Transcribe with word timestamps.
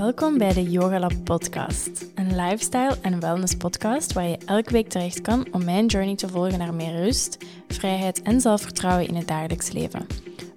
Welkom 0.00 0.38
bij 0.38 0.52
de 0.52 0.70
Yoga 0.70 0.98
Lab 0.98 1.12
podcast, 1.24 2.06
een 2.14 2.36
lifestyle 2.36 2.98
en 3.02 3.20
wellness 3.20 3.56
podcast 3.56 4.12
waar 4.12 4.26
je 4.26 4.38
elke 4.46 4.72
week 4.72 4.88
terecht 4.88 5.20
kan 5.20 5.46
om 5.52 5.64
mijn 5.64 5.86
journey 5.86 6.14
te 6.14 6.28
volgen 6.28 6.58
naar 6.58 6.74
meer 6.74 7.04
rust, 7.04 7.44
vrijheid 7.68 8.22
en 8.22 8.40
zelfvertrouwen 8.40 9.08
in 9.08 9.14
het 9.14 9.28
dagelijks 9.28 9.72
leven. 9.72 10.06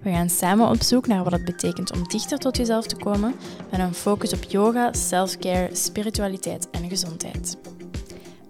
We 0.00 0.10
gaan 0.10 0.28
samen 0.28 0.68
op 0.68 0.82
zoek 0.82 1.06
naar 1.06 1.24
wat 1.24 1.32
het 1.32 1.44
betekent 1.44 1.92
om 1.92 2.08
dichter 2.08 2.38
tot 2.38 2.56
jezelf 2.56 2.86
te 2.86 2.96
komen 2.96 3.34
met 3.70 3.80
een 3.80 3.94
focus 3.94 4.32
op 4.32 4.42
yoga, 4.42 4.92
self-care, 4.92 5.74
spiritualiteit 5.74 6.70
en 6.70 6.88
gezondheid. 6.88 7.56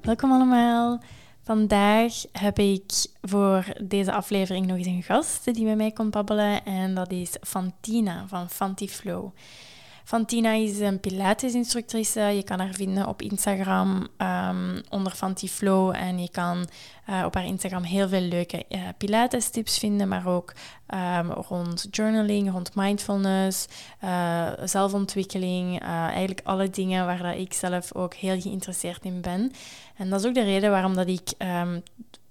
Welkom 0.03 0.33
allemaal. 0.33 1.01
Vandaag 1.43 2.13
heb 2.33 2.59
ik 2.59 2.93
voor 3.23 3.65
deze 3.83 4.13
aflevering 4.13 4.67
nog 4.67 4.77
eens 4.77 4.87
een 4.87 5.03
gast 5.03 5.55
die 5.55 5.65
met 5.65 5.77
mij 5.77 5.93
komt 5.93 6.11
babbelen 6.11 6.65
en 6.65 6.95
dat 6.95 7.13
is 7.13 7.37
Fantina 7.41 8.25
van 8.29 8.51
Fantiflow. 8.51 9.31
Fantina 10.05 10.53
is 10.53 10.81
een 10.81 11.01
Pilates-instructrice. 11.01 12.21
Je 12.21 12.43
kan 12.43 12.59
haar 12.59 12.73
vinden 12.73 13.09
op 13.09 13.23
Instagram 13.23 14.09
um, 14.19 14.83
onder 14.91 15.13
Fantiflow. 15.13 15.95
En 15.95 16.19
je 16.19 16.31
kan 16.31 16.69
uh, 17.11 17.23
op 17.25 17.35
haar 17.35 17.45
Instagram 17.45 17.83
heel 17.83 18.09
veel 18.09 18.21
leuke 18.21 18.65
uh, 18.69 18.83
Pilates-tips 18.99 19.79
vinden, 19.79 20.09
maar 20.09 20.27
ook 20.27 20.53
um, 20.95 21.31
rond 21.31 21.87
journaling, 21.91 22.51
rond 22.51 22.75
mindfulness, 22.75 23.67
uh, 24.05 24.47
zelfontwikkeling. 24.65 25.81
eigenlijk 25.81 26.41
alle 26.45 26.71
dingen 26.71 27.07
waar 27.07 27.23
dat 27.23 27.37
ik 27.37 27.53
zelf 27.53 27.95
ook 27.95 28.15
heel 28.15 28.41
geïnteresseerd 28.41 29.05
in 29.05 29.21
ben. 29.21 29.53
En 29.97 30.11
dat 30.11 30.21
is 30.21 30.27
ook 30.27 30.35
de 30.35 30.43
reden 30.43 30.71
waarom 30.71 30.95
dat 30.95 31.09
ik 31.09 31.33
um, 31.39 31.83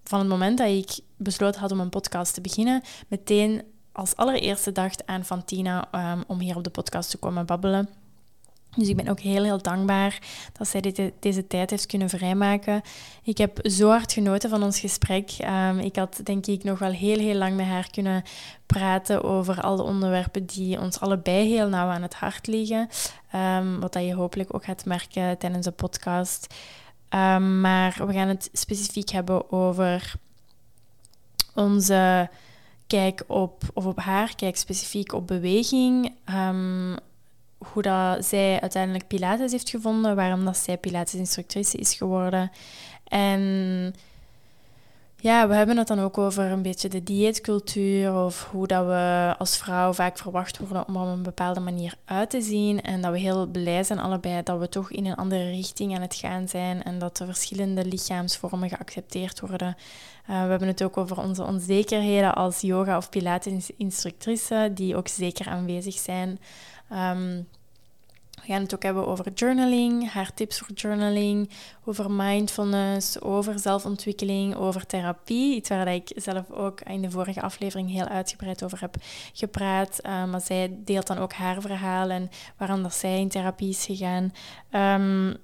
van 0.03 0.19
het 0.19 0.27
moment 0.27 0.57
dat 0.57 0.67
ik 0.67 0.99
besloten 1.17 1.61
had 1.61 1.71
om 1.71 1.79
een 1.79 1.89
podcast 1.89 2.33
te 2.33 2.41
beginnen, 2.41 2.81
meteen 3.07 3.61
als 3.93 4.15
allereerste 4.15 4.71
dacht 4.71 5.07
aan 5.07 5.25
Fantina 5.25 5.87
um, 6.13 6.23
om 6.27 6.39
hier 6.39 6.55
op 6.55 6.63
de 6.63 6.69
podcast 6.69 7.09
te 7.09 7.17
komen 7.17 7.45
babbelen. 7.45 7.89
Dus 8.75 8.87
ik 8.87 8.95
ben 8.95 9.07
ook 9.07 9.19
heel, 9.19 9.43
heel 9.43 9.61
dankbaar 9.61 10.21
dat 10.57 10.67
zij 10.67 11.11
deze 11.19 11.47
tijd 11.47 11.69
heeft 11.69 11.85
kunnen 11.85 12.09
vrijmaken. 12.09 12.81
Ik 13.23 13.37
heb 13.37 13.59
zo 13.63 13.89
hard 13.89 14.13
genoten 14.13 14.49
van 14.49 14.63
ons 14.63 14.79
gesprek. 14.79 15.31
Um, 15.41 15.79
ik 15.79 15.95
had 15.95 16.19
denk 16.23 16.45
ik 16.45 16.63
nog 16.63 16.79
wel 16.79 16.91
heel, 16.91 17.17
heel 17.17 17.35
lang 17.35 17.55
met 17.55 17.65
haar 17.65 17.89
kunnen 17.91 18.23
praten 18.65 19.23
over 19.23 19.61
al 19.61 19.75
de 19.75 19.83
onderwerpen 19.83 20.45
die 20.45 20.79
ons 20.79 20.99
allebei 20.99 21.47
heel 21.47 21.67
nauw 21.67 21.89
aan 21.89 22.01
het 22.01 22.13
hart 22.13 22.47
liggen. 22.47 22.89
Um, 23.35 23.79
wat 23.79 23.93
dat 23.93 24.03
je 24.03 24.13
hopelijk 24.13 24.55
ook 24.55 24.65
gaat 24.65 24.85
merken 24.85 25.37
tijdens 25.37 25.65
de 25.65 25.71
podcast. 25.71 26.53
Maar 27.61 27.95
we 28.07 28.13
gaan 28.13 28.27
het 28.27 28.49
specifiek 28.53 29.09
hebben 29.09 29.51
over 29.51 30.13
onze 31.55 32.29
kijk 32.87 33.23
op, 33.27 33.63
of 33.73 33.85
op 33.85 33.99
haar, 33.99 34.35
kijk 34.35 34.57
specifiek 34.57 35.13
op 35.13 35.27
beweging. 35.27 36.15
Um, 36.29 36.95
hoe 37.57 37.81
dat 37.81 38.25
zij 38.25 38.61
uiteindelijk 38.61 39.07
Pilates 39.07 39.51
heeft 39.51 39.69
gevonden, 39.69 40.15
waarom 40.15 40.45
dat 40.45 40.57
zij 40.57 40.77
Pilates-instructrice 40.77 41.77
is 41.77 41.93
geworden. 41.93 42.51
En 43.03 43.93
ja, 45.23 45.47
we 45.47 45.55
hebben 45.55 45.77
het 45.77 45.87
dan 45.87 45.99
ook 45.99 46.17
over 46.17 46.43
een 46.51 46.61
beetje 46.61 46.89
de 46.89 47.03
dieetcultuur 47.03 48.15
of 48.15 48.47
hoe 48.51 48.67
dat 48.67 48.85
we 48.85 49.35
als 49.37 49.57
vrouw 49.57 49.93
vaak 49.93 50.17
verwacht 50.17 50.57
worden 50.57 50.87
om 50.87 50.95
op 50.95 51.07
een 51.07 51.23
bepaalde 51.23 51.59
manier 51.59 51.95
uit 52.05 52.29
te 52.29 52.41
zien. 52.41 52.81
En 52.81 53.01
dat 53.01 53.11
we 53.11 53.19
heel 53.19 53.47
blij 53.47 53.83
zijn 53.83 53.99
allebei 53.99 54.43
dat 54.43 54.59
we 54.59 54.69
toch 54.69 54.91
in 54.91 55.05
een 55.05 55.15
andere 55.15 55.49
richting 55.49 55.95
aan 55.95 56.01
het 56.01 56.15
gaan 56.15 56.47
zijn 56.47 56.83
en 56.83 56.99
dat 56.99 57.17
de 57.17 57.25
verschillende 57.25 57.85
lichaamsvormen 57.85 58.69
geaccepteerd 58.69 59.39
worden. 59.39 59.75
Uh, 60.29 60.43
we 60.43 60.49
hebben 60.49 60.67
het 60.67 60.83
ook 60.83 60.97
over 60.97 61.17
onze 61.17 61.43
onzekerheden 61.43 62.35
als 62.35 62.61
yoga- 62.61 62.97
of 62.97 63.09
pilates-instructrice, 63.09 64.71
die 64.73 64.95
ook 64.95 65.07
zeker 65.07 65.47
aanwezig 65.47 65.93
zijn. 65.93 66.39
Um, 66.91 67.47
we 68.45 68.51
gaan 68.51 68.61
het 68.61 68.75
ook 68.75 68.83
hebben 68.83 69.07
over 69.07 69.31
journaling, 69.33 70.11
haar 70.11 70.33
tips 70.33 70.59
voor 70.59 70.75
journaling, 70.75 71.49
over 71.85 72.11
mindfulness, 72.11 73.21
over 73.21 73.59
zelfontwikkeling, 73.59 74.55
over 74.55 74.85
therapie. 74.85 75.55
Iets 75.55 75.69
waar 75.69 75.93
ik 75.93 76.11
zelf 76.15 76.51
ook 76.51 76.81
in 76.81 77.01
de 77.01 77.11
vorige 77.11 77.41
aflevering 77.41 77.89
heel 77.89 78.07
uitgebreid 78.07 78.63
over 78.63 78.79
heb 78.79 78.95
gepraat. 79.33 79.99
Uh, 80.05 80.25
maar 80.25 80.41
zij 80.41 80.77
deelt 80.77 81.07
dan 81.07 81.17
ook 81.17 81.33
haar 81.33 81.61
verhaal 81.61 82.09
en 82.09 82.29
waarom 82.57 82.83
dat 82.83 82.93
zij 82.93 83.19
in 83.19 83.29
therapie 83.29 83.69
is 83.69 83.85
gegaan. 83.85 84.31
Um, 84.71 85.37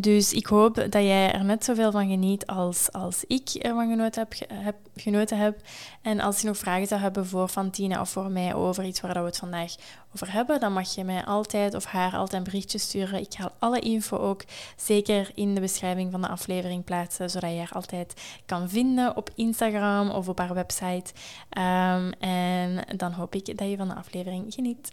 dus 0.00 0.32
ik 0.32 0.46
hoop 0.46 0.74
dat 0.74 0.92
jij 0.92 1.32
er 1.32 1.44
net 1.44 1.64
zoveel 1.64 1.90
van 1.90 2.08
geniet 2.08 2.46
als, 2.46 2.92
als 2.92 3.24
ik 3.26 3.48
ervan 3.48 3.88
genoten 3.88 4.28
heb, 4.52 4.76
genoten 4.96 5.38
heb. 5.38 5.60
En 6.02 6.20
als 6.20 6.40
je 6.40 6.46
nog 6.46 6.56
vragen 6.56 6.86
zou 6.86 7.00
hebben 7.00 7.26
voor 7.26 7.48
Fantine 7.48 8.00
of 8.00 8.10
voor 8.10 8.30
mij 8.30 8.54
over 8.54 8.84
iets 8.84 9.00
waar 9.00 9.12
we 9.12 9.20
het 9.20 9.36
vandaag 9.36 9.74
over 10.14 10.32
hebben, 10.32 10.60
dan 10.60 10.72
mag 10.72 10.94
je 10.94 11.04
mij 11.04 11.24
altijd 11.24 11.74
of 11.74 11.84
haar 11.84 12.12
altijd 12.12 12.32
een 12.32 12.50
berichtje 12.50 12.78
sturen. 12.78 13.20
Ik 13.20 13.34
ga 13.34 13.52
alle 13.58 13.78
info 13.78 14.16
ook 14.16 14.44
zeker 14.76 15.30
in 15.34 15.54
de 15.54 15.60
beschrijving 15.60 16.10
van 16.10 16.20
de 16.20 16.28
aflevering 16.28 16.84
plaatsen, 16.84 17.30
zodat 17.30 17.50
je 17.50 17.58
haar 17.58 17.72
altijd 17.72 18.40
kan 18.46 18.68
vinden 18.68 19.16
op 19.16 19.30
Instagram 19.34 20.10
of 20.10 20.28
op 20.28 20.38
haar 20.38 20.54
website. 20.54 21.12
Um, 21.58 22.12
en 22.12 22.84
dan 22.96 23.12
hoop 23.12 23.34
ik 23.34 23.58
dat 23.58 23.68
je 23.68 23.76
van 23.76 23.88
de 23.88 23.94
aflevering 23.94 24.54
geniet. 24.54 24.92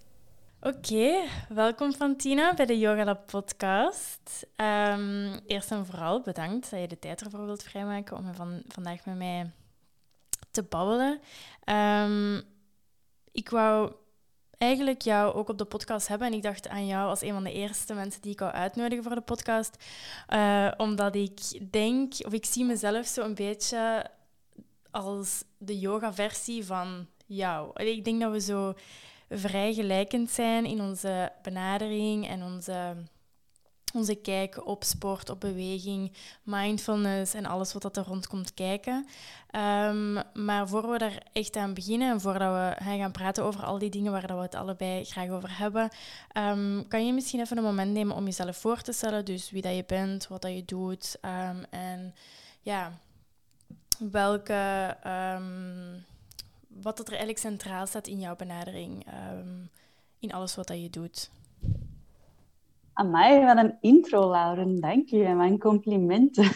Oké, 0.62 1.28
welkom 1.50 1.94
Fantina 1.94 2.54
bij 2.54 2.66
de 2.66 2.80
Yoga 2.80 3.04
Lab 3.04 3.28
podcast. 3.28 4.48
Um, 4.56 5.40
eerst 5.46 5.72
en 5.72 5.86
vooral 5.86 6.22
bedankt 6.22 6.72
dat 6.72 6.80
je 6.80 6.88
de 6.88 7.00
tijd 7.00 7.22
ervoor 7.22 7.46
wilt 7.46 7.64
vrijmaken 7.64 8.18
om 8.18 8.34
van, 8.34 8.62
vandaag 8.68 9.06
met 9.06 9.16
mij 9.16 9.52
te 10.52 10.64
babbelen. 10.64 11.20
Um, 11.66 12.42
ik 13.32 13.50
wou 13.50 13.94
eigenlijk 14.58 15.02
jou 15.02 15.34
ook 15.34 15.50
op 15.50 15.58
de 15.58 15.66
podcast 15.66 16.08
hebben 16.08 16.28
en 16.28 16.34
ik 16.34 16.44
dacht 16.44 16.68
aan 16.68 16.88
jou 16.88 17.10
als 17.10 17.22
een 17.22 17.34
van 17.34 17.44
de 17.44 17.54
eerste 17.54 17.94
mensen 17.94 18.22
die 18.22 18.32
ik 18.32 18.40
wou 18.40 18.52
uitnodigen 18.52 19.04
voor 19.04 19.16
de 19.16 19.22
podcast. 19.22 19.84
Uh, 20.30 20.72
omdat 20.78 21.16
ik 21.16 21.72
denk, 21.72 22.14
of 22.26 22.34
ik 22.34 22.46
zie 22.46 22.66
mezelf 22.66 23.06
zo 23.06 23.24
een 23.24 23.36
beetje 23.36 24.06
als 24.92 25.44
de 25.58 25.80
yoga-versie 25.80 26.66
van 26.66 27.08
jou. 27.26 27.84
Ik 27.84 28.06
denk 28.06 28.22
dat 28.22 28.32
we 28.32 28.40
zo 28.40 28.74
vrij 29.30 29.74
gelijkend 29.74 30.30
zijn 30.30 30.66
in 30.66 30.82
onze 30.82 31.32
benadering 31.42 32.28
en 32.28 32.44
onze, 32.44 32.96
onze 33.94 34.16
kijk 34.16 34.68
op 34.68 34.84
sport, 34.84 35.30
op 35.30 35.40
beweging, 35.40 36.14
mindfulness 36.44 37.34
en 37.34 37.46
alles 37.46 37.74
wat 37.74 37.82
dat 37.82 37.98
er 37.98 38.04
rond 38.04 38.28
komt 38.28 38.54
kijken. 38.54 39.08
Um, 39.56 40.14
maar 40.34 40.68
voor 40.68 40.92
we 40.92 40.98
daar 40.98 41.24
echt 41.34 41.56
aan 41.56 41.74
beginnen 41.74 42.12
en 42.12 42.22
voordat 42.22 42.54
we 42.54 42.84
gaan 42.84 43.12
praten 43.12 43.44
over 43.44 43.64
al 43.64 43.78
die 43.78 43.90
dingen 43.90 44.12
waar 44.12 44.28
we 44.28 44.42
het 44.42 44.56
allebei 44.56 45.04
graag 45.06 45.30
over 45.30 45.58
hebben, 45.58 45.90
um, 46.38 46.88
kan 46.88 47.06
je 47.06 47.14
misschien 47.14 47.40
even 47.40 47.58
een 47.58 47.64
moment 47.64 47.92
nemen 47.92 48.16
om 48.16 48.26
jezelf 48.26 48.58
voor 48.58 48.82
te 48.82 48.92
stellen. 48.92 49.26
Dus 49.26 49.52
wie 49.52 49.62
dat 49.62 49.76
je 49.76 49.84
bent, 49.88 50.28
wat 50.28 50.42
dat 50.42 50.54
je 50.54 50.66
doet 50.66 51.18
um, 51.22 51.64
en 51.70 52.14
ja, 52.62 52.92
welke 54.12 54.98
wat 56.82 56.98
dat 56.98 57.08
er 57.08 57.14
eigenlijk 57.14 57.40
centraal 57.40 57.86
staat 57.86 58.08
in 58.08 58.20
jouw 58.20 58.36
benadering, 58.36 59.06
um, 59.34 59.70
in 60.20 60.34
alles 60.34 60.56
wat 60.56 60.68
dat 60.68 60.82
je 60.82 60.90
doet. 60.90 61.32
Amai, 62.94 63.46
wat 63.46 63.58
een 63.58 63.78
intro, 63.82 64.30
Lauren. 64.30 64.80
Dank 64.80 65.10
je. 65.10 65.28
Mijn 65.28 65.60
complimenten. 65.60 66.52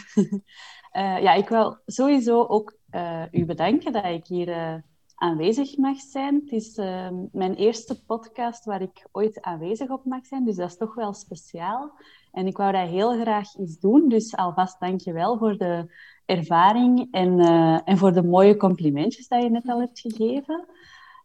uh, 0.92 1.22
ja, 1.26 1.32
ik 1.32 1.48
wil 1.48 1.78
sowieso 1.86 2.44
ook 2.44 2.76
uh, 2.90 3.22
u 3.30 3.44
bedanken 3.44 3.92
dat 3.92 4.04
ik 4.04 4.26
hier 4.26 4.48
uh, 4.48 4.74
aanwezig 5.14 5.76
mag 5.76 6.00
zijn. 6.00 6.34
Het 6.34 6.52
is 6.52 6.76
ehm, 6.76 7.14
mijn 7.32 7.54
eerste 7.54 8.04
podcast 8.04 8.64
waar 8.64 8.82
ik 8.82 9.06
ooit 9.12 9.40
aanwezig 9.42 9.90
op 9.90 10.04
mag 10.04 10.26
zijn, 10.26 10.44
dus 10.44 10.56
dat 10.56 10.70
is 10.70 10.76
toch 10.76 10.94
wel 10.94 11.12
speciaal. 11.12 11.92
En 12.32 12.46
ik 12.46 12.56
wou 12.56 12.72
dat 12.72 12.88
heel 12.88 13.20
graag 13.20 13.54
iets 13.54 13.78
doen, 13.78 14.08
dus 14.08 14.36
alvast 14.36 14.80
dank 14.80 15.00
je 15.00 15.12
wel 15.12 15.38
voor 15.38 15.56
de 15.56 15.94
ervaring 16.26 17.08
en, 17.10 17.38
uh, 17.38 17.80
en 17.84 17.98
voor 17.98 18.12
de 18.12 18.22
mooie 18.22 18.56
complimentjes 18.56 19.28
die 19.28 19.42
je 19.42 19.50
net 19.50 19.68
al 19.68 19.80
hebt 19.80 20.00
gegeven. 20.00 20.66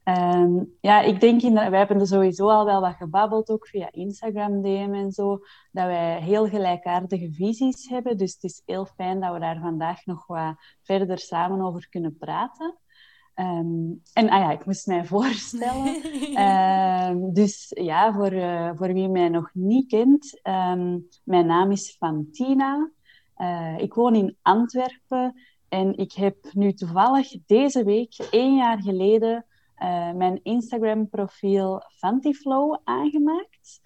Um, 0.04 0.78
ja, 0.82 1.02
ik 1.02 1.20
denk, 1.20 1.42
in, 1.42 1.54
wij 1.54 1.78
hebben 1.78 2.00
er 2.00 2.08
sowieso 2.08 2.50
al 2.50 2.66
wel 2.66 2.82
wat 2.82 2.96
gebabbeld, 2.96 3.50
ook 3.50 3.68
via 3.68 3.92
Instagram 3.92 4.62
DM 4.62 4.94
en 4.94 5.12
zo, 5.12 5.40
dat 5.72 5.86
wij 5.86 6.22
heel 6.22 6.48
gelijkaardige 6.48 7.32
visies 7.32 7.90
hebben. 7.90 8.18
Dus 8.18 8.34
het 8.34 8.44
is 8.44 8.62
heel 8.66 8.86
fijn 8.86 9.20
dat 9.20 9.34
we 9.34 9.40
daar 9.40 9.60
vandaag 9.60 10.06
nog 10.06 10.28
wat 10.28 10.56
verder 10.82 11.20
samen 11.20 11.62
over 11.62 11.90
kunnen 11.90 12.18
praten. 12.18 12.78
Um, 13.36 14.02
en 14.14 14.30
ah 14.30 14.40
ja, 14.40 14.52
ik 14.52 14.66
moest 14.66 14.88
mij 14.88 15.06
voorstellen. 15.16 15.96
um, 17.10 17.34
dus 17.34 17.68
ja, 17.70 18.14
voor, 18.14 18.34
uh, 18.34 18.72
voor 18.76 18.94
wie 18.94 19.10
mij 19.10 19.30
nog 19.30 19.50
niet 19.54 19.88
kent, 19.88 20.40
mijn 21.24 21.46
naam 21.46 21.72
is 21.72 21.96
Fantina. 22.00 22.92
Uh, 23.42 23.78
ik 23.78 23.94
woon 23.94 24.16
in 24.16 24.38
Antwerpen 24.42 25.42
en 25.70 25.98
ik 25.98 26.14
heb 26.14 26.36
nu 26.54 26.74
toevallig 26.74 27.32
deze 27.46 27.84
week, 27.84 28.28
één 28.32 28.56
jaar 28.56 28.82
geleden, 28.82 29.46
uh, 29.78 30.12
mijn 30.12 30.40
Instagram-profiel 30.44 31.84
Fantiflow 31.98 32.80
aangemaakt. 32.84 33.82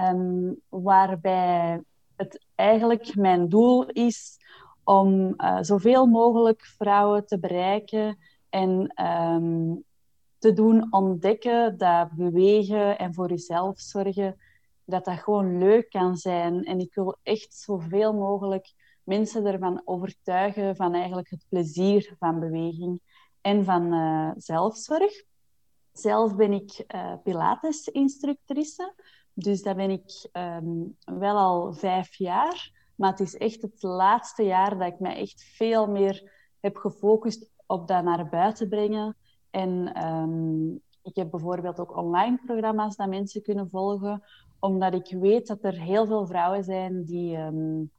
Um, 0.00 0.60
waarbij 0.68 1.82
het 2.16 2.46
eigenlijk 2.54 3.14
mijn 3.14 3.48
doel 3.48 3.86
is 3.86 4.38
om 4.84 5.34
uh, 5.36 5.58
zoveel 5.60 6.06
mogelijk 6.06 6.64
vrouwen 6.64 7.26
te 7.26 7.38
bereiken 7.38 8.18
en 8.48 8.92
um, 9.04 9.84
te 10.38 10.52
doen 10.52 10.86
ontdekken 10.90 11.78
dat 11.78 12.12
bewegen 12.12 12.98
en 12.98 13.14
voor 13.14 13.28
jezelf 13.28 13.80
zorgen 13.80 14.36
dat 14.84 15.04
dat 15.04 15.18
gewoon 15.18 15.58
leuk 15.58 15.90
kan 15.90 16.16
zijn. 16.16 16.64
En 16.64 16.78
ik 16.78 16.94
wil 16.94 17.16
echt 17.22 17.54
zoveel 17.54 18.12
mogelijk 18.12 18.72
mensen 19.06 19.46
ervan 19.46 19.82
overtuigen 19.84 20.76
van 20.76 20.94
eigenlijk 20.94 21.30
het 21.30 21.44
plezier 21.48 22.14
van 22.18 22.40
beweging 22.40 23.00
en 23.40 23.64
van 23.64 23.94
uh, 23.94 24.30
zelfzorg. 24.36 25.12
Zelf 25.92 26.36
ben 26.36 26.52
ik 26.52 26.84
uh, 26.94 27.12
Pilates-instructrice. 27.22 28.94
Dus 29.32 29.62
dat 29.62 29.76
ben 29.76 29.90
ik 29.90 30.28
um, 30.32 30.96
wel 31.04 31.36
al 31.36 31.72
vijf 31.72 32.14
jaar. 32.14 32.70
Maar 32.94 33.10
het 33.10 33.20
is 33.20 33.36
echt 33.36 33.62
het 33.62 33.82
laatste 33.82 34.42
jaar 34.42 34.78
dat 34.78 34.92
ik 34.92 35.00
me 35.00 35.08
echt 35.08 35.44
veel 35.44 35.86
meer 35.86 36.32
heb 36.60 36.76
gefocust 36.76 37.50
op 37.66 37.88
dat 37.88 38.04
naar 38.04 38.28
buiten 38.28 38.68
brengen. 38.68 39.16
En 39.50 40.04
um, 40.06 40.80
ik 41.02 41.16
heb 41.16 41.30
bijvoorbeeld 41.30 41.80
ook 41.80 41.96
online 41.96 42.40
programma's 42.46 42.96
dat 42.96 43.08
mensen 43.08 43.42
kunnen 43.42 43.70
volgen, 43.70 44.22
omdat 44.58 44.94
ik 44.94 45.20
weet 45.20 45.46
dat 45.46 45.64
er 45.64 45.80
heel 45.80 46.06
veel 46.06 46.26
vrouwen 46.26 46.64
zijn 46.64 47.04
die, 47.04 47.36
um, 47.36 47.90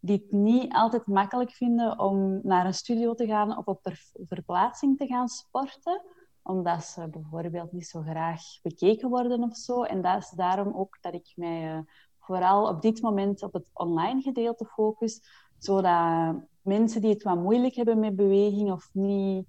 die 0.00 0.16
het 0.16 0.32
niet 0.32 0.72
altijd 0.72 1.06
makkelijk 1.06 1.50
vinden 1.50 1.98
om 1.98 2.40
naar 2.42 2.66
een 2.66 2.74
studio 2.74 3.14
te 3.14 3.26
gaan 3.26 3.56
of 3.56 3.66
op 3.66 3.80
verplaatsing 4.14 4.96
te 4.98 5.06
gaan 5.06 5.28
sporten 5.28 6.02
omdat 6.42 6.84
ze 6.84 7.08
bijvoorbeeld 7.08 7.72
niet 7.72 7.86
zo 7.86 8.02
graag 8.02 8.42
bekeken 8.62 9.08
worden 9.08 9.42
of 9.42 9.56
zo. 9.56 9.82
En 9.82 10.02
dat 10.02 10.22
is 10.22 10.30
daarom 10.30 10.74
ook 10.74 10.98
dat 11.00 11.14
ik 11.14 11.32
mij 11.34 11.74
uh, 11.74 11.80
vooral 12.18 12.68
op 12.68 12.82
dit 12.82 13.02
moment 13.02 13.42
op 13.42 13.52
het 13.52 13.70
online 13.72 14.20
gedeelte 14.20 14.64
focus, 14.64 15.22
zodat 15.58 16.36
mensen 16.62 17.00
die 17.00 17.10
het 17.10 17.22
wat 17.22 17.36
moeilijk 17.36 17.74
hebben 17.74 17.98
met 17.98 18.16
beweging 18.16 18.72
of 18.72 18.88
niet, 18.92 19.48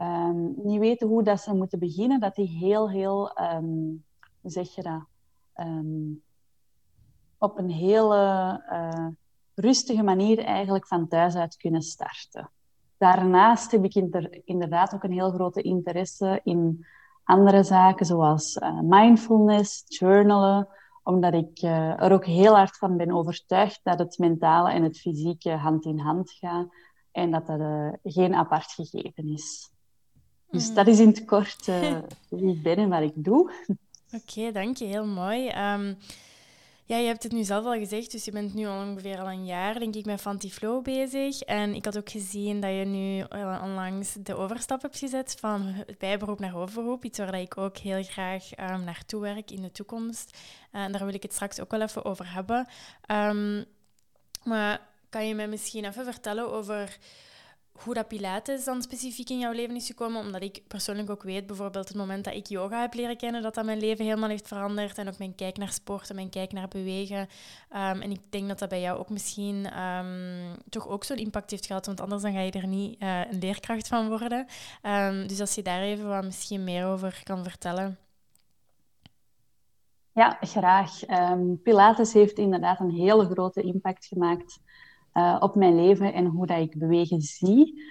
um, 0.00 0.54
niet 0.62 0.78
weten 0.78 1.08
hoe 1.08 1.22
dat 1.22 1.40
ze 1.40 1.54
moeten 1.54 1.78
beginnen, 1.78 2.20
dat 2.20 2.34
die 2.34 2.48
heel, 2.48 2.90
heel, 2.90 3.40
um, 3.40 4.04
hoe 4.40 4.50
zeg 4.50 4.74
je 4.74 4.82
dat, 4.82 5.04
um, 5.66 6.22
op 7.38 7.58
een 7.58 7.70
hele 7.70 8.16
uh, 8.72 9.06
rustige 9.58 10.02
manier 10.02 10.38
eigenlijk 10.38 10.86
van 10.86 11.08
thuis 11.08 11.34
uit 11.34 11.56
kunnen 11.56 11.82
starten. 11.82 12.50
Daarnaast 12.96 13.70
heb 13.70 13.84
ik 13.84 13.94
inderdaad 14.44 14.94
ook 14.94 15.02
een 15.02 15.12
heel 15.12 15.30
grote 15.30 15.62
interesse 15.62 16.40
in 16.44 16.86
andere 17.24 17.62
zaken, 17.62 18.06
zoals 18.06 18.56
uh, 18.56 18.80
mindfulness, 18.80 19.84
journalen, 19.86 20.68
omdat 21.02 21.34
ik 21.34 21.62
uh, 21.62 22.02
er 22.02 22.12
ook 22.12 22.26
heel 22.26 22.56
hard 22.56 22.76
van 22.76 22.96
ben 22.96 23.12
overtuigd 23.12 23.80
dat 23.82 23.98
het 23.98 24.18
mentale 24.18 24.70
en 24.70 24.82
het 24.82 24.98
fysieke 24.98 25.50
hand 25.50 25.84
in 25.84 25.98
hand 25.98 26.30
gaan 26.30 26.70
en 27.12 27.30
dat 27.30 27.46
dat 27.46 27.60
uh, 27.60 27.92
geen 28.02 28.34
apart 28.34 28.72
gegeven 28.72 29.28
is. 29.28 29.70
Dus 30.50 30.68
mm. 30.68 30.74
dat 30.74 30.86
is 30.86 31.00
in 31.00 31.08
het 31.08 31.24
kort 31.24 31.66
wie 32.30 32.54
ik 32.54 32.62
ben 32.62 32.76
en 32.76 32.88
wat 32.88 33.02
ik 33.02 33.12
doe. 33.14 33.52
Oké, 34.12 34.52
dank 34.52 34.76
je. 34.76 34.84
Heel 34.84 35.06
mooi. 35.06 35.48
Um, 35.72 35.96
ja, 36.88 36.96
je 36.96 37.06
hebt 37.06 37.22
het 37.22 37.32
nu 37.32 37.44
zelf 37.44 37.64
al 37.64 37.78
gezegd, 37.78 38.10
dus 38.10 38.24
je 38.24 38.30
bent 38.30 38.54
nu 38.54 38.66
ongeveer 38.66 39.20
al 39.20 39.30
een 39.30 39.44
jaar, 39.44 39.78
denk 39.78 39.94
ik, 39.94 40.04
met 40.04 40.20
Fantiflow 40.20 40.82
bezig. 40.82 41.40
En 41.40 41.74
ik 41.74 41.84
had 41.84 41.98
ook 41.98 42.10
gezien 42.10 42.60
dat 42.60 42.70
je 42.70 42.84
nu 42.84 43.24
onlangs 43.62 44.12
de 44.12 44.34
overstap 44.36 44.82
hebt 44.82 44.98
gezet 44.98 45.36
van 45.40 45.62
het 45.62 45.98
bijberoep 45.98 46.40
naar 46.40 46.50
hoofdberoep. 46.50 47.04
Iets 47.04 47.18
waar 47.18 47.40
ik 47.40 47.56
ook 47.56 47.76
heel 47.76 48.02
graag 48.02 48.58
um, 48.58 48.84
naartoe 48.84 49.20
werk 49.20 49.50
in 49.50 49.62
de 49.62 49.70
toekomst. 49.70 50.38
En 50.70 50.92
daar 50.92 51.04
wil 51.04 51.14
ik 51.14 51.22
het 51.22 51.32
straks 51.32 51.60
ook 51.60 51.70
wel 51.70 51.82
even 51.82 52.04
over 52.04 52.32
hebben. 52.32 52.66
Um, 53.10 53.64
maar 54.44 54.80
kan 55.08 55.26
je 55.26 55.34
mij 55.34 55.48
misschien 55.48 55.84
even 55.84 56.04
vertellen 56.04 56.52
over 56.52 56.98
hoe 57.82 57.94
dat 57.94 58.08
Pilates 58.08 58.64
dan 58.64 58.82
specifiek 58.82 59.30
in 59.30 59.38
jouw 59.38 59.52
leven 59.52 59.76
is 59.76 59.86
gekomen. 59.86 60.20
Omdat 60.20 60.42
ik 60.42 60.62
persoonlijk 60.68 61.10
ook 61.10 61.22
weet, 61.22 61.46
bijvoorbeeld 61.46 61.88
het 61.88 61.96
moment 61.96 62.24
dat 62.24 62.34
ik 62.34 62.46
yoga 62.46 62.80
heb 62.80 62.94
leren 62.94 63.16
kennen, 63.16 63.42
dat 63.42 63.54
dat 63.54 63.64
mijn 63.64 63.80
leven 63.80 64.04
helemaal 64.04 64.28
heeft 64.28 64.48
veranderd. 64.48 64.98
En 64.98 65.08
ook 65.08 65.18
mijn 65.18 65.34
kijk 65.34 65.56
naar 65.56 65.72
sport 65.72 66.08
en 66.08 66.14
mijn 66.14 66.30
kijk 66.30 66.52
naar 66.52 66.68
bewegen. 66.68 67.18
Um, 67.18 68.00
en 68.00 68.10
ik 68.10 68.20
denk 68.30 68.48
dat 68.48 68.58
dat 68.58 68.68
bij 68.68 68.80
jou 68.80 68.98
ook 68.98 69.10
misschien 69.10 69.82
um, 69.82 70.56
toch 70.68 70.88
ook 70.88 71.04
zo'n 71.04 71.16
impact 71.16 71.50
heeft 71.50 71.66
gehad. 71.66 71.86
Want 71.86 72.00
anders 72.00 72.22
dan 72.22 72.32
ga 72.32 72.40
je 72.40 72.50
er 72.50 72.66
niet 72.66 73.02
uh, 73.02 73.20
een 73.30 73.38
leerkracht 73.38 73.88
van 73.88 74.08
worden. 74.08 74.46
Um, 74.82 75.26
dus 75.26 75.40
als 75.40 75.54
je 75.54 75.62
daar 75.62 75.82
even 75.82 76.08
wat 76.08 76.24
misschien 76.24 76.64
meer 76.64 76.86
over 76.86 77.20
kan 77.24 77.42
vertellen. 77.42 77.98
Ja, 80.12 80.38
graag. 80.40 81.00
Pilates 81.62 82.12
heeft 82.12 82.38
inderdaad 82.38 82.80
een 82.80 82.90
hele 82.90 83.28
grote 83.28 83.62
impact 83.62 84.06
gemaakt 84.06 84.60
uh, 85.18 85.36
op 85.40 85.54
mijn 85.54 85.74
leven 85.74 86.12
en 86.12 86.26
hoe 86.26 86.46
dat 86.46 86.58
ik 86.58 86.78
bewegen 86.78 87.20
zie. 87.20 87.82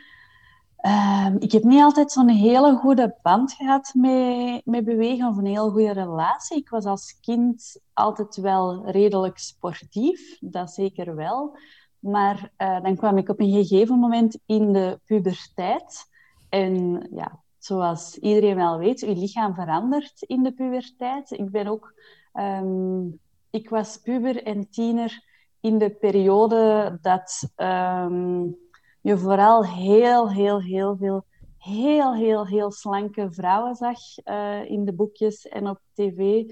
Uh, 0.81 1.27
ik 1.39 1.51
heb 1.51 1.63
niet 1.63 1.81
altijd 1.81 2.11
zo'n 2.11 2.29
hele 2.29 2.75
goede 2.75 3.17
band 3.21 3.53
gehad 3.53 3.91
met, 3.93 4.61
met 4.65 4.85
bewegen 4.85 5.27
of 5.27 5.37
een 5.37 5.45
heel 5.45 5.69
goede 5.69 5.91
relatie. 5.91 6.57
Ik 6.57 6.69
was 6.69 6.85
als 6.85 7.19
kind 7.19 7.81
altijd 7.93 8.35
wel 8.35 8.89
redelijk 8.89 9.37
sportief, 9.37 10.37
dat 10.39 10.71
zeker 10.71 11.15
wel. 11.15 11.57
Maar 11.99 12.51
uh, 12.57 12.81
dan 12.81 12.95
kwam 12.95 13.17
ik 13.17 13.29
op 13.29 13.39
een 13.39 13.51
gegeven 13.51 13.99
moment 13.99 14.39
in 14.45 14.73
de 14.73 14.99
puberteit. 15.05 16.05
En 16.49 17.07
ja, 17.11 17.39
zoals 17.57 18.17
iedereen 18.17 18.55
wel 18.55 18.77
weet, 18.77 18.99
je 18.99 19.15
lichaam 19.15 19.53
verandert 19.53 20.21
in 20.21 20.43
de 20.43 20.51
puberteit. 20.51 21.31
Ik 21.31 21.51
ben 21.51 21.67
ook... 21.67 21.93
Um, 22.33 23.19
ik 23.49 23.69
was 23.69 23.97
puber 23.97 24.43
en 24.43 24.69
tiener 24.69 25.23
in 25.67 25.77
de 25.77 25.89
periode 25.89 26.97
dat 27.01 27.53
um, 27.55 28.57
je 29.01 29.17
vooral 29.17 29.65
heel, 29.65 30.31
heel, 30.31 30.61
heel 30.61 30.97
veel, 30.97 31.25
heel, 31.57 32.15
heel, 32.15 32.47
heel 32.47 32.71
slanke 32.71 33.31
vrouwen 33.31 33.75
zag 33.75 33.99
uh, 34.25 34.69
in 34.69 34.85
de 34.85 34.93
boekjes 34.93 35.47
en 35.47 35.69
op 35.69 35.79
tv. 35.93 36.43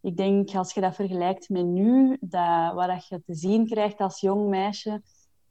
Ik 0.00 0.16
denk, 0.16 0.54
als 0.54 0.74
je 0.74 0.80
dat 0.80 0.94
vergelijkt 0.94 1.48
met 1.48 1.66
nu, 1.66 2.16
dat, 2.20 2.74
wat 2.74 3.06
je 3.08 3.22
te 3.26 3.34
zien 3.34 3.66
krijgt 3.66 4.00
als 4.00 4.20
jong 4.20 4.48
meisje, 4.48 5.02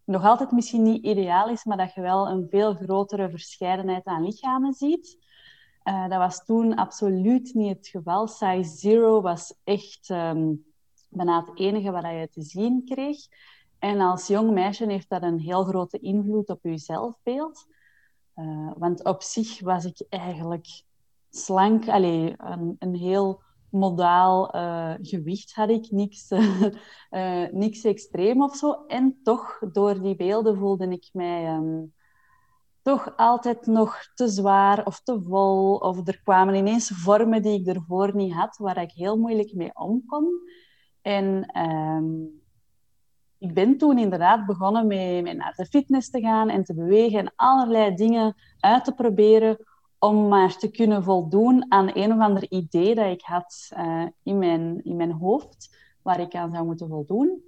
nog 0.04 0.24
altijd 0.24 0.52
misschien 0.52 0.84
niet 0.84 1.04
ideaal 1.04 1.50
is, 1.50 1.64
maar 1.64 1.78
dat 1.78 1.94
je 1.94 2.02
wel 2.02 2.28
een 2.28 2.48
veel 2.50 2.74
grotere 2.74 3.30
verscheidenheid 3.30 4.06
aan 4.06 4.24
lichamen 4.24 4.74
ziet. 4.74 5.18
Uh, 5.84 6.10
dat 6.10 6.18
was 6.18 6.46
toen 6.46 6.76
absoluut 6.76 7.54
niet 7.54 7.78
het 7.78 7.88
geval. 7.88 8.28
Size 8.28 8.78
Zero 8.78 9.22
was 9.22 9.54
echt 9.64 10.10
um, 10.10 10.66
bijna 11.18 11.46
het 11.46 11.60
enige 11.60 11.92
wat 11.92 12.04
je 12.04 12.30
te 12.32 12.42
zien 12.42 12.86
kreeg. 12.86 13.18
En 13.80 14.00
als 14.00 14.28
jong 14.28 14.52
meisje 14.52 14.86
heeft 14.86 15.10
dat 15.10 15.24
een 15.24 15.40
heel 15.40 15.64
grote 15.64 16.00
invloed 16.00 16.50
op 16.50 16.60
je 16.62 16.78
zelfbeeld. 16.78 17.66
Uh, 18.36 18.72
want 18.78 19.04
op 19.04 19.22
zich 19.22 19.60
was 19.60 19.86
ik 19.86 20.06
eigenlijk 20.10 20.84
slank, 21.30 21.88
allee, 21.88 22.34
een, 22.38 22.76
een 22.80 22.96
heel 22.96 23.42
modaal 23.70 24.56
uh, 24.56 24.94
gewicht 25.02 25.54
had 25.54 25.70
ik, 25.70 25.92
niks, 25.92 26.32
uh, 26.32 26.72
niks 27.52 27.84
extreem 27.84 28.42
of 28.44 28.56
zo. 28.56 28.86
En 28.88 29.20
toch, 29.24 29.60
door 29.72 30.02
die 30.02 30.16
beelden 30.16 30.58
voelde 30.58 30.88
ik 30.88 31.10
mij 31.14 31.56
um, 31.56 31.94
toch 32.82 33.14
altijd 33.16 33.66
nog 33.66 34.12
te 34.16 34.28
zwaar 34.28 34.86
of 34.86 35.02
te 35.02 35.22
vol. 35.28 35.76
Of 35.76 36.08
er 36.08 36.22
kwamen 36.24 36.56
ineens 36.56 36.92
vormen 36.94 37.42
die 37.42 37.60
ik 37.60 37.68
ervoor 37.68 38.16
niet 38.16 38.34
had, 38.34 38.58
waar 38.58 38.82
ik 38.82 38.92
heel 38.92 39.18
moeilijk 39.18 39.54
mee 39.54 39.72
om 39.74 40.06
kon. 40.06 40.42
En 41.08 41.60
um, 41.62 42.42
ik 43.38 43.54
ben 43.54 43.78
toen 43.78 43.98
inderdaad 43.98 44.46
begonnen 44.46 44.88
met, 44.88 45.38
naar 45.38 45.54
de 45.56 45.66
fitness 45.66 46.10
te 46.10 46.20
gaan 46.20 46.50
en 46.50 46.64
te 46.64 46.74
bewegen 46.74 47.20
en 47.20 47.34
allerlei 47.36 47.96
dingen 47.96 48.36
uit 48.60 48.84
te 48.84 48.94
proberen 48.94 49.58
om 50.00 50.28
maar 50.28 50.58
te 50.58 50.72
kunnen 50.72 51.04
voldoen 51.04 51.66
aan 51.72 51.90
een 51.94 52.14
of 52.14 52.20
ander 52.20 52.52
idee 52.52 52.96
dat 52.96 53.12
ik 53.12 53.22
had 53.22 53.70
uh, 53.78 54.06
in, 54.24 54.38
mijn, 54.38 54.84
in 54.84 54.96
mijn 54.96 55.12
hoofd, 55.12 55.78
waar 56.02 56.20
ik 56.20 56.36
aan 56.36 56.52
zou 56.52 56.66
moeten 56.66 56.88
voldoen. 56.88 57.42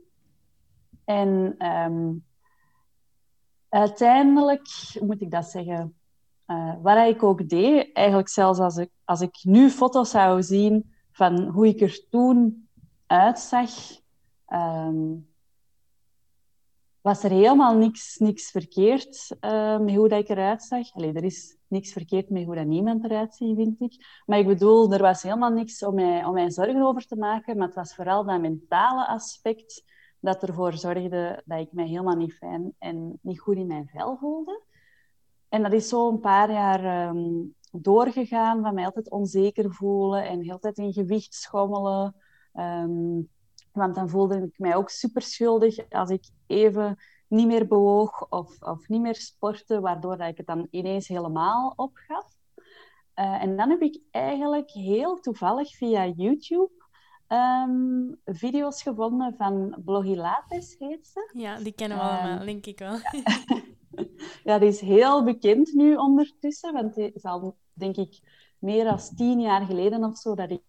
En 1.05 1.55
um, 1.67 2.25
uiteindelijk, 3.69 4.67
moet 4.99 5.21
ik 5.21 5.31
dat 5.31 5.45
zeggen, 5.45 5.95
uh, 6.47 6.73
wat 6.81 7.07
ik 7.07 7.23
ook 7.23 7.49
deed, 7.49 7.93
eigenlijk 7.93 8.29
zelfs 8.29 8.59
als 8.59 8.77
ik, 8.77 8.89
als 9.05 9.21
ik 9.21 9.39
nu 9.43 9.69
foto's 9.69 10.09
zou 10.09 10.43
zien 10.43 10.93
van 11.11 11.47
hoe 11.47 11.67
ik 11.67 11.81
er 11.81 12.07
toen 12.09 12.68
uitzag, 13.09 13.69
um, 14.47 15.27
was 17.01 17.23
er 17.23 17.31
helemaal 17.31 17.75
niks, 17.75 18.17
niks 18.17 18.51
verkeerd 18.51 19.37
uh, 19.41 19.79
met 19.79 19.95
hoe 19.95 20.09
dat 20.09 20.19
ik 20.19 20.29
eruit 20.29 20.63
zag. 20.63 20.93
Allee, 20.93 21.13
er 21.13 21.23
is 21.23 21.57
niks 21.67 21.91
verkeerd 21.91 22.29
met 22.29 22.45
hoe 22.45 22.55
dat 22.55 22.65
niemand 22.65 23.03
eruit 23.03 23.35
ziet, 23.35 23.55
vind 23.55 23.81
ik. 23.81 24.21
Maar 24.25 24.39
ik 24.39 24.47
bedoel, 24.47 24.93
er 24.93 25.01
was 25.01 25.23
helemaal 25.23 25.51
niks 25.51 25.83
om 25.83 25.95
mij, 25.95 26.25
om 26.25 26.33
mij 26.33 26.51
zorgen 26.51 26.81
over 26.81 27.05
te 27.05 27.15
maken. 27.15 27.57
Maar 27.57 27.67
het 27.67 27.75
was 27.75 27.95
vooral 27.95 28.23
dat 28.23 28.41
mentale 28.41 29.07
aspect 29.07 29.83
dat 30.19 30.43
ervoor 30.43 30.73
zorgde 30.73 31.43
dat 31.45 31.59
ik 31.59 31.71
mij 31.71 31.87
helemaal 31.87 32.15
niet 32.15 32.33
fijn 32.33 32.75
en 32.77 33.19
niet 33.21 33.39
goed 33.39 33.55
in 33.55 33.67
mijn 33.67 33.87
vel 33.87 34.17
voelde. 34.17 34.61
En 35.49 35.63
dat 35.63 35.73
is 35.73 35.89
zo 35.89 36.09
een 36.09 36.19
paar 36.19 36.51
jaar 36.51 37.09
um, 37.09 37.55
doorgegaan, 37.71 38.61
van 38.61 38.73
mij 38.73 38.85
altijd 38.85 39.09
onzeker 39.09 39.73
voelen 39.73 40.27
en 40.27 40.41
heel 40.41 40.59
tijd 40.59 40.77
in 40.77 40.93
gewicht 40.93 41.33
schommelen. 41.33 42.15
Um, 42.53 43.29
want 43.71 43.95
dan 43.95 44.09
voelde 44.09 44.41
ik 44.41 44.59
mij 44.59 44.75
ook 44.75 44.89
super 44.89 45.21
schuldig 45.21 45.89
als 45.89 46.09
ik 46.09 46.23
even 46.47 46.97
niet 47.27 47.47
meer 47.47 47.67
bewoog 47.67 48.29
of, 48.29 48.61
of 48.61 48.87
niet 48.87 49.01
meer 49.01 49.15
sportte, 49.15 49.79
waardoor 49.79 50.17
dat 50.17 50.27
ik 50.27 50.37
het 50.37 50.45
dan 50.45 50.67
ineens 50.69 51.07
helemaal 51.07 51.73
opgaf. 51.75 52.37
Uh, 53.15 53.43
en 53.43 53.57
dan 53.57 53.69
heb 53.69 53.81
ik 53.81 54.01
eigenlijk 54.11 54.69
heel 54.69 55.19
toevallig 55.19 55.75
via 55.75 56.07
YouTube 56.07 56.71
ehm, 57.27 58.13
video's 58.25 58.81
gevonden 58.81 59.35
van 59.37 59.81
Blogilates, 59.85 60.75
heet 60.79 61.07
ze. 61.07 61.31
Ja, 61.33 61.57
die 61.57 61.71
kennen 61.73 61.97
we 61.97 62.03
allemaal, 62.03 62.37
ehm, 62.37 62.45
denk 62.45 62.65
ik 62.65 62.79
wel. 62.79 62.97
ja, 64.43 64.59
die 64.59 64.67
is 64.67 64.79
heel 64.79 65.23
bekend 65.23 65.73
nu 65.73 65.95
ondertussen, 65.95 66.73
want 66.73 66.93
die 66.95 67.11
is 67.13 67.23
al, 67.23 67.57
denk 67.73 67.95
ik, 67.95 68.19
meer 68.59 68.83
dan 68.83 68.99
tien 69.15 69.39
jaar 69.39 69.65
geleden 69.65 70.03
of 70.03 70.17
zo 70.17 70.35
dat 70.35 70.51
ik 70.51 70.61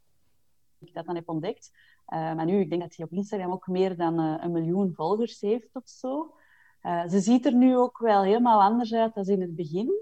dat 0.92 1.06
dan 1.06 1.14
heb 1.14 1.28
ontdekt. 1.28 1.70
Uh, 2.08 2.34
maar 2.34 2.44
nu, 2.44 2.60
ik 2.60 2.70
denk 2.70 2.82
dat 2.82 2.96
hij 2.96 3.06
op 3.06 3.12
Instagram 3.12 3.52
ook 3.52 3.66
meer 3.66 3.96
dan 3.96 4.20
uh, 4.20 4.34
een 4.40 4.52
miljoen 4.52 4.94
volgers 4.94 5.40
heeft 5.40 5.76
of 5.76 5.88
zo. 5.88 6.34
Uh, 6.82 7.08
ze 7.08 7.20
ziet 7.20 7.46
er 7.46 7.54
nu 7.54 7.76
ook 7.76 7.98
wel 7.98 8.22
helemaal 8.22 8.60
anders 8.62 8.94
uit 8.94 9.14
dan 9.14 9.24
in 9.24 9.40
het 9.40 9.56
begin. 9.56 9.92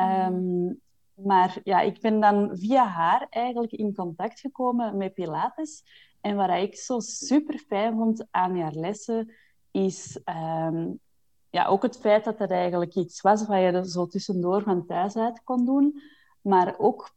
Um, 0.00 0.80
maar 1.14 1.60
ja, 1.64 1.80
ik 1.80 2.00
ben 2.00 2.20
dan 2.20 2.50
via 2.52 2.86
haar 2.86 3.26
eigenlijk 3.30 3.72
in 3.72 3.94
contact 3.94 4.40
gekomen 4.40 4.96
met 4.96 5.14
Pilates. 5.14 5.84
En 6.20 6.36
wat 6.36 6.50
ik 6.50 6.76
zo 6.76 7.00
super 7.00 7.58
fijn 7.58 7.96
vond 7.96 8.26
aan 8.30 8.58
haar 8.58 8.72
lessen, 8.72 9.34
is 9.70 10.20
um, 10.24 11.00
ja, 11.50 11.66
ook 11.66 11.82
het 11.82 11.98
feit 11.98 12.24
dat 12.24 12.38
het 12.38 12.50
eigenlijk 12.50 12.94
iets 12.94 13.20
was 13.20 13.46
wat 13.46 13.58
je 13.58 13.88
zo 13.90 14.06
tussendoor 14.06 14.62
van 14.62 14.86
thuis 14.86 15.16
uit 15.16 15.42
kon 15.44 15.64
doen. 15.64 16.00
Maar 16.40 16.78
ook, 16.78 17.14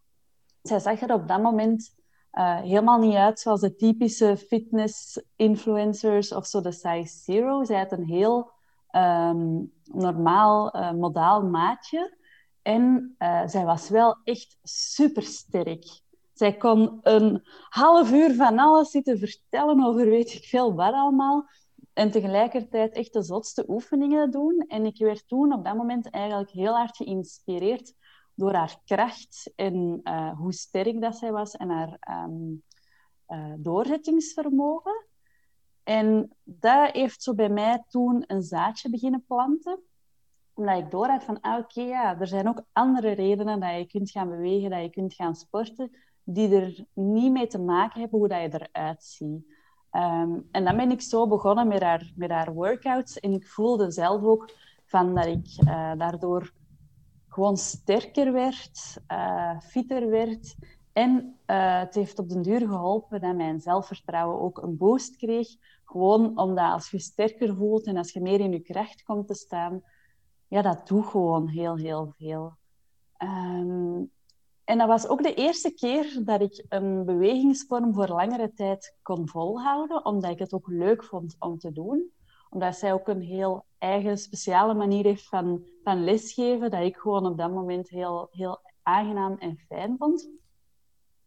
zij 0.61 0.79
zag 0.79 1.01
er 1.01 1.13
op 1.13 1.27
dat 1.27 1.41
moment 1.41 1.95
uh, 2.35 2.61
helemaal 2.61 2.99
niet 2.99 3.15
uit 3.15 3.39
zoals 3.39 3.61
de 3.61 3.75
typische 3.75 4.37
fitness-influencers 4.37 6.33
of 6.33 6.45
zo 6.45 6.61
de 6.61 6.71
size 6.71 7.17
zero. 7.23 7.63
Zij 7.63 7.77
had 7.77 7.91
een 7.91 8.05
heel 8.05 8.51
um, 8.91 9.71
normaal, 9.83 10.75
uh, 10.75 10.91
modaal 10.91 11.43
maatje. 11.43 12.17
En 12.61 13.15
uh, 13.19 13.41
zij 13.45 13.65
was 13.65 13.89
wel 13.89 14.17
echt 14.23 14.57
supersterk. 14.63 16.03
Zij 16.33 16.57
kon 16.57 16.99
een 17.01 17.41
half 17.69 18.11
uur 18.11 18.35
van 18.35 18.59
alles 18.59 18.91
zitten 18.91 19.19
vertellen 19.19 19.85
over 19.85 20.05
weet 20.05 20.33
ik 20.33 20.43
veel 20.43 20.73
wat 20.73 20.93
allemaal. 20.93 21.45
En 21.93 22.11
tegelijkertijd 22.11 22.95
echt 22.95 23.13
de 23.13 23.23
zotste 23.23 23.65
oefeningen 23.67 24.31
doen. 24.31 24.65
En 24.67 24.85
ik 24.85 24.97
werd 24.97 25.27
toen 25.27 25.53
op 25.53 25.65
dat 25.65 25.75
moment 25.75 26.09
eigenlijk 26.09 26.51
heel 26.51 26.73
hard 26.73 26.95
geïnspireerd 26.95 27.93
door 28.35 28.53
haar 28.53 28.77
kracht 28.85 29.51
en 29.55 29.99
uh, 30.03 30.37
hoe 30.37 30.53
sterk 30.53 31.01
dat 31.01 31.17
zij 31.17 31.31
was 31.31 31.55
en 31.55 31.69
haar 31.69 31.99
um, 32.25 32.63
doorzettingsvermogen. 33.57 35.05
En 35.83 36.35
dat 36.43 36.91
heeft 36.91 37.23
zo 37.23 37.33
bij 37.33 37.49
mij 37.49 37.83
toen 37.87 38.23
een 38.27 38.41
zaadje 38.41 38.89
beginnen 38.89 39.25
planten. 39.27 39.79
Omdat 40.53 40.77
ik 40.77 40.91
door 40.91 41.21
van, 41.21 41.41
ah, 41.41 41.57
oké, 41.57 41.81
ja, 41.81 42.19
er 42.19 42.27
zijn 42.27 42.47
ook 42.47 42.63
andere 42.71 43.11
redenen 43.11 43.59
dat 43.59 43.75
je 43.75 43.85
kunt 43.85 44.11
gaan 44.11 44.29
bewegen, 44.29 44.69
dat 44.69 44.81
je 44.81 44.89
kunt 44.89 45.13
gaan 45.13 45.35
sporten, 45.35 45.91
die 46.23 46.55
er 46.55 46.85
niet 46.93 47.31
mee 47.31 47.47
te 47.47 47.59
maken 47.59 47.99
hebben 48.01 48.19
hoe 48.19 48.27
dat 48.27 48.41
je 48.41 48.67
eruit 48.71 49.03
ziet. 49.03 49.53
Um, 49.91 50.47
en 50.51 50.63
dan 50.63 50.77
ben 50.77 50.91
ik 50.91 51.01
zo 51.01 51.27
begonnen 51.27 51.67
met 51.67 51.81
haar, 51.81 52.11
met 52.15 52.29
haar 52.29 52.53
workouts. 52.53 53.19
En 53.19 53.33
ik 53.33 53.47
voelde 53.47 53.91
zelf 53.91 54.23
ook 54.23 54.49
van 54.85 55.15
dat 55.15 55.25
ik 55.25 55.47
uh, 55.59 55.91
daardoor 55.97 56.53
gewoon 57.35 57.57
sterker 57.57 58.31
werd, 58.31 58.97
uh, 59.11 59.59
fitter 59.59 60.09
werd. 60.09 60.55
En 60.93 61.39
uh, 61.47 61.79
het 61.79 61.95
heeft 61.95 62.19
op 62.19 62.29
den 62.29 62.41
duur 62.41 62.59
geholpen 62.59 63.21
dat 63.21 63.35
mijn 63.35 63.61
zelfvertrouwen 63.61 64.41
ook 64.41 64.57
een 64.57 64.77
boost 64.77 65.15
kreeg. 65.15 65.47
Gewoon 65.85 66.37
omdat 66.37 66.71
als 66.71 66.91
je 66.91 66.99
sterker 66.99 67.55
voelt 67.55 67.85
en 67.85 67.97
als 67.97 68.11
je 68.11 68.21
meer 68.21 68.39
in 68.39 68.51
je 68.51 68.59
kracht 68.59 69.03
komt 69.03 69.27
te 69.27 69.33
staan, 69.33 69.83
ja, 70.47 70.61
dat 70.61 70.87
doet 70.87 71.05
gewoon 71.05 71.47
heel, 71.47 71.75
heel 71.75 72.13
veel. 72.17 72.57
Um, 73.23 74.11
en 74.63 74.77
dat 74.77 74.87
was 74.87 75.07
ook 75.07 75.23
de 75.23 75.33
eerste 75.33 75.73
keer 75.73 76.21
dat 76.23 76.41
ik 76.41 76.65
een 76.69 77.05
bewegingsvorm 77.05 77.93
voor 77.93 78.07
langere 78.07 78.53
tijd 78.53 78.97
kon 79.01 79.29
volhouden, 79.29 80.05
omdat 80.05 80.31
ik 80.31 80.39
het 80.39 80.53
ook 80.53 80.67
leuk 80.67 81.03
vond 81.03 81.35
om 81.39 81.57
te 81.57 81.71
doen. 81.71 82.11
Omdat 82.49 82.75
zij 82.75 82.93
ook 82.93 83.07
een 83.07 83.21
heel 83.21 83.65
eigen, 83.85 84.17
speciale 84.17 84.73
manier 84.73 85.03
heeft 85.03 85.27
van, 85.27 85.65
van 85.83 86.03
lesgeven, 86.03 86.71
dat 86.71 86.81
ik 86.81 86.95
gewoon 86.95 87.25
op 87.25 87.37
dat 87.37 87.51
moment 87.51 87.89
heel, 87.89 88.27
heel 88.31 88.59
aangenaam 88.83 89.35
en 89.39 89.57
fijn 89.57 89.95
vond. 89.97 90.29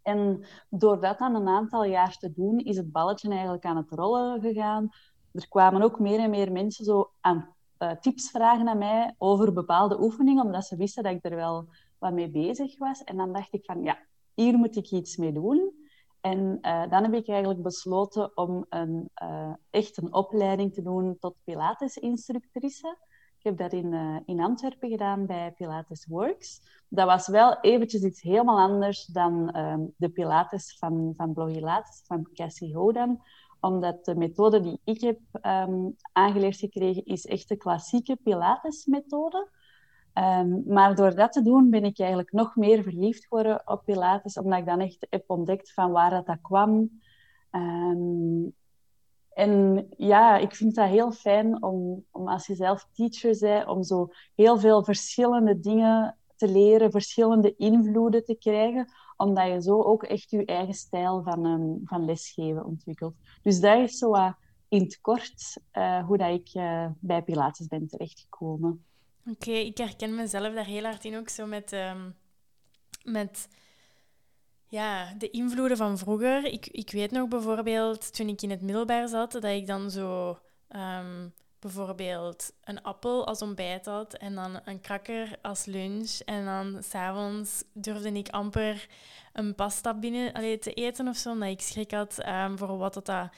En 0.03 0.45
door 0.71 1.01
dat 1.01 1.19
dan 1.19 1.35
een 1.35 1.49
aantal 1.49 1.85
jaar 1.85 2.17
te 2.17 2.33
doen, 2.33 2.59
is 2.59 2.77
het 2.77 2.93
balletje 2.93 3.31
eigenlijk 3.31 3.65
aan 3.65 3.77
het 3.77 3.91
rollen 3.91 4.41
gegaan. 4.41 4.89
Er 5.33 5.49
kwamen 5.49 5.83
ook 5.83 5.99
meer 5.99 6.19
en 6.19 6.31
meer 6.31 6.53
mensen 6.53 6.85
zo 6.85 7.11
aan 7.21 7.55
uh, 7.79 7.91
tips 7.91 8.31
vragen 8.31 8.69
aan 8.69 8.79
mij 8.79 9.15
over 9.19 9.53
bepaalde 9.53 10.01
oefeningen, 10.01 10.45
omdat 10.45 10.67
ze 10.67 10.77
wisten 10.77 11.03
dat 11.03 11.13
ik 11.13 11.25
er 11.25 11.37
wel 11.37 11.69
wat 11.99 12.13
mee 12.13 12.31
bezig 12.31 12.79
was. 12.79 13.05
En 13.05 13.17
dan 13.17 13.33
dacht 13.33 13.53
ik 13.53 13.65
van, 13.65 13.83
ja, 13.83 13.99
hier 14.35 14.57
moet 14.57 14.77
ik 14.77 14.91
iets 14.91 15.17
mee 15.17 15.33
doen. 15.33 15.88
En 16.21 16.59
uh, 16.63 16.91
dan 16.91 17.03
heb 17.03 17.15
ik 17.15 17.29
eigenlijk 17.29 17.63
besloten 17.63 18.37
om 18.37 18.67
een, 18.69 19.11
uh, 19.23 19.53
echt 19.71 19.97
een 19.97 20.15
opleiding 20.15 20.75
te 20.75 20.83
doen 20.83 21.19
tot 21.19 21.35
Pilates-instructrice. 21.45 22.97
Ik 23.39 23.45
heb 23.45 23.57
dat 23.57 23.73
in, 23.73 23.93
uh, 23.93 24.17
in 24.25 24.41
Antwerpen 24.41 24.91
gedaan 24.91 25.27
bij 25.27 25.53
Pilates 25.53 26.07
Works. 26.07 26.61
Dat 26.89 27.07
was 27.07 27.29
wel 27.29 27.61
eventjes 27.61 28.03
iets 28.03 28.23
helemaal 28.23 28.59
anders 28.59 29.07
dan 29.07 29.51
ehm, 29.51 29.81
de 29.97 30.09
Pilates 30.09 30.77
van, 30.79 31.13
van 31.17 31.33
Blogilates, 31.33 32.03
van 32.05 32.29
Cassie 32.35 32.77
Hodan. 32.77 33.23
Omdat 33.61 34.05
de 34.05 34.15
methode 34.15 34.61
die 34.61 34.81
ik 34.85 35.01
heb 35.01 35.19
um, 35.43 35.97
aangeleerd 36.13 36.57
gekregen, 36.57 37.05
is 37.05 37.27
echt 37.27 37.49
de 37.49 37.57
klassieke 37.57 38.17
Pilates-methode. 38.17 39.49
Um, 40.19 40.63
maar 40.67 40.95
door 40.95 41.15
dat 41.15 41.33
te 41.33 41.43
doen 41.43 41.71
ben 41.71 41.85
ik 41.85 41.99
eigenlijk 41.99 42.33
nog 42.33 42.57
meer 42.57 42.83
verliefd 42.83 43.27
geworden 43.27 43.63
op 43.65 43.83
Pilates, 43.85 44.37
omdat 44.37 44.59
ik 44.59 44.67
dan 44.67 44.81
echt 44.81 45.07
heb 45.11 45.31
ontdekt 45.31 45.73
van 45.73 45.91
waar 45.91 46.11
dat, 46.11 46.27
dat 46.27 46.41
kwam. 46.41 47.01
Um, 47.51 48.55
en 49.29 49.87
ja, 49.97 50.37
ik 50.37 50.55
vind 50.55 50.75
dat 50.75 50.89
heel 50.89 51.13
fijn 51.13 51.63
om, 51.63 52.05
als 52.11 52.47
je 52.47 52.55
zelf 52.55 52.89
teacher 52.93 53.37
bent, 53.41 53.67
om 53.67 53.83
zo 53.83 54.09
heel 54.35 54.59
veel 54.59 54.85
verschillende 54.85 55.61
dingen 55.61 56.17
te 56.37 56.49
leren, 56.49 56.91
verschillende 56.91 57.57
invloeden 57.57 58.25
te 58.25 58.35
krijgen, 58.35 58.89
omdat 59.17 59.47
je 59.47 59.63
zo 59.63 59.83
ook 59.83 60.03
echt 60.03 60.31
je 60.31 60.45
eigen 60.45 60.75
stijl 60.75 61.23
van, 61.23 61.47
um, 61.47 61.81
van 61.85 62.05
lesgeven 62.05 62.65
ontwikkelt. 62.65 63.15
Dus 63.43 63.61
dat 63.61 63.79
is 63.79 63.99
zo 63.99 64.13
in 64.69 64.83
het 64.83 65.01
kort 65.01 65.63
uh, 65.73 66.07
hoe 66.07 66.17
dat 66.17 66.31
ik 66.31 66.55
uh, 66.55 66.87
bij 67.01 67.23
Pilates 67.23 67.67
ben 67.67 67.87
terechtgekomen. 67.87 68.87
Oké, 69.31 69.51
ik 69.51 69.79
herken 69.79 70.15
mezelf 70.15 70.55
daar 70.55 70.65
heel 70.65 70.85
hard 70.85 71.05
in 71.05 71.17
ook 71.17 71.29
zo 71.29 71.47
met, 71.47 71.73
um, 71.73 72.17
met 73.05 73.49
ja, 74.67 75.15
de 75.19 75.31
invloeden 75.31 75.77
van 75.77 75.99
vroeger. 75.99 76.45
Ik, 76.45 76.67
ik 76.67 76.91
weet 76.91 77.11
nog 77.11 77.29
bijvoorbeeld 77.29 78.15
toen 78.15 78.29
ik 78.29 78.43
in 78.43 78.51
het 78.51 78.63
middelbaar 78.63 79.09
zat, 79.09 79.33
dat 79.33 79.45
ik 79.45 79.67
dan 79.67 79.91
zo 79.91 80.39
um, 80.69 81.35
bijvoorbeeld 81.59 82.53
een 82.65 82.83
appel 82.83 83.27
als 83.27 83.43
ontbijt 83.43 83.87
had 83.87 84.15
en 84.15 84.35
dan 84.35 84.61
een 84.65 84.81
krakker 84.81 85.39
als 85.43 85.65
lunch. 85.65 86.19
En 86.25 86.45
dan 86.45 86.83
s'avonds 86.83 87.65
durfde 87.73 88.13
ik 88.13 88.29
amper 88.29 88.89
een 89.33 89.55
pasta 89.55 89.95
binnen 89.95 90.33
allee, 90.33 90.59
te 90.59 90.73
eten 90.73 91.09
of 91.09 91.17
zo, 91.17 91.31
omdat 91.31 91.49
ik 91.49 91.61
schrik 91.61 91.91
had 91.91 92.27
um, 92.27 92.59
voor 92.59 92.77
wat 92.77 92.95
dat 92.95 93.31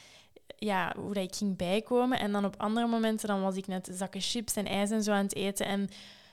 ja, 0.58 0.94
hoe 0.98 1.14
dat 1.14 1.24
ik 1.24 1.34
ging 1.34 1.56
bijkomen. 1.56 2.18
En 2.18 2.32
dan 2.32 2.44
op 2.44 2.54
andere 2.56 2.86
momenten 2.86 3.28
dan 3.28 3.40
was 3.40 3.56
ik 3.56 3.66
net 3.66 3.88
zakken 3.92 4.20
chips 4.20 4.56
en 4.56 4.66
ijs 4.66 4.90
en 4.90 5.02
zo 5.02 5.12
aan 5.12 5.24
het 5.24 5.34
eten. 5.34 5.66
En 5.66 5.88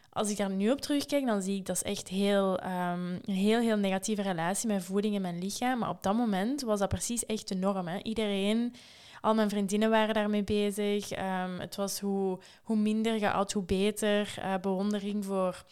als 0.10 0.30
ik 0.30 0.38
daar 0.38 0.50
nu 0.50 0.72
op 0.72 0.82
terugkijk, 0.82 1.26
dan 1.26 1.42
zie 1.42 1.56
ik 1.56 1.66
dat 1.66 1.76
is 1.76 1.84
echt 1.84 2.08
heel, 2.08 2.64
um, 2.64 3.20
een 3.26 3.34
heel, 3.34 3.60
heel 3.60 3.78
negatieve 3.78 4.22
relatie 4.22 4.68
met 4.68 4.84
voeding 4.84 5.16
en 5.16 5.22
mijn 5.22 5.40
lichaam. 5.40 5.80
Maar 5.80 5.90
op 5.90 6.04
dat 6.04 6.16
moment 6.16 6.62
was 6.62 6.80
dat 6.80 6.90
precies 6.90 7.26
echt 7.26 7.48
de 7.48 7.56
norm. 7.56 7.88
Hè. 7.88 7.98
Iedereen, 8.04 8.76
al 9.22 9.34
mijn 9.34 9.50
vriendinnen 9.50 9.90
waren 9.90 10.14
daarmee 10.14 10.44
bezig. 10.44 11.12
Um, 11.12 11.60
het 11.60 11.76
was 11.76 12.00
hoe, 12.00 12.40
hoe 12.64 12.78
minder 12.78 13.20
je 13.20 13.32
at, 13.32 13.52
hoe 13.52 13.64
beter. 13.64 14.36
Uh, 14.40 14.56
bewondering 14.62 15.26
voor 15.26 15.64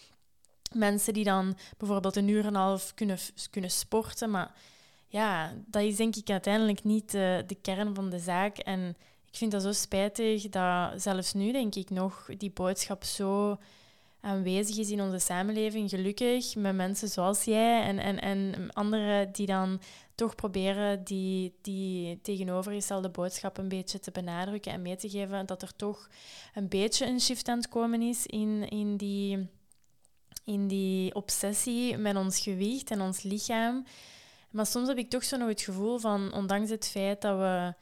mensen 0.73 1.13
die 1.13 1.23
dan 1.23 1.57
bijvoorbeeld 1.77 2.15
een 2.15 2.27
uur 2.27 2.41
en 2.41 2.47
een 2.47 2.55
half 2.55 2.93
kunnen, 2.93 3.17
kunnen 3.51 3.71
sporten. 3.71 4.29
Maar 4.29 4.51
ja, 5.15 5.53
dat 5.67 5.81
is 5.81 5.95
denk 5.95 6.15
ik 6.15 6.29
uiteindelijk 6.29 6.83
niet 6.83 7.11
de, 7.11 7.43
de 7.47 7.55
kern 7.55 7.95
van 7.95 8.09
de 8.09 8.19
zaak. 8.19 8.57
En 8.57 8.95
ik 9.31 9.37
vind 9.37 9.51
dat 9.51 9.61
zo 9.61 9.71
spijtig 9.71 10.49
dat 10.49 11.01
zelfs 11.01 11.33
nu, 11.33 11.51
denk 11.51 11.75
ik 11.75 11.89
nog, 11.89 12.29
die 12.37 12.51
boodschap 12.51 13.03
zo 13.03 13.57
aanwezig 14.21 14.77
is 14.77 14.89
in 14.89 15.01
onze 15.01 15.19
samenleving. 15.19 15.89
Gelukkig 15.89 16.55
met 16.55 16.75
mensen 16.75 17.07
zoals 17.07 17.43
jij 17.43 17.83
en, 17.83 17.99
en, 17.99 18.19
en 18.21 18.69
anderen 18.73 19.31
die 19.31 19.45
dan 19.45 19.81
toch 20.15 20.35
proberen 20.35 21.03
die, 21.03 21.53
die 21.61 22.21
tegenovergestelde 22.21 23.09
boodschap 23.09 23.57
een 23.57 23.69
beetje 23.69 23.99
te 23.99 24.11
benadrukken 24.11 24.71
en 24.71 24.81
mee 24.81 24.95
te 24.95 25.09
geven 25.09 25.45
dat 25.45 25.61
er 25.61 25.75
toch 25.75 26.09
een 26.53 26.69
beetje 26.69 27.05
een 27.05 27.21
shift 27.21 27.47
aan 27.47 27.57
het 27.57 27.69
komen 27.69 28.01
is 28.01 28.25
in, 28.25 28.69
in, 28.69 28.97
die, 28.97 29.47
in 30.43 30.67
die 30.67 31.15
obsessie 31.15 31.97
met 31.97 32.15
ons 32.15 32.39
gewicht 32.39 32.91
en 32.91 33.01
ons 33.01 33.21
lichaam. 33.21 33.85
Maar 34.55 34.65
soms 34.65 34.87
heb 34.87 34.97
ik 34.97 35.09
toch 35.09 35.23
zo 35.23 35.37
nog 35.37 35.47
het 35.47 35.61
gevoel 35.61 35.97
van, 35.97 36.33
ondanks 36.33 36.69
het 36.69 36.87
feit 36.87 37.21
dat 37.21 37.37
we 37.37 37.73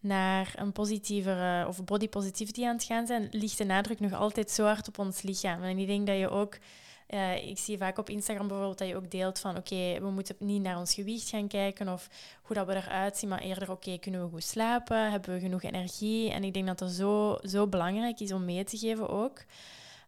naar 0.00 0.52
een 0.56 0.72
positievere 0.72 1.66
of 1.66 1.84
body 1.84 2.08
positivity 2.08 2.64
aan 2.64 2.74
het 2.74 2.84
gaan 2.84 3.06
zijn, 3.06 3.28
ligt 3.30 3.58
de 3.58 3.64
nadruk 3.64 4.00
nog 4.00 4.12
altijd 4.12 4.50
zo 4.50 4.64
hard 4.64 4.88
op 4.88 4.98
ons 4.98 5.22
lichaam. 5.22 5.62
En 5.62 5.78
ik 5.78 5.86
denk 5.86 6.06
dat 6.06 6.18
je 6.18 6.30
ook 6.30 6.58
Uh, 7.08 7.48
ik 7.48 7.58
zie 7.58 7.78
vaak 7.78 7.98
op 7.98 8.10
Instagram 8.10 8.48
bijvoorbeeld 8.48 8.78
dat 8.78 8.88
je 8.88 8.96
ook 8.96 9.10
deelt 9.10 9.38
van 9.38 9.56
oké, 9.56 10.00
we 10.00 10.10
moeten 10.10 10.36
niet 10.38 10.62
naar 10.62 10.78
ons 10.78 10.94
gewicht 10.94 11.28
gaan 11.28 11.48
kijken 11.48 11.88
of 11.88 12.08
hoe 12.42 12.56
dat 12.56 12.66
we 12.66 12.74
eruit 12.74 13.16
zien, 13.16 13.28
maar 13.28 13.40
eerder 13.40 13.70
oké, 13.70 13.98
kunnen 13.98 14.24
we 14.24 14.30
goed 14.30 14.44
slapen, 14.44 15.10
hebben 15.10 15.34
we 15.34 15.40
genoeg 15.40 15.62
energie? 15.62 16.30
En 16.30 16.44
ik 16.44 16.54
denk 16.54 16.66
dat 16.66 16.78
dat 16.78 16.90
zo, 16.90 17.38
zo 17.42 17.66
belangrijk 17.66 18.20
is 18.20 18.32
om 18.32 18.44
mee 18.44 18.64
te 18.64 18.78
geven 18.78 19.08
ook. 19.08 19.44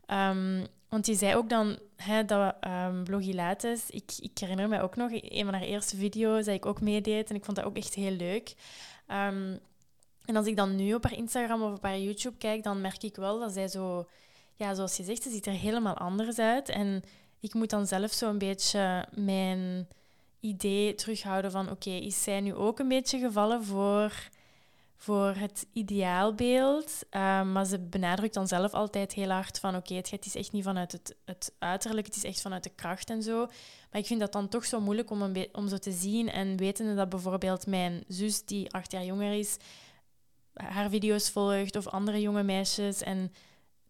Um, 0.07 0.67
want 0.95 1.07
je 1.07 1.15
zei 1.15 1.37
ook 1.37 1.49
dan 1.49 1.79
hè, 1.97 2.25
dat 2.25 2.55
um, 2.61 3.05
Blogilates, 3.05 3.91
ik, 3.91 4.13
ik 4.21 4.39
herinner 4.39 4.69
me 4.69 4.81
ook 4.81 4.97
nog, 4.97 5.11
een 5.13 5.45
van 5.45 5.55
haar 5.55 5.63
eerste 5.63 5.97
video's 5.97 6.45
dat 6.45 6.55
ik 6.55 6.67
ook 6.67 6.81
meedeed 6.81 7.31
en 7.31 7.37
ik 7.37 7.45
vond 7.45 7.57
dat 7.57 7.67
ook 7.67 7.77
echt 7.77 7.95
heel 7.95 8.11
leuk. 8.11 8.55
Um, 9.09 9.59
en 10.25 10.37
als 10.37 10.47
ik 10.47 10.57
dan 10.57 10.77
nu 10.77 10.95
op 10.95 11.05
haar 11.05 11.17
Instagram 11.17 11.63
of 11.63 11.77
op 11.77 11.83
haar 11.83 11.99
YouTube 11.99 12.37
kijk, 12.37 12.63
dan 12.63 12.81
merk 12.81 13.03
ik 13.03 13.17
wel 13.17 13.39
dat 13.39 13.53
zij 13.53 13.69
zo, 13.69 14.09
ja, 14.55 14.75
zoals 14.75 14.97
je 14.97 15.03
zegt, 15.03 15.23
ze 15.23 15.31
ziet 15.31 15.47
er 15.47 15.53
helemaal 15.53 15.97
anders 15.97 16.39
uit. 16.39 16.69
En 16.69 17.03
ik 17.41 17.55
moet 17.55 17.71
dan 17.71 17.87
zelf 17.87 18.13
zo 18.13 18.29
een 18.29 18.39
beetje 18.39 19.07
mijn 19.15 19.89
idee 20.41 20.95
terughouden 20.95 21.51
van, 21.51 21.71
oké, 21.71 21.91
is 21.91 22.23
zij 22.23 22.41
nu 22.41 22.55
ook 22.55 22.79
een 22.79 22.89
beetje 22.89 23.19
gevallen 23.19 23.65
voor, 23.65 24.29
voor 25.05 25.35
het 25.35 25.67
ideaalbeeld? 25.73 27.05
Uh, 27.11 27.43
maar 27.43 27.65
ze 27.65 27.79
benadrukt 27.79 28.35
dan 28.35 28.49
zelf 28.49 28.73
altijd 28.73 29.13
heel 29.13 29.31
hard 29.31 29.59
van, 29.59 29.77
oké, 29.77 29.95
het 29.95 30.27
is 30.27 30.35
echt 30.35 30.53
niet 30.53 30.65
vanuit 30.65 30.93
het, 30.93 31.17
het 31.25 31.55
uiterlijk, 31.59 32.07
het 32.07 32.17
is 32.17 32.25
echt 32.25 32.41
vanuit 32.41 32.63
de 32.63 32.71
kracht 32.75 33.11
en 33.11 33.23
zo. 33.23 33.47
Maar 33.91 34.01
ik 34.01 34.07
vind 34.07 34.21
dat 34.21 34.33
dan 34.33 34.49
toch 34.49 34.65
zo 34.65 34.81
moeilijk 34.81 35.11
om, 35.11 35.33
om 35.53 35.69
zo 35.69 35.79
te 35.79 35.93
zien. 35.93 36.31
En 36.31 36.57
wetende 36.57 36.95
dat 36.95 37.09
bijvoorbeeld 37.09 37.67
mijn 37.67 38.05
zus, 38.09 38.45
die 38.45 38.73
acht 38.73 38.93
jaar 38.93 39.05
jonger 39.05 39.33
is, 39.33 39.57
haar 40.55 40.91
video's 40.91 41.31
volgt 41.31 41.77
of 41.77 41.89
andere 41.89 42.21
jonge 42.21 42.43
meisjes. 42.43 43.03
En 43.03 43.33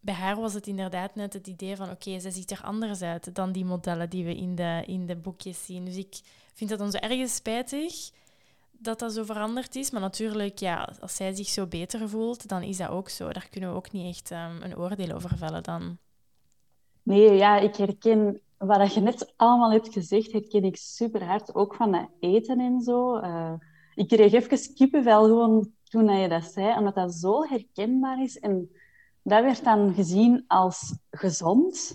bij 0.01 0.15
haar 0.15 0.37
was 0.37 0.55
het 0.55 0.67
inderdaad 0.67 1.15
net 1.15 1.33
het 1.33 1.47
idee 1.47 1.77
van 1.77 1.91
oké, 1.91 2.19
ze 2.19 2.31
ziet 2.31 2.51
er 2.51 2.63
anders 2.63 3.03
uit 3.03 3.35
dan 3.35 3.53
die 3.53 3.65
modellen 3.65 4.11
die 4.11 4.25
we 4.25 4.37
in 4.37 4.55
de, 4.55 4.83
in 4.87 5.07
de 5.07 5.17
boekjes 5.17 5.65
zien. 5.65 5.85
Dus 5.85 5.97
ik 5.97 6.21
vind 6.55 6.71
dat 6.71 6.79
dan 6.79 6.91
zo 6.91 6.99
ergens 6.99 7.35
spijtig 7.35 8.11
dat 8.79 8.99
dat 8.99 9.13
zo 9.13 9.25
veranderd 9.25 9.77
is. 9.77 9.91
Maar 9.91 10.01
natuurlijk, 10.01 10.59
ja, 10.59 10.89
als 11.01 11.17
zij 11.17 11.35
zich 11.35 11.49
zo 11.49 11.67
beter 11.67 12.09
voelt, 12.09 12.49
dan 12.49 12.63
is 12.63 12.77
dat 12.77 12.89
ook 12.89 13.09
zo. 13.09 13.33
Daar 13.33 13.49
kunnen 13.51 13.71
we 13.71 13.77
ook 13.77 13.93
niet 13.93 14.17
echt 14.17 14.31
um, 14.31 14.63
een 14.63 14.79
oordeel 14.79 15.15
over 15.15 15.37
vellen 15.37 15.63
dan. 15.63 15.99
Nee, 17.03 17.33
ja, 17.33 17.59
ik 17.59 17.77
herken 17.77 18.41
wat 18.59 18.95
je 18.95 19.01
net 19.01 19.33
allemaal 19.37 19.73
hebt 19.73 19.93
gezegd, 19.93 20.33
herken 20.33 20.65
ik 20.65 20.77
super 20.77 21.25
hard. 21.25 21.55
Ook 21.55 21.75
van 21.75 21.95
het 21.95 22.09
eten 22.21 22.61
en 22.61 22.81
zo. 22.81 23.19
Uh, 23.19 23.53
ik 23.95 24.09
kreeg 24.09 24.33
even 24.33 24.75
kippenvel 24.75 25.25
gewoon 25.25 25.73
toen 25.85 26.09
je 26.19 26.29
dat 26.29 26.45
zei, 26.45 26.79
omdat 26.79 26.95
dat 26.95 27.15
zo 27.15 27.45
herkenbaar 27.45 28.23
is. 28.23 28.39
En 28.39 28.71
dat 29.23 29.43
werd 29.43 29.65
dan 29.65 29.95
gezien 29.95 30.45
als 30.47 30.99
gezond. 31.11 31.95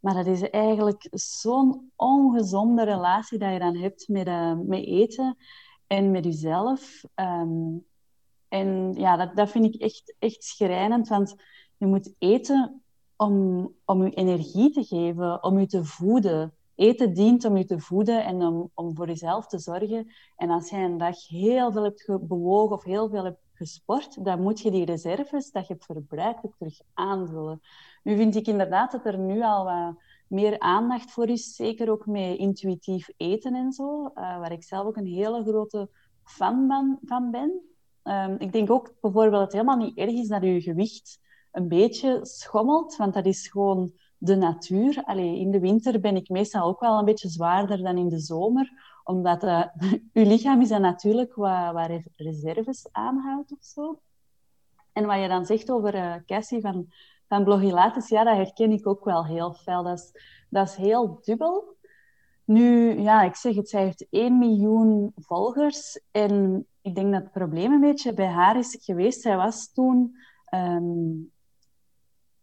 Maar 0.00 0.14
dat 0.14 0.26
is 0.26 0.50
eigenlijk 0.50 1.08
zo'n 1.10 1.90
ongezonde 1.96 2.84
relatie 2.84 3.38
dat 3.38 3.52
je 3.52 3.58
dan 3.58 3.76
hebt 3.76 4.08
met, 4.08 4.26
uh, 4.26 4.54
met 4.66 4.84
eten 4.84 5.36
en 5.86 6.10
met 6.10 6.24
jezelf. 6.24 7.04
Um, 7.14 7.84
en 8.48 8.92
ja, 8.92 9.16
dat, 9.16 9.36
dat 9.36 9.50
vind 9.50 9.64
ik 9.64 9.80
echt, 9.80 10.14
echt 10.18 10.44
schrijnend, 10.44 11.08
want 11.08 11.34
je 11.76 11.86
moet 11.86 12.14
eten 12.18 12.82
om, 13.16 13.68
om 13.84 14.04
je 14.04 14.10
energie 14.10 14.70
te 14.70 14.84
geven, 14.84 15.42
om 15.42 15.58
je 15.58 15.66
te 15.66 15.84
voeden. 15.84 16.54
Eten 16.74 17.14
dient 17.14 17.44
om 17.44 17.56
je 17.56 17.64
te 17.64 17.80
voeden 17.80 18.24
en 18.24 18.42
om, 18.42 18.70
om 18.74 18.96
voor 18.96 19.06
jezelf 19.06 19.46
te 19.46 19.58
zorgen. 19.58 20.12
En 20.36 20.50
als 20.50 20.70
jij 20.70 20.84
een 20.84 20.98
dag 20.98 21.28
heel 21.28 21.72
veel 21.72 21.82
hebt 21.82 22.06
bewogen 22.20 22.76
of 22.76 22.84
heel 22.84 23.08
veel 23.08 23.24
hebt 23.24 23.40
gesport, 23.54 24.24
dan 24.24 24.42
moet 24.42 24.60
je 24.60 24.70
die 24.70 24.84
reserves 24.84 25.50
dat 25.50 25.66
je 25.66 25.72
hebt 25.72 25.84
verbruikt 25.84 26.44
ook 26.44 26.56
terug 26.56 26.80
aanvullen. 26.94 27.60
Nu 28.02 28.16
vind 28.16 28.36
ik 28.36 28.46
inderdaad 28.46 28.92
dat 28.92 29.06
er 29.06 29.18
nu 29.18 29.42
al 29.42 29.64
wat 29.64 29.96
meer 30.34 30.58
aandacht 30.58 31.10
voor 31.10 31.28
is, 31.28 31.54
zeker 31.54 31.90
ook 31.90 32.06
met 32.06 32.38
intuïtief 32.38 33.08
eten 33.16 33.54
en 33.54 33.72
zo, 33.72 34.04
uh, 34.04 34.12
waar 34.14 34.52
ik 34.52 34.62
zelf 34.62 34.86
ook 34.86 34.96
een 34.96 35.06
hele 35.06 35.42
grote 35.42 35.88
fan 36.24 36.66
van, 36.68 36.98
van 37.04 37.30
ben. 37.30 37.60
Um, 38.04 38.36
ik 38.38 38.52
denk 38.52 38.70
ook 38.70 38.94
bijvoorbeeld 39.00 39.32
dat 39.32 39.42
het 39.42 39.52
helemaal 39.52 39.76
niet 39.76 39.96
erg 39.98 40.12
is 40.12 40.28
dat 40.28 40.42
je 40.42 40.60
gewicht 40.60 41.20
een 41.52 41.68
beetje 41.68 42.18
schommelt, 42.22 42.96
want 42.96 43.14
dat 43.14 43.26
is 43.26 43.48
gewoon 43.48 43.92
de 44.18 44.36
natuur. 44.36 45.02
Allee, 45.04 45.38
in 45.38 45.50
de 45.50 45.60
winter 45.60 46.00
ben 46.00 46.16
ik 46.16 46.28
meestal 46.28 46.66
ook 46.66 46.80
wel 46.80 46.98
een 46.98 47.04
beetje 47.04 47.28
zwaarder 47.28 47.82
dan 47.82 47.96
in 47.96 48.08
de 48.08 48.18
zomer, 48.18 48.72
omdat 49.04 49.40
je 50.12 50.26
lichaam 50.26 50.60
is 50.60 50.68
dan 50.68 50.80
natuurlijk 50.80 51.34
wat 51.34 51.90
reserves 52.16 52.88
aanhoudt 52.92 53.52
of 53.52 53.64
zo. 53.64 54.00
En 54.92 55.06
wat 55.06 55.20
je 55.20 55.28
dan 55.28 55.46
zegt 55.46 55.70
over 55.70 55.94
uh, 55.94 56.14
Cassie 56.26 56.60
van, 56.60 56.86
van 57.28 57.44
Blogilates, 57.44 58.08
ja, 58.08 58.24
dat 58.24 58.36
herken 58.36 58.72
ik 58.72 58.86
ook 58.86 59.04
wel 59.04 59.26
heel 59.26 59.52
fel. 59.52 59.82
Dat 59.82 59.98
is, 59.98 60.12
dat 60.48 60.68
is 60.68 60.74
heel 60.74 61.18
dubbel. 61.22 61.76
Nu, 62.44 62.98
ja, 63.00 63.22
ik 63.22 63.34
zeg 63.34 63.54
het, 63.54 63.68
zij 63.68 63.82
heeft 63.82 64.06
1 64.10 64.38
miljoen 64.38 65.12
volgers. 65.16 66.00
En 66.10 66.66
ik 66.80 66.94
denk 66.94 67.12
dat 67.12 67.22
het 67.22 67.32
probleem 67.32 67.72
een 67.72 67.80
beetje 67.80 68.14
bij 68.14 68.26
haar 68.26 68.58
is 68.58 68.78
geweest. 68.80 69.20
Zij 69.20 69.36
was 69.36 69.72
toen 69.72 70.16
um, 70.54 71.32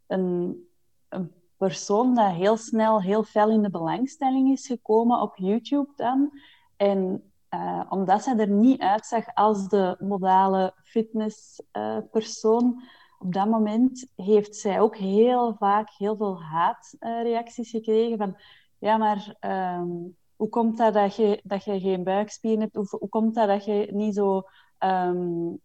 een, 0.07 0.67
een 1.09 1.31
persoon 1.57 2.15
dat 2.15 2.31
heel 2.31 2.57
snel 2.57 3.01
heel 3.01 3.23
fel 3.23 3.49
in 3.49 3.61
de 3.61 3.69
belangstelling 3.69 4.51
is 4.51 4.67
gekomen 4.67 5.21
op 5.21 5.37
YouTube 5.37 5.91
dan. 5.95 6.31
En 6.77 7.31
uh, 7.53 7.81
omdat 7.89 8.23
zij 8.23 8.37
er 8.37 8.49
niet 8.49 8.81
uitzag 8.81 9.33
als 9.33 9.67
de 9.67 9.95
modale 9.99 10.73
fitnesspersoon, 10.83 12.75
uh, 12.77 12.83
op 13.21 13.33
dat 13.33 13.47
moment 13.47 14.07
heeft 14.15 14.55
zij 14.55 14.79
ook 14.79 14.97
heel 14.97 15.55
vaak 15.59 15.89
heel 15.89 16.15
veel 16.15 16.41
haatreacties 16.43 17.69
gekregen 17.69 18.17
van 18.17 18.37
ja, 18.77 18.97
maar 18.97 19.35
um, 19.79 20.15
hoe 20.35 20.49
komt 20.49 20.77
dat 20.77 20.93
dat 20.93 21.15
je, 21.15 21.41
dat 21.43 21.63
je 21.63 21.79
geen 21.79 22.03
buikspieren 22.03 22.59
hebt? 22.61 22.75
Hoe, 22.75 22.87
hoe 22.89 23.09
komt 23.09 23.35
dat 23.35 23.47
dat 23.47 23.65
je 23.65 23.87
niet 23.91 24.15
zo 24.15 24.43
um, 24.79 25.59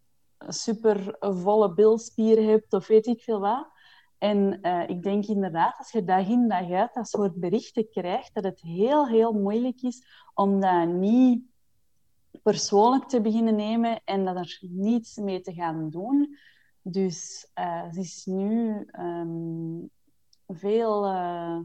super 0.49 1.16
volle 1.21 1.75
bilspieren 1.75 2.47
hebt 2.47 2.73
of 2.73 2.87
weet 2.87 3.07
ik 3.07 3.23
veel 3.23 3.40
wat? 3.40 3.69
En 4.19 4.59
uh, 4.62 4.88
ik 4.88 5.03
denk 5.03 5.27
inderdaad, 5.27 5.79
als 5.79 5.92
je 5.92 6.05
dag 6.05 6.29
in 6.29 6.49
dag 6.49 6.71
uit 6.71 6.95
dat 6.95 7.09
soort 7.09 7.35
berichten 7.35 7.90
krijgt, 7.90 8.35
dat 8.35 8.45
het 8.45 8.61
heel, 8.61 9.09
heel 9.09 9.33
moeilijk 9.33 9.83
is 9.83 10.07
om 10.35 10.61
dat 10.61 10.88
niet 10.88 11.42
persoonlijk 12.42 13.05
te 13.05 13.21
beginnen 13.21 13.57
nemen 13.57 14.01
en 14.05 14.25
dat 14.25 14.37
er 14.37 14.59
niets 14.61 15.16
mee 15.16 15.40
te 15.40 15.53
gaan 15.53 15.90
doen. 15.90 16.37
Dus 16.88 17.51
uh, 17.59 17.92
ze 17.92 18.01
is 18.01 18.25
nu 18.27 18.87
um, 18.99 19.90
veel, 20.46 21.07
uh, 21.07 21.59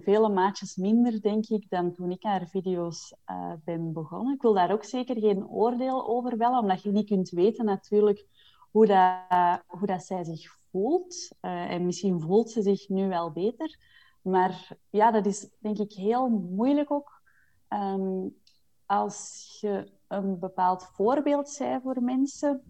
vele 0.00 0.28
maatjes 0.28 0.76
minder, 0.76 1.20
denk 1.20 1.46
ik, 1.46 1.70
dan 1.70 1.92
toen 1.92 2.10
ik 2.10 2.22
haar 2.22 2.46
video's 2.46 3.14
uh, 3.30 3.52
ben 3.64 3.92
begonnen. 3.92 4.34
Ik 4.34 4.42
wil 4.42 4.54
daar 4.54 4.72
ook 4.72 4.84
zeker 4.84 5.18
geen 5.18 5.48
oordeel 5.48 6.08
over 6.08 6.36
vellen, 6.36 6.58
omdat 6.58 6.82
je 6.82 6.90
niet 6.90 7.06
kunt 7.06 7.30
weten 7.30 7.64
natuurlijk 7.64 8.26
hoe, 8.70 8.86
dat, 8.86 9.62
hoe 9.66 9.86
dat 9.86 10.04
zij 10.04 10.24
zich 10.24 10.58
voelt. 10.70 11.28
En 11.40 11.86
misschien 11.86 12.20
voelt 12.20 12.50
ze 12.50 12.62
zich 12.62 12.88
nu 12.88 13.08
wel 13.08 13.30
beter. 13.30 13.78
Maar 14.22 14.76
ja, 14.90 15.10
dat 15.10 15.26
is 15.26 15.48
denk 15.58 15.78
ik 15.78 15.92
heel 15.92 16.28
moeilijk 16.28 16.90
ook. 16.90 17.22
Um, 17.68 18.36
als 18.86 19.58
je 19.60 19.92
een 20.08 20.38
bepaald 20.38 20.84
voorbeeld 20.84 21.56
bent 21.58 21.82
voor 21.82 22.02
mensen 22.02 22.62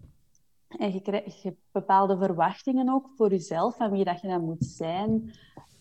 en 0.67 0.93
je 0.93 1.01
krijgt 1.01 1.45
bepaalde 1.71 2.17
verwachtingen 2.17 2.89
ook 2.89 3.09
voor 3.15 3.29
jezelf 3.29 3.75
van 3.75 3.91
wie 3.91 4.03
dat 4.03 4.21
je 4.21 4.27
dan 4.27 4.43
moet 4.43 4.65
zijn. 4.65 5.11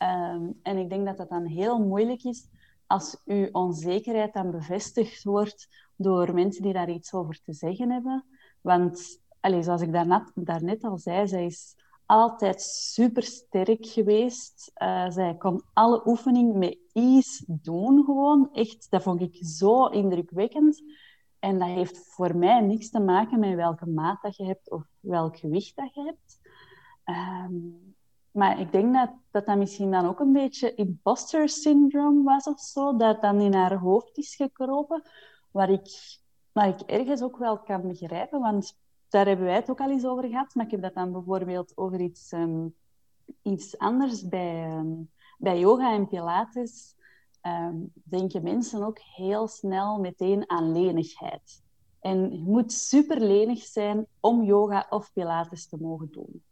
Um, 0.03 0.59
en 0.63 0.77
ik 0.77 0.89
denk 0.89 1.07
dat 1.07 1.17
dat 1.17 1.29
dan 1.29 1.45
heel 1.45 1.79
moeilijk 1.79 2.25
is 2.25 2.49
als 2.87 3.21
je 3.25 3.49
onzekerheid 3.53 4.33
dan 4.33 4.51
bevestigd 4.51 5.25
wordt 5.25 5.69
door 5.97 6.35
mensen 6.35 6.63
die 6.63 6.73
daar 6.73 6.91
iets 6.91 7.13
over 7.13 7.41
te 7.43 7.53
zeggen 7.53 7.91
hebben. 7.91 8.25
Want 8.61 9.21
allez, 9.41 9.65
zoals 9.65 9.81
ik 9.81 9.93
daarnet, 9.93 10.33
daarnet 10.35 10.85
al 10.85 10.99
zei, 10.99 11.29
zij 11.29 11.45
is 11.45 11.77
altijd 12.07 12.63
super 12.63 13.23
sterk 13.23 13.87
geweest. 13.87 14.73
Uh, 14.83 15.11
zij 15.11 15.37
kon 15.37 15.63
alle 15.73 16.03
oefeningen 16.07 16.59
met 16.59 16.79
ease 16.93 17.45
doen 17.47 18.05
gewoon. 18.05 18.49
Echt, 18.53 18.87
dat 18.91 19.03
vond 19.03 19.21
ik 19.21 19.37
zo 19.41 19.87
indrukwekkend. 19.87 20.83
En 21.47 21.59
dat 21.59 21.69
heeft 21.69 21.99
voor 21.99 22.37
mij 22.37 22.61
niks 22.61 22.91
te 22.91 23.01
maken 23.01 23.39
met 23.39 23.55
welke 23.55 23.87
maat 23.87 24.23
dat 24.23 24.37
je 24.37 24.45
hebt 24.45 24.71
of 24.71 24.83
welk 25.01 25.37
gewicht 25.37 25.77
dat 25.77 25.95
je 25.95 26.03
hebt. 26.03 26.41
Um, 27.05 27.95
maar 28.31 28.61
ik 28.61 28.73
denk 28.73 28.95
dat, 28.95 29.11
dat 29.31 29.47
dat 29.47 29.57
misschien 29.57 29.91
dan 29.91 30.07
ook 30.07 30.21
een 30.21 30.33
beetje 30.33 30.75
imposter 30.75 31.49
syndrome 31.49 32.23
was 32.23 32.45
of 32.45 32.61
zo. 32.61 32.97
Dat 32.97 33.23
dan 33.23 33.41
in 33.41 33.55
haar 33.55 33.75
hoofd 33.75 34.19
is 34.19 34.35
gekropen. 34.35 35.03
Waar 35.51 35.71
ik, 35.71 36.19
waar 36.53 36.69
ik 36.69 36.81
ergens 36.81 37.23
ook 37.23 37.37
wel 37.37 37.59
kan 37.59 37.89
begrijpen. 37.89 38.41
Want 38.41 38.79
daar 39.09 39.27
hebben 39.27 39.47
wij 39.47 39.55
het 39.55 39.71
ook 39.71 39.81
al 39.81 39.91
eens 39.91 40.07
over 40.07 40.29
gehad. 40.29 40.55
Maar 40.55 40.65
ik 40.65 40.71
heb 40.71 40.83
dat 40.83 40.95
dan 40.95 41.13
bijvoorbeeld 41.13 41.73
over 41.77 42.01
iets, 42.01 42.33
um, 42.33 42.75
iets 43.43 43.79
anders 43.79 44.29
bij, 44.29 44.77
um, 44.79 45.11
bij 45.39 45.59
yoga 45.59 45.93
en 45.93 46.09
pilates. 46.09 46.96
Um, 47.47 47.93
denken 48.05 48.43
mensen 48.43 48.83
ook 48.83 48.99
heel 48.99 49.49
snel 49.49 49.99
meteen 49.99 50.51
aan 50.51 50.73
lenigheid. 50.73 51.63
En 52.01 52.33
je 52.33 52.43
moet 52.51 52.73
super 52.73 53.21
lenig 53.21 53.63
zijn 53.63 54.07
om 54.21 54.43
yoga 54.45 54.87
of 54.91 55.13
pilates 55.13 55.69
te 55.69 55.77
mogen 55.81 56.09
doen. 56.11 56.43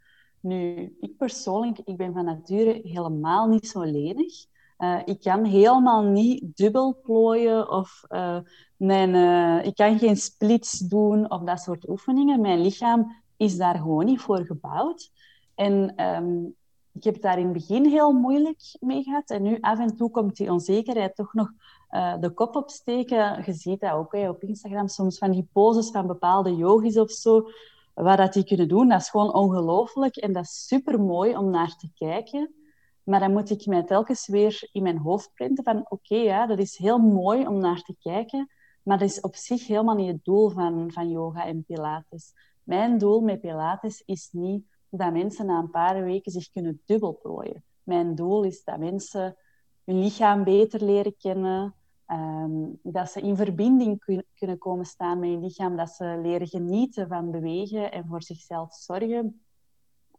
Nu, 0.40 0.96
ik 1.00 1.16
persoonlijk, 1.16 1.78
ik 1.84 1.96
ben 1.96 2.12
van 2.12 2.24
nature 2.24 2.80
helemaal 2.82 3.48
niet 3.48 3.68
zo 3.68 3.82
lenig. 3.82 4.46
Uh, 4.78 5.00
ik 5.04 5.20
kan 5.20 5.44
helemaal 5.44 6.02
niet 6.02 6.56
dubbel 6.56 7.00
plooien 7.02 7.70
of 7.70 8.04
uh, 8.08 8.38
mijn, 8.76 9.14
uh, 9.14 9.66
ik 9.66 9.74
kan 9.74 9.98
geen 9.98 10.16
splits 10.16 10.78
doen 10.78 11.30
of 11.30 11.42
dat 11.42 11.60
soort 11.60 11.88
oefeningen. 11.88 12.40
Mijn 12.40 12.60
lichaam 12.60 13.14
is 13.36 13.56
daar 13.56 13.76
gewoon 13.76 14.04
niet 14.04 14.20
voor 14.20 14.44
gebouwd. 14.44 15.10
En 15.54 16.02
um, 16.04 16.54
ik 16.94 17.04
heb 17.04 17.20
daar 17.20 17.38
in 17.38 17.44
het 17.44 17.52
begin 17.52 17.84
heel 17.84 18.12
moeilijk 18.12 18.76
mee 18.80 19.02
gehad. 19.02 19.30
En 19.30 19.42
nu 19.42 19.58
af 19.60 19.78
en 19.78 19.96
toe 19.96 20.10
komt 20.10 20.36
die 20.36 20.52
onzekerheid 20.52 21.16
toch 21.16 21.34
nog 21.34 21.50
uh, 21.90 22.14
de 22.20 22.30
kop 22.30 22.56
opsteken. 22.56 23.42
Je 23.46 23.52
ziet 23.52 23.80
dat 23.80 23.92
ook 23.92 24.12
hè, 24.12 24.28
op 24.28 24.42
Instagram 24.42 24.88
soms 24.88 25.18
van 25.18 25.30
die 25.30 25.48
poses 25.52 25.90
van 25.90 26.06
bepaalde 26.06 26.56
yogis 26.56 26.98
of 26.98 27.10
zo. 27.10 27.48
Wat 27.94 28.16
dat 28.16 28.32
die 28.32 28.44
kunnen 28.44 28.68
doen, 28.68 28.88
dat 28.88 29.00
is 29.00 29.08
gewoon 29.08 29.34
ongelooflijk. 29.34 30.16
En 30.16 30.32
dat 30.32 30.44
is 30.44 30.66
super 30.66 31.00
mooi 31.00 31.36
om 31.36 31.50
naar 31.50 31.76
te 31.76 31.88
kijken. 31.94 32.54
Maar 33.02 33.20
dan 33.20 33.32
moet 33.32 33.50
ik 33.50 33.66
mij 33.66 33.82
telkens 33.82 34.26
weer 34.26 34.68
in 34.72 34.82
mijn 34.82 34.98
hoofd 34.98 35.30
printen 35.34 35.64
van 35.64 35.86
oké, 35.88 36.16
ja, 36.16 36.46
dat 36.46 36.58
is 36.58 36.76
heel 36.76 36.98
mooi 36.98 37.46
om 37.46 37.58
naar 37.58 37.82
te 37.82 37.96
kijken. 37.98 38.50
Maar 38.82 38.98
dat 38.98 39.08
is 39.08 39.20
op 39.20 39.36
zich 39.36 39.66
helemaal 39.66 39.94
niet 39.94 40.12
het 40.12 40.24
doel 40.24 40.50
van, 40.50 40.92
van 40.92 41.08
yoga 41.08 41.46
en 41.46 41.64
pilates. 41.64 42.32
Mijn 42.62 42.98
doel 42.98 43.20
met 43.20 43.40
pilates 43.40 44.02
is 44.06 44.28
niet 44.32 44.73
dat 44.98 45.12
mensen 45.12 45.46
na 45.46 45.58
een 45.58 45.70
paar 45.70 46.04
weken 46.04 46.32
zich 46.32 46.50
kunnen 46.50 46.80
dubbelplooien. 46.84 47.64
Mijn 47.82 48.14
doel 48.14 48.42
is 48.42 48.64
dat 48.64 48.78
mensen 48.78 49.36
hun 49.84 49.98
lichaam 49.98 50.44
beter 50.44 50.84
leren 50.84 51.16
kennen, 51.16 51.74
ehm, 52.06 52.66
dat 52.82 53.10
ze 53.10 53.20
in 53.20 53.36
verbinding 53.36 54.04
kunnen 54.34 54.58
komen 54.58 54.84
staan 54.84 55.18
met 55.18 55.28
hun 55.28 55.40
lichaam, 55.40 55.76
dat 55.76 55.90
ze 55.90 56.18
leren 56.22 56.46
genieten 56.46 57.08
van 57.08 57.30
bewegen 57.30 57.92
en 57.92 58.06
voor 58.06 58.22
zichzelf 58.22 58.74
zorgen. 58.74 59.44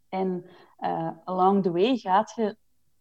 En 0.09 0.45
uh, 0.79 1.09
along 1.23 1.63
the 1.63 1.71
way 1.71 1.97
gaat 1.97 2.33
je 2.35 2.57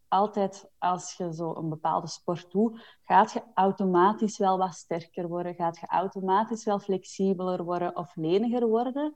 altijd, 0.09 0.71
als 0.79 1.15
je 1.17 1.35
zo 1.35 1.55
een 1.55 1.69
bepaalde 1.69 2.07
sport 2.07 2.51
doet, 2.51 2.99
gaat 3.03 3.33
je 3.33 3.43
automatisch 3.55 4.39
wel 4.39 4.59
wat 4.59 4.75
sterker 4.75 5.29
worden, 5.29 5.55
gaat 5.55 5.79
je 5.79 5.87
automatisch 5.87 6.65
wel 6.65 6.79
flexibeler 6.79 7.65
worden 7.65 7.97
of 7.97 8.17
leniger 8.17 8.67
worden. 8.67 9.15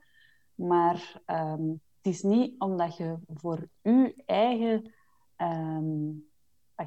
Maar 0.55 1.21
ehm, 1.25 1.71
het 2.01 2.13
is 2.13 2.21
niet 2.21 2.59
omdat 2.59 2.97
je 2.97 3.17
voor 3.27 3.69
je 3.81 4.23
eigen... 4.25 4.93
Um, 5.37 6.27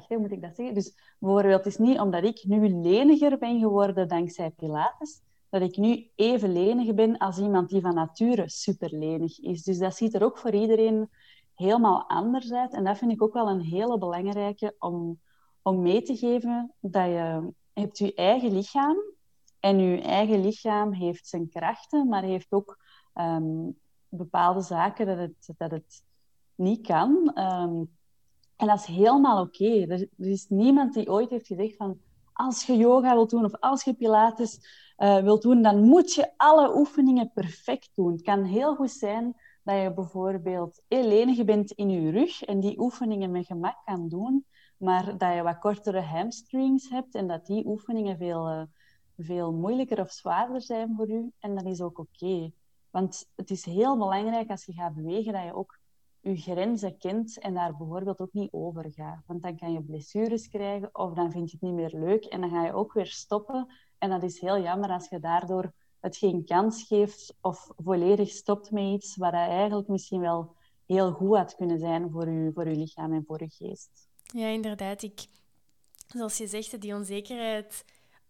hoe 0.07 0.17
moet 0.17 0.31
ik 0.31 0.41
dat 0.41 0.55
zeggen? 0.55 0.75
Dus 0.75 1.15
bijvoorbeeld, 1.19 1.63
het 1.63 1.65
is 1.65 1.77
niet 1.77 1.99
omdat 1.99 2.23
ik 2.23 2.43
nu 2.43 2.69
leniger 2.69 3.37
ben 3.37 3.59
geworden 3.59 4.07
dankzij 4.07 4.49
Pilates, 4.49 5.21
dat 5.49 5.61
ik 5.61 5.77
nu 5.77 6.11
even 6.15 6.51
lenig 6.51 6.93
ben 6.93 7.17
als 7.17 7.39
iemand 7.39 7.69
die 7.69 7.81
van 7.81 7.93
nature 7.93 8.49
super 8.49 8.97
lenig 8.97 9.39
is. 9.39 9.63
Dus 9.63 9.77
dat 9.77 9.95
ziet 9.95 10.13
er 10.13 10.23
ook 10.23 10.37
voor 10.37 10.51
iedereen 10.51 11.09
helemaal 11.55 12.09
anders 12.09 12.53
uit. 12.53 12.73
En 12.73 12.83
dat 12.83 12.97
vind 12.97 13.11
ik 13.11 13.21
ook 13.21 13.33
wel 13.33 13.49
een 13.49 13.61
hele 13.61 13.97
belangrijke 13.97 14.75
om, 14.79 15.19
om 15.61 15.81
mee 15.81 16.01
te 16.01 16.17
geven. 16.17 16.73
Dat 16.79 17.05
je 17.05 17.53
hebt 17.73 17.97
je 17.97 18.13
eigen 18.13 18.53
lichaam. 18.53 18.97
En 19.59 19.79
je 19.79 20.01
eigen 20.01 20.41
lichaam 20.41 20.93
heeft 20.93 21.27
zijn 21.27 21.49
krachten, 21.49 22.07
maar 22.07 22.23
heeft 22.23 22.51
ook 22.51 22.77
ehm, 23.13 23.69
bepaalde 24.17 24.61
zaken 24.61 25.05
dat 25.05 25.17
het, 25.17 25.53
dat 25.57 25.71
het 25.71 26.03
niet 26.55 26.87
kan. 26.87 27.31
Ehm, 27.33 27.83
en 28.55 28.67
dat 28.67 28.79
is 28.79 28.85
helemaal 28.85 29.41
oké. 29.41 29.85
Er, 29.87 30.07
is 30.17 30.45
niemand 30.49 30.93
die 30.93 31.09
ooit 31.09 31.29
heeft 31.29 31.47
gezegd 31.47 31.75
van 31.75 31.99
als 32.33 32.65
je 32.65 32.77
yoga 32.77 33.13
wilt 33.13 33.29
doen 33.29 33.45
of 33.45 33.59
als 33.59 33.83
je 33.83 33.93
pilates 33.93 34.59
uh, 34.97 35.17
wilt 35.17 35.41
doen, 35.41 35.61
dan 35.61 35.83
moet 35.83 36.13
je 36.13 36.33
alle 36.37 36.75
oefeningen 36.75 37.31
perfect 37.33 37.89
doen. 37.95 38.11
Het 38.11 38.21
kan 38.21 38.43
heel 38.43 38.75
goed 38.75 38.91
zijn 38.91 39.35
dat 39.63 39.81
je 39.81 39.93
bijvoorbeeld 39.93 40.81
heel 40.87 41.07
lenig 41.07 41.45
bent 41.45 41.71
in 41.71 41.89
je 41.89 42.11
rug 42.11 42.43
en 42.43 42.59
die 42.59 42.79
oefeningen 42.79 43.31
met 43.31 43.45
gemak 43.45 43.77
kan 43.85 44.09
doen, 44.09 44.45
maar 44.77 45.17
dat 45.17 45.35
je 45.35 45.41
wat 45.41 45.59
kortere 45.59 46.01
hamstrings 46.01 46.89
hebt 46.89 47.15
en 47.15 47.27
dat 47.27 47.45
die 47.45 47.65
oefeningen 47.65 48.17
veel, 48.17 48.49
uh, 48.49 48.61
veel 49.17 49.53
moeilijker 49.53 49.99
of 49.99 50.11
zwaarder 50.11 50.61
zijn 50.61 50.93
voor 50.95 51.07
je. 51.07 51.31
En 51.39 51.55
dat 51.55 51.65
is 51.65 51.81
ook 51.81 51.99
oké. 51.99 52.51
Want 52.93 53.29
het 53.35 53.49
is 53.49 53.65
heel 53.65 53.97
belangrijk 53.97 54.49
als 54.49 54.65
je 54.65 54.73
gaat 54.73 54.95
bewegen 54.95 55.33
dat 55.33 55.43
je 55.43 55.55
ook 55.55 55.79
je 56.19 56.35
grenzen 56.35 56.97
kent 56.97 57.39
en 57.39 57.53
daar 57.53 57.77
bijvoorbeeld 57.77 58.19
ook 58.19 58.33
niet 58.33 58.51
over 58.51 58.91
gaat. 58.91 59.23
Want 59.27 59.41
dan 59.41 59.57
kan 59.57 59.71
je 59.71 59.83
blessures 59.83 60.47
krijgen 60.47 60.89
of 60.91 61.13
dan 61.13 61.31
vind 61.31 61.51
je 61.51 61.57
het 61.59 61.65
niet 61.65 61.75
meer 61.75 61.99
leuk 61.99 62.25
en 62.25 62.41
dan 62.41 62.49
ga 62.49 62.65
je 62.65 62.73
ook 62.73 62.93
weer 62.93 63.07
stoppen. 63.07 63.67
En 63.97 64.09
dat 64.09 64.23
is 64.23 64.39
heel 64.39 64.61
jammer 64.61 64.89
als 64.89 65.09
je 65.09 65.19
daardoor 65.19 65.73
het 65.99 66.17
geen 66.17 66.45
kans 66.45 66.83
geeft 66.83 67.35
of 67.41 67.69
volledig 67.77 68.29
stopt 68.29 68.71
met 68.71 68.83
iets 68.83 69.15
wat 69.15 69.33
eigenlijk 69.33 69.87
misschien 69.87 70.21
wel 70.21 70.55
heel 70.85 71.11
goed 71.11 71.37
had 71.37 71.55
kunnen 71.55 71.79
zijn 71.79 72.11
voor 72.11 72.29
je, 72.29 72.51
voor 72.53 72.69
je 72.69 72.75
lichaam 72.75 73.13
en 73.13 73.23
voor 73.27 73.43
je 73.43 73.49
geest. 73.49 74.07
Ja, 74.23 74.47
inderdaad. 74.47 75.01
Ik, 75.03 75.25
zoals 76.07 76.37
je 76.37 76.47
zegt, 76.47 76.81
die 76.81 76.95
onzekerheid, 76.95 77.85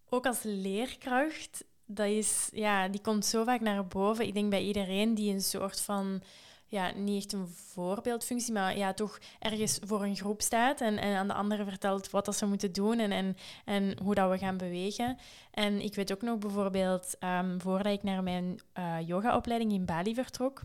ook 0.09 0.25
als 0.25 0.43
leerkracht, 0.43 1.65
dat 1.93 2.07
is, 2.07 2.49
ja, 2.53 2.87
die 2.87 3.01
komt 3.01 3.25
zo 3.25 3.43
vaak 3.43 3.61
naar 3.61 3.87
boven. 3.87 4.27
Ik 4.27 4.33
denk 4.33 4.49
bij 4.49 4.63
iedereen 4.63 5.15
die 5.15 5.33
een 5.33 5.41
soort 5.41 5.81
van, 5.81 6.21
ja, 6.67 6.91
niet 6.95 7.23
echt 7.23 7.33
een 7.33 7.47
voorbeeldfunctie, 7.47 8.53
maar 8.53 8.77
ja, 8.77 8.93
toch 8.93 9.19
ergens 9.39 9.79
voor 9.85 10.03
een 10.03 10.15
groep 10.15 10.41
staat 10.41 10.81
en, 10.81 10.97
en 10.97 11.15
aan 11.15 11.27
de 11.27 11.33
anderen 11.33 11.65
vertelt 11.65 12.09
wat 12.09 12.25
dat 12.25 12.35
ze 12.35 12.45
moeten 12.45 12.73
doen 12.73 12.99
en, 12.99 13.11
en, 13.11 13.37
en 13.65 13.97
hoe 14.03 14.15
dat 14.15 14.29
we 14.29 14.37
gaan 14.37 14.57
bewegen. 14.57 15.17
En 15.51 15.81
ik 15.81 15.95
weet 15.95 16.11
ook 16.11 16.21
nog 16.21 16.37
bijvoorbeeld, 16.37 17.15
um, 17.19 17.61
voordat 17.61 17.93
ik 17.93 18.03
naar 18.03 18.23
mijn 18.23 18.59
uh, 18.77 18.95
yogaopleiding 19.05 19.71
in 19.71 19.85
Bali 19.85 20.13
vertrok, 20.13 20.61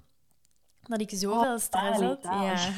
dat 0.88 1.01
ik 1.01 1.11
zoveel 1.18 1.53
oh, 1.53 1.59
stress 1.59 2.01
had. 2.01 2.18
Ja. 2.22 2.72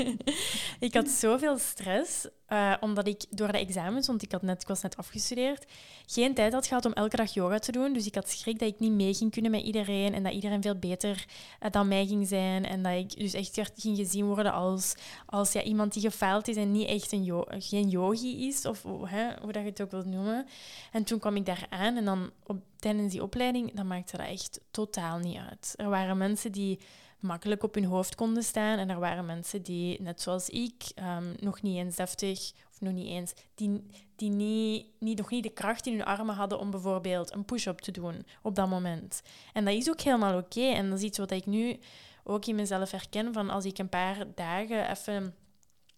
ik 0.86 0.94
had 0.94 1.08
zoveel 1.08 1.58
stress, 1.58 2.26
uh, 2.48 2.74
omdat 2.80 3.06
ik 3.06 3.24
door 3.30 3.52
de 3.52 3.58
examens, 3.58 4.06
want 4.06 4.22
ik, 4.22 4.32
had 4.32 4.42
net, 4.42 4.62
ik 4.62 4.68
was 4.68 4.82
net 4.82 4.96
afgestudeerd, 4.96 5.64
geen 6.06 6.34
tijd 6.34 6.52
had 6.52 6.66
gehad 6.66 6.84
om 6.84 6.92
elke 6.92 7.16
dag 7.16 7.34
yoga 7.34 7.58
te 7.58 7.72
doen. 7.72 7.92
Dus 7.92 8.06
ik 8.06 8.14
had 8.14 8.28
schrik 8.28 8.58
dat 8.58 8.68
ik 8.68 8.78
niet 8.78 8.92
mee 8.92 9.14
ging 9.14 9.30
kunnen 9.30 9.50
met 9.50 9.62
iedereen 9.62 10.14
en 10.14 10.22
dat 10.22 10.32
iedereen 10.32 10.62
veel 10.62 10.78
beter 10.78 11.24
uh, 11.62 11.70
dan 11.70 11.88
mij 11.88 12.06
ging 12.06 12.28
zijn. 12.28 12.66
En 12.66 12.82
dat 12.82 12.92
ik 12.92 13.18
dus 13.18 13.32
echt 13.32 13.60
ging 13.74 13.96
gezien 13.96 14.26
worden 14.26 14.52
als, 14.52 14.94
als 15.26 15.52
ja, 15.52 15.62
iemand 15.62 15.92
die 15.92 16.02
gefaald 16.02 16.48
is 16.48 16.56
en 16.56 16.72
niet 16.72 16.88
echt 16.88 17.12
een 17.12 17.24
yo 17.24 17.44
geen 17.48 17.88
yogi 17.88 18.48
is, 18.48 18.66
of 18.66 18.84
hè, 19.04 19.26
hoe 19.40 19.52
dat 19.52 19.62
je 19.62 19.68
het 19.68 19.82
ook 19.82 19.90
wilt 19.90 20.06
noemen. 20.06 20.46
En 20.92 21.04
toen 21.04 21.18
kwam 21.18 21.36
ik 21.36 21.46
daar 21.46 21.66
aan 21.70 21.96
en 21.96 22.04
dan 22.04 22.30
op, 22.46 22.56
tijdens 22.76 23.12
die 23.12 23.22
opleiding, 23.22 23.74
dan 23.74 23.86
maakte 23.86 24.16
dat 24.16 24.26
echt 24.26 24.60
totaal 24.70 25.18
niet 25.18 25.38
uit. 25.50 25.74
Er 25.76 25.88
waren 25.88 26.16
mensen 26.16 26.52
die 26.52 26.78
makkelijk 27.20 27.62
op 27.62 27.74
hun 27.74 27.84
hoofd 27.84 28.14
konden 28.14 28.42
staan. 28.42 28.78
En 28.78 28.90
er 28.90 28.98
waren 28.98 29.26
mensen 29.26 29.62
die, 29.62 30.02
net 30.02 30.20
zoals 30.20 30.48
ik, 30.48 30.84
um, 31.18 31.34
nog 31.40 31.62
niet 31.62 31.76
eens 31.76 31.96
deftig, 31.96 32.52
of 32.70 32.80
nog 32.80 32.92
niet 32.92 33.08
eens, 33.08 33.32
die, 33.54 33.86
die 34.16 34.30
niet, 34.30 34.86
niet, 34.98 35.18
nog 35.18 35.30
niet 35.30 35.42
de 35.42 35.50
kracht 35.50 35.86
in 35.86 35.92
hun 35.92 36.04
armen 36.04 36.34
hadden 36.34 36.58
om 36.58 36.70
bijvoorbeeld 36.70 37.34
een 37.34 37.44
push-up 37.44 37.78
te 37.78 37.90
doen 37.90 38.26
op 38.42 38.54
dat 38.54 38.68
moment. 38.68 39.22
En 39.52 39.64
dat 39.64 39.74
is 39.74 39.90
ook 39.90 40.00
helemaal 40.00 40.38
oké. 40.38 40.60
En 40.60 40.90
dat 40.90 40.98
is 40.98 41.04
iets 41.04 41.18
wat 41.18 41.30
ik 41.30 41.46
nu 41.46 41.78
ook 42.24 42.46
in 42.46 42.54
mezelf 42.54 42.90
herken, 42.90 43.32
van 43.32 43.50
als 43.50 43.64
ik 43.64 43.78
een 43.78 43.88
paar 43.88 44.26
dagen 44.34 44.90
even, 44.90 45.34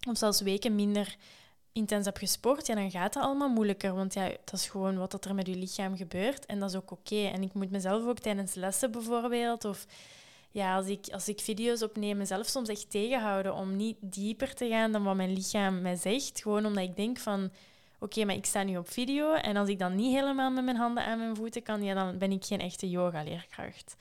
of 0.09 0.17
zelfs 0.17 0.41
weken 0.41 0.75
minder 0.75 1.15
intens 1.73 2.05
heb 2.05 2.17
gesport, 2.17 2.65
dan 2.65 2.91
gaat 2.91 3.13
het 3.13 3.23
allemaal 3.23 3.49
moeilijker. 3.49 3.93
Want 3.93 4.13
ja, 4.13 4.27
dat 4.27 4.53
is 4.53 4.67
gewoon 4.67 4.97
wat 4.97 5.25
er 5.25 5.35
met 5.35 5.47
je 5.47 5.55
lichaam 5.55 5.97
gebeurt. 5.97 6.45
En 6.45 6.59
dat 6.59 6.69
is 6.69 6.75
ook 6.75 6.91
oké. 6.91 7.25
En 7.25 7.41
ik 7.41 7.53
moet 7.53 7.71
mezelf 7.71 8.05
ook 8.05 8.19
tijdens 8.19 8.53
lessen 8.53 8.91
bijvoorbeeld, 8.91 9.65
of 9.65 9.85
ja, 10.53 10.75
als 10.75 10.87
ik, 10.87 11.07
als 11.11 11.27
ik 11.27 11.39
video's 11.39 11.81
opneem, 11.81 12.17
mezelf 12.17 12.47
soms 12.47 12.69
echt 12.69 12.89
tegenhouden 12.89 13.53
om 13.53 13.75
niet 13.75 13.97
dieper 13.99 14.53
te 14.53 14.67
gaan 14.67 14.91
dan 14.91 15.03
wat 15.03 15.15
mijn 15.15 15.33
lichaam 15.33 15.81
mij 15.81 15.95
zegt. 15.95 16.41
Gewoon 16.41 16.65
omdat 16.65 16.83
ik 16.83 16.95
denk 16.95 17.17
van, 17.17 17.51
oké, 17.99 18.25
maar 18.25 18.35
ik 18.35 18.45
sta 18.45 18.63
nu 18.63 18.77
op 18.77 18.89
video 18.89 19.33
en 19.33 19.57
als 19.57 19.69
ik 19.69 19.79
dan 19.79 19.95
niet 19.95 20.13
helemaal 20.13 20.51
met 20.51 20.63
mijn 20.63 20.77
handen 20.77 21.05
aan 21.05 21.17
mijn 21.17 21.35
voeten 21.35 21.63
kan, 21.63 21.83
ja, 21.83 21.93
dan 21.93 22.17
ben 22.17 22.31
ik 22.31 22.45
geen 22.45 22.59
echte 22.59 22.89
yoga-leerkracht. 22.89 23.95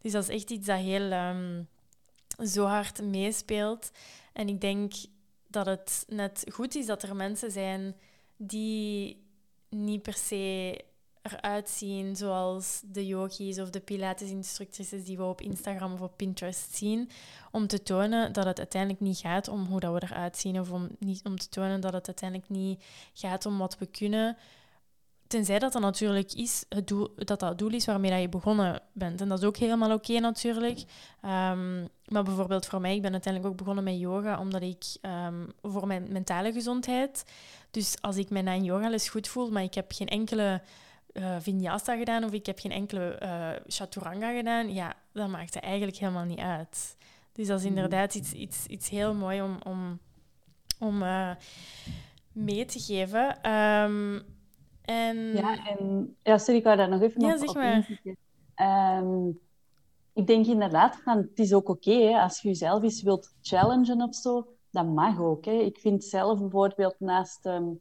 Dus 0.00 0.12
dat 0.12 0.22
is 0.22 0.34
echt 0.34 0.50
iets 0.50 0.66
dat 0.66 0.78
heel 0.78 1.12
um, 1.12 1.68
zo 2.46 2.64
hard 2.64 3.02
meespeelt. 3.02 3.90
En 4.32 4.48
ik 4.48 4.60
denk 4.60 4.92
dat 5.46 5.66
het 5.66 6.04
net 6.08 6.44
goed 6.52 6.74
is 6.74 6.86
dat 6.86 7.02
er 7.02 7.16
mensen 7.16 7.50
zijn 7.50 7.96
die 8.36 9.22
niet 9.68 10.02
per 10.02 10.14
se 10.14 10.78
eruit 11.22 11.68
zien 11.68 12.16
zoals 12.16 12.82
de 12.84 13.06
yogis 13.06 13.58
of 13.58 13.70
de 13.70 13.80
pilates-instructrices 13.80 15.04
die 15.04 15.16
we 15.16 15.22
op 15.22 15.40
Instagram 15.40 15.92
of 15.92 16.00
op 16.00 16.16
Pinterest 16.16 16.74
zien, 16.74 17.10
om 17.50 17.66
te 17.66 17.82
tonen 17.82 18.32
dat 18.32 18.44
het 18.44 18.58
uiteindelijk 18.58 19.00
niet 19.00 19.18
gaat 19.18 19.48
om 19.48 19.64
hoe 19.64 19.80
dat 19.80 19.92
we 19.92 20.02
eruit 20.02 20.36
zien 20.36 20.60
of 20.60 20.70
om, 20.70 20.88
niet, 20.98 21.24
om 21.24 21.38
te 21.38 21.48
tonen 21.48 21.80
dat 21.80 21.92
het 21.92 22.06
uiteindelijk 22.06 22.50
niet 22.50 22.84
gaat 23.14 23.46
om 23.46 23.58
wat 23.58 23.78
we 23.78 23.86
kunnen. 23.86 24.36
Tenzij 25.26 25.58
dat 25.58 25.72
dat 25.72 25.82
natuurlijk 25.82 26.32
is, 26.32 26.64
het 26.68 26.86
doel, 26.86 27.12
dat 27.16 27.40
dat 27.40 27.58
doel 27.58 27.70
is 27.70 27.84
waarmee 27.84 28.10
dat 28.10 28.20
je 28.20 28.28
begonnen 28.28 28.82
bent. 28.92 29.20
En 29.20 29.28
dat 29.28 29.38
is 29.38 29.44
ook 29.44 29.56
helemaal 29.56 29.92
oké 29.92 30.18
natuurlijk. 30.18 30.78
Um, 31.22 31.88
maar 32.06 32.22
bijvoorbeeld 32.22 32.66
voor 32.66 32.80
mij, 32.80 32.94
ik 32.94 33.02
ben 33.02 33.12
uiteindelijk 33.12 33.52
ook 33.52 33.58
begonnen 33.58 33.84
met 33.84 33.98
yoga 33.98 34.38
omdat 34.40 34.62
ik 34.62 34.84
um, 35.02 35.52
voor 35.62 35.86
mijn 35.86 36.12
mentale 36.12 36.52
gezondheid. 36.52 37.24
Dus 37.70 37.96
als 38.00 38.16
ik 38.16 38.30
me 38.30 38.42
na 38.42 38.54
een 38.54 38.64
yogales 38.64 39.08
goed 39.08 39.28
voel, 39.28 39.50
maar 39.50 39.62
ik 39.62 39.74
heb 39.74 39.92
geen 39.92 40.08
enkele 40.08 40.62
uh, 41.18 41.36
vinyasa 41.40 41.96
gedaan 41.96 42.24
of 42.24 42.32
ik 42.32 42.46
heb 42.46 42.58
geen 42.58 42.72
enkele 42.72 43.20
uh, 43.22 43.50
chaturanga 43.66 44.36
gedaan, 44.36 44.72
ja, 44.72 44.94
dat 45.12 45.28
maakt 45.28 45.54
het 45.54 45.62
eigenlijk 45.62 45.96
helemaal 45.96 46.24
niet 46.24 46.38
uit. 46.38 46.96
Dus 47.32 47.46
dat 47.46 47.58
is 47.58 47.64
inderdaad 47.64 48.14
iets, 48.14 48.32
iets, 48.32 48.66
iets 48.66 48.88
heel 48.88 49.14
mooi 49.14 49.42
om, 49.42 49.58
om, 49.66 49.98
om 50.78 51.02
uh, 51.02 51.30
mee 52.32 52.64
te 52.64 52.80
geven. 52.80 53.50
Um, 53.52 54.22
en... 54.82 55.16
Ja, 55.16 55.66
en 55.66 56.16
ja, 56.22 56.38
sorry, 56.38 56.58
ik 56.58 56.64
wou 56.64 56.76
daar 56.76 56.88
nog 56.88 57.02
even 57.02 57.20
ja, 57.20 57.32
op, 57.32 57.38
zeg 57.38 57.48
op 57.48 57.54
maar. 57.54 58.00
Um, 58.98 59.38
ik 60.12 60.26
denk 60.26 60.46
inderdaad 60.46 60.96
van, 60.96 61.16
het 61.16 61.38
is 61.38 61.52
ook 61.52 61.68
oké 61.68 61.90
okay, 61.90 62.14
als 62.14 62.40
je 62.40 62.48
jezelf 62.48 62.82
eens 62.82 63.02
wilt 63.02 63.34
challengen 63.42 64.02
of 64.02 64.14
zo. 64.14 64.46
Dat 64.70 64.86
mag 64.86 65.20
ook. 65.20 65.44
Hè. 65.44 65.52
Ik 65.52 65.78
vind 65.78 66.04
zelf 66.04 66.38
bijvoorbeeld 66.38 67.00
naast, 67.00 67.46
um, 67.46 67.80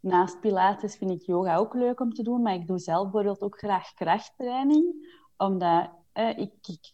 naast 0.00 0.40
Pilates 0.40 0.96
vind 0.96 1.10
ik 1.10 1.22
yoga 1.22 1.56
ook 1.56 1.74
leuk 1.74 2.00
om 2.00 2.12
te 2.12 2.22
doen. 2.22 2.42
Maar 2.42 2.54
ik 2.54 2.66
doe 2.66 2.78
zelf 2.78 3.02
bijvoorbeeld 3.02 3.42
ook 3.42 3.58
graag 3.58 3.94
krachttraining. 3.94 5.14
Omdat 5.36 5.90
eh, 6.12 6.38
ik, 6.38 6.52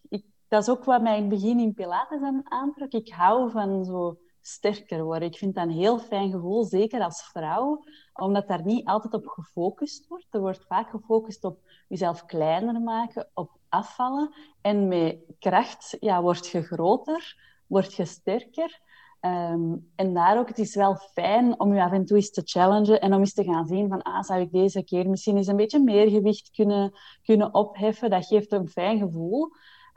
ik, 0.09 0.25
dat 0.49 0.63
is 0.63 0.69
ook 0.69 0.85
wat 0.85 1.03
mij 1.03 1.17
in 1.17 1.21
het 1.21 1.31
begin 1.31 1.59
in 1.59 1.75
Pilates 1.75 2.23
aan 2.23 2.51
aantrok. 2.51 2.93
Ik 2.93 3.13
hou 3.13 3.51
van 3.51 3.85
zo 3.85 4.19
sterker 4.41 5.05
worden. 5.05 5.29
Ik 5.29 5.37
vind 5.37 5.55
dat 5.55 5.65
een 5.65 5.71
heel 5.71 5.99
fijn 5.99 6.31
gevoel, 6.31 6.65
zeker 6.65 7.03
als 7.03 7.23
vrouw, 7.23 7.85
omdat 8.15 8.49
daar 8.49 8.65
niet 8.65 8.87
altijd 8.87 9.15
op 9.15 9.27
gefocust 9.27 10.09
wordt. 10.09 10.27
Er 10.31 10.41
wordt 10.41 10.65
vaak 10.67 10.91
gefocust 10.91 11.45
op 11.45 11.59
jezelf 11.89 12.25
kleiner 12.25 12.81
maken, 12.81 13.29
op 13.35 13.51
afvallen. 13.69 14.35
En 14.61 14.89
met 14.89 15.19
kracht 15.39 15.97
ja, 16.01 16.23
word 16.23 16.47
je 16.47 16.63
groter, 16.63 17.37
word 17.67 17.95
je 17.95 18.05
sterker. 18.05 18.81
Um, 19.21 19.91
en 19.95 20.15
daar 20.15 20.39
ook, 20.39 20.49
het 20.49 20.59
is 20.59 20.75
wel 20.75 20.97
fijn 20.97 21.61
om 21.61 21.75
je 21.75 21.83
af 21.83 21.93
en 21.93 22.05
toe 22.05 22.17
eens 22.17 22.31
te 22.31 22.43
challengen 22.45 23.01
en 23.01 23.15
om 23.15 23.19
eens 23.19 23.35
te 23.35 23.45
gaan 23.45 23.67
zien 23.67 23.89
van, 23.89 24.03
ah, 24.03 24.23
zou 24.23 24.41
ik 24.41 24.53
deze 24.53 24.85
keer 24.85 25.09
misschien 25.09 25.37
eens 25.37 25.47
een 25.47 25.57
beetje 25.57 25.83
meer 25.83 26.11
gewicht 26.11 26.51
kunnen, 26.51 26.93
kunnen 27.23 27.55
opheffen. 27.55 28.11
Dat 28.11 28.27
geeft 28.27 28.53
een 28.53 28.69
fijn 28.69 28.99
gevoel. 28.99 29.51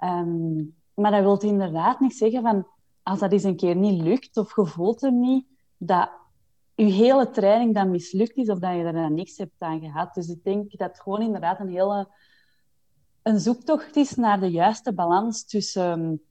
Um, 0.03 0.75
maar 0.93 1.12
dat 1.12 1.21
wil 1.21 1.51
inderdaad 1.51 1.99
niet 1.99 2.15
zeggen 2.15 2.41
van, 2.41 2.67
als 3.03 3.19
dat 3.19 3.32
eens 3.32 3.43
een 3.43 3.55
keer 3.55 3.75
niet 3.75 4.01
lukt 4.01 4.38
of 4.38 4.55
je 4.55 4.65
voelt 4.65 5.01
hem 5.01 5.19
niet, 5.19 5.45
dat 5.77 6.10
je 6.75 6.86
hele 6.86 7.29
training 7.29 7.73
dan 7.73 7.91
mislukt 7.91 8.38
is 8.38 8.49
of 8.49 8.60
dat 8.60 8.71
je 8.75 8.84
er 8.84 8.93
dan 8.93 9.13
niks 9.13 9.38
hebt 9.38 9.51
aan 9.58 9.79
gehad. 9.79 10.13
Dus 10.13 10.29
ik 10.29 10.43
denk 10.43 10.77
dat 10.77 10.88
het 10.88 11.01
gewoon 11.01 11.21
inderdaad 11.21 11.60
een 11.60 11.69
hele 11.69 12.08
een 13.21 13.39
zoektocht 13.39 13.95
is 13.95 14.15
naar 14.15 14.39
de 14.39 14.51
juiste 14.51 14.93
balans 14.93 15.45
tussen 15.45 15.99
um, 15.99 16.21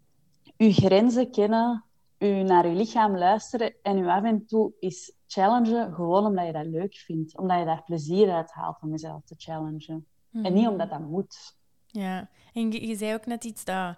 je 0.57 0.73
grenzen 0.73 1.31
kennen, 1.31 1.85
je 2.19 2.43
naar 2.43 2.67
je 2.67 2.75
lichaam 2.75 3.17
luisteren 3.17 3.75
en 3.83 3.97
je 3.97 4.11
af 4.11 4.25
en 4.25 4.47
toe 4.47 4.73
is 4.79 5.13
challengen 5.27 5.95
gewoon 5.95 6.27
omdat 6.27 6.47
je 6.47 6.53
dat 6.53 6.67
leuk 6.67 6.95
vindt. 6.95 7.39
Omdat 7.39 7.59
je 7.59 7.65
daar 7.65 7.83
plezier 7.85 8.31
uit 8.31 8.53
haalt 8.53 8.83
om 8.83 8.91
jezelf 8.91 9.25
te 9.25 9.35
challengen. 9.39 10.07
En 10.33 10.53
niet 10.53 10.63
mhm. 10.63 10.71
omdat 10.71 10.91
dat 10.91 11.01
moet. 11.01 11.57
Ja, 11.87 12.29
en 12.53 12.73
je, 12.73 12.87
je 12.87 12.97
zei 12.97 13.15
ook 13.15 13.27
net 13.27 13.45
iets 13.45 13.65
dat, 13.65 13.97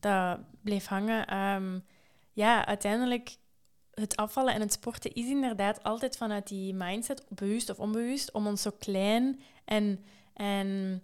dat 0.00 0.38
bleef 0.62 0.86
hangen. 0.86 1.36
Um, 1.36 1.84
ja, 2.32 2.66
uiteindelijk 2.66 3.36
het 3.90 4.16
afvallen 4.16 4.54
en 4.54 4.60
het 4.60 4.72
sporten 4.72 5.14
is 5.14 5.26
inderdaad 5.28 5.82
altijd 5.82 6.16
vanuit 6.16 6.48
die 6.48 6.74
mindset, 6.74 7.26
bewust 7.28 7.70
of 7.70 7.78
onbewust, 7.78 8.32
om 8.32 8.46
ons 8.46 8.62
zo 8.62 8.70
klein 8.78 9.40
en, 9.64 10.04
en 10.34 11.02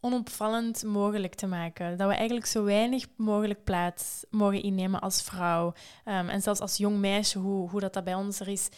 onopvallend 0.00 0.84
mogelijk 0.84 1.34
te 1.34 1.46
maken. 1.46 1.96
Dat 1.96 2.08
we 2.08 2.14
eigenlijk 2.14 2.46
zo 2.46 2.64
weinig 2.64 3.06
mogelijk 3.16 3.64
plaats 3.64 4.24
mogen 4.30 4.62
innemen 4.62 5.00
als 5.00 5.22
vrouw. 5.22 5.66
Um, 6.04 6.28
en 6.28 6.42
zelfs 6.42 6.60
als 6.60 6.76
jong 6.76 6.98
meisje, 6.98 7.38
hoe, 7.38 7.68
hoe 7.68 7.80
dat, 7.80 7.92
dat 7.92 8.04
bij 8.04 8.14
ons 8.14 8.40
er 8.40 8.48
is. 8.48 8.68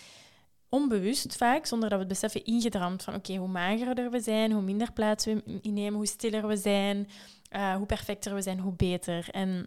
Onbewust 0.69 1.37
vaak, 1.37 1.67
zonder 1.67 1.89
dat 1.89 1.99
we 1.99 2.05
het 2.05 2.15
beseffen, 2.15 2.45
ingedramd 2.45 3.03
van 3.03 3.15
oké, 3.15 3.37
hoe 3.37 3.49
magerder 3.49 4.11
we 4.11 4.21
zijn, 4.21 4.53
hoe 4.53 4.63
minder 4.63 4.93
plaats 4.93 5.25
we 5.25 5.61
innemen, 5.63 5.95
hoe 5.95 6.07
stiller 6.07 6.47
we 6.47 6.57
zijn, 6.57 7.09
uh, 7.57 7.75
hoe 7.75 7.87
perfecter 7.87 8.35
we 8.35 8.43
zijn, 8.43 8.61
hoe 8.61 8.73
beter. 8.73 9.29
En 9.31 9.67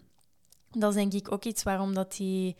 dat 0.72 0.90
is 0.90 0.96
denk 0.96 1.14
ik 1.14 1.32
ook 1.32 1.44
iets 1.44 1.64
waarom 1.64 1.94
dat 1.94 2.16
die... 2.16 2.56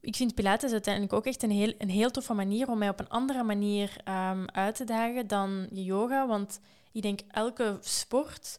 Ik 0.00 0.16
vind 0.16 0.34
Pilates 0.34 0.72
uiteindelijk 0.72 1.12
ook 1.12 1.26
echt 1.26 1.42
een 1.42 1.50
heel, 1.50 1.72
een 1.78 1.90
heel 1.90 2.10
toffe 2.10 2.34
manier 2.34 2.68
om 2.68 2.78
mij 2.78 2.88
op 2.88 3.00
een 3.00 3.08
andere 3.08 3.42
manier 3.42 3.96
um, 4.08 4.48
uit 4.48 4.74
te 4.74 4.84
dagen 4.84 5.26
dan 5.26 5.66
yoga. 5.70 6.26
Want 6.26 6.60
ik 6.94 7.02
denk 7.02 7.20
elke 7.30 7.78
sport 7.80 8.58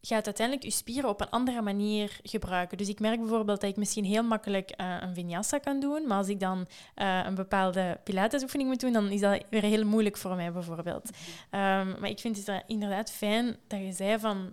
gaat 0.00 0.26
uiteindelijk 0.26 0.66
je 0.66 0.72
spieren 0.72 1.10
op 1.10 1.20
een 1.20 1.30
andere 1.30 1.62
manier 1.62 2.20
gebruiken. 2.22 2.78
Dus 2.78 2.88
ik 2.88 3.00
merk 3.00 3.18
bijvoorbeeld 3.18 3.60
dat 3.60 3.70
ik 3.70 3.76
misschien 3.76 4.04
heel 4.04 4.22
makkelijk 4.22 4.74
uh, 4.80 4.96
een 5.00 5.14
vinyasa 5.14 5.58
kan 5.58 5.80
doen, 5.80 6.06
maar 6.06 6.18
als 6.18 6.28
ik 6.28 6.40
dan 6.40 6.66
uh, 6.96 7.24
een 7.24 7.34
bepaalde 7.34 8.00
pilatesoefening 8.04 8.68
moet 8.68 8.80
doen, 8.80 8.92
dan 8.92 9.10
is 9.10 9.20
dat 9.20 9.44
weer 9.50 9.62
heel 9.62 9.84
moeilijk 9.84 10.16
voor 10.16 10.36
mij 10.36 10.52
bijvoorbeeld. 10.52 11.10
Um, 11.50 12.00
maar 12.00 12.08
ik 12.08 12.18
vind 12.18 12.46
het 12.46 12.62
inderdaad 12.66 13.10
fijn 13.10 13.56
dat 13.66 13.80
je 13.80 13.92
zei 13.92 14.18
van 14.18 14.52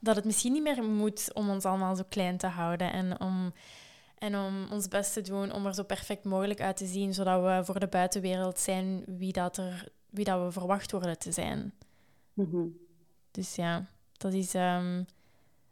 dat 0.00 0.16
het 0.16 0.24
misschien 0.24 0.52
niet 0.52 0.62
meer 0.62 0.84
moet 0.84 1.30
om 1.32 1.50
ons 1.50 1.64
allemaal 1.64 1.96
zo 1.96 2.02
klein 2.08 2.36
te 2.36 2.46
houden 2.46 2.92
en 2.92 3.20
om, 3.20 3.52
en 4.18 4.36
om 4.36 4.66
ons 4.70 4.88
best 4.88 5.12
te 5.12 5.20
doen 5.20 5.52
om 5.52 5.66
er 5.66 5.74
zo 5.74 5.82
perfect 5.82 6.24
mogelijk 6.24 6.60
uit 6.60 6.76
te 6.76 6.86
zien, 6.86 7.14
zodat 7.14 7.42
we 7.42 7.64
voor 7.64 7.80
de 7.80 7.86
buitenwereld 7.86 8.58
zijn 8.58 9.04
wie 9.06 9.32
dat, 9.32 9.56
er, 9.56 9.88
wie 10.14 10.24
dat 10.24 10.44
we 10.44 10.52
verwacht 10.52 10.92
worden 10.92 11.18
te 11.18 11.32
zijn. 11.32 11.72
Mhm. 12.32 12.66
Dus 13.30 13.54
ja, 13.54 13.86
dat 14.16 14.32
is 14.32 14.54
um, 14.54 15.06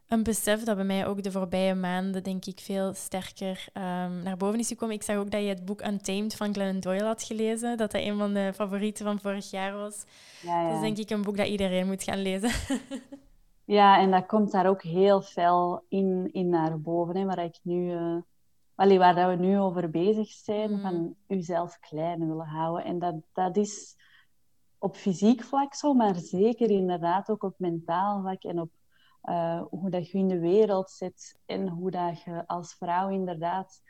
een 0.09 0.22
besef 0.22 0.62
dat 0.64 0.76
bij 0.76 0.85
mij 0.85 1.07
ook 1.07 1.22
de 1.22 1.31
voorbije 1.31 1.74
maanden, 1.74 2.22
denk 2.22 2.44
ik, 2.44 2.61
veel 2.61 2.94
sterker 2.94 3.66
um, 3.74 4.22
naar 4.22 4.37
boven 4.37 4.59
is 4.59 4.68
gekomen. 4.68 4.94
Ik 4.94 5.02
zag 5.02 5.16
ook 5.16 5.31
dat 5.31 5.40
je 5.40 5.48
het 5.48 5.64
boek 5.64 5.87
Untamed 5.87 6.35
van 6.35 6.55
Glennon 6.55 6.81
Doyle 6.81 7.05
had 7.05 7.22
gelezen, 7.22 7.76
dat 7.76 7.90
dat 7.90 8.00
een 8.00 8.18
van 8.18 8.35
de 8.35 8.52
favorieten 8.55 9.05
van 9.05 9.20
vorig 9.20 9.50
jaar 9.50 9.72
was. 9.72 10.05
Ja, 10.42 10.62
ja. 10.62 10.66
Dat 10.66 10.74
is 10.76 10.83
denk 10.83 10.98
ik 10.98 11.11
een 11.11 11.22
boek 11.22 11.37
dat 11.37 11.46
iedereen 11.46 11.87
moet 11.87 12.02
gaan 12.02 12.22
lezen. 12.22 12.50
Ja, 13.64 13.98
en 13.98 14.11
dat 14.11 14.26
komt 14.26 14.52
daar 14.52 14.66
ook 14.66 14.83
heel 14.83 15.20
fel 15.20 15.85
in, 15.88 16.28
in 16.33 16.48
naar 16.48 16.81
boven. 16.81 17.16
Hè, 17.16 17.24
waar, 17.24 17.44
ik 17.44 17.59
nu, 17.62 17.92
uh, 17.92 18.16
allee, 18.74 18.98
waar 18.98 19.14
dat 19.14 19.28
we 19.28 19.44
nu 19.44 19.59
over 19.59 19.90
bezig 19.90 20.28
zijn, 20.28 20.70
mm. 20.70 20.81
van 20.81 21.14
jezelf 21.26 21.78
klein 21.78 22.28
willen 22.28 22.46
houden. 22.46 22.85
En 22.85 22.98
dat, 22.98 23.14
dat 23.33 23.57
is 23.57 23.96
op 24.83 24.97
fysiek 24.97 25.42
vlak 25.42 25.75
zo, 25.75 25.95
maar 25.95 26.14
zeker 26.14 26.71
inderdaad 26.71 27.31
ook 27.31 27.42
op 27.42 27.55
mentaal 27.59 28.21
vlak 28.21 28.42
en 28.42 28.61
op 28.61 28.71
uh, 29.25 29.62
hoe 29.71 29.90
dat 29.90 30.11
je 30.11 30.18
in 30.18 30.29
de 30.29 30.38
wereld 30.38 30.90
zit 30.90 31.38
en 31.47 31.68
hoe 31.68 31.90
dat 31.90 32.23
je 32.23 32.47
als 32.47 32.75
vrouw 32.75 33.09
inderdaad 33.09 33.83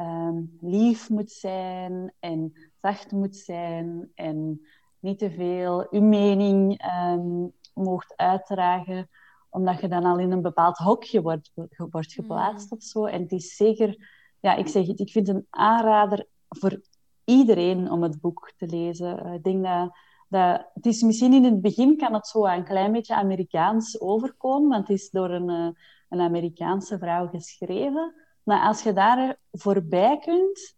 um, 0.00 0.56
lief 0.60 1.10
moet 1.10 1.30
zijn 1.30 2.12
en 2.18 2.52
zacht 2.80 3.12
moet 3.12 3.36
zijn 3.36 4.10
en 4.14 4.66
niet 4.98 5.18
te 5.18 5.30
veel 5.30 5.86
je 5.94 6.00
mening 6.00 6.84
um, 7.08 7.52
mocht 7.74 8.16
uitdragen, 8.16 9.08
omdat 9.50 9.80
je 9.80 9.88
dan 9.88 10.04
al 10.04 10.18
in 10.18 10.32
een 10.32 10.42
bepaald 10.42 10.76
hokje 10.76 11.22
wordt, 11.22 11.52
wordt 11.76 12.12
geplaatst 12.12 12.70
mm. 12.70 12.76
of 12.76 12.82
zo. 12.82 13.04
En 13.04 13.22
het 13.22 13.32
is 13.32 13.56
zeker, 13.56 14.08
ja, 14.40 14.54
ik 14.54 14.68
zeg 14.68 14.86
het, 14.86 15.00
ik 15.00 15.10
vind 15.10 15.26
het 15.26 15.36
een 15.36 15.46
aanrader 15.50 16.26
voor 16.48 16.80
iedereen 17.24 17.90
om 17.90 18.02
het 18.02 18.20
boek 18.20 18.52
te 18.56 18.66
lezen. 18.66 19.24
Eh, 19.24 19.34
ik 19.34 19.42
denk 19.42 19.64
dat, 19.64 19.96
dat 20.32 20.66
het 20.74 20.86
is 20.86 21.02
misschien 21.02 21.32
in 21.32 21.44
het 21.44 21.60
begin 21.60 21.96
kan 21.96 22.14
het 22.14 22.26
zo 22.26 22.46
een 22.46 22.64
klein 22.64 22.92
beetje 22.92 23.14
Amerikaans 23.14 24.00
overkomen, 24.00 24.68
want 24.68 24.88
het 24.88 24.98
is 24.98 25.10
door 25.10 25.30
een, 25.30 25.50
eh, 25.50 25.68
een 26.08 26.20
Amerikaanse 26.20 26.98
vrouw 26.98 27.28
geschreven. 27.28 28.14
Maar 28.42 28.66
als 28.66 28.82
je 28.82 28.92
daar 28.92 29.38
voorbij 29.52 30.18
kunt, 30.18 30.76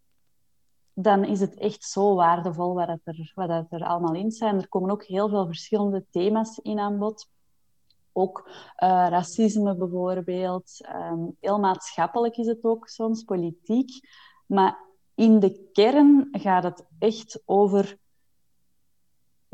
dan 0.93 1.23
is 1.23 1.39
het 1.39 1.55
echt 1.55 1.83
zo 1.83 2.15
waardevol 2.15 2.73
wat, 2.73 2.99
er, 3.69 3.83
allemaal 3.83 4.13
in 4.13 4.31
zijn. 4.31 4.57
Er 4.57 4.69
komen 4.69 4.89
ook 4.89 5.03
heel 5.03 5.29
veel 5.29 5.45
verschillende 5.45 6.05
thema's 6.09 6.57
in 6.57 6.79
aan 6.79 6.97
bod. 6.97 7.29
Ook 8.11 8.47
uh, 8.47 8.53
racisme 9.09 9.75
bijvoorbeeld. 9.75 10.87
Um, 11.11 11.35
heel 11.39 11.59
maatschappelijk 11.59 12.37
is 12.37 12.47
het 12.47 12.63
ook 12.63 12.87
soms, 12.87 13.23
politiek. 13.23 13.89
Maar 14.45 14.77
in 15.15 15.39
de 15.39 15.69
kern 15.73 16.27
gaat 16.31 16.63
het 16.63 16.85
echt 16.99 17.41
over 17.45 17.97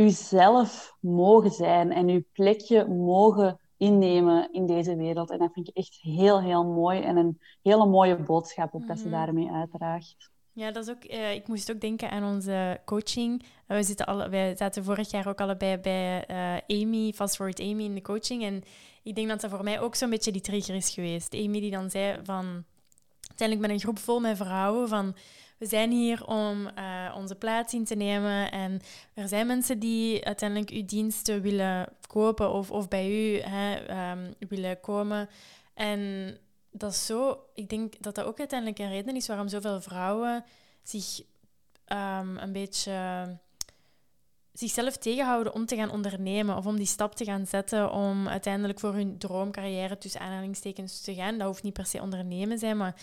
uzelf 0.01 0.95
mogen 0.99 1.51
zijn 1.51 1.91
en 1.91 2.07
uw 2.07 2.23
plekje 2.33 2.87
mogen 2.87 3.59
innemen 3.77 4.53
in 4.53 4.65
deze 4.65 4.95
wereld. 4.95 5.29
En 5.29 5.39
dat 5.39 5.53
vind 5.53 5.67
ik 5.67 5.75
echt 5.75 5.99
heel, 6.01 6.41
heel 6.41 6.65
mooi 6.65 7.01
en 7.01 7.17
een 7.17 7.39
hele 7.61 7.85
mooie 7.85 8.15
boodschap 8.15 8.75
ook 8.75 8.87
dat 8.87 8.97
ze 8.97 9.07
mhm. 9.07 9.13
daarmee 9.13 9.51
uitdraagt. 9.51 10.31
Ja, 10.53 10.71
dat 10.71 10.87
is 10.87 10.89
ook, 10.89 11.11
uh, 11.11 11.33
ik 11.33 11.47
moest 11.47 11.71
ook 11.71 11.81
denken 11.81 12.09
aan 12.09 12.33
onze 12.33 12.79
coaching. 12.85 13.41
Uh, 13.41 13.77
we 13.77 13.83
zitten 13.83 14.05
alle, 14.05 14.29
wij 14.29 14.55
zaten 14.55 14.83
vorig 14.83 15.11
jaar 15.11 15.27
ook 15.27 15.41
allebei 15.41 15.77
bij 15.77 16.25
uh, 16.29 16.81
Amy, 16.81 17.11
Fast 17.13 17.35
Forward 17.35 17.59
Amy 17.59 17.83
in 17.83 17.95
de 17.95 18.01
coaching. 18.01 18.43
En 18.43 18.63
ik 19.03 19.15
denk 19.15 19.27
dat 19.27 19.41
dat 19.41 19.49
voor 19.49 19.63
mij 19.63 19.81
ook 19.81 19.95
zo'n 19.95 20.09
beetje 20.09 20.31
die 20.31 20.41
trigger 20.41 20.75
is 20.75 20.89
geweest. 20.89 21.33
Amy 21.33 21.59
die 21.59 21.71
dan 21.71 21.89
zei 21.89 22.19
van... 22.23 22.63
Uiteindelijk 23.27 23.67
met 23.67 23.77
een 23.77 23.83
groep 23.83 23.99
vol 23.99 24.19
met 24.19 24.37
vrouwen 24.37 24.87
van... 24.87 25.15
We 25.61 25.67
zijn 25.67 25.91
hier 25.91 26.25
om 26.25 26.69
onze 27.15 27.35
plaats 27.35 27.73
in 27.73 27.85
te 27.85 27.95
nemen. 27.95 28.51
En 28.51 28.81
er 29.13 29.27
zijn 29.27 29.47
mensen 29.47 29.79
die 29.79 30.25
uiteindelijk 30.25 30.69
uw 30.69 30.85
diensten 30.85 31.41
willen 31.41 31.87
kopen 32.07 32.51
of, 32.51 32.71
of 32.71 32.87
bij 32.87 33.09
u 33.09 33.39
hè, 33.39 34.11
um, 34.11 34.33
willen 34.49 34.79
komen. 34.79 35.29
En 35.73 36.37
dat 36.71 36.91
is 36.91 37.05
zo, 37.05 37.39
ik 37.53 37.69
denk 37.69 37.93
dat 37.99 38.15
dat 38.15 38.25
ook 38.25 38.39
uiteindelijk 38.39 38.79
een 38.79 38.89
reden 38.89 39.15
is 39.15 39.27
waarom 39.27 39.47
zoveel 39.47 39.81
vrouwen 39.81 40.43
zich 40.83 41.19
um, 41.87 42.37
een 42.37 42.51
beetje 42.51 43.27
zichzelf 44.53 44.97
tegenhouden 44.97 45.53
om 45.53 45.65
te 45.65 45.75
gaan 45.75 45.91
ondernemen 45.91 46.57
of 46.57 46.65
om 46.65 46.75
die 46.75 46.85
stap 46.85 47.15
te 47.15 47.25
gaan 47.25 47.45
zetten 47.45 47.91
om 47.91 48.27
uiteindelijk 48.27 48.79
voor 48.79 48.93
hun 48.93 49.17
droomcarrière 49.17 49.97
tussen 49.97 50.21
aanhalingstekens 50.21 51.01
te 51.01 51.15
gaan. 51.15 51.37
Dat 51.37 51.47
hoeft 51.47 51.63
niet 51.63 51.73
per 51.73 51.85
se 51.85 52.01
ondernemen 52.01 52.59
zijn, 52.59 52.77
maar 52.77 52.95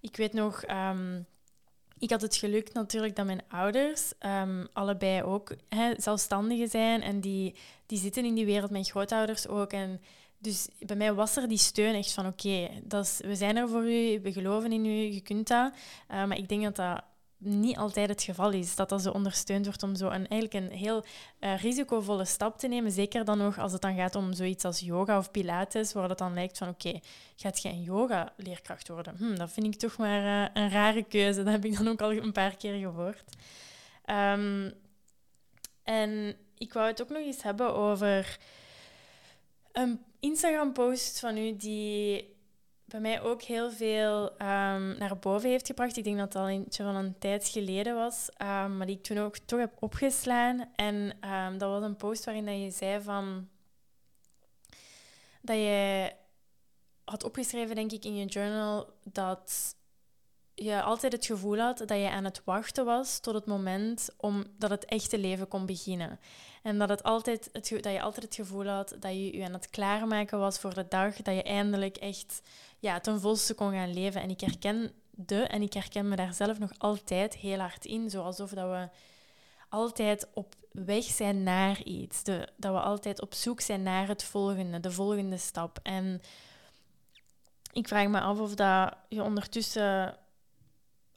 ik 0.00 0.16
weet 0.16 0.32
nog, 0.32 0.62
ehm, 0.62 1.20
ik 1.98 2.10
had 2.10 2.22
het 2.22 2.36
geluk 2.36 2.72
natuurlijk 2.72 3.16
dat 3.16 3.26
mijn 3.26 3.42
ouders 3.48 4.12
um, 4.26 4.68
allebei 4.72 5.22
ook 5.22 5.54
hè, 5.68 5.92
zelfstandigen 5.96 6.68
zijn 6.68 7.02
en 7.02 7.20
die, 7.20 7.54
die 7.86 7.98
zitten 7.98 8.24
in 8.24 8.34
die 8.34 8.46
wereld, 8.46 8.70
mijn 8.70 8.84
grootouders 8.84 9.48
ook. 9.48 9.72
En 9.72 10.00
dus 10.38 10.68
bij 10.78 10.96
mij 10.96 11.14
was 11.14 11.36
er 11.36 11.48
die 11.48 11.58
steun 11.58 11.94
echt 11.94 12.12
van 12.12 12.26
oké, 12.26 12.68
we 13.18 13.34
zijn 13.34 13.56
er 13.56 13.68
voor 13.68 13.84
u, 13.84 14.20
we 14.20 14.32
geloven 14.32 14.72
in 14.72 14.84
u, 14.84 15.12
je 15.12 15.20
kunt 15.20 15.48
dat. 15.48 15.72
Uh, 16.10 16.24
maar 16.24 16.38
ik 16.38 16.48
denk 16.48 16.62
dat 16.62 16.76
dat 16.76 17.02
niet 17.38 17.76
altijd 17.76 18.08
het 18.08 18.22
geval 18.22 18.50
is. 18.50 18.76
Dat 18.76 18.88
dat 18.88 19.02
zo 19.02 19.10
ondersteund 19.10 19.64
wordt 19.64 19.82
om 19.82 19.94
zo 19.94 20.06
een, 20.06 20.28
eigenlijk 20.28 20.54
een 20.54 20.78
heel 20.78 21.04
uh, 21.40 21.60
risicovolle 21.60 22.24
stap 22.24 22.58
te 22.58 22.68
nemen. 22.68 22.90
Zeker 22.90 23.24
dan 23.24 23.38
nog 23.38 23.58
als 23.58 23.72
het 23.72 23.82
dan 23.82 23.96
gaat 23.96 24.14
om 24.14 24.32
zoiets 24.32 24.64
als 24.64 24.80
yoga 24.80 25.18
of 25.18 25.30
pilates, 25.30 25.92
waar 25.92 26.08
het 26.08 26.18
dan 26.18 26.34
lijkt 26.34 26.58
van 26.58 26.68
oké, 26.68 27.00
gaat 27.36 27.62
je 27.62 27.68
een 27.68 27.82
yoga-leerkracht 27.82 28.88
worden? 28.88 29.16
Hm, 29.16 29.34
dat 29.34 29.50
vind 29.52 29.66
ik 29.66 29.74
toch 29.74 29.96
maar 29.96 30.22
uh, 30.22 30.48
een 30.62 30.70
rare 30.70 31.02
keuze. 31.02 31.42
Dat 31.42 31.52
heb 31.52 31.64
ik 31.64 31.76
dan 31.76 31.88
ook 31.88 32.02
al 32.02 32.12
een 32.12 32.32
paar 32.32 32.56
keer 32.56 32.78
gehoord. 32.78 33.24
Um, 34.10 34.72
en 35.82 36.36
ik 36.58 36.72
wou 36.72 36.86
het 36.86 37.02
ook 37.02 37.08
nog 37.08 37.22
eens 37.22 37.42
hebben 37.42 37.74
over 37.74 38.38
een 39.72 40.04
Instagram-post 40.20 41.20
van 41.20 41.36
u 41.36 41.56
die 41.56 42.35
bij 42.86 43.00
mij 43.00 43.22
ook 43.22 43.42
heel 43.42 43.70
veel 43.70 44.24
um, 44.32 44.98
naar 44.98 45.18
boven 45.20 45.50
heeft 45.50 45.66
gebracht. 45.66 45.96
Ik 45.96 46.04
denk 46.04 46.18
dat 46.18 46.32
het 46.32 46.42
al 46.42 46.50
een, 46.50 46.66
van 46.70 46.96
een 46.96 47.18
tijd 47.18 47.48
geleden 47.48 47.94
was, 47.94 48.28
um, 48.42 48.76
maar 48.76 48.86
die 48.86 48.96
ik 48.96 49.02
toen 49.02 49.18
ook 49.18 49.38
toch 49.38 49.58
heb 49.58 49.72
opgeslaan. 49.80 50.70
En 50.74 50.94
um, 51.30 51.58
dat 51.58 51.70
was 51.70 51.82
een 51.82 51.96
post 51.96 52.24
waarin 52.24 52.46
dat 52.46 52.60
je 52.60 52.70
zei 52.70 53.02
van... 53.02 53.48
Dat 55.40 55.56
je 55.56 56.12
had 57.04 57.24
opgeschreven, 57.24 57.74
denk 57.74 57.92
ik, 57.92 58.04
in 58.04 58.16
je 58.16 58.24
journal 58.24 58.90
dat 59.02 59.75
je 60.58 60.82
altijd 60.82 61.12
het 61.12 61.26
gevoel 61.26 61.58
had 61.58 61.78
dat 61.78 61.98
je 61.98 62.10
aan 62.10 62.24
het 62.24 62.42
wachten 62.44 62.84
was 62.84 63.18
tot 63.18 63.34
het 63.34 63.46
moment 63.46 64.08
om, 64.16 64.44
dat 64.58 64.70
het 64.70 64.84
echte 64.84 65.18
leven 65.18 65.48
kon 65.48 65.66
beginnen. 65.66 66.20
En 66.62 66.78
dat, 66.78 66.88
het 66.88 67.02
altijd 67.02 67.48
het, 67.52 67.68
dat 67.68 67.92
je 67.92 68.02
altijd 68.02 68.24
het 68.24 68.34
gevoel 68.34 68.66
had 68.66 68.96
dat 69.00 69.12
je 69.12 69.36
je 69.36 69.44
aan 69.44 69.52
het 69.52 69.70
klaarmaken 69.70 70.38
was 70.38 70.58
voor 70.58 70.74
de 70.74 70.86
dag 70.88 71.16
dat 71.16 71.34
je 71.34 71.42
eindelijk 71.42 71.96
echt 71.96 72.42
ja, 72.78 73.00
ten 73.00 73.20
volste 73.20 73.54
kon 73.54 73.72
gaan 73.72 73.94
leven. 73.94 74.20
En 74.20 74.30
ik 74.30 74.40
herken 74.40 74.92
de 75.10 75.42
en 75.42 75.62
ik 75.62 75.72
herken 75.72 76.08
me 76.08 76.16
daar 76.16 76.34
zelf 76.34 76.58
nog 76.58 76.72
altijd 76.78 77.36
heel 77.36 77.58
hard 77.58 77.84
in. 77.84 78.10
Zo 78.10 78.22
alsof 78.22 78.50
dat 78.50 78.68
we 78.68 78.88
altijd 79.68 80.28
op 80.34 80.54
weg 80.72 81.04
zijn 81.04 81.42
naar 81.42 81.82
iets. 81.82 82.22
De, 82.22 82.48
dat 82.56 82.72
we 82.72 82.80
altijd 82.80 83.20
op 83.20 83.34
zoek 83.34 83.60
zijn 83.60 83.82
naar 83.82 84.08
het 84.08 84.24
volgende, 84.24 84.80
de 84.80 84.90
volgende 84.90 85.38
stap. 85.38 85.78
En 85.82 86.20
ik 87.72 87.88
vraag 87.88 88.08
me 88.08 88.20
af 88.20 88.38
of 88.38 88.54
dat 88.54 88.94
je 89.08 89.22
ondertussen 89.22 90.16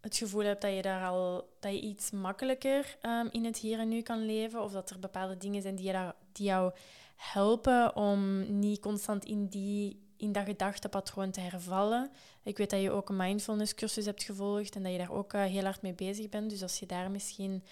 het 0.02 0.18
gevoel 0.18 0.44
hebt 0.44 0.62
dat 0.62 0.76
je 0.76 0.82
daar 0.82 1.08
al 1.08 1.50
dat 1.60 1.72
je 1.72 1.82
iets 1.82 2.12
makkelijker 2.12 2.98
um, 3.02 3.28
in 3.32 3.46
het 3.46 3.58
hier 3.58 3.80
en 3.80 3.90
nu 3.90 4.02
kan 4.02 4.26
leven, 4.26 4.64
of 4.64 4.72
dat 4.72 4.90
er 4.90 5.00
bepaalde 5.00 5.38
dingen 5.38 5.62
zijn 5.62 5.76
die, 5.76 5.86
je 5.86 5.92
daar, 5.92 6.16
die 6.32 6.46
jou 6.46 6.72
helpen 7.16 7.96
om 7.96 8.46
niet 8.60 8.80
constant 8.80 9.26
in, 9.26 9.48
die, 9.48 10.00
in 10.18 10.32
dat 10.32 10.46
gedachtepatroon 10.46 11.32
te 11.32 11.40
hervallen. 11.40 12.10
Ik 12.44 12.58
weet 12.58 12.70
dat 12.70 12.82
je 12.82 12.92
ook 12.92 13.10
een 13.10 13.16
mindfulness 13.16 13.76
cursus 13.76 14.06
hebt 14.06 14.24
gevolgd 14.24 14.76
en 14.76 14.84
dat 14.84 14.92
je 14.92 14.98
daar 14.98 15.12
ook 15.12 15.34
uh, 15.34 15.44
heel 15.44 15.64
hard 15.64 15.82
mee 15.82 15.94
bezig 15.94 16.30
bent. 16.30 16.50
Dus 16.50 16.62
als 16.62 16.80
je 16.80 16.86
daar 16.86 17.12
misschien 17.12 17.64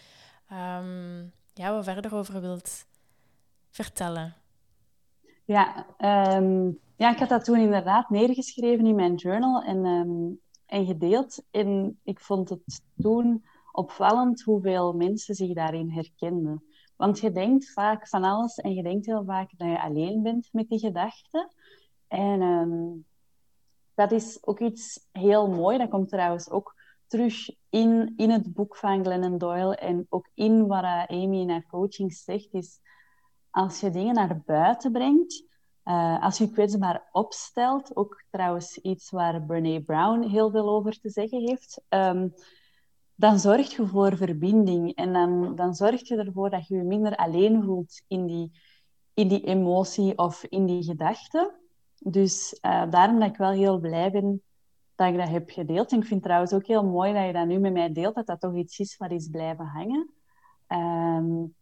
um, 0.51 1.31
ja, 1.53 1.73
wat 1.73 1.83
verder 1.83 2.15
over 2.15 2.41
wilt 2.41 2.85
vertellen. 3.69 4.35
Ja, 5.45 5.85
um, 6.35 6.79
ja, 6.95 7.11
ik 7.11 7.19
had 7.19 7.29
dat 7.29 7.43
toen 7.43 7.59
inderdaad 7.59 8.09
neergeschreven 8.09 8.85
in 8.85 8.95
mijn 8.95 9.15
journal. 9.15 9.63
En 9.63 9.85
en 10.67 10.86
gedeeld. 10.86 11.43
En 11.51 11.99
ik 12.03 12.19
vond 12.19 12.49
het 12.49 12.82
toen 12.97 13.45
opvallend 13.71 14.41
hoeveel 14.41 14.93
mensen 14.93 15.36
zich 15.36 15.53
daarin 15.53 15.89
herkenden. 15.89 16.63
Want 16.95 17.19
je 17.19 17.32
denkt 17.32 17.71
vaak 17.71 18.08
van 18.08 18.23
alles 18.23 18.56
en 18.56 18.73
je 18.73 18.84
denkt 18.84 19.06
heel 19.06 19.23
vaak 19.25 19.51
dat 19.58 19.67
je 19.67 19.82
alleen 19.82 20.21
bent 20.21 20.49
met 20.51 20.69
die 20.69 20.80
gedachten. 20.80 21.51
En 22.08 22.41
ehm, 22.41 22.88
dat 23.93 24.12
is 24.12 24.45
ook 24.45 24.60
iets 24.60 25.08
heel 25.12 25.47
mooi. 25.49 25.77
Dat 25.77 25.89
komt 25.89 26.10
trouwens 26.10 26.49
ook 26.49 26.75
terug 27.08 27.49
in, 27.69 28.13
in 28.15 28.30
het 28.30 28.53
boek 28.53 28.75
van 28.75 29.03
Glennon 29.03 29.38
Doyle 29.38 29.75
en 29.75 30.06
ook 30.10 30.30
in 30.34 30.67
wat 30.67 30.84
Amy 31.08 31.39
in 31.39 31.49
haar 31.49 31.65
coaching 31.67 32.13
zegt, 32.13 32.53
is 32.53 32.80
als 33.49 33.80
je 33.80 33.89
dingen 33.89 34.13
naar 34.13 34.41
buiten 34.45 34.91
brengt, 34.91 35.43
uh, 35.88 36.23
als 36.23 36.38
je 36.38 36.52
kwetsbaar 36.52 37.10
opstelt, 37.12 37.95
ook 37.95 38.23
trouwens 38.30 38.78
iets 38.78 39.10
waar 39.10 39.41
Brene 39.41 39.82
Brown 39.82 40.21
heel 40.21 40.52
veel 40.52 40.69
over 40.69 41.00
te 41.00 41.10
zeggen 41.10 41.39
heeft, 41.39 41.82
um, 41.89 42.34
dan 43.15 43.39
zorg 43.39 43.76
je 43.76 43.88
voor 43.88 44.17
verbinding. 44.17 44.95
En 44.95 45.13
dan, 45.13 45.56
dan 45.56 45.73
zorg 45.73 46.08
je 46.08 46.15
ervoor 46.15 46.50
dat 46.50 46.67
je 46.67 46.76
je 46.76 46.84
minder 46.84 47.15
alleen 47.15 47.63
voelt 47.63 48.02
in 48.08 48.26
die, 48.26 48.52
in 49.13 49.28
die 49.28 49.43
emotie 49.43 50.17
of 50.17 50.43
in 50.43 50.65
die 50.65 50.84
gedachte. 50.84 51.56
Dus 52.00 52.60
uh, 52.62 52.89
daarom 52.89 53.19
dat 53.19 53.30
ik 53.30 53.38
wel 53.38 53.52
heel 53.52 53.80
blij 53.80 54.12
ben 54.12 54.41
dat 54.95 55.08
ik 55.08 55.17
dat 55.17 55.30
heb 55.30 55.50
gedeeld. 55.50 55.91
En 55.91 55.97
ik 55.97 56.04
vind 56.06 56.13
het 56.13 56.23
trouwens 56.23 56.54
ook 56.54 56.65
heel 56.65 56.86
mooi 56.86 57.13
dat 57.13 57.26
je 57.26 57.34
dat 57.34 57.47
nu 57.47 57.60
met 57.60 57.73
mij 57.73 57.91
deelt, 57.91 58.15
dat 58.15 58.26
dat 58.26 58.39
toch 58.39 58.56
iets 58.56 58.80
is 58.80 58.97
wat 58.97 59.12
is 59.12 59.28
blijven 59.30 59.65
hangen. 59.65 60.10
Um, 60.67 61.56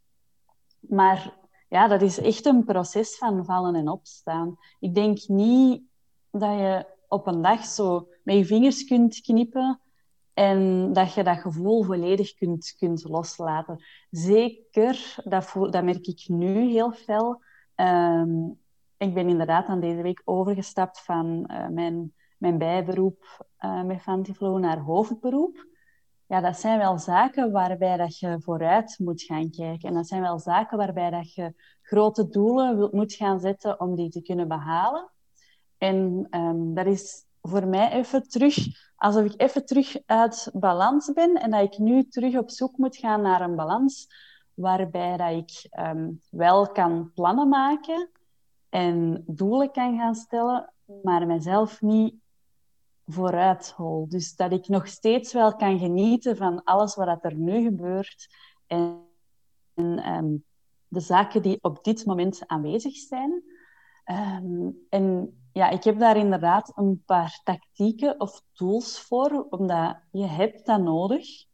maar 0.80 1.34
ja, 1.68 1.88
dat 1.88 2.02
is 2.02 2.18
echt 2.18 2.46
een 2.46 2.64
proces 2.64 3.16
van 3.18 3.44
vallen 3.44 3.74
en 3.74 3.88
opstaan. 3.88 4.56
Ik 4.80 4.94
denk 4.94 5.18
niet 5.26 5.82
dat 6.30 6.58
je 6.58 6.86
op 7.08 7.26
een 7.26 7.42
dag 7.42 7.64
zo 7.64 8.08
met 8.22 8.36
je 8.36 8.44
vingers 8.44 8.84
kunt 8.84 9.20
knippen 9.20 9.80
en 10.34 10.92
dat 10.92 11.14
je 11.14 11.24
dat 11.24 11.38
gevoel 11.38 11.82
volledig 11.82 12.34
kunt, 12.34 12.74
kunt 12.78 13.04
loslaten. 13.04 13.84
Zeker, 14.10 15.14
dat, 15.24 15.44
voel, 15.44 15.70
dat 15.70 15.84
merk 15.84 16.06
ik 16.06 16.24
nu 16.28 16.68
heel 16.68 16.92
fel. 16.92 17.42
Um, 17.76 18.58
ik 18.96 19.14
ben 19.14 19.28
inderdaad 19.28 19.66
aan 19.66 19.80
deze 19.80 20.02
week 20.02 20.22
overgestapt 20.24 21.00
van 21.00 21.50
uh, 21.50 21.68
mijn, 21.68 22.12
mijn 22.38 22.58
bijberoep 22.58 23.46
uh, 23.60 23.82
met 23.82 24.02
Fantiflow 24.02 24.58
naar 24.58 24.78
hoofdberoep 24.78 25.66
ja, 26.26 26.40
dat 26.40 26.58
zijn 26.58 26.78
wel 26.78 26.98
zaken 26.98 27.52
waarbij 27.52 27.96
dat 27.96 28.18
je 28.18 28.40
vooruit 28.40 28.98
moet 28.98 29.22
gaan 29.22 29.50
kijken. 29.50 29.88
En 29.88 29.94
dat 29.94 30.08
zijn 30.08 30.20
wel 30.22 30.38
zaken 30.38 30.78
waarbij 30.78 31.10
dat 31.10 31.34
je 31.34 31.54
grote 31.82 32.28
doelen 32.28 32.88
moet 32.92 33.12
gaan 33.12 33.40
zetten 33.40 33.80
om 33.80 33.94
die 33.94 34.10
te 34.10 34.22
kunnen 34.22 34.48
behalen. 34.48 35.10
En 35.78 36.26
um, 36.30 36.74
dat 36.74 36.86
is 36.86 37.24
voor 37.42 37.66
mij 37.66 37.92
even 37.92 38.28
terug, 38.28 38.56
alsof 38.96 39.24
ik 39.24 39.40
even 39.40 39.66
terug 39.66 39.96
uit 40.06 40.50
balans 40.52 41.12
ben 41.12 41.34
en 41.34 41.50
dat 41.50 41.62
ik 41.62 41.78
nu 41.78 42.08
terug 42.08 42.36
op 42.36 42.50
zoek 42.50 42.76
moet 42.76 42.96
gaan 42.96 43.22
naar 43.22 43.40
een 43.40 43.56
balans 43.56 44.06
waarbij 44.54 45.16
dat 45.16 45.30
ik 45.30 45.80
um, 45.80 46.20
wel 46.30 46.66
kan 46.72 47.10
plannen 47.14 47.48
maken 47.48 48.10
en 48.68 49.24
doelen 49.26 49.70
kan 49.70 49.96
gaan 49.98 50.14
stellen, 50.14 50.72
maar 51.02 51.26
mezelf 51.26 51.80
niet 51.80 52.14
vooruit 53.06 53.70
hol. 53.70 54.08
Dus 54.08 54.36
dat 54.36 54.52
ik 54.52 54.68
nog 54.68 54.86
steeds 54.86 55.32
wel 55.32 55.56
kan 55.56 55.78
genieten 55.78 56.36
van 56.36 56.64
alles 56.64 56.94
wat 56.94 57.24
er 57.24 57.34
nu 57.34 57.62
gebeurt 57.62 58.34
en, 58.66 59.08
en 59.74 60.12
um, 60.14 60.44
de 60.88 61.00
zaken 61.00 61.42
die 61.42 61.58
op 61.60 61.84
dit 61.84 62.06
moment 62.06 62.46
aanwezig 62.46 62.96
zijn. 62.96 63.42
Um, 64.42 64.86
en 64.88 65.36
ja, 65.52 65.68
ik 65.70 65.84
heb 65.84 65.98
daar 65.98 66.16
inderdaad 66.16 66.72
een 66.74 67.02
paar 67.06 67.40
tactieken 67.44 68.20
of 68.20 68.42
tools 68.52 69.00
voor, 69.00 69.46
omdat 69.50 69.98
je 70.10 70.26
hebt 70.26 70.66
dat 70.66 70.80
nodig 70.80 71.44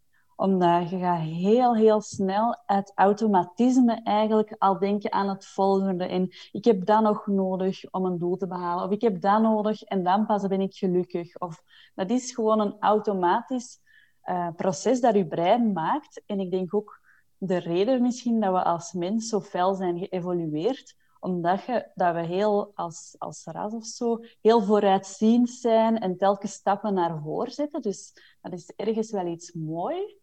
omdat 0.43 0.91
je 0.91 0.99
gaat 0.99 1.21
heel, 1.21 1.77
heel 1.77 2.01
snel 2.01 2.63
uit 2.67 2.93
automatisme 2.95 4.01
eigenlijk 4.03 4.55
al 4.59 4.79
denken 4.79 5.13
aan 5.13 5.29
het 5.29 5.47
volgende. 5.47 6.05
En 6.05 6.29
ik 6.53 6.65
heb 6.65 6.87
dat 6.87 7.03
nog 7.03 7.27
nodig 7.27 7.91
om 7.91 8.05
een 8.05 8.19
doel 8.19 8.37
te 8.37 8.47
behalen. 8.47 8.85
Of 8.85 8.91
ik 8.91 9.01
heb 9.01 9.21
dat 9.21 9.43
nodig 9.43 9.83
en 9.83 10.03
dan 10.03 10.27
pas 10.27 10.47
ben 10.47 10.61
ik 10.61 10.75
gelukkig. 10.75 11.39
Of 11.39 11.63
dat 11.95 12.11
is 12.11 12.35
gewoon 12.35 12.61
een 12.61 12.77
automatisch 12.81 13.81
uh, 14.25 14.49
proces 14.57 15.01
dat 15.01 15.15
je 15.15 15.27
brein 15.27 15.73
maakt. 15.73 16.23
En 16.27 16.41
ik 16.41 16.51
denk 16.51 16.75
ook 16.75 17.01
de 17.37 17.57
reden 17.57 18.03
misschien 18.03 18.41
dat 18.41 18.53
we 18.53 18.63
als 18.63 18.93
mens 18.93 19.29
zo 19.29 19.41
fel 19.41 19.75
zijn 19.75 19.99
geëvolueerd 19.99 21.01
omdat 21.21 21.65
je, 21.65 21.91
dat 21.95 22.15
we 22.15 22.21
heel 22.21 22.73
als, 22.75 23.15
als 23.19 23.45
ras 23.45 23.73
of 23.73 23.85
zo 23.85 24.19
heel 24.41 24.63
vooruitziend 24.63 25.51
zijn 25.51 25.99
en 25.99 26.17
telkens 26.17 26.53
stappen 26.53 26.95
naar 26.95 27.21
voren 27.23 27.53
zetten. 27.53 27.83
Dus 27.83 28.13
dat 28.41 28.53
is 28.53 28.73
ergens 28.77 29.11
wel 29.11 29.27
iets 29.27 29.53
moois. 29.53 30.21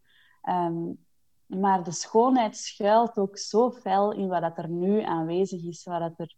Um, 0.48 1.04
maar 1.46 1.84
de 1.84 1.92
schoonheid 1.92 2.56
schuilt 2.56 3.18
ook 3.18 3.38
zo 3.38 3.70
fel 3.70 4.12
in 4.12 4.28
wat 4.28 4.58
er 4.58 4.68
nu 4.68 5.02
aanwezig 5.02 5.64
is, 5.64 5.84
wat 5.84 6.12
er 6.16 6.34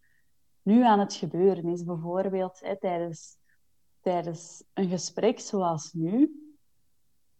nu 0.63 0.85
aan 0.85 0.99
het 0.99 1.15
gebeuren 1.15 1.69
is. 1.69 1.85
Bijvoorbeeld 1.85 2.61
hè, 2.61 2.79
tijdens, 2.79 3.37
tijdens 4.01 4.65
een 4.75 4.89
gesprek 4.89 5.41
zoals 5.41 5.93
nu, 5.93 6.37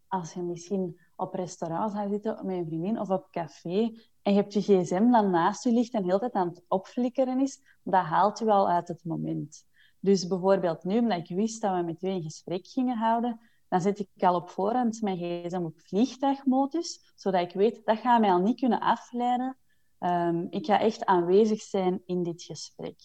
als 0.07 0.33
je 0.33 0.41
misschien 0.41 0.99
op 1.15 1.33
restaurant 1.33 1.91
zou 1.91 2.09
zitten 2.09 2.45
met 2.45 2.55
een 2.55 2.65
vriendin 2.65 2.99
of 2.99 3.09
op 3.09 3.27
café 3.31 3.91
en 4.21 4.33
je 4.33 4.39
hebt 4.39 4.53
je 4.53 4.61
gsm 4.61 5.11
dan 5.11 5.29
naast 5.29 5.63
je 5.63 5.71
ligt 5.71 5.93
en 5.93 6.03
heel 6.03 6.19
tijd 6.19 6.33
aan 6.33 6.47
het 6.47 6.63
opflikkeren 6.67 7.39
is, 7.39 7.61
dat 7.83 8.03
haalt 8.03 8.39
je 8.39 8.45
wel 8.45 8.69
uit 8.69 8.87
het 8.87 9.05
moment. 9.05 9.65
Dus 9.99 10.27
bijvoorbeeld 10.27 10.83
nu, 10.83 10.99
omdat 10.99 11.29
ik 11.29 11.35
wist 11.35 11.61
dat 11.61 11.75
we 11.75 11.81
met 11.81 11.97
twee 11.97 12.15
een 12.15 12.21
gesprek 12.21 12.67
gingen 12.67 12.97
houden, 12.97 13.39
dan 13.73 13.81
zet 13.81 13.99
ik 13.99 14.23
al 14.23 14.35
op 14.35 14.49
voorhand 14.49 15.01
mijn 15.01 15.17
gsm 15.17 15.63
op 15.63 15.79
vliegtuigmodus, 15.79 17.11
zodat 17.15 17.41
ik 17.41 17.53
weet, 17.53 17.81
dat 17.85 17.97
gaat 17.97 18.19
mij 18.19 18.31
al 18.31 18.41
niet 18.41 18.59
kunnen 18.59 18.79
afleiden. 18.79 19.57
Um, 19.99 20.47
ik 20.49 20.65
ga 20.65 20.79
echt 20.79 21.05
aanwezig 21.05 21.61
zijn 21.61 22.01
in 22.05 22.23
dit 22.23 22.43
gesprek. 22.43 23.01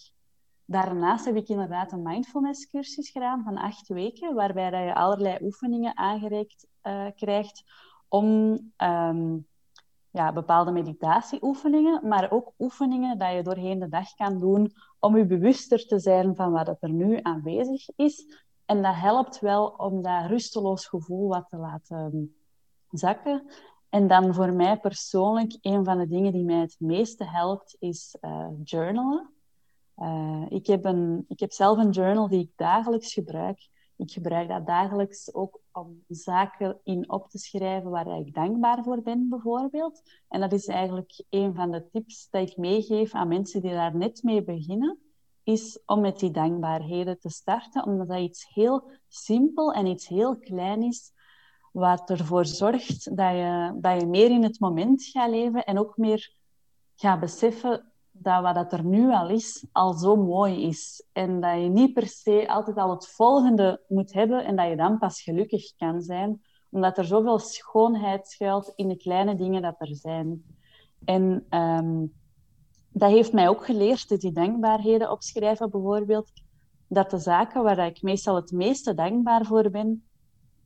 Daarnaast 0.65 1.25
heb 1.25 1.37
ik 1.37 1.49
inderdaad 1.49 1.93
een 1.93 2.03
mindfulness 2.03 2.71
cursus 2.71 3.11
gedaan 3.11 3.43
van 3.43 3.57
acht 3.57 3.89
weken, 3.89 4.35
waarbij 4.35 4.71
dat 4.71 4.81
je 4.81 4.95
allerlei 4.95 5.39
oefeningen 5.43 5.97
aangereikt 5.97 6.67
uh, 6.83 7.07
krijgt 7.17 7.65
om 8.09 8.27
um, 8.77 9.47
ja, 10.11 10.33
bepaalde 10.33 10.71
meditatieoefeningen, 10.71 12.09
maar 12.09 12.31
ook 12.31 12.53
oefeningen 12.59 13.19
dat 13.19 13.33
je 13.33 13.43
doorheen 13.43 13.79
de 13.79 13.89
dag 13.89 14.15
kan 14.15 14.41
doen 14.41 14.73
om 14.99 15.17
je 15.17 15.27
bewuster 15.27 15.87
te 15.87 15.99
zijn 15.99 16.35
van 16.35 16.53
wat 16.53 16.77
er 16.81 16.91
nu 16.91 17.19
aanwezig 17.23 17.89
is. 17.97 18.47
En 18.69 18.83
dat 18.83 18.95
helpt 18.95 19.41
wel 19.41 19.67
om 19.67 20.03
dat 20.03 20.27
rusteloos 20.27 20.87
gevoel 20.87 21.29
wat 21.29 21.49
te 21.49 21.57
laten 21.57 22.37
zakken. 22.91 23.51
En 23.89 24.07
dan 24.07 24.35
voor 24.35 24.53
mij 24.53 24.79
persoonlijk, 24.79 25.59
een 25.61 25.85
van 25.85 25.99
de 25.99 26.07
dingen 26.07 26.33
die 26.33 26.45
mij 26.45 26.61
het 26.61 26.77
meeste 26.79 27.25
helpt, 27.25 27.77
is 27.79 28.17
uh, 28.21 28.49
journalen. 28.63 29.31
Uh, 29.97 30.47
ik, 30.49 30.67
heb 30.67 30.85
een, 30.85 31.25
ik 31.29 31.41
heb 31.41 31.53
zelf 31.53 31.79
een 31.79 31.91
journal 31.91 32.29
die 32.29 32.41
ik 32.41 32.53
dagelijks 32.57 33.13
gebruik. 33.13 33.69
Ik 33.97 34.11
gebruik 34.11 34.49
dat 34.49 34.67
dagelijks 34.67 35.35
ook 35.35 35.61
om 35.73 36.05
zaken 36.09 36.81
in 36.83 37.11
op 37.11 37.29
te 37.31 37.39
schrijven 37.39 37.91
waar 37.91 38.19
ik 38.19 38.35
dankbaar 38.35 38.83
voor 38.83 39.03
ben, 39.03 39.29
bijvoorbeeld. 39.29 40.03
En 40.29 40.41
dat 40.41 40.53
is 40.53 40.67
eigenlijk 40.67 41.25
een 41.31 41.55
van 41.55 41.71
de 41.71 41.89
tips 41.91 42.31
dat 42.31 42.51
ik 42.51 42.57
meegeef 42.57 43.15
aan 43.15 43.29
mensen 43.29 43.63
die 43.63 43.71
daar 43.71 43.97
net 43.97 44.23
mee 44.23 44.45
beginnen, 44.45 44.99
is 45.49 45.83
om 45.87 46.01
met 46.01 46.19
die 46.19 46.31
dankbaarheden 46.31 47.19
te 47.19 47.29
starten, 47.29 47.85
omdat 47.87 48.09
dat 48.09 48.19
iets 48.19 48.49
heel 48.55 48.91
simpel 49.09 49.73
en 49.73 49.87
iets 49.87 50.09
heel 50.09 50.39
klein 50.39 50.83
is, 50.83 51.13
wat 51.73 52.11
ervoor 52.11 52.47
zorgt 52.47 53.17
dat 53.17 53.33
je, 53.33 53.77
dat 53.81 54.01
je 54.01 54.07
meer 54.07 54.31
in 54.31 54.43
het 54.43 54.61
moment 54.61 55.05
gaat 55.05 55.31
leven 55.31 55.65
en 55.65 55.79
ook 55.79 55.97
meer 55.97 56.35
gaat 56.95 57.21
beseffen 57.21 57.93
dat 58.11 58.43
wat 58.43 58.55
dat 58.55 58.73
er 58.73 58.85
nu 58.85 59.13
al 59.13 59.29
is, 59.29 59.67
al 59.73 59.93
zo 59.93 60.17
mooi 60.17 60.63
is. 60.67 61.07
En 61.13 61.41
dat 61.41 61.63
je 61.63 61.69
niet 61.69 61.93
per 61.93 62.07
se 62.07 62.49
altijd 62.49 62.77
al 62.77 62.91
het 62.91 63.09
volgende 63.09 63.85
moet 63.89 64.13
hebben 64.13 64.45
en 64.45 64.57
dat 64.57 64.69
je 64.69 64.77
dan 64.77 64.99
pas 64.99 65.23
gelukkig 65.23 65.77
kan 65.77 66.01
zijn. 66.01 66.43
Omdat 66.71 66.99
er 66.99 67.05
zoveel 67.05 67.39
schoonheid 67.39 68.29
schuilt 68.29 68.73
in 68.77 68.89
de 68.89 68.97
kleine 68.97 69.35
dingen 69.35 69.63
dat 69.63 69.75
er 69.79 69.97
zijn. 69.97 70.43
En 71.05 71.47
um, 71.51 72.18
dat 72.93 73.11
heeft 73.11 73.33
mij 73.33 73.49
ook 73.49 73.65
geleerd, 73.65 74.21
die 74.21 74.33
dankbaarheden 74.33 75.11
opschrijven 75.11 75.71
bijvoorbeeld, 75.71 76.31
dat 76.89 77.11
de 77.11 77.19
zaken 77.19 77.63
waar 77.63 77.87
ik 77.87 78.03
meestal 78.03 78.35
het 78.35 78.53
meeste 78.53 78.95
dankbaar 78.95 79.45
voor 79.45 79.71
ben, 79.71 80.09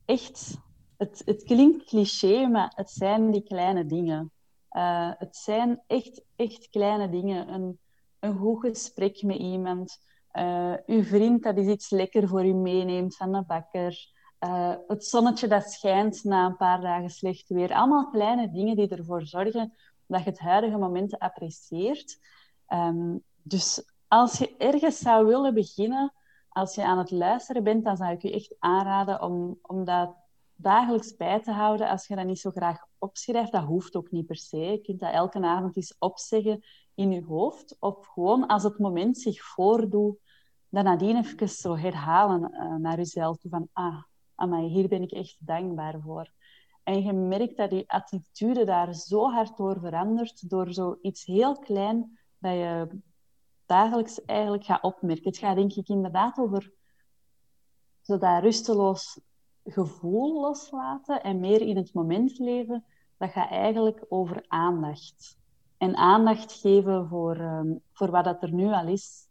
echt, 0.05 0.57
het, 0.97 1.21
het 1.25 1.43
klinkt 1.43 1.85
cliché, 1.85 2.47
maar 2.47 2.71
het 2.75 2.89
zijn 2.89 3.31
die 3.31 3.43
kleine 3.43 3.85
dingen. 3.85 4.31
Uh, 4.71 5.11
het 5.17 5.35
zijn 5.35 5.81
echt, 5.87 6.21
echt 6.35 6.69
kleine 6.69 7.09
dingen. 7.09 7.53
Een, 7.53 7.79
een 8.19 8.37
goed 8.37 8.59
gesprek 8.59 9.23
met 9.23 9.37
iemand. 9.37 9.99
Uh, 10.33 10.73
uw 10.85 11.03
vriend 11.03 11.43
dat 11.43 11.57
iets 11.57 11.89
lekker 11.89 12.27
voor 12.27 12.45
u 12.45 12.53
meeneemt 12.53 13.15
van 13.15 13.31
de 13.31 13.43
bakker. 13.47 14.11
Uh, 14.39 14.73
het 14.87 15.05
zonnetje 15.05 15.47
dat 15.47 15.71
schijnt 15.71 16.23
na 16.23 16.45
een 16.45 16.57
paar 16.57 16.81
dagen 16.81 17.09
slecht 17.09 17.49
weer. 17.49 17.73
Allemaal 17.73 18.09
kleine 18.09 18.51
dingen 18.51 18.75
die 18.75 18.87
ervoor 18.87 19.25
zorgen 19.25 19.73
dat 20.07 20.23
je 20.23 20.29
het 20.29 20.39
huidige 20.39 20.77
moment 20.77 21.19
apprecieert. 21.19 22.19
Um, 22.67 23.23
dus 23.41 23.83
als 24.07 24.37
je 24.37 24.57
ergens 24.57 24.97
zou 24.97 25.25
willen 25.25 25.53
beginnen, 25.53 26.13
als 26.49 26.75
je 26.75 26.85
aan 26.85 26.97
het 26.97 27.11
luisteren 27.11 27.63
bent, 27.63 27.83
dan 27.83 27.97
zou 27.97 28.11
ik 28.11 28.21
je 28.21 28.33
echt 28.33 28.55
aanraden 28.59 29.21
om, 29.21 29.59
om 29.61 29.85
dat 29.85 30.15
dagelijks 30.55 31.15
bij 31.15 31.39
te 31.41 31.51
houden. 31.51 31.89
Als 31.89 32.07
je 32.07 32.15
dat 32.15 32.25
niet 32.25 32.39
zo 32.39 32.51
graag 32.51 32.85
opschrijft, 32.97 33.51
dat 33.51 33.63
hoeft 33.63 33.95
ook 33.95 34.11
niet 34.11 34.25
per 34.25 34.35
se. 34.35 34.57
Je 34.57 34.81
kunt 34.81 34.99
dat 34.99 35.13
elke 35.13 35.41
avond 35.41 35.75
eens 35.75 35.95
opzeggen 35.99 36.63
in 36.95 37.11
je 37.11 37.23
hoofd. 37.23 37.75
Of 37.79 38.05
gewoon 38.05 38.47
als 38.47 38.63
het 38.63 38.79
moment 38.79 39.17
zich 39.17 39.43
voordoet, 39.43 40.17
dan 40.69 40.83
nadien 40.83 41.17
even 41.17 41.49
zo 41.49 41.77
herhalen 41.77 42.51
uh, 42.53 42.75
naar 42.75 42.97
jezelf. 42.97 43.37
Van, 43.49 43.69
ah, 43.73 44.03
amai, 44.35 44.67
hier 44.67 44.87
ben 44.87 45.01
ik 45.01 45.11
echt 45.11 45.37
dankbaar 45.39 45.99
voor. 46.01 46.31
En 46.83 47.03
je 47.03 47.13
merkt 47.13 47.57
dat 47.57 47.71
je 47.71 47.83
attitude 47.87 48.65
daar 48.65 48.93
zo 48.93 49.29
hard 49.29 49.57
door 49.57 49.79
verandert, 49.79 50.49
door 50.49 50.73
zoiets 50.73 51.25
heel 51.25 51.59
klein 51.59 52.19
dat 52.37 52.53
je 52.53 52.87
dagelijks 53.65 54.25
eigenlijk 54.25 54.63
gaat 54.63 54.83
opmerken. 54.83 55.27
Het 55.27 55.37
gaat 55.37 55.55
denk 55.55 55.73
ik 55.73 55.87
inderdaad 55.87 56.37
over 56.37 56.71
zo 58.01 58.17
dat 58.17 58.41
rusteloos 58.41 59.19
gevoel 59.63 60.41
loslaten 60.41 61.23
en 61.23 61.39
meer 61.39 61.61
in 61.61 61.75
het 61.77 61.93
moment 61.93 62.39
leven. 62.39 62.85
Dat 63.17 63.31
gaat 63.31 63.49
eigenlijk 63.49 64.05
over 64.09 64.45
aandacht. 64.47 65.37
En 65.77 65.95
aandacht 65.95 66.51
geven 66.53 67.07
voor, 67.07 67.37
um, 67.37 67.81
voor 67.91 68.11
wat 68.11 68.23
dat 68.23 68.43
er 68.43 68.53
nu 68.53 68.71
al 68.71 68.87
is. 68.87 69.27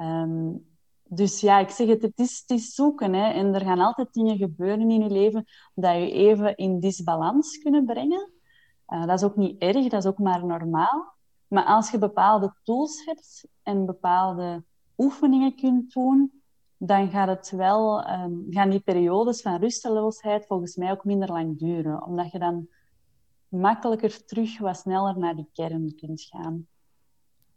Um, 0.00 0.69
dus 1.12 1.40
ja, 1.40 1.58
ik 1.58 1.70
zeg 1.70 1.88
het, 1.88 2.02
het 2.02 2.18
is, 2.18 2.44
het 2.46 2.58
is 2.58 2.74
zoeken. 2.74 3.12
Hè. 3.12 3.30
En 3.30 3.54
er 3.54 3.60
gaan 3.60 3.80
altijd 3.80 4.12
dingen 4.12 4.36
gebeuren 4.36 4.90
in 4.90 5.02
je 5.02 5.10
leven 5.10 5.44
dat 5.74 5.94
je 5.94 6.10
even 6.10 6.56
in 6.56 6.80
disbalans 6.80 7.58
kunnen 7.58 7.84
brengen. 7.84 8.32
Uh, 8.88 9.06
dat 9.06 9.18
is 9.18 9.24
ook 9.24 9.36
niet 9.36 9.60
erg, 9.62 9.88
dat 9.88 10.04
is 10.04 10.10
ook 10.10 10.18
maar 10.18 10.46
normaal. 10.46 11.14
Maar 11.46 11.64
als 11.64 11.90
je 11.90 11.98
bepaalde 11.98 12.54
tools 12.62 13.04
hebt 13.04 13.48
en 13.62 13.86
bepaalde 13.86 14.64
oefeningen 14.96 15.56
kunt 15.56 15.92
doen, 15.92 16.42
dan 16.76 17.10
gaat 17.10 17.28
het 17.28 17.50
wel, 17.50 18.10
um, 18.10 18.46
gaan 18.50 18.70
die 18.70 18.80
periodes 18.80 19.42
van 19.42 19.60
rusteloosheid 19.60 20.46
volgens 20.46 20.76
mij 20.76 20.90
ook 20.90 21.04
minder 21.04 21.28
lang 21.28 21.58
duren. 21.58 22.02
Omdat 22.02 22.30
je 22.30 22.38
dan 22.38 22.68
makkelijker 23.48 24.24
terug 24.24 24.58
wat 24.58 24.76
sneller 24.76 25.18
naar 25.18 25.36
die 25.36 25.48
kern 25.52 25.94
kunt 25.94 26.22
gaan. 26.22 26.66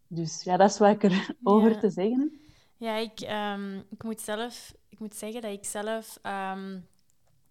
Dus 0.07 0.43
ja, 0.43 0.57
dat 0.57 0.69
is 0.69 0.77
wat 0.77 0.89
ik 0.89 1.03
erover 1.43 1.71
ja. 1.71 1.79
te 1.79 1.89
zeggen 1.89 2.19
heb. 2.19 2.42
Ja, 2.77 2.95
ik, 2.95 3.19
um, 3.19 3.85
ik, 3.89 4.03
moet 4.03 4.21
zelf, 4.21 4.73
ik 4.89 4.99
moet 4.99 5.15
zeggen 5.15 5.41
dat 5.41 5.51
ik 5.51 5.65
zelf 5.65 6.19
um, 6.23 6.87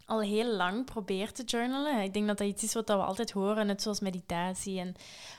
al 0.07 0.21
heel 0.21 0.57
lang 0.57 0.85
probeer 0.85 1.33
te 1.33 1.45
journalen. 1.45 2.03
Ik 2.03 2.13
denk 2.13 2.27
dat 2.27 2.39
dat 2.39 2.47
iets 2.47 2.63
is 2.63 2.75
wat 2.75 2.89
we 2.89 2.95
altijd 2.95 3.31
horen, 3.31 3.67
net 3.67 3.83
zoals 3.83 4.01
meditatie 4.01 4.79
en 4.79 4.95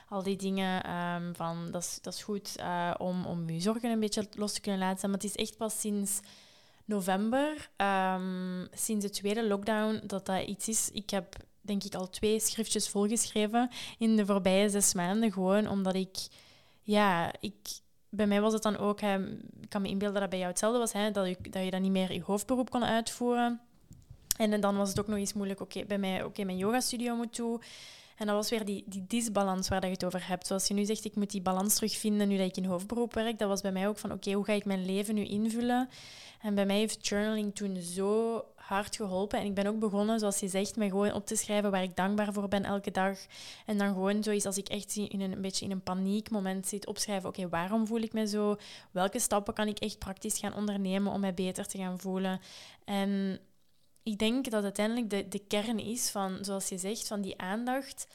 al 0.08 0.22
die 0.22 0.36
dingen. 0.36 0.90
Um, 0.94 1.34
van, 1.36 1.70
dat, 1.70 1.82
is, 1.82 1.98
dat 2.02 2.14
is 2.14 2.22
goed 2.22 2.56
uh, 2.60 2.94
om, 2.98 3.26
om 3.26 3.50
je 3.50 3.60
zorgen 3.60 3.90
een 3.90 4.00
beetje 4.00 4.28
los 4.36 4.52
te 4.52 4.60
kunnen 4.60 4.80
laten. 4.80 5.10
Maar 5.10 5.18
het 5.18 5.28
is 5.28 5.36
echt 5.36 5.56
pas 5.56 5.80
sinds 5.80 6.20
november, 6.84 7.70
sinds 8.72 9.04
de 9.04 9.10
tweede 9.10 9.46
lockdown, 9.46 10.00
dat 10.06 10.26
dat 10.26 10.46
iets 10.46 10.68
is. 10.68 10.90
Ik 10.90 11.10
heb 11.10 11.36
denk 11.60 11.84
ik 11.84 11.94
al 11.94 12.10
twee 12.10 12.40
schriftjes 12.40 12.88
volgeschreven 12.88 13.70
in 13.98 14.16
de 14.16 14.26
voorbije 14.26 14.68
zes 14.68 14.94
maanden. 14.94 15.32
Gewoon 15.32 15.68
omdat 15.68 15.94
ik, 15.94 16.16
ja, 16.82 17.32
ik, 17.40 17.56
bij 18.16 18.26
mij 18.26 18.40
was 18.40 18.52
het 18.52 18.62
dan 18.62 18.76
ook, 18.76 19.00
hè, 19.00 19.26
ik 19.60 19.68
kan 19.68 19.82
me 19.82 19.88
inbeelden 19.88 20.12
dat 20.12 20.20
dat 20.20 20.30
bij 20.30 20.38
jou 20.38 20.50
hetzelfde 20.50 20.78
was, 20.78 20.92
hè, 20.92 21.10
dat, 21.10 21.28
je, 21.28 21.36
dat 21.50 21.64
je 21.64 21.70
dan 21.70 21.82
niet 21.82 21.90
meer 21.90 22.12
je 22.12 22.22
hoofdberoep 22.22 22.70
kon 22.70 22.84
uitvoeren. 22.84 23.60
En 24.36 24.60
dan 24.60 24.76
was 24.76 24.88
het 24.88 25.00
ook 25.00 25.06
nog 25.06 25.18
eens 25.18 25.32
moeilijk, 25.32 25.60
oké, 25.60 25.84
bij 25.84 25.98
mij, 25.98 26.24
oké, 26.24 26.44
mijn 26.44 26.58
yogastudio 26.58 27.16
moet 27.16 27.34
toe. 27.34 27.60
En 28.16 28.26
dat 28.26 28.34
was 28.34 28.50
weer 28.50 28.64
die, 28.64 28.84
die 28.86 29.04
disbalans 29.08 29.68
waar 29.68 29.84
je 29.84 29.90
het 29.90 30.04
over 30.04 30.28
hebt. 30.28 30.46
Zoals 30.46 30.68
je 30.68 30.74
nu 30.74 30.84
zegt, 30.84 31.04
ik 31.04 31.14
moet 31.14 31.30
die 31.30 31.42
balans 31.42 31.74
terugvinden 31.74 32.28
nu 32.28 32.36
dat 32.36 32.46
ik 32.46 32.56
in 32.56 32.64
hoofdberoep 32.64 33.14
werk. 33.14 33.38
Dat 33.38 33.48
was 33.48 33.60
bij 33.60 33.72
mij 33.72 33.88
ook 33.88 33.98
van, 33.98 34.12
oké, 34.12 34.32
hoe 34.32 34.44
ga 34.44 34.52
ik 34.52 34.64
mijn 34.64 34.84
leven 34.84 35.14
nu 35.14 35.24
invullen? 35.24 35.88
En 36.40 36.54
bij 36.54 36.66
mij 36.66 36.76
heeft 36.76 37.08
journaling 37.08 37.54
toen 37.54 37.76
zo 37.76 38.44
hard 38.66 38.96
geholpen. 38.96 39.38
En 39.38 39.46
ik 39.46 39.54
ben 39.54 39.66
ook 39.66 39.78
begonnen, 39.78 40.18
zoals 40.18 40.40
je 40.40 40.48
zegt, 40.48 40.76
met 40.76 40.90
gewoon 40.90 41.12
op 41.12 41.26
te 41.26 41.36
schrijven 41.36 41.70
waar 41.70 41.82
ik 41.82 41.96
dankbaar 41.96 42.32
voor 42.32 42.48
ben 42.48 42.64
elke 42.64 42.90
dag. 42.90 43.18
En 43.66 43.78
dan 43.78 43.88
gewoon 43.88 44.22
zoiets 44.22 44.46
als 44.46 44.56
ik 44.56 44.68
echt 44.68 44.96
in 44.96 45.20
een, 45.20 45.40
beetje 45.40 45.64
in 45.64 45.70
een 45.70 45.82
paniekmoment 45.82 46.66
zit, 46.66 46.86
opschrijven, 46.86 47.28
oké, 47.28 47.48
waarom 47.48 47.86
voel 47.86 48.00
ik 48.00 48.12
me 48.12 48.26
zo? 48.26 48.56
Welke 48.90 49.18
stappen 49.18 49.54
kan 49.54 49.68
ik 49.68 49.78
echt 49.78 49.98
praktisch 49.98 50.38
gaan 50.38 50.54
ondernemen 50.54 51.12
om 51.12 51.20
mij 51.20 51.34
beter 51.34 51.66
te 51.66 51.78
gaan 51.78 51.98
voelen? 51.98 52.40
En 52.84 53.40
ik 54.02 54.18
denk 54.18 54.50
dat 54.50 54.62
uiteindelijk 54.62 55.10
de, 55.10 55.28
de 55.28 55.46
kern 55.46 55.78
is 55.78 56.10
van, 56.10 56.38
zoals 56.40 56.68
je 56.68 56.78
zegt, 56.78 57.06
van 57.06 57.20
die 57.20 57.38
aandacht, 57.38 58.06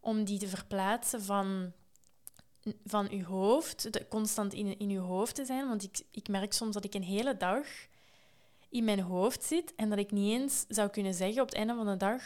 om 0.00 0.24
die 0.24 0.38
te 0.38 0.48
verplaatsen 0.48 1.22
van 1.22 1.72
van 2.84 3.10
uw 3.10 3.24
hoofd, 3.24 4.08
constant 4.08 4.52
in, 4.52 4.78
in 4.78 4.90
uw 4.90 5.02
hoofd 5.02 5.34
te 5.34 5.44
zijn. 5.44 5.68
Want 5.68 5.82
ik, 5.82 6.00
ik 6.10 6.28
merk 6.28 6.52
soms 6.52 6.74
dat 6.74 6.84
ik 6.84 6.94
een 6.94 7.02
hele 7.02 7.36
dag 7.36 7.66
in 8.70 8.84
mijn 8.84 9.00
hoofd 9.00 9.44
zit 9.44 9.74
en 9.74 9.88
dat 9.88 9.98
ik 9.98 10.10
niet 10.10 10.40
eens 10.40 10.64
zou 10.68 10.88
kunnen 10.88 11.14
zeggen 11.14 11.42
op 11.42 11.48
het 11.48 11.56
einde 11.56 11.74
van 11.74 11.86
de 11.86 11.96
dag 11.96 12.22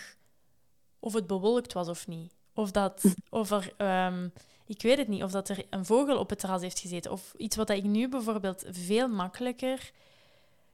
of 0.99 1.13
het 1.13 1.27
bewolkt 1.27 1.73
was 1.73 1.89
of 1.89 2.07
niet. 2.07 2.33
Of 2.55 2.71
dat, 2.71 3.03
of 3.31 3.51
er, 3.51 3.73
um, 4.07 4.33
ik 4.67 4.83
weet 4.83 4.99
het 4.99 5.09
niet, 5.09 5.23
of 5.23 5.31
dat 5.31 5.49
er 5.49 5.65
een 5.71 5.85
vogel 5.85 6.19
op 6.19 6.31
het 6.31 6.39
terras 6.39 6.63
heeft 6.63 6.79
gezeten. 6.79 7.13
Of 7.13 7.35
iets 7.37 7.57
wat 7.57 7.71
ik 7.71 7.85
nu 7.85 8.09
bijvoorbeeld 8.09 8.65
veel 8.69 9.09
makkelijker 9.09 9.93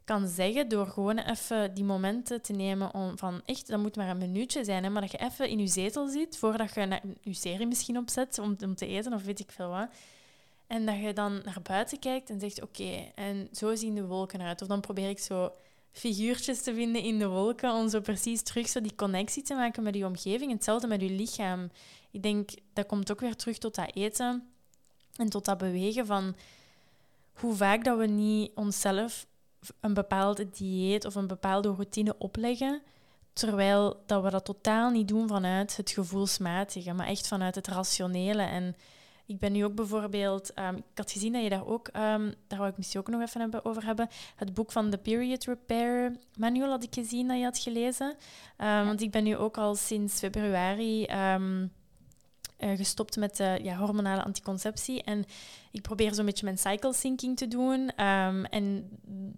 kan 0.05 0.29
zeggen 0.29 0.69
door 0.69 0.87
gewoon 0.87 1.19
even 1.19 1.75
die 1.75 1.85
momenten 1.85 2.43
te 2.43 2.53
nemen 2.53 2.95
om 2.95 3.19
van 3.19 3.43
echt, 3.45 3.67
dat 3.67 3.81
moet 3.81 3.97
maar 3.97 4.09
een 4.09 4.19
minuutje 4.19 4.65
zijn, 4.65 4.85
hè, 4.85 4.91
maar 4.91 5.03
dat 5.03 5.11
je 5.11 5.19
even 5.19 5.49
in 5.49 5.59
je 5.59 5.67
zetel 5.67 6.09
zit 6.09 6.37
voordat 6.37 6.75
je 6.75 7.01
je 7.21 7.35
serie 7.35 7.67
misschien 7.67 7.99
opzet 7.99 8.39
om, 8.39 8.57
om 8.65 8.75
te 8.75 8.87
eten 8.87 9.13
of 9.13 9.25
weet 9.25 9.41
ik 9.41 9.51
veel 9.51 9.69
wat. 9.69 9.89
En 10.71 10.87
dat 10.87 11.01
je 11.01 11.13
dan 11.13 11.41
naar 11.45 11.63
buiten 11.63 11.99
kijkt 11.99 12.31
en 12.31 12.41
zegt 12.41 12.63
oké, 12.63 13.11
en 13.15 13.49
zo 13.53 13.75
zien 13.75 13.95
de 13.95 14.07
wolken 14.07 14.41
eruit. 14.41 14.63
Of 14.63 14.69
dan 14.69 14.81
probeer 14.81 15.09
ik 15.09 15.19
zo 15.19 15.53
figuurtjes 15.91 16.63
te 16.63 16.75
vinden 16.75 17.03
in 17.03 17.19
de 17.19 17.27
wolken 17.27 17.73
om 17.73 17.89
zo 17.89 18.01
precies 18.01 18.43
terug 18.43 18.69
zo 18.69 18.81
die 18.81 18.95
connectie 18.95 19.43
te 19.43 19.55
maken 19.55 19.83
met 19.83 19.95
je 19.95 20.07
omgeving. 20.07 20.53
Hetzelfde 20.53 20.87
met 20.87 21.01
je 21.01 21.11
lichaam. 21.11 21.71
Ik 22.11 22.23
denk, 22.23 22.51
dat 22.73 22.87
komt 22.87 23.11
ook 23.11 23.21
weer 23.21 23.37
terug 23.37 23.59
tot 23.59 23.75
dat 23.75 23.95
eten 23.95 24.49
en 25.17 25.29
tot 25.29 25.45
dat 25.45 25.59
bewegen 25.59 26.07
van 26.07 26.37
hoe 27.33 27.55
vaak 27.55 27.85
dat 27.85 27.99
we 27.99 28.07
niet 28.07 28.51
onszelf 28.55 29.27
een 29.81 29.95
bepaalde 29.95 30.51
dieet 30.51 31.05
of 31.05 31.15
een 31.15 31.27
bepaalde 31.27 31.69
routine 31.69 32.15
opleggen, 32.19 32.83
terwijl 33.33 34.03
dat 34.07 34.23
we 34.23 34.31
dat 34.31 34.45
totaal 34.45 34.91
niet 34.91 35.09
doen 35.09 35.29
vanuit 35.29 35.77
het 35.77 35.91
gevoelsmatige, 35.91 36.93
maar 36.93 37.07
echt 37.07 37.29
vanuit 37.29 37.55
het 37.55 37.67
rationele. 37.67 38.43
En 38.43 38.77
ik 39.31 39.39
ben 39.39 39.53
nu 39.53 39.65
ook 39.65 39.75
bijvoorbeeld, 39.75 40.59
um, 40.59 40.77
ik 40.77 40.85
had 40.95 41.13
gezien 41.13 41.33
dat 41.33 41.43
je 41.43 41.49
daar 41.49 41.67
ook, 41.67 41.87
um, 41.87 42.35
daar 42.47 42.59
wou 42.59 42.71
ik 42.71 42.77
misschien 42.77 43.01
ook 43.01 43.09
nog 43.09 43.21
even 43.21 43.41
hebben, 43.41 43.65
over 43.65 43.85
hebben, 43.85 44.09
het 44.37 44.55
boek 44.55 44.73
van 44.73 44.91
The 44.91 44.99
Period 44.99 45.45
Repair 45.45 46.17
Manual 46.37 46.71
had 46.71 46.83
ik 46.83 46.95
gezien 46.95 47.29
dat 47.29 47.39
je 47.39 47.45
had 47.45 47.59
gelezen. 47.59 48.17
Um, 48.59 48.87
Want 48.87 49.01
ik 49.01 49.11
ben 49.11 49.25
nu 49.25 49.37
ook 49.37 49.59
al 49.59 49.75
sinds 49.75 50.19
februari 50.19 51.07
uh, 51.07 52.77
gestopt 52.77 53.17
met 53.17 53.37
de 53.37 53.59
ja, 53.63 53.77
hormonale 53.77 54.23
anticonceptie. 54.23 55.03
En 55.03 55.25
ik 55.71 55.83
probeer 55.83 56.15
zo'n 56.15 56.25
beetje 56.25 56.45
mijn 56.45 56.59
cycle 56.59 56.93
syncing 56.93 57.37
te 57.37 57.49
doen. 57.49 58.05
Um, 58.05 58.45
en 58.45 58.89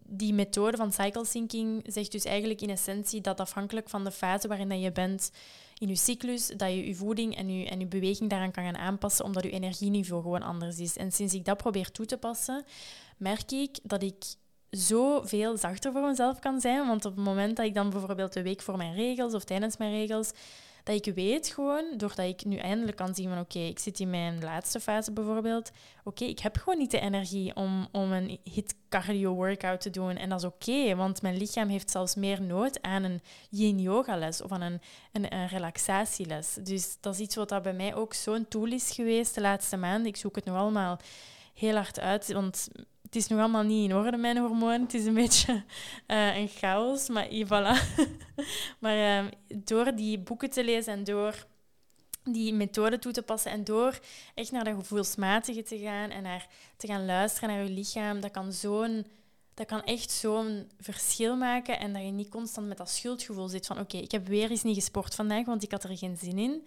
die 0.06 0.34
methode 0.34 0.76
van 0.76 0.92
cycle 0.92 1.24
syncing 1.24 1.84
zegt 1.86 2.12
dus 2.12 2.24
eigenlijk 2.24 2.60
in 2.60 2.70
essentie 2.70 3.20
dat 3.20 3.40
afhankelijk 3.40 3.88
van 3.88 4.04
de 4.04 4.10
fase 4.10 4.48
waarin 4.48 4.68
dat 4.68 4.82
je 4.82 4.92
bent 4.92 5.30
in 5.82 5.88
je 5.88 5.96
cyclus, 5.96 6.46
dat 6.46 6.68
je 6.68 6.86
je 6.86 6.94
voeding 6.94 7.36
en 7.36 7.58
je, 7.58 7.68
en 7.68 7.80
je 7.80 7.86
beweging 7.86 8.30
daaraan 8.30 8.50
kan 8.50 8.64
gaan 8.64 8.76
aanpassen, 8.76 9.24
omdat 9.24 9.42
je 9.42 9.50
energieniveau 9.50 10.22
gewoon 10.22 10.42
anders 10.42 10.78
is. 10.78 10.96
En 10.96 11.12
sinds 11.12 11.34
ik 11.34 11.44
dat 11.44 11.56
probeer 11.56 11.90
toe 11.90 12.06
te 12.06 12.16
passen, 12.16 12.64
merk 13.16 13.52
ik 13.52 13.78
dat 13.82 14.02
ik 14.02 14.24
zoveel 14.70 15.56
zachter 15.56 15.92
voor 15.92 16.02
mezelf 16.02 16.38
kan 16.38 16.60
zijn. 16.60 16.86
Want 16.86 17.04
op 17.04 17.16
het 17.16 17.24
moment 17.24 17.56
dat 17.56 17.66
ik 17.66 17.74
dan 17.74 17.90
bijvoorbeeld 17.90 18.32
de 18.32 18.42
week 18.42 18.62
voor 18.62 18.76
mijn 18.76 18.94
regels 18.94 19.34
of 19.34 19.44
tijdens 19.44 19.76
mijn 19.76 19.92
regels 19.92 20.30
dat 20.82 21.06
ik 21.06 21.14
weet 21.14 21.48
gewoon, 21.48 21.84
doordat 21.96 22.26
ik 22.26 22.44
nu 22.44 22.56
eindelijk 22.56 22.96
kan 22.96 23.14
zien 23.14 23.28
van 23.28 23.38
oké, 23.38 23.58
ik 23.58 23.78
zit 23.78 24.00
in 24.00 24.10
mijn 24.10 24.42
laatste 24.42 24.80
fase 24.80 25.12
bijvoorbeeld. 25.12 25.70
Oké, 26.04 26.24
ik 26.24 26.38
heb 26.38 26.56
gewoon 26.56 26.78
niet 26.78 26.90
de 26.90 27.00
energie 27.00 27.56
om, 27.56 27.88
om 27.92 28.12
een 28.12 28.38
hit 28.44 28.74
cardio 28.88 29.34
workout 29.34 29.80
te 29.80 29.90
doen. 29.90 30.16
En 30.16 30.28
dat 30.28 30.38
is 30.38 30.46
oké, 30.46 30.94
want 30.96 31.22
mijn 31.22 31.36
lichaam 31.36 31.68
heeft 31.68 31.90
zelfs 31.90 32.14
meer 32.14 32.42
nood 32.42 32.82
aan 32.82 33.02
een 33.02 33.20
yin 33.50 33.80
yoga 33.80 34.16
les 34.16 34.42
of 34.42 34.52
aan 34.52 34.60
een, 34.60 34.80
een, 35.12 35.34
een 35.34 35.48
relaxatieles. 35.48 36.54
Dus 36.62 36.96
dat 37.00 37.14
is 37.14 37.20
iets 37.20 37.34
wat 37.34 37.48
dat 37.48 37.62
bij 37.62 37.74
mij 37.74 37.94
ook 37.94 38.14
zo'n 38.14 38.48
tool 38.48 38.66
is 38.66 38.90
geweest 38.90 39.34
de 39.34 39.40
laatste 39.40 39.76
maanden. 39.76 40.06
Ik 40.06 40.16
zoek 40.16 40.34
het 40.34 40.44
nog 40.44 40.56
allemaal 40.56 40.98
heel 41.54 41.74
hard 41.74 42.00
uit, 42.00 42.32
want 42.32 42.68
het 43.12 43.22
is 43.22 43.28
nog 43.28 43.38
allemaal 43.38 43.62
niet 43.62 43.90
in 43.90 43.96
orde, 43.96 44.16
mijn 44.16 44.38
hormoon. 44.38 44.80
Het 44.80 44.94
is 44.94 45.04
een 45.04 45.14
beetje 45.14 45.64
uh, 46.06 46.36
een 46.40 46.48
chaos, 46.48 47.08
maar 47.08 47.28
voilà. 47.28 48.04
maar 48.80 49.24
uh, 49.24 49.30
door 49.54 49.94
die 49.94 50.18
boeken 50.18 50.50
te 50.50 50.64
lezen 50.64 50.92
en 50.92 51.04
door 51.04 51.46
die 52.24 52.54
methode 52.54 52.98
toe 52.98 53.12
te 53.12 53.22
passen 53.22 53.50
en 53.50 53.64
door 53.64 53.98
echt 54.34 54.50
naar 54.50 54.64
de 54.64 54.74
gevoelsmatige 54.74 55.62
te 55.62 55.78
gaan 55.78 56.10
en 56.10 56.22
naar 56.22 56.46
te 56.76 56.86
gaan 56.86 57.04
luisteren 57.04 57.48
naar 57.48 57.62
je 57.62 57.70
lichaam, 57.70 58.20
dat 58.20 58.30
kan 58.30 58.52
zo'n 58.52 59.06
dat 59.54 59.66
kan 59.66 59.84
echt 59.84 60.10
zo'n 60.10 60.70
verschil 60.80 61.36
maken 61.36 61.78
en 61.78 61.92
dat 61.92 62.02
je 62.02 62.10
niet 62.10 62.28
constant 62.28 62.68
met 62.68 62.76
dat 62.76 62.90
schuldgevoel 62.90 63.48
zit 63.48 63.66
van 63.66 63.78
oké, 63.78 63.96
ik 63.96 64.10
heb 64.10 64.26
weer 64.26 64.50
eens 64.50 64.62
niet 64.62 64.74
gesport 64.74 65.14
vandaag, 65.14 65.44
want 65.44 65.62
ik 65.62 65.70
had 65.70 65.84
er 65.84 65.96
geen 65.96 66.16
zin 66.16 66.38
in. 66.38 66.66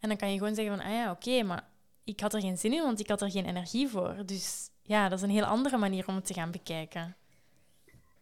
En 0.00 0.08
dan 0.08 0.16
kan 0.16 0.32
je 0.32 0.38
gewoon 0.38 0.54
zeggen 0.54 0.76
van 0.76 0.86
ah 0.86 0.92
ja, 0.92 1.10
oké, 1.10 1.42
maar 1.42 1.68
ik 2.04 2.20
had 2.20 2.34
er 2.34 2.40
geen 2.40 2.58
zin 2.58 2.72
in, 2.72 2.82
want 2.82 3.00
ik 3.00 3.08
had 3.08 3.22
er 3.22 3.30
geen 3.30 3.46
energie 3.46 3.88
voor. 3.88 4.22
Dus 4.26 4.70
ja, 4.86 5.08
dat 5.08 5.18
is 5.18 5.24
een 5.24 5.30
heel 5.30 5.44
andere 5.44 5.76
manier 5.76 6.08
om 6.08 6.14
het 6.14 6.26
te 6.26 6.34
gaan 6.34 6.50
bekijken. 6.50 7.16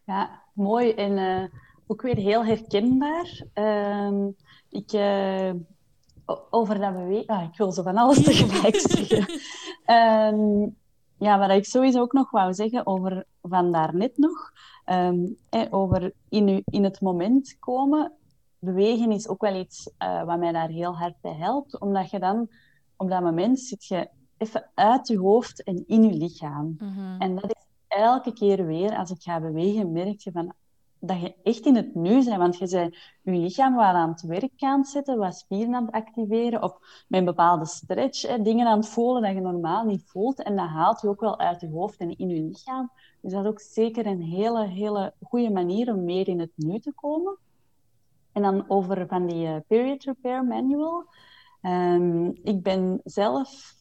Ja, 0.05 0.43
mooi 0.53 0.93
en 0.93 1.13
uh, 1.13 1.45
ook 1.87 2.03
weer 2.03 2.17
heel 2.17 2.45
herkenbaar. 2.45 3.43
Uh, 3.55 4.27
ik, 4.69 4.93
uh, 4.93 5.53
over 6.51 6.79
dat 6.79 6.93
bewegen... 6.93 7.27
Ah, 7.27 7.43
ik 7.43 7.57
wil 7.57 7.73
zo 7.73 7.83
van 7.83 7.97
alles 7.97 8.23
tegelijk 8.25 8.77
zeggen. 8.77 9.27
um, 9.87 10.77
ja, 11.19 11.39
wat 11.39 11.51
ik 11.51 11.65
sowieso 11.65 12.01
ook 12.01 12.13
nog 12.13 12.31
wou 12.31 12.55
zeggen 12.55 12.87
over 12.87 13.27
van 13.43 13.73
daarnet 13.73 14.19
nog, 14.19 14.53
um, 14.87 15.37
over 15.71 16.13
in, 16.29 16.63
in 16.65 16.85
het 16.85 17.01
moment 17.01 17.57
komen. 17.59 18.13
Bewegen 18.59 19.13
is 19.13 19.29
ook 19.29 19.41
wel 19.41 19.61
iets 19.61 19.91
uh, 19.99 20.25
wat 20.25 20.39
mij 20.39 20.53
daar 20.53 20.69
heel 20.69 20.97
hard 20.97 21.15
bij 21.21 21.35
helpt, 21.35 21.81
omdat 21.81 22.11
je 22.11 22.19
dan 22.19 22.49
op 22.97 23.11
dat 23.11 23.23
moment 23.23 23.61
zit 23.61 23.85
je 23.85 24.09
even 24.43 24.71
uit 24.75 25.09
je 25.09 25.19
hoofd 25.19 25.63
en 25.63 25.85
in 25.87 26.03
je 26.03 26.13
lichaam. 26.13 26.77
Mhm. 26.79 27.21
En 27.21 27.35
dat 27.35 27.45
is 27.45 27.65
elke 27.89 28.33
keer 28.33 28.67
weer, 28.67 28.97
als 28.97 29.11
ik 29.11 29.23
ga 29.23 29.41
bewegen, 29.41 29.93
merk 29.93 30.21
je 30.21 30.33
van, 30.33 30.53
dat 30.99 31.21
je 31.21 31.35
echt 31.43 31.67
in 31.67 31.77
het 31.77 31.95
nu 31.95 32.25
bent. 32.25 32.37
Want 32.37 32.59
je 32.59 32.69
bent 32.69 32.95
je 33.23 33.31
lichaam 33.31 33.75
waar 33.75 33.95
aan 33.95 34.11
het 34.11 34.23
werk 34.23 34.63
aan 34.63 34.79
het 34.79 34.89
zetten, 34.89 35.19
wat 35.19 35.37
spieren 35.37 35.75
aan 35.75 35.85
het 35.85 35.95
activeren, 35.95 36.63
of 36.63 36.79
met 37.09 37.21
een 37.21 37.27
bepaalde 37.27 37.67
stretch, 37.67 38.23
hè, 38.23 38.43
dingen 38.43 38.67
aan 38.67 38.79
het 38.79 38.89
voelen 38.89 39.23
dat 39.23 39.35
je 39.35 39.41
normaal 39.41 39.85
niet 39.85 40.05
voelt. 40.07 40.43
En 40.43 40.57
dat 40.57 40.69
haalt 40.69 41.01
je 41.01 41.09
ook 41.09 41.21
wel 41.21 41.39
uit 41.39 41.61
je 41.61 41.69
hoofd 41.69 41.99
en 41.99 42.19
in 42.19 42.29
je 42.29 42.43
lichaam. 42.43 42.91
Dus 43.21 43.33
dat 43.33 43.45
is 43.45 43.51
ook 43.51 43.61
zeker 43.61 44.07
een 44.07 44.23
hele, 44.23 44.67
hele 44.67 45.15
goede 45.23 45.51
manier 45.51 45.95
om 45.95 46.05
meer 46.05 46.29
in 46.29 46.41
het 46.41 46.53
nu 46.57 46.79
te 46.79 46.93
komen. 46.95 47.37
En 48.33 48.43
dan 48.43 48.65
over 48.69 49.07
van 49.07 49.27
die 49.27 49.47
uh, 49.47 49.57
Period 49.67 50.05
Repair 50.05 50.45
Manual. 50.45 51.05
Um, 51.63 52.39
ik 52.43 52.63
ben 52.63 53.01
zelf 53.05 53.75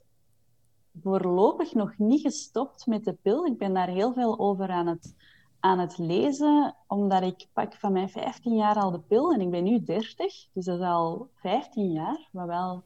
voorlopig 1.02 1.74
nog 1.74 1.98
niet 1.98 2.22
gestopt 2.22 2.86
met 2.86 3.04
de 3.04 3.14
pil. 3.22 3.46
Ik 3.46 3.58
ben 3.58 3.74
daar 3.74 3.88
heel 3.88 4.14
veel 4.14 4.40
over 4.40 4.70
aan 4.70 4.88
het, 4.88 5.16
aan 5.60 5.80
het 5.80 5.98
lezen, 5.98 6.76
omdat 6.88 7.22
ik 7.22 7.48
pak 7.54 7.74
van 7.74 7.92
mijn 7.92 8.10
15 8.10 8.56
jaar 8.56 8.76
al 8.76 8.92
de 8.92 9.00
pil 9.00 9.34
en 9.34 9.42
ik 9.42 9.50
ben 9.50 9.64
nu 9.64 9.84
30, 9.84 10.48
dus 10.54 10.66
dat 10.66 10.80
is 10.80 10.86
al 10.86 11.30
15 11.36 11.92
jaar, 11.92 12.28
wat 12.32 12.48
wel 12.48 12.84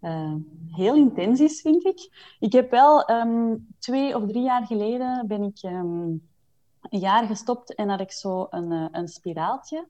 uh, 0.00 0.34
heel 0.72 0.94
intens 0.94 1.60
vind 1.60 1.84
ik. 1.84 2.34
Ik 2.40 2.52
heb 2.52 2.70
wel 2.70 3.10
um, 3.10 3.66
twee 3.78 4.16
of 4.16 4.26
drie 4.26 4.42
jaar 4.42 4.66
geleden 4.66 5.26
ben 5.26 5.42
ik 5.42 5.62
um, 5.62 6.30
een 6.80 6.98
jaar 6.98 7.26
gestopt 7.26 7.74
en 7.74 7.88
had 7.88 8.00
ik 8.00 8.12
zo 8.12 8.46
een, 8.50 8.70
uh, 8.70 8.86
een 8.90 9.08
spiraaltje. 9.08 9.86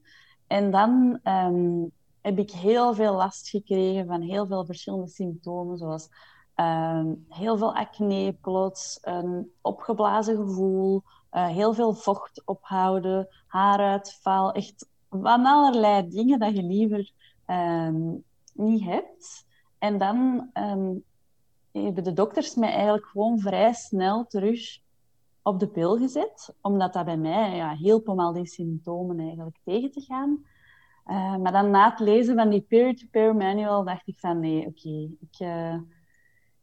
En 0.46 0.70
dan 0.70 1.20
um, 1.24 1.92
heb 2.20 2.38
ik 2.38 2.50
heel 2.50 2.94
veel 2.94 3.14
last 3.14 3.48
gekregen 3.48 4.06
van 4.06 4.20
heel 4.20 4.46
veel 4.46 4.64
verschillende 4.64 5.08
symptomen, 5.08 5.78
zoals 5.78 6.08
Ehm, 6.54 7.14
heel 7.28 7.56
veel 7.56 7.74
acne, 7.74 8.36
plots, 8.40 8.98
een 9.02 9.52
opgeblazen 9.60 10.36
gevoel, 10.36 11.02
uh, 11.32 11.46
heel 11.46 11.74
veel 11.74 11.92
vocht 11.94 12.42
ophouden, 12.44 13.28
haaruitval, 13.46 14.52
echt 14.52 14.88
van 15.08 15.46
allerlei 15.46 16.08
dingen 16.08 16.38
dat 16.38 16.56
je 16.56 16.62
liever 16.62 17.12
um, 17.46 18.24
niet 18.54 18.84
hebt. 18.84 19.46
En 19.78 19.98
dan 19.98 20.50
um, 20.54 21.04
hebben 21.70 22.04
de 22.04 22.12
dokters 22.12 22.54
mij 22.54 22.72
eigenlijk 22.72 23.06
gewoon 23.06 23.38
vrij 23.38 23.72
snel 23.72 24.26
terug 24.26 24.78
op 25.42 25.60
de 25.60 25.68
pil 25.68 25.96
gezet, 25.96 26.54
omdat 26.60 26.92
dat 26.92 27.04
bij 27.04 27.16
mij 27.16 27.56
ja, 27.56 27.74
hielp 27.74 28.08
om 28.08 28.20
al 28.20 28.32
die 28.32 28.46
symptomen 28.46 29.18
eigenlijk 29.18 29.58
tegen 29.64 29.90
te 29.90 30.00
gaan. 30.00 30.44
Uh, 31.06 31.36
maar 31.36 31.52
dan 31.52 31.70
na 31.70 31.90
het 31.90 32.00
lezen 32.00 32.36
van 32.36 32.48
die 32.48 32.60
peer-to-peer 32.60 33.36
manual 33.36 33.84
dacht 33.84 34.08
ik 34.08 34.18
van 34.18 34.40
nee, 34.40 34.66
oké, 34.66 35.10
ik... 35.20 35.40
Uh, 35.40 35.74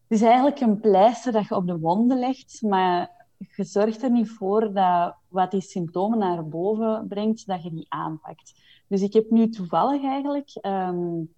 het 0.09 0.17
is 0.17 0.27
eigenlijk 0.27 0.59
een 0.59 0.79
pleister 0.79 1.31
dat 1.31 1.47
je 1.47 1.55
op 1.55 1.67
de 1.67 1.79
wonden 1.79 2.19
legt, 2.19 2.61
maar 2.61 3.11
je 3.37 3.63
zorgt 3.63 4.03
er 4.03 4.11
niet 4.11 4.29
voor 4.29 4.73
dat 4.73 5.15
wat 5.27 5.51
die 5.51 5.61
symptomen 5.61 6.17
naar 6.17 6.47
boven 6.47 7.07
brengt, 7.07 7.47
dat 7.47 7.63
je 7.63 7.69
die 7.69 7.85
aanpakt. 7.89 8.53
Dus 8.87 9.01
ik 9.01 9.13
heb 9.13 9.29
nu 9.29 9.49
toevallig 9.49 10.03
eigenlijk 10.03 10.57
um, 10.61 11.33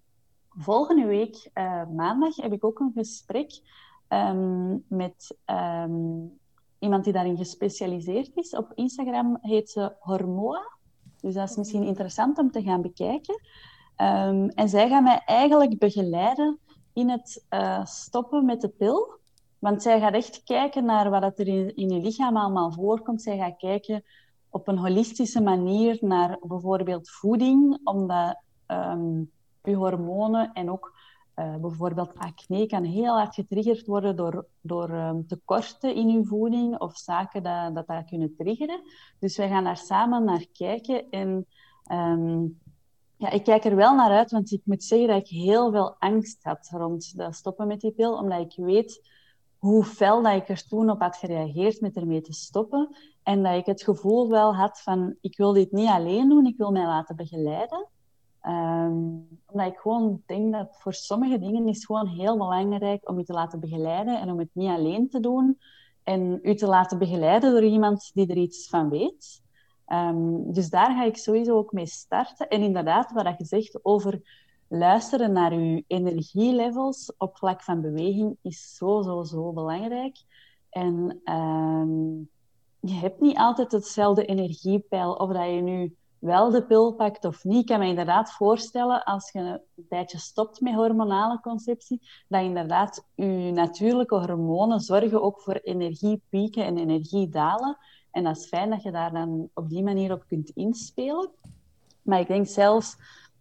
volgende 0.48 1.06
week, 1.06 1.50
uh, 1.54 1.82
maandag, 1.94 2.36
heb 2.36 2.52
ik 2.52 2.64
ook 2.64 2.80
een 2.80 2.92
gesprek 2.94 3.60
um, 4.08 4.84
met 4.88 5.36
um, 5.46 6.38
iemand 6.78 7.04
die 7.04 7.12
daarin 7.12 7.36
gespecialiseerd 7.36 8.30
is. 8.34 8.56
Op 8.56 8.72
Instagram 8.74 9.38
heet 9.40 9.70
ze 9.70 9.92
Hormoa. 9.98 10.76
Dus 11.20 11.34
dat 11.34 11.50
is 11.50 11.56
misschien 11.56 11.82
interessant 11.82 12.38
om 12.38 12.50
te 12.50 12.62
gaan 12.62 12.82
bekijken. 12.82 13.40
en 14.54 14.68
zij 14.68 14.88
gaan 14.88 15.02
mij 15.02 15.22
eigenlijk 15.24 15.78
begeleiden 15.78 16.58
in 16.92 17.10
het 17.10 17.44
uh, 17.50 17.84
stoppen 17.84 18.44
met 18.44 18.60
de 18.60 18.68
pil. 18.68 19.08
Want 19.58 19.82
zij 19.82 20.00
gaat 20.00 20.14
echt 20.14 20.42
kijken 20.44 20.84
naar 20.84 21.10
wat 21.10 21.38
er 21.38 21.48
in, 21.48 21.88
je 21.88 22.00
lichaam 22.00 22.36
allemaal 22.36 22.72
voorkomt. 22.72 23.22
Zij 23.22 23.38
gaat 23.38 23.56
kijken 23.56 24.04
op 24.50 24.68
een 24.68 24.78
holistische 24.78 25.40
manier 25.40 25.98
naar 26.00 26.38
bijvoorbeeld 26.42 27.10
voeding, 27.10 27.80
omdat 27.84 28.36
um, 28.66 29.30
je 29.62 29.74
hormonen 29.74 30.52
en 30.52 30.70
ook 30.70 31.00
Uh, 31.36 31.56
bijvoorbeeld 31.56 32.14
acne 32.14 32.66
kan 32.66 32.84
heel 32.84 33.16
hard 33.16 33.34
getriggerd 33.34 33.86
worden 33.86 34.16
door, 34.16 34.46
door 34.60 34.90
um, 34.90 35.26
tekorten 35.26 35.94
in 35.94 36.08
uw 36.08 36.24
voeding 36.24 36.78
of 36.78 36.96
zaken 36.96 37.42
dat, 37.42 37.86
dat 37.86 38.04
kunnen 38.04 38.34
triggeren. 38.36 38.80
Dus 39.18 39.36
wij 39.36 39.48
gaan 39.48 39.64
daar 39.64 39.76
samen 39.76 40.24
naar 40.24 40.46
kijken. 40.52 41.10
En 41.10 41.46
um, 41.92 42.60
ja, 43.22 43.30
ik 43.30 43.44
kijk 43.44 43.64
er 43.64 43.76
wel 43.76 43.94
naar 43.94 44.10
uit, 44.10 44.30
want 44.30 44.52
ik 44.52 44.60
moet 44.64 44.84
zeggen 44.84 45.08
dat 45.08 45.20
ik 45.20 45.28
heel 45.28 45.70
veel 45.70 45.96
angst 45.98 46.38
had 46.42 46.68
rond 46.72 47.16
dat 47.16 47.34
stoppen 47.34 47.66
met 47.66 47.80
die 47.80 47.92
pil, 47.92 48.14
omdat 48.14 48.40
ik 48.40 48.64
weet 48.64 49.08
hoe 49.58 49.84
fel 49.84 50.22
dat 50.22 50.34
ik 50.34 50.48
er 50.48 50.66
toen 50.66 50.90
op 50.90 51.00
had 51.00 51.16
gereageerd 51.16 51.80
met 51.80 51.96
ermee 51.96 52.20
te 52.20 52.32
stoppen. 52.32 52.96
En 53.22 53.42
dat 53.42 53.54
ik 53.54 53.66
het 53.66 53.82
gevoel 53.82 54.28
wel 54.28 54.54
had 54.54 54.80
van, 54.80 55.16
ik 55.20 55.36
wil 55.36 55.52
dit 55.52 55.72
niet 55.72 55.88
alleen 55.88 56.28
doen, 56.28 56.46
ik 56.46 56.56
wil 56.56 56.70
mij 56.70 56.86
laten 56.86 57.16
begeleiden. 57.16 57.88
Um, 58.46 59.28
omdat 59.46 59.66
ik 59.66 59.78
gewoon 59.78 60.22
denk 60.26 60.52
dat 60.52 60.76
voor 60.78 60.94
sommige 60.94 61.38
dingen 61.38 61.68
is 61.68 61.84
gewoon 61.84 62.06
heel 62.06 62.36
belangrijk 62.36 63.08
om 63.08 63.18
je 63.18 63.24
te 63.24 63.32
laten 63.32 63.60
begeleiden 63.60 64.20
en 64.20 64.30
om 64.30 64.38
het 64.38 64.50
niet 64.52 64.70
alleen 64.70 65.08
te 65.08 65.20
doen. 65.20 65.58
En 66.02 66.38
u 66.42 66.54
te 66.54 66.66
laten 66.66 66.98
begeleiden 66.98 67.52
door 67.52 67.64
iemand 67.64 68.10
die 68.14 68.26
er 68.26 68.36
iets 68.36 68.68
van 68.68 68.88
weet. 68.88 69.42
Um, 69.86 70.52
dus 70.52 70.70
daar 70.70 70.90
ga 70.90 71.04
ik 71.04 71.16
sowieso 71.16 71.56
ook 71.56 71.72
mee 71.72 71.86
starten. 71.86 72.48
En 72.48 72.62
inderdaad, 72.62 73.12
wat 73.12 73.38
je 73.38 73.44
zegt 73.44 73.78
over 73.84 74.20
luisteren 74.68 75.32
naar 75.32 75.54
je 75.54 75.84
energielevels 75.86 77.12
op 77.18 77.36
vlak 77.36 77.62
van 77.62 77.80
beweging 77.80 78.36
is 78.42 78.76
zo, 78.76 79.02
zo, 79.02 79.22
zo 79.22 79.52
belangrijk. 79.52 80.16
En 80.70 81.20
um, 81.24 82.28
je 82.80 82.94
hebt 82.94 83.20
niet 83.20 83.36
altijd 83.36 83.72
hetzelfde 83.72 84.24
energiepeil. 84.24 85.12
Of 85.12 85.32
dat 85.32 85.44
je 85.44 85.60
nu 85.60 85.96
wel 86.18 86.50
de 86.50 86.64
pil 86.66 86.94
pakt 86.94 87.24
of 87.24 87.44
niet. 87.44 87.60
Ik 87.60 87.66
kan 87.66 87.78
me 87.78 87.86
inderdaad 87.86 88.32
voorstellen, 88.32 89.04
als 89.04 89.30
je 89.30 89.38
een 89.38 89.86
tijdje 89.88 90.18
stopt 90.18 90.60
met 90.60 90.74
hormonale 90.74 91.40
conceptie, 91.40 92.00
dat 92.28 92.42
inderdaad 92.42 93.06
je 93.14 93.50
natuurlijke 93.54 94.14
hormonen 94.14 94.80
zorgen 94.80 95.22
ook 95.22 95.40
voor 95.40 95.54
energiepieken 95.54 96.64
en 96.64 96.78
energiedalen. 96.78 97.78
En 98.12 98.24
dat 98.24 98.36
is 98.36 98.46
fijn 98.46 98.70
dat 98.70 98.82
je 98.82 98.90
daar 98.90 99.12
dan 99.12 99.48
op 99.54 99.68
die 99.68 99.82
manier 99.82 100.12
op 100.12 100.24
kunt 100.28 100.50
inspelen. 100.50 101.30
Maar 102.02 102.20
ik 102.20 102.26
denk 102.26 102.46
zelfs, 102.46 102.96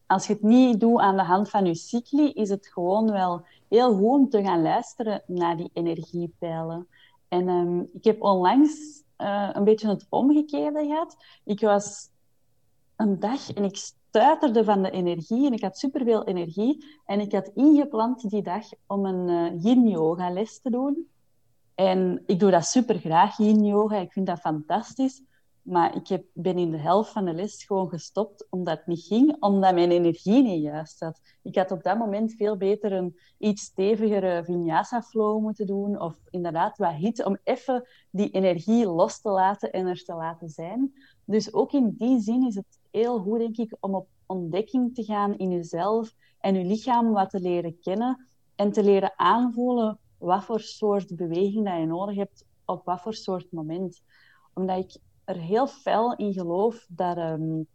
als 0.08 0.28
je 0.28 0.34
het 0.34 0.42
niet 0.42 0.80
doet 0.80 1.00
aan 1.00 1.16
de 1.16 1.24
hand 1.24 1.50
van 1.50 1.66
je 1.66 1.76
cycli, 1.76 2.32
is 2.32 2.50
het 2.50 2.68
gewoon 2.68 3.12
wel 3.12 3.46
heel 3.68 3.94
goed 3.94 4.20
om 4.20 4.30
te 4.30 4.44
gaan 4.44 4.62
luisteren 4.62 5.24
naar 5.28 5.58
die 5.58 5.70
energiepeilen. 5.74 6.88
En 7.28 7.50
um, 7.50 7.90
ik 7.94 8.04
heb 8.04 8.22
onlangs 8.22 9.04
uh, 9.18 9.50
een 9.54 9.64
beetje 9.64 9.88
het 9.88 10.06
omgekeerde 10.10 10.86
gehad. 10.86 11.18
Ik 11.44 11.60
was 11.60 12.10
een 12.96 13.20
dag 13.20 13.54
en 13.54 13.64
ik 13.64 13.76
stuiterde 13.76 14.64
van 14.64 14.82
de 14.82 14.92
energie 14.92 15.46
en 15.46 15.54
ik 15.54 15.62
had 15.62 15.78
superveel 15.78 16.24
energie. 16.24 16.86
En 17.06 17.20
ik 17.20 17.32
had 17.32 17.52
ingepland 17.54 18.30
die 18.30 18.42
dag 18.42 18.66
om 18.88 19.06
een 19.06 19.30
uh, 19.30 19.64
yin-yoga 19.64 20.30
les 20.30 20.62
te 20.62 20.70
doen. 20.70 21.08
En 21.76 22.24
ik 22.26 22.40
doe 22.40 22.52
dat 22.52 22.66
super 22.66 23.00
graag, 23.00 23.38
yin-yoga. 23.38 23.96
Ik 23.96 24.12
vind 24.12 24.28
dat 24.28 24.40
fantastisch. 24.40 25.24
Maar 25.62 25.96
ik 25.96 26.08
heb, 26.08 26.26
ben 26.34 26.58
in 26.58 26.72
de 26.72 26.78
helft 26.78 27.12
van 27.12 27.26
de 27.26 27.34
les 27.34 27.64
gewoon 27.64 27.90
gestopt 27.90 28.48
omdat 28.50 28.78
het 28.78 28.88
niet 28.88 29.04
ging, 29.04 29.36
omdat 29.40 29.74
mijn 29.74 29.92
energie 29.92 30.44
niet 30.44 30.62
juist 30.62 30.98
zat. 30.98 31.22
Ik 31.42 31.56
had 31.56 31.72
op 31.72 31.84
dat 31.84 31.98
moment 31.98 32.34
veel 32.34 32.58
beter 32.58 32.92
een 32.92 33.18
iets 33.38 33.64
stevigere 33.64 34.44
vinyasa-flow 34.44 35.42
moeten 35.42 35.66
doen. 35.66 36.02
Of 36.02 36.16
inderdaad 36.30 36.78
wat 36.78 36.94
hit 36.94 37.26
om 37.26 37.38
even 37.44 37.88
die 38.10 38.30
energie 38.30 38.86
los 38.86 39.22
te 39.22 39.30
laten 39.30 39.72
en 39.72 39.88
er 39.88 40.04
te 40.04 40.14
laten 40.14 40.50
zijn. 40.50 40.94
Dus 41.26 41.54
ook 41.54 41.72
in 41.72 41.96
die 41.98 42.20
zin 42.20 42.48
is 42.48 42.56
het 42.56 42.80
heel 42.92 43.20
goed, 43.20 43.40
denk 43.40 43.58
ik, 43.58 43.78
om 43.80 43.96
op 43.96 44.08
ontdekking 44.26 44.96
te 44.96 45.04
gaan 45.04 45.38
in 45.38 45.52
jezelf 45.52 46.14
en 46.40 46.56
je 46.56 46.66
lichaam 46.66 47.12
wat 47.12 47.30
te 47.30 47.40
leren 47.40 47.80
kennen 47.80 48.28
en 48.56 48.72
te 48.72 48.84
leren 48.84 49.14
aanvoelen 49.16 50.00
wat 50.22 50.44
voor 50.44 50.60
soort 50.60 51.16
beweging 51.16 51.66
dat 51.66 51.78
je 51.80 51.86
nodig 51.86 52.16
hebt 52.16 52.46
op 52.66 52.86
wat 52.86 53.02
voor 53.02 53.14
soort 53.14 53.52
moment. 53.52 54.02
Omdat 54.54 54.78
ik 54.78 55.02
er 55.26 55.38
heel 55.38 55.68
fel 55.68 56.16
in 56.16 56.34
geloof 56.34 56.86
dat, 56.90 57.18
um, 57.18 57.68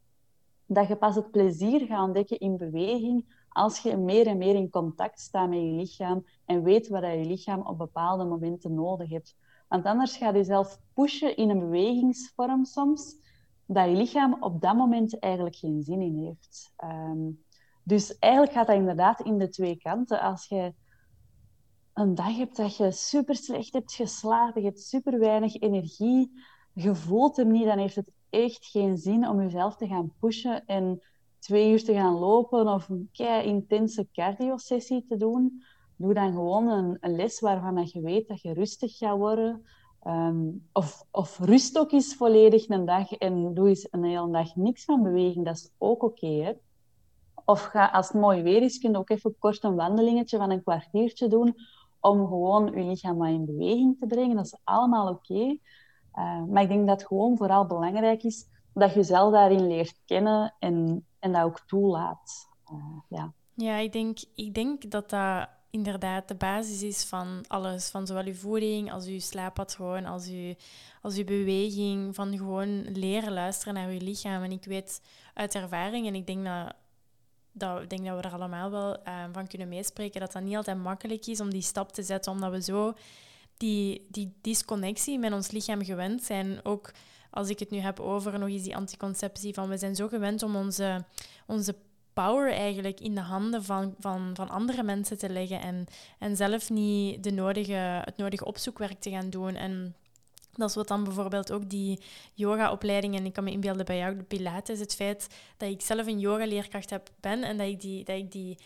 dat 0.66 0.88
je 0.88 0.96
pas 0.96 1.14
het 1.14 1.30
plezier 1.30 1.86
gaat 1.86 2.06
ontdekken 2.06 2.38
in 2.38 2.56
beweging 2.56 3.44
als 3.48 3.78
je 3.78 3.96
meer 3.96 4.26
en 4.26 4.38
meer 4.38 4.54
in 4.54 4.70
contact 4.70 5.20
staat 5.20 5.48
met 5.48 5.58
je 5.58 5.70
lichaam 5.70 6.26
en 6.44 6.62
weet 6.62 6.88
wat 6.88 7.02
je 7.02 7.24
lichaam 7.24 7.60
op 7.60 7.78
bepaalde 7.78 8.24
momenten 8.24 8.74
nodig 8.74 9.10
hebt. 9.10 9.36
Want 9.68 9.84
anders 9.84 10.16
ga 10.16 10.28
je 10.28 10.34
jezelf 10.34 10.80
pushen 10.94 11.36
in 11.36 11.50
een 11.50 11.58
bewegingsvorm 11.58 12.64
soms, 12.64 13.16
dat 13.66 13.88
je 13.90 13.96
lichaam 13.96 14.36
op 14.40 14.60
dat 14.60 14.76
moment 14.76 15.18
eigenlijk 15.18 15.56
geen 15.56 15.82
zin 15.82 16.00
in 16.00 16.24
heeft. 16.24 16.72
Um, 16.84 17.44
dus 17.82 18.18
eigenlijk 18.18 18.52
gaat 18.52 18.66
dat 18.66 18.76
inderdaad 18.76 19.20
in 19.20 19.38
de 19.38 19.48
twee 19.48 19.76
kanten. 19.76 20.20
Als 20.20 20.46
je 20.46 20.74
een 21.96 22.14
dag 22.14 22.36
hebt 22.36 22.56
dat 22.56 22.76
je 22.76 22.92
super 22.92 23.36
slecht 23.36 23.72
hebt 23.72 23.92
geslapen, 23.92 24.60
je 24.60 24.66
hebt 24.66 24.80
super 24.80 25.18
weinig 25.18 25.54
energie, 25.54 26.32
je 26.72 26.94
voelt 26.94 27.36
hem 27.36 27.50
niet, 27.50 27.64
dan 27.64 27.78
heeft 27.78 27.94
het 27.94 28.10
echt 28.30 28.66
geen 28.66 28.96
zin 28.96 29.28
om 29.28 29.40
jezelf 29.40 29.76
te 29.76 29.86
gaan 29.86 30.12
pushen 30.20 30.66
en 30.66 31.00
twee 31.38 31.70
uur 31.70 31.84
te 31.84 31.92
gaan 31.92 32.14
lopen 32.14 32.68
of 32.68 32.88
een 32.88 33.08
kei 33.12 33.46
intense 33.46 34.08
cardio-sessie 34.12 35.04
te 35.08 35.16
doen. 35.16 35.62
Doe 35.96 36.14
dan 36.14 36.32
gewoon 36.32 36.68
een, 36.68 36.96
een 37.00 37.16
les 37.16 37.40
waarvan 37.40 37.88
je 37.92 38.00
weet 38.00 38.28
dat 38.28 38.42
je 38.42 38.52
rustig 38.52 38.96
gaat 38.96 39.16
worden. 39.16 39.64
Um, 40.06 40.68
of, 40.72 41.06
of 41.10 41.38
rust 41.38 41.78
ook 41.78 41.92
eens 41.92 42.14
volledig 42.14 42.68
een 42.68 42.84
dag 42.84 43.12
en 43.12 43.54
doe 43.54 43.68
eens 43.68 43.88
een 43.90 44.04
hele 44.04 44.30
dag 44.30 44.56
niks 44.56 44.84
van 44.84 45.02
beweging. 45.02 45.44
Dat 45.44 45.56
is 45.56 45.70
ook 45.78 46.02
oké. 46.02 46.58
Of 47.44 47.62
ga, 47.62 47.86
als 47.86 48.08
het 48.08 48.20
mooi 48.20 48.42
weer 48.42 48.62
is, 48.62 48.78
kun 48.78 48.90
je 48.90 48.98
ook 48.98 49.10
even 49.10 49.38
kort 49.38 49.64
een 49.64 49.74
wandelingetje 49.74 50.36
van 50.36 50.50
een 50.50 50.62
kwartiertje 50.62 51.28
doen 51.28 51.54
om 52.06 52.26
gewoon 52.26 52.72
je 52.74 52.84
lichaam 52.84 53.24
in 53.24 53.44
beweging 53.44 53.96
te 53.98 54.06
brengen. 54.06 54.36
Dat 54.36 54.44
is 54.44 54.58
allemaal 54.64 55.08
oké. 55.08 55.58
Uh, 56.14 56.44
maar 56.44 56.62
ik 56.62 56.68
denk 56.68 56.86
dat 56.86 56.98
het 56.98 57.08
gewoon 57.08 57.36
vooral 57.36 57.66
belangrijk 57.66 58.22
is 58.22 58.46
dat 58.74 58.90
je 58.90 58.96
jezelf 58.96 59.32
daarin 59.32 59.66
leert 59.66 60.00
kennen 60.04 60.54
en, 60.58 61.06
en 61.18 61.32
dat 61.32 61.42
ook 61.42 61.60
toelaat. 61.60 62.48
Uh, 62.72 62.98
ja. 63.08 63.32
ja, 63.54 63.76
ik 63.76 63.92
denk, 63.92 64.18
ik 64.34 64.54
denk 64.54 64.90
dat 64.90 65.10
dat 65.10 65.48
inderdaad 65.70 66.28
de 66.28 66.34
basis 66.34 66.82
is 66.82 67.04
van 67.04 67.44
alles. 67.46 67.90
Van 67.90 68.06
zowel 68.06 68.24
je 68.24 68.34
voeding 68.34 68.92
als 68.92 69.06
je 69.06 69.20
slaappatroon, 69.20 70.04
als 70.04 70.26
je, 70.26 70.56
als 71.02 71.16
je 71.16 71.24
beweging. 71.24 72.14
Van 72.14 72.36
gewoon 72.36 72.82
leren 72.82 73.32
luisteren 73.32 73.74
naar 73.74 73.92
je 73.92 74.00
lichaam. 74.00 74.42
En 74.42 74.52
ik 74.52 74.64
weet 74.64 75.02
uit 75.34 75.54
ervaring, 75.54 76.06
en 76.06 76.14
ik 76.14 76.26
denk 76.26 76.44
dat, 76.44 76.74
dat, 77.58 77.82
ik 77.82 77.90
denk 77.90 78.04
dat 78.04 78.16
we 78.16 78.28
er 78.28 78.34
allemaal 78.34 78.70
wel 78.70 78.96
uh, 79.08 79.24
van 79.32 79.46
kunnen 79.46 79.68
meespreken, 79.68 80.20
dat 80.20 80.32
dat 80.32 80.42
niet 80.42 80.56
altijd 80.56 80.78
makkelijk 80.78 81.26
is 81.26 81.40
om 81.40 81.50
die 81.50 81.62
stap 81.62 81.92
te 81.92 82.02
zetten, 82.02 82.32
omdat 82.32 82.50
we 82.50 82.62
zo 82.62 82.94
die, 83.56 84.06
die 84.10 84.32
disconnectie 84.40 85.18
met 85.18 85.32
ons 85.32 85.50
lichaam 85.50 85.84
gewend 85.84 86.22
zijn. 86.22 86.60
Ook 86.62 86.92
als 87.30 87.48
ik 87.48 87.58
het 87.58 87.70
nu 87.70 87.78
heb 87.78 88.00
over 88.00 88.38
nog 88.38 88.48
eens 88.48 88.62
die 88.62 88.76
anticonceptie, 88.76 89.54
van 89.54 89.68
we 89.68 89.78
zijn 89.78 89.94
zo 89.94 90.08
gewend 90.08 90.42
om 90.42 90.56
onze, 90.56 91.04
onze 91.46 91.74
power 92.12 92.52
eigenlijk 92.52 93.00
in 93.00 93.14
de 93.14 93.20
handen 93.20 93.64
van, 93.64 93.94
van, 93.98 94.30
van 94.34 94.48
andere 94.48 94.82
mensen 94.82 95.18
te 95.18 95.28
leggen 95.28 95.60
en, 95.60 95.86
en 96.18 96.36
zelf 96.36 96.70
niet 96.70 97.24
de 97.24 97.30
nodige, 97.30 98.02
het 98.04 98.16
nodige 98.16 98.44
opzoekwerk 98.44 99.00
te 99.00 99.10
gaan 99.10 99.30
doen. 99.30 99.54
En 99.54 99.94
dat 100.56 100.68
is 100.68 100.74
wat 100.74 100.88
dan 100.88 101.04
bijvoorbeeld 101.04 101.52
ook 101.52 101.70
die 101.70 102.00
yoga-opleiding, 102.34 103.16
en 103.16 103.26
ik 103.26 103.32
kan 103.32 103.44
me 103.44 103.50
inbeelden 103.50 103.84
bij 103.84 103.98
jou 103.98 104.16
de 104.16 104.22
Pilates, 104.22 104.78
het 104.78 104.94
feit 104.94 105.28
dat 105.56 105.70
ik 105.70 105.80
zelf 105.82 106.06
een 106.06 106.20
yoga-leerkracht 106.20 106.90
heb, 106.90 107.10
ben 107.20 107.42
en 107.42 107.56
dat 107.56 107.66
ik 107.66 107.80
die, 107.80 108.04
dat 108.04 108.16
ik 108.16 108.32
die 108.32 108.58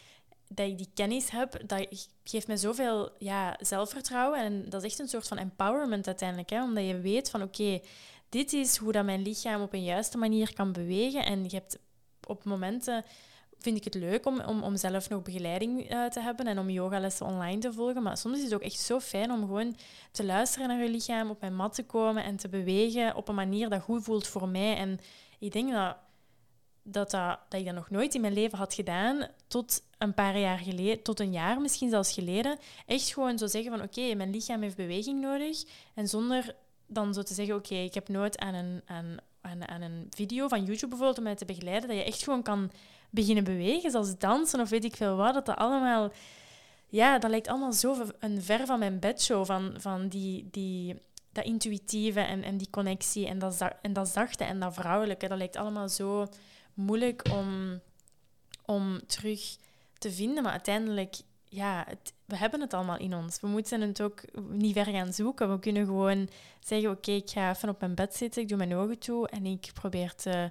dat 0.53 0.67
ik 0.67 0.79
die 0.79 0.91
kennis 0.95 1.31
heb, 1.31 1.63
dat 1.67 2.09
geeft 2.25 2.47
me 2.47 2.57
zoveel 2.57 3.11
ja, 3.19 3.57
zelfvertrouwen. 3.61 4.41
En 4.41 4.69
dat 4.69 4.83
is 4.83 4.91
echt 4.91 4.99
een 4.99 5.09
soort 5.09 5.29
van 5.29 5.39
empowerment 5.39 6.07
uiteindelijk. 6.07 6.51
Hè? 6.51 6.63
Omdat 6.63 6.87
je 6.87 7.01
weet 7.01 7.31
van 7.31 7.43
oké, 7.43 7.81
dit 8.29 8.53
is 8.53 8.77
hoe 8.77 8.93
dat 8.93 9.05
mijn 9.05 9.23
lichaam 9.23 9.63
op 9.63 9.73
een 9.73 9.85
juiste 9.85 10.19
manier 10.19 10.55
kan 10.55 10.73
bewegen. 10.73 11.25
En 11.25 11.43
je 11.43 11.57
hebt 11.57 11.79
op 12.27 12.45
momenten 12.45 13.05
vind 13.61 13.77
ik 13.77 13.85
het 13.85 13.95
leuk 13.95 14.27
om, 14.27 14.41
om, 14.41 14.63
om 14.63 14.77
zelf 14.77 15.09
nog 15.09 15.23
begeleiding 15.23 15.93
uh, 15.93 16.07
te 16.07 16.21
hebben 16.21 16.47
en 16.47 16.59
om 16.59 16.71
yogalessen 16.71 17.27
online 17.27 17.59
te 17.59 17.73
volgen. 17.73 18.03
Maar 18.03 18.17
soms 18.17 18.37
is 18.37 18.45
het 18.45 18.55
ook 18.55 18.63
echt 18.63 18.79
zo 18.79 19.01
fijn 19.01 19.31
om 19.31 19.41
gewoon 19.41 19.77
te 20.11 20.25
luisteren 20.25 20.69
naar 20.69 20.83
je 20.83 20.89
lichaam, 20.89 21.31
op 21.31 21.41
mijn 21.41 21.57
mat 21.57 21.75
te 21.75 21.85
komen 21.85 22.25
en 22.25 22.37
te 22.37 22.49
bewegen 22.49 23.15
op 23.15 23.29
een 23.29 23.35
manier 23.35 23.69
dat 23.69 23.83
goed 23.83 24.03
voelt 24.03 24.27
voor 24.27 24.49
mij. 24.49 24.77
En 24.77 24.99
ik 25.39 25.53
denk 25.53 25.73
dat 25.73 25.97
dat, 26.83 27.11
dat, 27.11 27.39
ik 27.51 27.65
dat 27.65 27.75
nog 27.75 27.91
nooit 27.91 28.15
in 28.15 28.21
mijn 28.21 28.33
leven 28.33 28.59
had 28.59 28.75
gedaan, 28.75 29.29
tot 29.47 29.83
een 29.99 30.15
paar 30.15 30.39
jaar 30.39 30.59
geleden, 30.59 31.03
tot 31.03 31.21
een 31.21 31.33
jaar 31.33 31.61
misschien 31.61 31.91
zelfs 31.91 32.13
geleden. 32.13 32.59
Echt 32.87 33.13
gewoon 33.13 33.39
zo 33.39 33.47
zeggen 33.47 33.71
van 33.71 33.83
oké, 33.83 34.15
mijn 34.15 34.31
lichaam 34.31 34.63
heeft 34.63 34.77
beweging 34.77 35.21
nodig. 35.21 35.65
En 35.95 36.09
zonder 36.09 36.55
dan 36.87 37.15
zo 37.15 37.23
te 37.23 37.35
zeggen, 37.35 37.55
oké, 37.55 37.75
ik 37.75 37.95
heb 37.95 38.09
nooit 38.09 38.39
aan 38.39 38.55
een, 38.55 38.83
aan, 39.41 39.69
aan 39.69 39.83
een 39.83 40.07
video 40.11 40.49
van 40.49 40.65
YouTube 40.65 40.89
bijvoorbeeld 40.89 41.19
om 41.19 41.25
mij 41.25 41.35
te 41.35 41.45
begeleiden, 41.45 41.89
dat 41.89 41.99
je 41.99 42.05
echt 42.05 42.23
gewoon 42.23 42.43
kan 42.43 42.71
beginnen 43.11 43.45
bewegen, 43.45 43.91
zoals 43.91 44.19
dansen 44.19 44.61
of 44.61 44.69
weet 44.69 44.85
ik 44.85 44.97
veel 44.97 45.17
wat. 45.17 45.35
Dat 45.35 45.57
allemaal, 45.57 46.13
ja, 46.87 47.19
dat 47.19 47.31
lijkt 47.31 47.49
allemaal 47.49 47.73
zo 47.73 48.07
een 48.19 48.43
ver 48.43 48.67
van 48.67 48.79
mijn 48.79 48.99
bedshow, 48.99 49.47
van, 49.47 49.75
van 49.79 50.09
die, 50.09 50.49
die, 50.51 50.97
dat 51.33 51.45
intuïtieve 51.45 52.21
en, 52.21 52.43
en 52.43 52.57
die 52.57 52.71
connectie 52.71 53.27
en 53.27 53.39
dat, 53.39 53.65
en 53.83 53.93
dat 53.93 54.09
zachte 54.09 54.45
en 54.45 54.61
dat 54.61 54.75
vrouwelijke. 54.75 55.29
Dat 55.29 55.39
lijkt 55.39 55.57
allemaal 55.57 55.89
zo 55.89 56.29
moeilijk 56.75 57.23
om, 57.33 57.81
om 58.65 59.07
terug 59.07 59.57
te 59.99 60.13
vinden. 60.13 60.43
Maar 60.43 60.53
uiteindelijk 60.53 61.17
ja, 61.51 61.85
het, 61.89 62.13
we 62.25 62.37
hebben 62.37 62.61
het 62.61 62.75
allemaal 62.75 62.99
in 62.99 63.15
ons. 63.15 63.41
We 63.41 63.47
moeten 63.47 63.81
het 63.81 64.03
ook 64.03 64.23
niet 64.49 64.73
ver 64.73 64.85
gaan 64.85 65.13
zoeken. 65.13 65.51
We 65.53 65.59
kunnen 65.59 65.87
gewoon 65.87 66.29
zeggen, 66.61 66.91
oké, 66.91 67.11
ik 67.11 67.31
ga 67.31 67.51
even 67.51 67.69
op 67.69 67.81
mijn 67.81 67.95
bed 67.95 68.15
zitten, 68.15 68.43
ik 68.43 68.49
doe 68.49 68.59
mijn 68.59 68.75
ogen 68.75 68.99
toe 68.99 69.29
en 69.29 69.47
ik 69.47 69.71
probeer 69.75 70.15
te, 70.15 70.51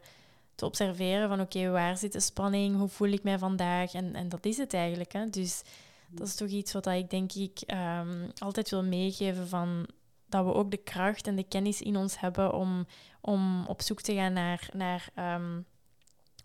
te 0.59 0.65
observeren 0.65 1.29
van, 1.29 1.41
oké, 1.41 1.69
waar 1.69 1.97
zit 1.97 2.11
de 2.11 2.19
spanning, 2.19 2.77
hoe 2.77 2.87
voel 2.87 3.07
ik 3.07 3.23
mij 3.23 3.37
vandaag? 3.37 3.93
En, 3.93 4.15
en 4.15 4.29
dat 4.29 4.45
is 4.45 4.57
het 4.57 4.73
eigenlijk. 4.73 5.13
Hè? 5.13 5.29
Dus 5.29 5.61
dat 6.09 6.27
is 6.27 6.35
toch 6.35 6.47
iets 6.47 6.73
wat 6.73 6.87
ik 6.87 7.09
denk 7.09 7.33
ik 7.33 7.59
ehm, 7.65 8.29
altijd 8.37 8.69
wil 8.69 8.83
meegeven 8.83 9.47
van 9.47 9.87
dat 10.29 10.45
we 10.45 10.53
ook 10.53 10.71
de 10.71 10.77
kracht 10.77 11.27
en 11.27 11.35
de 11.35 11.43
kennis 11.43 11.81
in 11.81 11.97
ons 11.97 12.19
hebben 12.19 12.53
om, 12.53 12.85
om 13.21 13.65
op 13.67 13.81
zoek 13.81 14.01
te 14.01 14.13
gaan 14.13 14.33
naar, 14.33 14.69
naar 14.73 15.09
um, 15.35 15.65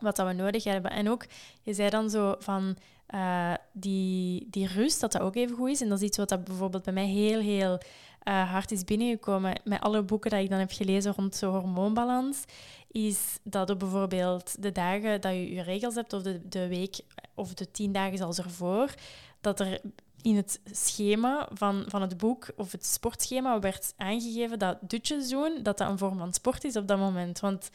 wat 0.01 0.17
dat 0.17 0.27
we 0.27 0.33
nodig 0.33 0.65
hebben. 0.65 0.91
En 0.91 1.11
ook, 1.11 1.27
je 1.63 1.75
zei 1.75 1.91
dan 1.91 2.11
zo 2.11 2.35
van 2.39 2.77
uh, 3.15 3.55
die, 3.73 4.47
die 4.51 4.67
rust, 4.67 5.01
dat 5.01 5.13
dat 5.13 5.23
ook 5.23 5.37
even 5.37 5.57
goed 5.57 5.71
is. 5.71 5.81
En 5.81 5.89
dat 5.89 5.99
is 6.01 6.07
iets 6.07 6.17
wat 6.17 6.29
dat 6.29 6.45
bijvoorbeeld 6.45 6.83
bij 6.83 6.93
mij 6.93 7.07
heel, 7.07 7.41
heel 7.41 7.79
uh, 8.25 8.51
hard 8.51 8.71
is 8.71 8.85
binnengekomen. 8.85 9.61
Met 9.65 9.81
alle 9.81 10.03
boeken 10.03 10.31
die 10.31 10.41
ik 10.41 10.51
dan 10.51 10.59
heb 10.59 10.73
gelezen 10.73 11.13
rond 11.13 11.35
zo'n 11.35 11.53
hormoonbalans, 11.53 12.45
is 12.91 13.39
dat 13.43 13.71
op 13.71 13.79
bijvoorbeeld 13.79 14.63
de 14.63 14.73
dagen 14.73 15.21
dat 15.21 15.33
je 15.33 15.55
je 15.55 15.63
regels 15.63 15.95
hebt, 15.95 16.13
of 16.13 16.23
de, 16.23 16.49
de 16.49 16.69
week, 16.69 17.01
of 17.35 17.55
de 17.55 17.71
tien 17.71 17.93
dagen 17.93 18.19
zelfs 18.19 18.39
ervoor, 18.39 18.95
dat 19.41 19.61
er 19.61 19.81
in 20.23 20.37
het 20.37 20.61
schema 20.65 21.49
van, 21.53 21.85
van 21.87 22.01
het 22.01 22.17
boek, 22.17 22.47
of 22.57 22.73
het 22.73 22.87
sportschema, 22.87 23.59
werd 23.59 23.95
aangegeven 23.97 24.59
dat 24.59 24.79
dutjes 24.81 25.29
doen, 25.29 25.61
dat 25.63 25.79
dat 25.79 25.89
een 25.89 25.99
vorm 25.99 26.19
van 26.19 26.33
sport 26.33 26.65
is 26.65 26.77
op 26.77 26.89
dat 26.89 26.99
moment. 26.99 27.41
Want 27.41 27.71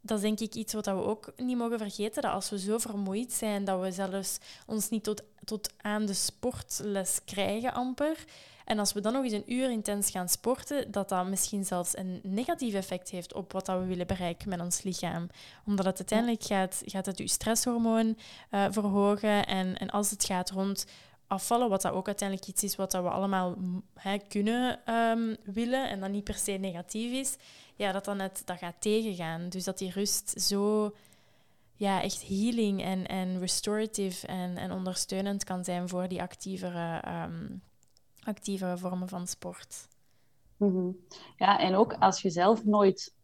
dat 0.00 0.16
is 0.16 0.22
denk 0.22 0.40
ik 0.40 0.54
iets 0.54 0.72
wat 0.72 0.86
we 0.86 0.92
ook 0.92 1.32
niet 1.36 1.56
mogen 1.56 1.78
vergeten. 1.78 2.22
Dat 2.22 2.32
als 2.32 2.50
we 2.50 2.58
zo 2.58 2.78
vermoeid 2.78 3.32
zijn 3.32 3.64
dat 3.64 3.80
we 3.80 3.92
zelfs 3.92 4.38
ons 4.66 4.88
niet 4.88 5.04
tot, 5.04 5.22
tot 5.44 5.70
aan 5.76 6.06
de 6.06 6.14
sportles 6.14 7.20
krijgen, 7.24 7.72
amper. 7.72 8.24
En 8.68 8.78
als 8.78 8.92
we 8.92 9.00
dan 9.00 9.12
nog 9.12 9.24
eens 9.24 9.32
een 9.32 9.52
uur 9.52 9.70
intens 9.70 10.10
gaan 10.10 10.28
sporten, 10.28 10.90
dat 10.90 11.08
dat 11.08 11.26
misschien 11.26 11.64
zelfs 11.64 11.96
een 11.96 12.20
negatief 12.22 12.74
effect 12.74 13.10
heeft 13.10 13.34
op 13.34 13.52
wat 13.52 13.66
dat 13.66 13.78
we 13.78 13.84
willen 13.84 14.06
bereiken 14.06 14.48
met 14.48 14.60
ons 14.60 14.82
lichaam. 14.82 15.28
Omdat 15.66 15.84
het 15.84 15.98
uiteindelijk 15.98 16.42
gaat, 16.42 16.82
gaat 16.84 17.06
het 17.06 17.18
je 17.18 17.28
stresshormoon 17.28 18.18
uh, 18.50 18.66
verhogen. 18.70 19.46
En, 19.46 19.76
en 19.76 19.90
als 19.90 20.10
het 20.10 20.24
gaat 20.24 20.50
rond 20.50 20.86
afvallen, 21.26 21.68
wat 21.68 21.82
dat 21.82 21.92
ook 21.92 22.06
uiteindelijk 22.06 22.48
iets 22.48 22.62
is 22.62 22.76
wat 22.76 22.90
dat 22.90 23.02
we 23.02 23.10
allemaal 23.10 23.56
kunnen 24.28 24.94
um, 24.94 25.36
willen 25.44 25.88
en 25.88 26.00
dat 26.00 26.10
niet 26.10 26.24
per 26.24 26.34
se 26.34 26.52
negatief 26.52 27.12
is, 27.12 27.36
ja, 27.76 27.92
dat 27.92 28.04
dan 28.04 28.16
net 28.16 28.42
dat 28.44 28.58
gaat 28.58 28.76
tegengaan. 28.78 29.48
Dus 29.48 29.64
dat 29.64 29.78
die 29.78 29.92
rust 29.92 30.40
zo 30.40 30.94
ja, 31.74 32.02
echt 32.02 32.28
healing 32.28 32.82
en, 32.82 33.06
en 33.06 33.38
restorative 33.38 34.26
en, 34.26 34.56
en 34.56 34.72
ondersteunend 34.72 35.44
kan 35.44 35.64
zijn 35.64 35.88
voor 35.88 36.08
die 36.08 36.22
actievere, 36.22 37.02
um, 37.24 37.62
actievere 38.28 38.78
vormen 38.78 39.08
van 39.08 39.26
sport. 39.26 39.88
Mm 40.56 40.96
Ja, 41.36 41.58
en 41.58 41.74
ook 41.74 41.92
als 41.92 42.22
je 42.22 42.30
zelf 42.30 42.64
nooit 42.64 43.14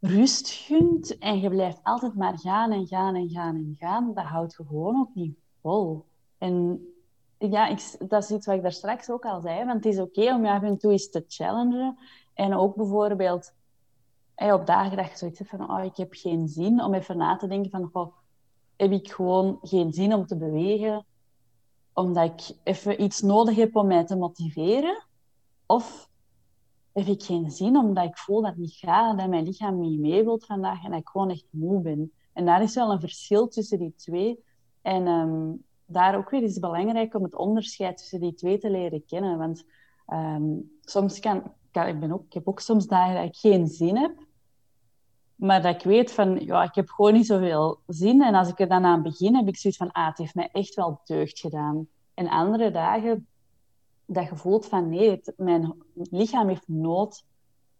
rust 0.00 0.48
gunt 0.48 1.18
en 1.18 1.40
je 1.40 1.48
blijft 1.48 1.80
altijd 1.82 2.14
maar 2.14 2.38
gaan 2.38 2.72
en 2.72 2.86
gaan 2.86 3.14
en 3.14 3.28
gaan 3.28 3.54
en 3.54 3.76
gaan, 3.78 4.14
dat 4.14 4.24
houdt 4.24 4.54
je 4.56 4.64
gewoon 4.64 5.00
ook 5.00 5.14
niet 5.14 5.38
vol. 5.60 6.06
En 6.38 6.86
ja, 7.38 7.66
ik, 7.66 7.96
dat 8.08 8.22
is 8.22 8.30
iets 8.30 8.46
wat 8.46 8.56
ik 8.56 8.62
daar 8.62 8.72
straks 8.72 9.10
ook 9.10 9.24
al 9.24 9.40
zei. 9.40 9.64
Want 9.64 9.84
het 9.84 9.94
is 9.94 10.00
oké 10.00 10.34
om 10.34 10.44
je 10.44 10.50
af 10.50 10.62
en 10.62 10.78
toe 10.78 10.92
eens 10.92 11.10
te 11.10 11.24
challengen. 11.28 11.98
En 12.34 12.54
ook 12.54 12.76
bijvoorbeeld 12.76 13.52
op 14.36 14.66
dagen 14.66 14.96
dat 14.96 15.10
je 15.10 15.16
zoiets 15.16 15.38
hebt 15.38 15.50
van, 15.50 15.70
oh, 15.70 15.84
ik 15.84 15.96
heb 15.96 16.12
geen 16.12 16.48
zin, 16.48 16.82
om 16.82 16.94
even 16.94 17.16
na 17.16 17.36
te 17.36 17.46
denken 17.46 17.70
van, 17.70 17.90
oh, 17.92 18.14
heb 18.76 18.90
ik 18.90 19.12
gewoon 19.12 19.58
geen 19.62 19.92
zin 19.92 20.14
om 20.14 20.26
te 20.26 20.36
bewegen, 20.36 21.06
omdat 21.98 22.24
ik 22.24 22.56
even 22.62 23.02
iets 23.02 23.20
nodig 23.20 23.56
heb 23.56 23.76
om 23.76 23.86
mij 23.86 24.04
te 24.04 24.16
motiveren? 24.16 25.04
Of 25.66 26.08
heb 26.92 27.06
ik 27.06 27.22
geen 27.22 27.50
zin 27.50 27.76
omdat 27.76 28.04
ik 28.04 28.18
voel 28.18 28.42
dat 28.42 28.56
niet 28.56 28.72
gaat, 28.72 29.18
dat 29.18 29.28
mijn 29.28 29.44
lichaam 29.44 29.80
niet 29.80 30.00
mee 30.00 30.24
wilt 30.24 30.46
vandaag 30.46 30.84
en 30.84 30.92
ik 30.92 31.08
gewoon 31.08 31.30
echt 31.30 31.46
moe 31.50 31.80
ben? 31.80 32.12
En 32.32 32.44
daar 32.44 32.62
is 32.62 32.74
wel 32.74 32.92
een 32.92 33.00
verschil 33.00 33.48
tussen 33.48 33.78
die 33.78 33.94
twee. 33.96 34.44
En 34.82 35.06
ehm, 35.06 35.52
daar 35.86 36.16
ook 36.16 36.30
weer 36.30 36.42
is 36.42 36.50
het 36.50 36.60
belangrijk 36.60 37.14
om 37.14 37.22
het 37.22 37.36
onderscheid 37.36 37.96
tussen 37.96 38.20
die 38.20 38.34
twee 38.34 38.58
te 38.58 38.70
leren 38.70 39.04
kennen. 39.04 39.38
Want 39.38 39.64
ehm, 40.06 40.56
soms 40.80 41.20
kan, 41.20 41.36
ik, 41.72 42.00
ben 42.00 42.12
ook, 42.12 42.24
ik 42.24 42.32
heb 42.32 42.48
ook 42.48 42.60
soms 42.60 42.86
dagen 42.86 43.14
dat 43.14 43.24
ik 43.24 43.36
geen 43.36 43.66
zin 43.66 43.96
heb. 43.96 44.26
Maar 45.38 45.62
dat 45.62 45.74
ik 45.74 45.82
weet 45.82 46.12
van, 46.12 46.40
ja, 46.40 46.62
ik 46.62 46.74
heb 46.74 46.88
gewoon 46.88 47.12
niet 47.12 47.26
zoveel 47.26 47.80
zin. 47.86 48.22
En 48.22 48.34
als 48.34 48.48
ik 48.48 48.60
er 48.60 48.68
dan 48.68 48.84
aan 48.84 49.02
begin, 49.02 49.36
heb 49.36 49.48
ik 49.48 49.56
zoiets 49.56 49.78
van, 49.78 49.92
ah, 49.92 50.06
het 50.06 50.18
heeft 50.18 50.34
mij 50.34 50.48
echt 50.52 50.74
wel 50.74 51.00
deugd 51.04 51.38
gedaan. 51.38 51.88
En 52.14 52.28
andere 52.28 52.70
dagen, 52.70 53.26
dat 54.06 54.28
je 54.28 54.36
voelt 54.36 54.66
van, 54.66 54.88
nee, 54.88 55.22
mijn 55.36 55.74
lichaam 55.94 56.48
heeft 56.48 56.68
nood 56.68 57.24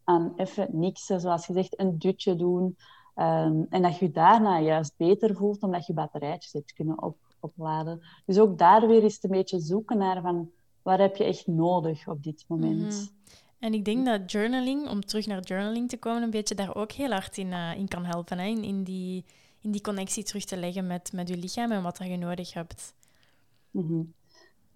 aan 0.04 0.32
even 0.36 0.68
niks. 0.70 1.06
Zoals 1.06 1.46
gezegd, 1.46 1.80
een 1.80 1.98
dutje 1.98 2.36
doen. 2.36 2.76
Ehm, 3.14 3.62
en 3.68 3.82
dat 3.82 3.98
je 3.98 4.11
daarna 4.11 4.61
juist 4.61 4.94
beter 4.96 5.36
voelt, 5.36 5.62
omdat 5.62 5.86
je 5.86 5.92
batterijtjes 5.92 6.52
hebt 6.52 6.72
kunnen 6.72 7.02
op, 7.02 7.16
opladen. 7.40 8.00
Dus 8.26 8.38
ook 8.38 8.59
daar 8.59 8.88
weer 8.88 9.02
eens 9.02 9.18
een 9.22 9.30
beetje 9.30 9.61
zoeken 9.61 9.98
naar 9.98 10.20
van, 10.20 10.50
waar 10.82 11.00
heb 11.00 11.16
je 11.16 11.24
echt 11.24 11.46
nodig 11.46 12.09
op 12.09 12.22
dit 12.22 12.44
moment. 12.48 12.92
Mhm. 12.94 13.36
En 13.59 13.74
ik 13.74 13.84
denk 13.84 14.06
dat 14.06 14.32
journaling, 14.32 14.88
om 14.88 15.00
terug 15.00 15.26
naar 15.26 15.40
journaling 15.40 15.88
te 15.88 15.98
komen, 15.98 16.22
een 16.22 16.30
beetje 16.30 16.54
daar 16.54 16.74
ook 16.74 16.92
heel 16.92 17.11
hard 17.11 17.38
in, 17.38 17.46
uh, 17.46 17.74
in 17.76 17.88
kan 17.88 18.04
helpen. 18.04 18.38
Hè? 18.38 18.46
In, 18.46 18.64
in, 18.64 18.82
die, 18.82 19.24
in 19.61 19.70
die 19.70 19.80
connectie 19.80 20.24
terug 20.24 20.44
te 20.44 20.56
leggen 20.56 20.86
met, 20.86 21.12
met 21.12 21.28
je 21.28 21.36
lichaam 21.36 21.72
en 21.72 21.82
wat 21.82 21.98
je 21.98 22.16
nodig 22.16 22.52
hebt. 22.52 22.94
Mhm. 23.70 24.02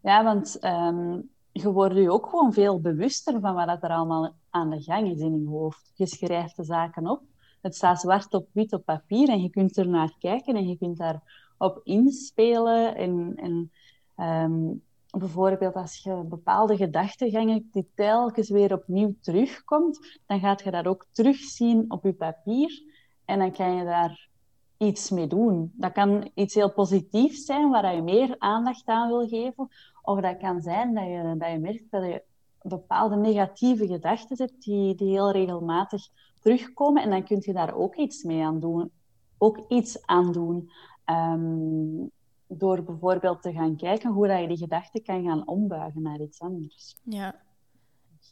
Ja, 0.00 0.24
want 0.24 0.58
ehm, 0.58 1.20
je 1.52 1.72
wordt 1.72 1.94
je 1.94 2.10
ook 2.10 2.26
gewoon 2.26 2.52
veel 2.52 2.80
bewuster 2.80 3.40
van 3.40 3.54
wat 3.54 3.82
er 3.82 3.90
allemaal 3.90 4.34
aan 4.50 4.70
de 4.70 4.82
gang 4.82 5.10
is 5.10 5.20
in 5.20 5.40
je 5.40 5.48
hoofd. 5.48 5.92
Je 5.94 6.06
schrijft 6.06 6.56
de 6.56 6.64
zaken 6.64 7.06
op. 7.06 7.22
Het 7.60 7.74
staat 7.74 8.00
zwart 8.00 8.34
op 8.34 8.48
wit 8.52 8.72
op 8.72 8.84
papier 8.84 9.28
en 9.28 9.42
je 9.42 9.50
kunt 9.50 9.76
er 9.76 9.88
naar 9.88 10.14
kijken 10.18 10.56
en 10.56 10.68
je 10.68 10.78
kunt 10.78 10.96
daar 10.96 11.50
op 11.58 11.80
inspelen. 11.84 12.96
En, 12.96 13.32
en 13.36 13.72
ehm, 14.16 14.72
bijvoorbeeld 15.18 15.74
als 15.74 16.02
je 16.02 16.24
bepaalde 16.28 16.76
gedachtegangen 16.76 17.68
die 17.72 17.90
telkens 17.94 18.50
weer 18.50 18.72
opnieuw 18.72 19.14
terugkomt, 19.20 20.20
dan 20.26 20.40
gaat 20.40 20.62
je 20.62 20.70
dat 20.70 20.86
ook 20.86 21.06
terugzien 21.12 21.84
op 21.88 22.04
je 22.04 22.12
papier 22.12 22.82
en 23.24 23.38
dan 23.38 23.52
kan 23.52 23.76
je 23.76 23.84
daar 23.84 24.28
iets 24.76 25.10
mee 25.10 25.26
doen. 25.26 25.72
Dat 25.74 25.92
kan 25.92 26.30
iets 26.34 26.54
heel 26.54 26.72
positiefs 26.72 27.44
zijn 27.44 27.70
waar 27.70 27.94
je 27.94 28.02
meer 28.02 28.34
aandacht 28.38 28.86
aan 28.86 29.08
wil 29.08 29.28
geven, 29.28 29.68
of 30.02 30.20
dat 30.20 30.36
kan 30.36 30.60
zijn 30.60 30.94
dat 30.94 31.04
je, 31.04 31.34
dat 31.38 31.50
je 31.50 31.58
merkt 31.58 31.90
dat 31.90 32.04
je 32.04 32.22
bepaalde 32.62 33.16
negatieve 33.16 33.86
gedachten 33.86 34.36
hebt 34.36 34.62
die, 34.62 34.94
die 34.94 35.08
heel 35.08 35.30
regelmatig 35.30 36.08
terugkomen 36.40 37.02
en 37.02 37.10
dan 37.10 37.24
kun 37.24 37.38
je 37.40 37.52
daar 37.52 37.74
ook 37.74 37.96
iets 37.96 38.22
mee 38.22 38.44
aan 38.44 38.60
doen. 38.60 38.90
Ook 39.38 39.58
iets 39.68 40.06
aan 40.06 40.32
doen. 40.32 40.70
Um, 41.06 42.10
door 42.58 42.82
bijvoorbeeld 42.82 43.42
te 43.42 43.52
gaan 43.52 43.76
kijken 43.76 44.10
hoe 44.10 44.26
dat 44.28 44.40
je 44.40 44.48
die 44.48 44.56
gedachten 44.56 45.02
kan 45.02 45.24
gaan 45.24 45.46
ombuigen 45.46 46.02
naar 46.02 46.20
iets 46.20 46.40
anders. 46.40 46.96
Ja, 47.02 47.34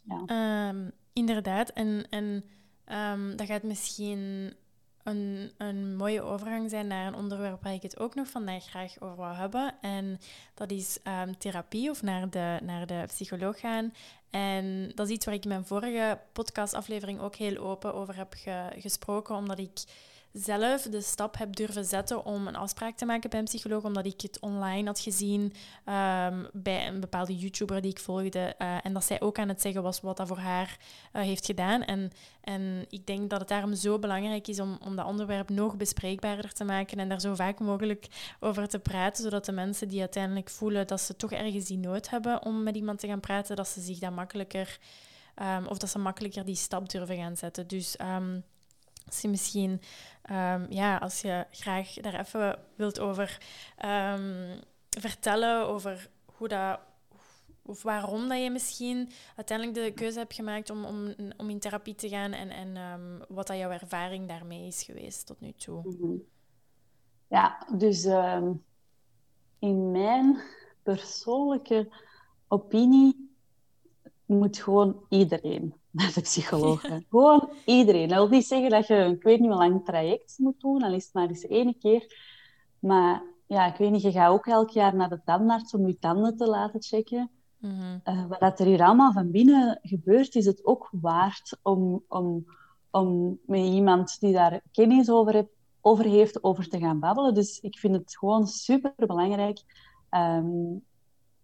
ja. 0.03 0.69
Um, 0.69 0.93
inderdaad. 1.13 1.71
En, 1.71 2.07
en 2.11 2.45
um, 2.87 3.37
dat 3.37 3.47
gaat 3.47 3.63
misschien 3.63 4.53
een, 5.03 5.51
een 5.59 5.97
mooie 5.97 6.23
overgang 6.23 6.71
zijn 6.71 6.87
naar 6.87 7.07
een 7.07 7.15
onderwerp 7.15 7.63
waar 7.63 7.73
ik 7.73 7.83
het 7.83 7.99
ook 7.99 8.15
nog 8.15 8.29
vandaag 8.29 8.65
graag 8.65 9.01
over 9.01 9.17
wil 9.17 9.35
hebben. 9.35 9.75
En 9.81 10.19
dat 10.55 10.71
is 10.71 10.99
um, 11.05 11.39
therapie 11.39 11.91
of 11.91 12.03
naar 12.03 12.31
de, 12.31 12.59
naar 12.63 12.87
de 12.87 13.03
psycholoog 13.07 13.61
gaan. 13.61 13.93
En 14.31 14.93
dat 14.95 15.09
is 15.09 15.15
iets 15.15 15.25
waar 15.25 15.35
ik 15.35 15.43
in 15.43 15.49
mijn 15.49 15.65
vorige 15.65 16.19
podcastaflevering 16.33 17.21
ook 17.21 17.35
heel 17.35 17.57
open 17.57 17.95
over 17.95 18.17
heb 18.17 18.35
gesproken, 18.79 19.35
omdat 19.35 19.59
ik 19.59 19.83
zelf 20.33 20.83
de 20.83 21.01
stap 21.01 21.39
heb 21.39 21.57
durven 21.57 21.85
zetten 21.85 22.25
om 22.25 22.47
een 22.47 22.57
afspraak 22.57 22.97
te 22.97 23.05
maken 23.05 23.31
bij 23.31 23.39
een 23.39 23.45
psycholoog, 23.45 23.85
omdat 23.85 24.07
ik 24.07 24.21
het 24.21 24.41
online 24.41 24.87
had 24.87 25.01
gezien 25.01 25.41
um, 25.41 26.49
bij 26.53 26.87
een 26.87 27.01
bepaalde 27.01 27.37
YouTuber 27.37 27.81
die 27.81 27.91
ik 27.91 27.99
volgde. 27.99 28.55
Uh, 28.59 28.77
en 28.83 28.93
dat 28.93 29.05
zij 29.05 29.21
ook 29.21 29.39
aan 29.39 29.49
het 29.49 29.61
zeggen 29.61 29.83
was 29.83 30.01
wat 30.01 30.17
dat 30.17 30.29
voor 30.29 30.39
haar 30.39 30.79
uh, 31.13 31.23
heeft 31.23 31.47
gedaan. 31.47 31.83
En, 31.83 32.11
en 32.41 32.85
ik 32.89 33.07
denk 33.07 33.31
dat 33.31 33.41
het 33.41 33.49
daarom 33.49 33.75
zo 33.75 33.99
belangrijk 33.99 34.49
is 34.49 34.61
om, 34.61 34.79
om 34.85 34.97
dat 34.97 35.07
onderwerp 35.07 35.49
nog 35.49 35.77
bespreekbaarder 35.77 36.53
te 36.53 36.65
maken 36.65 36.99
en 36.99 37.09
daar 37.09 37.21
zo 37.21 37.35
vaak 37.35 37.59
mogelijk 37.59 38.07
over 38.41 38.69
te 38.69 38.79
praten, 38.79 39.23
zodat 39.23 39.45
de 39.45 39.53
mensen 39.53 39.89
die 39.89 40.01
uiteindelijk 40.01 40.51
voelen 40.51 40.87
dat 40.87 41.01
ze 41.01 41.17
toch 41.17 41.33
ergens 41.33 41.65
die 41.65 41.79
nood 41.79 42.11
hebben 42.11 42.45
om 42.45 42.63
met 42.63 42.77
iemand 42.77 42.99
te 42.99 43.07
gaan 43.07 43.21
praten, 43.21 43.57
dat 43.57 43.69
ze 43.69 43.81
zich 43.81 43.99
dat 43.99 44.13
makkelijker, 44.13 44.79
um, 45.43 45.67
of 45.67 45.79
dat 45.79 45.91
ze 45.91 45.99
makkelijker 45.99 46.45
die 46.45 46.55
stap 46.55 46.89
durven 46.89 47.17
gaan 47.17 47.37
zetten. 47.37 47.67
Dus 47.67 47.97
um, 48.01 48.45
als 49.11 49.21
je 49.21 49.29
misschien, 49.29 49.71
um, 50.31 50.67
ja, 50.69 50.97
als 50.97 51.21
je 51.21 51.47
graag 51.51 51.93
daar 51.95 52.21
even 52.21 52.59
wilt 52.77 53.01
over 53.01 53.39
um, 53.85 54.61
vertellen, 54.89 55.67
over 55.67 56.11
hoe 56.25 56.49
dat, 56.49 56.81
of 57.63 57.83
waarom 57.83 58.29
dat 58.29 58.43
je 58.43 58.51
misschien 58.51 59.11
uiteindelijk 59.37 59.79
de 59.79 59.93
keuze 59.93 60.19
hebt 60.19 60.35
gemaakt 60.35 60.71
om, 60.71 60.85
om, 61.37 61.51
in 61.51 61.59
therapie 61.59 61.95
te 61.95 62.09
gaan 62.09 62.33
en, 62.33 62.51
en 62.51 62.77
um, 62.77 63.23
wat 63.29 63.47
dat 63.47 63.57
jouw 63.57 63.71
ervaring 63.71 64.29
daarmee 64.29 64.67
is 64.67 64.83
geweest 64.83 65.27
tot 65.27 65.41
nu 65.41 65.53
toe. 65.53 65.83
Mhm. 65.85 66.17
Ja, 67.29 67.67
dus 67.77 68.05
in 69.59 69.91
mijn 69.91 70.41
persoonlijke 70.83 71.89
opinie 72.49 73.35
moet 74.27 74.59
gewoon 74.59 75.05
iedereen 75.09 75.80
naar 75.99 76.13
de 76.15 76.21
psycholoog 76.21 76.81
gewoon 77.11 77.51
iedereen. 77.65 78.09
Dat 78.09 78.19
wil 78.19 78.29
niet 78.29 78.47
zeggen 78.47 78.71
dat 78.71 78.87
je 78.87 78.95
een, 78.95 79.15
ik 79.15 79.23
weet 79.23 79.41
niet 79.41 79.49
hoe 79.49 79.59
lang 79.59 79.85
traject 79.85 80.35
moet 80.39 80.61
doen, 80.61 80.79
dan 80.79 80.93
is 80.93 81.05
het 81.05 81.15
maar 81.15 81.29
eens 81.29 81.47
één 81.47 81.79
keer. 81.79 82.15
Maar 82.79 83.23
ja, 83.47 83.67
ik 83.67 83.77
weet 83.77 83.91
niet, 83.91 84.03
je 84.03 84.13
gaat 84.13 84.31
ook 84.31 84.47
elk 84.47 84.71
jaar 84.71 84.97
naar 84.97 85.09
de 85.09 85.21
tandarts 85.25 85.75
om 85.75 85.87
je 85.87 85.99
tanden 85.99 86.37
te 86.37 86.47
laten 86.47 86.83
checken. 86.83 87.31
Mm 87.59 88.03
wat 88.39 88.61
er 88.61 88.67
hier 88.67 88.83
allemaal 88.83 89.13
van 89.13 89.31
binnen 89.31 89.79
gebeurt, 89.83 90.35
is 90.35 90.47
het 90.47 90.65
ook 90.65 90.89
waard 90.93 91.59
om, 91.63 92.05
om, 92.09 92.45
om 92.91 93.39
met 93.47 93.61
iemand 93.61 94.21
die 94.21 94.33
daar 94.33 94.61
kennis 94.73 95.11
over, 95.11 95.49
over 95.81 96.05
heeft, 96.05 96.45
over 96.45 96.69
te 96.69 96.79
gaan 96.79 97.01
babbelen. 97.01 97.35
Dus 97.35 97.61
ik 97.61 97.79
vind 97.79 97.95
het 97.95 98.17
gewoon 98.17 98.47
super 98.47 98.93
belangrijk 98.97 99.63
ehm, 100.09 100.77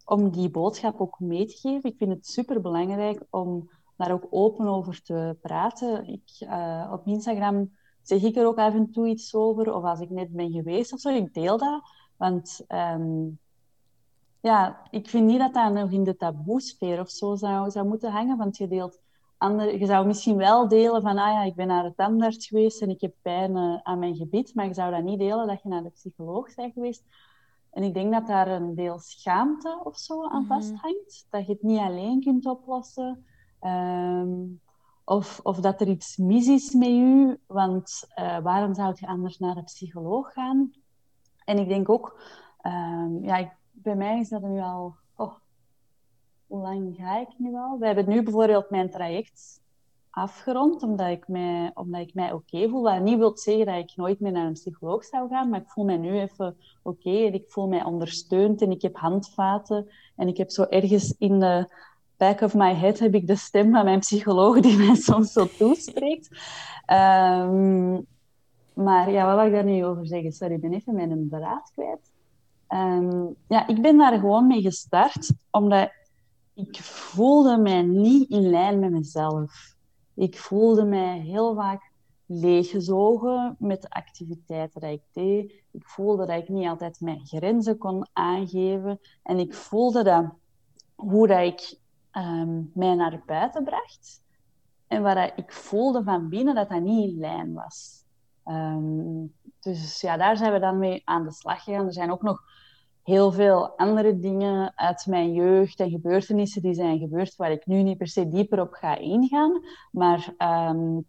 om 0.05 0.31
die 0.31 0.51
boodschap 0.51 1.01
ook 1.01 1.21
mee 1.21 1.47
te 1.47 1.57
geven. 1.57 1.91
Ik 1.91 1.97
vind 1.97 2.11
het 2.11 2.27
super 2.27 2.61
belangrijk 2.61 3.23
om 3.31 3.71
daar 3.97 4.13
ook 4.13 4.27
open 4.31 4.67
over 4.67 5.03
te 5.03 5.37
praten. 5.41 6.07
Ik, 6.07 6.49
uh, 6.49 6.91
op 6.93 7.07
Instagram 7.07 7.71
zeg 8.03 8.23
ik 8.23 8.37
er 8.37 8.47
ook 8.47 8.59
af 8.59 8.75
en 8.75 8.91
toe 8.91 9.07
iets 9.07 9.35
over, 9.35 9.75
of 9.75 9.85
als 9.85 10.01
ik 10.01 10.11
net 10.11 10.31
ben 10.31 10.51
geweest 10.51 10.93
of 10.93 11.01
zo, 11.01 11.09
ik 11.09 11.35
deel 11.35 11.59
dat. 11.59 11.83
Want 12.17 12.65
ehm, 12.69 13.29
ja, 14.41 14.81
ik 14.91 15.09
vind 15.09 15.27
niet 15.27 15.39
dat 15.39 15.55
dat 15.55 15.73
nog 15.73 15.91
in 15.91 16.05
de 16.05 16.17
taboesfeer 16.17 17.01
of 17.01 17.11
zo 17.11 17.35
zou, 17.35 17.71
zou 17.71 17.87
moeten 17.87 18.13
hangen, 18.13 18.37
want 18.37 18.57
je 18.57 18.69
deelt 18.69 19.01
andere, 19.39 19.79
je 19.79 19.87
zou 19.87 20.07
misschien 20.07 20.37
wel 20.37 20.69
delen 20.69 21.03
van, 21.03 21.19
ah 21.19 21.33
ja, 21.33 21.43
ik 21.43 21.55
ben 21.55 21.67
naar 21.67 21.83
de 21.83 21.95
tandarts 21.95 22.47
geweest 22.47 22.83
en 22.83 22.91
ik 22.91 23.01
heb 23.01 23.15
pijn 23.23 23.57
uh, 23.57 23.79
aan 23.83 23.99
mijn 23.99 24.17
gebied, 24.17 24.55
maar 24.55 24.67
je 24.67 24.75
zou 24.75 24.91
dat 24.91 25.03
niet 25.03 25.19
delen 25.19 25.47
dat 25.47 25.63
je 25.63 25.69
naar 25.69 25.83
de 25.83 25.91
psycholoog 25.91 26.55
bent 26.55 26.73
geweest. 26.73 27.05
En 27.71 27.83
ik 27.83 27.95
denk 27.95 28.13
dat 28.13 28.27
daar 28.27 28.49
een 28.49 28.75
deel 28.75 28.99
schaamte 28.99 29.81
of 29.85 29.97
zo 29.99 30.25
aan 30.29 30.43
mhm. 30.43 30.53
vasthangt, 30.53 31.27
dat 31.31 31.47
je 31.47 31.53
het 31.53 31.63
niet 31.63 31.79
alleen 31.79 32.21
kunt 32.21 32.47
oplossen. 32.47 33.25
Ehm, 33.61 34.31
of, 35.05 35.41
of 35.43 35.61
dat 35.61 35.81
er 35.81 35.89
iets 35.89 36.17
mis 36.17 36.47
is 36.47 36.73
met 36.73 36.89
je, 36.89 37.39
want 37.47 38.09
uh, 38.19 38.39
waarom 38.39 38.75
zou 38.75 38.95
je 39.01 39.07
anders 39.07 39.39
naar 39.39 39.55
de 39.55 39.63
psycholoog 39.63 40.33
gaan? 40.33 40.73
En 41.45 41.59
ik 41.59 41.69
denk 41.69 41.89
ook, 41.89 42.21
um, 42.63 43.25
ja, 43.25 43.53
bij 43.73 43.97
mij 43.97 44.19
is 44.19 44.29
dat 44.29 44.43
nu 44.43 44.61
al, 44.61 44.95
oh, 45.17 45.35
hoe 46.47 46.61
lang 46.61 46.97
ga 46.97 47.19
ik 47.21 47.29
nu 47.37 47.55
al? 47.55 47.79
We 47.79 47.87
hebben 47.87 48.09
nu 48.09 48.23
bijvoorbeeld 48.23 48.71
mijn 48.71 48.91
traject 48.91 49.61
afgerond, 50.11 50.83
omdat 50.83 51.09
ik 51.09 51.29
mij, 51.29 51.71
omdat 51.75 52.01
ik 52.01 52.15
mij 52.15 52.33
oké 52.33 52.69
voel. 52.69 53.01
Niet 53.01 53.19
wil 53.19 53.37
zeggen 53.39 53.67
dat 53.67 53.77
ik 53.77 53.97
nooit 53.97 54.21
meer 54.21 54.33
naar 54.33 54.47
een 54.47 54.53
psycholoog 54.53 55.05
zou 55.05 55.29
gaan, 55.29 55.49
maar 55.49 55.61
ik 55.61 55.71
voel 55.71 55.85
mij 55.85 55.97
nu 55.97 56.21
even 56.21 56.57
oké 56.83 57.11
en 57.11 57.35
ik 57.35 57.45
voel 57.49 57.69
mij 57.69 57.85
ondersteund 57.85 58.63
en 58.63 58.71
ik 58.71 58.83
heb 58.83 58.97
handvaten 58.97 59.91
en 60.17 60.29
ik 60.29 60.37
heb 60.37 60.51
zo 60.51 60.63
ergens 60.63 61.15
in 61.19 61.41
de 61.41 61.75
back 62.17 62.41
of 62.41 62.55
my 62.55 62.75
head 62.75 62.99
heb 62.99 63.15
ik 63.15 63.27
de 63.27 63.37
stem 63.37 63.73
van 63.73 63.85
mijn 63.85 63.99
psycholoog 63.99 64.61
die 64.61 64.77
mij 64.77 64.95
soms 65.09 65.33
zo 65.33 65.49
toespreekt. 65.59 66.29
Um, 66.91 68.07
maar 68.73 69.11
ja, 69.11 69.27
wat 69.27 69.37
wil 69.37 69.47
ik 69.47 69.53
daar 69.53 69.65
nu 69.65 69.85
over 69.85 70.07
zeggen? 70.07 70.33
Sorry, 70.33 70.55
ik 70.55 70.61
ben 70.61 70.73
even 70.73 70.95
mijn 70.95 71.29
beraad 71.29 71.71
kwijt. 71.73 72.13
Um, 72.69 73.37
ja, 73.49 73.67
ik 73.67 73.83
ben 73.83 73.99
daar 73.99 74.19
gewoon 74.19 74.47
mee 74.47 74.63
gestart, 74.63 75.33
omdat 75.51 75.91
ik 76.55 76.77
voelde 76.83 77.57
mij 77.57 77.83
niet 77.83 78.31
in 78.31 78.51
lijn 78.51 78.79
met 78.79 78.91
mezelf. 78.91 79.75
Ik 80.15 80.39
voelde 80.39 80.85
mij 80.85 81.19
heel 81.19 81.55
vaak 81.55 81.91
leeggezogen 82.27 83.57
met 83.59 83.83
de 83.83 83.91
activiteiten 83.91 84.81
die 84.81 84.91
ik 84.91 85.03
deed. 85.13 85.53
Ik 85.71 85.85
voelde 85.85 86.27
dat 86.27 86.43
ik 86.43 86.49
niet 86.49 86.69
altijd 86.69 87.01
mijn 87.01 87.27
grenzen 87.27 87.79
kon 87.79 88.07
aangeven. 88.13 89.01
En 89.23 89.39
ik 89.39 89.55
voelde 89.55 90.03
dat 90.03 90.25
hoe 90.95 91.27
dat 91.27 91.41
ik 91.41 91.79
um, 92.17 92.71
mij 92.75 92.95
naar 92.95 93.23
buiten 93.27 93.65
bracht 93.65 94.25
en 94.87 95.03
wat 95.03 95.33
ik 95.37 95.53
voelde 95.53 96.03
van 96.03 96.29
binnen, 96.29 96.55
dat 96.55 96.69
dat 96.69 96.81
niet 96.81 97.11
in 97.11 97.19
lijn 97.19 97.53
was. 97.53 98.05
Um, 98.45 99.33
dus 99.61 100.01
ja, 100.01 100.17
daar 100.17 100.37
zijn 100.37 100.53
we 100.53 100.59
dan 100.59 100.79
mee 100.79 101.03
aan 101.05 101.25
de 101.25 101.33
slag 101.33 101.63
gegaan. 101.63 101.87
Er 101.87 101.93
zijn 101.93 102.11
ook 102.11 102.23
nog 102.23 102.43
heel 103.03 103.33
veel 103.33 103.77
andere 103.77 104.19
dingen 104.19 104.73
uit 104.77 105.07
mijn 105.07 105.33
jeugd 105.33 105.81
en 105.81 105.91
gebeurtenissen 105.91 106.63
die 106.63 106.75
zijn 106.75 106.99
gebeurd, 106.99 107.37
waar 107.37 107.51
ik 107.51 107.67
nu 107.67 107.83
niet 107.83 107.99
per 107.99 108.09
se 108.09 108.29
dieper 108.29 108.61
op 108.61 108.73
ga 108.73 108.97
ingaan. 108.97 109.65
Maar 109.91 110.35
um, 110.71 111.07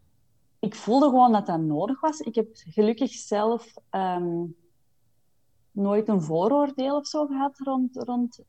ik 0.59 0.75
voelde 0.75 1.05
gewoon 1.05 1.31
dat 1.31 1.45
dat 1.45 1.59
nodig 1.59 2.01
was. 2.01 2.19
Ik 2.19 2.35
heb 2.35 2.47
gelukkig 2.53 3.11
zelf 3.11 3.73
nooit 5.71 6.07
een 6.07 6.21
vooroordeel 6.21 6.95
of 6.95 7.07
zo 7.07 7.25
gehad 7.25 7.59
rond, 7.59 7.95
rond 7.95 8.43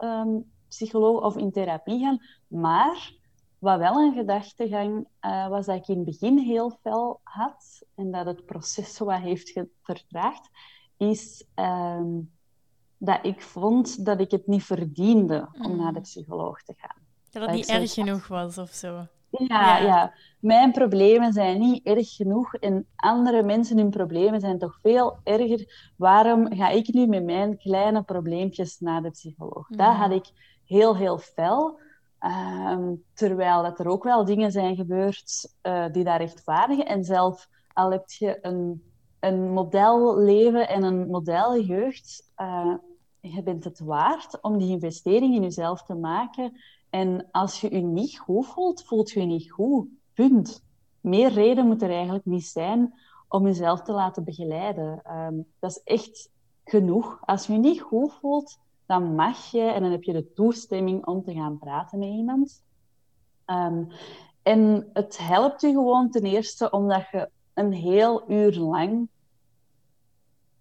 psycholoog 0.68 1.22
of 1.22 1.36
in 1.36 1.50
therapie 1.50 2.00
gaan. 2.00 2.22
Maar 2.46 3.12
wat 3.58 3.78
wel 3.78 3.96
een 3.96 4.14
gedachtegang 4.14 5.06
uh, 5.20 5.48
was 5.48 5.66
dat 5.66 5.76
ik 5.76 5.88
in 5.88 5.96
het 5.96 6.04
begin 6.04 6.38
heel 6.38 6.70
fel 6.82 7.20
had 7.22 7.82
en 7.94 8.10
dat 8.10 8.26
het 8.26 8.44
proces 8.44 8.98
wat 8.98 9.20
heeft 9.20 9.62
vertraagd, 9.82 10.50
is 10.96 11.44
um, 11.54 12.30
dat 12.98 13.18
ik 13.22 13.42
vond 13.42 14.04
dat 14.04 14.20
ik 14.20 14.30
het 14.30 14.46
niet 14.46 14.64
verdiende 14.64 15.48
om 15.52 15.76
naar 15.76 15.92
de 15.92 15.98
mm. 15.98 16.04
psycholoog 16.04 16.62
te 16.62 16.74
gaan. 16.76 16.96
Dat 17.30 17.42
het 17.42 17.52
niet 17.54 17.68
erg 17.68 17.92
genoeg 17.92 18.26
was 18.26 18.58
of 18.58 18.70
zo. 18.70 19.06
Ja, 19.30 19.78
ja, 19.78 20.14
mijn 20.40 20.72
problemen 20.72 21.32
zijn 21.32 21.58
niet 21.58 21.86
erg 21.86 22.14
genoeg 22.14 22.54
en 22.54 22.86
andere 22.96 23.42
mensen 23.42 23.78
hun 23.78 23.90
problemen 23.90 24.40
zijn 24.40 24.58
toch 24.58 24.78
veel 24.82 25.18
erger. 25.24 25.92
Waarom 25.96 26.54
ga 26.54 26.68
ik 26.68 26.92
nu 26.92 27.06
met 27.06 27.24
mijn 27.24 27.58
kleine 27.58 28.02
probleempjes 28.02 28.78
naar 28.80 29.02
de 29.02 29.10
psycholoog? 29.10 29.68
Dat 29.68 29.94
had 29.94 30.10
ik 30.12 30.30
heel, 30.68 30.96
heel 30.96 31.18
fel. 31.18 31.78
Ehm, 32.18 32.94
terwijl 33.14 33.62
dat 33.62 33.78
er 33.78 33.88
ook 33.88 34.04
wel 34.04 34.24
dingen 34.24 34.52
zijn 34.52 34.76
gebeurd 34.76 35.54
uh, 35.62 35.92
die 35.92 36.04
daar 36.04 36.18
rechtvaardigen. 36.18 36.86
En 36.86 37.04
zelf 37.04 37.48
al 37.72 37.90
heb 37.90 38.10
je 38.10 38.38
een, 38.42 38.82
een 39.20 39.50
modelleven 39.52 40.68
en 40.68 40.82
een 40.82 41.08
modeljeugd, 41.10 42.32
uh, 42.36 42.74
je 43.20 43.42
bent 43.42 43.64
het 43.64 43.78
waard 43.78 44.40
om 44.40 44.58
die 44.58 44.70
investering 44.70 45.34
in 45.34 45.42
jezelf 45.42 45.82
te 45.82 45.94
maken. 45.94 46.60
En 46.90 47.28
als 47.30 47.60
je 47.60 47.74
je 47.74 47.82
niet 47.82 48.18
goed 48.18 48.46
voelt, 48.46 48.84
voelt 48.84 49.10
je 49.10 49.20
je 49.20 49.26
niet 49.26 49.50
goed. 49.50 49.88
Punt. 50.14 50.64
Meer 51.00 51.32
reden 51.32 51.66
moet 51.66 51.82
er 51.82 51.90
eigenlijk 51.90 52.24
niet 52.24 52.46
zijn 52.46 52.94
om 53.28 53.44
jezelf 53.44 53.82
te 53.82 53.92
laten 53.92 54.24
begeleiden. 54.24 55.02
Um, 55.16 55.46
dat 55.58 55.70
is 55.70 55.80
echt 55.84 56.30
genoeg. 56.64 57.18
Als 57.20 57.46
je 57.46 57.52
je 57.52 57.58
niet 57.58 57.80
goed 57.80 58.12
voelt, 58.12 58.58
dan 58.88 59.14
mag 59.14 59.50
je 59.50 59.60
en 59.60 59.82
dan 59.82 59.90
heb 59.90 60.02
je 60.02 60.12
de 60.12 60.32
toestemming 60.32 61.06
om 61.06 61.22
te 61.22 61.32
gaan 61.32 61.58
praten 61.58 61.98
met 61.98 62.08
iemand. 62.08 62.62
Um, 63.46 63.88
en 64.42 64.88
het 64.92 65.18
helpt 65.18 65.60
je 65.60 65.68
gewoon 65.68 66.10
ten 66.10 66.22
eerste 66.22 66.70
omdat 66.70 67.08
je 67.10 67.30
een 67.54 67.72
heel 67.72 68.30
uur 68.30 68.54
lang 68.54 69.08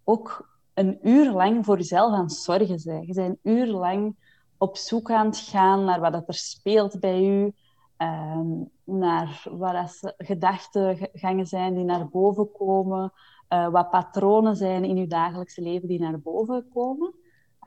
ook 0.04 0.48
een 0.74 0.98
uur 1.02 1.32
lang 1.32 1.64
voor 1.64 1.76
jezelf 1.76 2.12
aan 2.12 2.22
het 2.22 2.32
zorgen 2.32 2.80
bent. 2.84 3.06
Je 3.06 3.14
bent 3.14 3.38
een 3.42 3.52
uur 3.52 3.66
lang 3.66 4.16
op 4.58 4.76
zoek 4.76 5.10
aan 5.10 5.26
het 5.26 5.38
gaan 5.38 5.84
naar 5.84 6.00
wat 6.00 6.14
er 6.14 6.34
speelt 6.34 7.00
bij 7.00 7.20
je, 7.22 7.52
um, 7.98 8.70
naar 8.84 9.44
wat 9.50 10.14
gedachtegangen 10.16 11.46
zijn 11.46 11.74
die 11.74 11.84
naar 11.84 12.08
boven 12.08 12.52
komen, 12.52 13.12
uh, 13.48 13.68
wat 13.68 13.90
patronen 13.90 14.56
zijn 14.56 14.84
in 14.84 14.96
je 14.96 15.06
dagelijkse 15.06 15.62
leven 15.62 15.88
die 15.88 16.00
naar 16.00 16.20
boven 16.20 16.68
komen. 16.72 17.14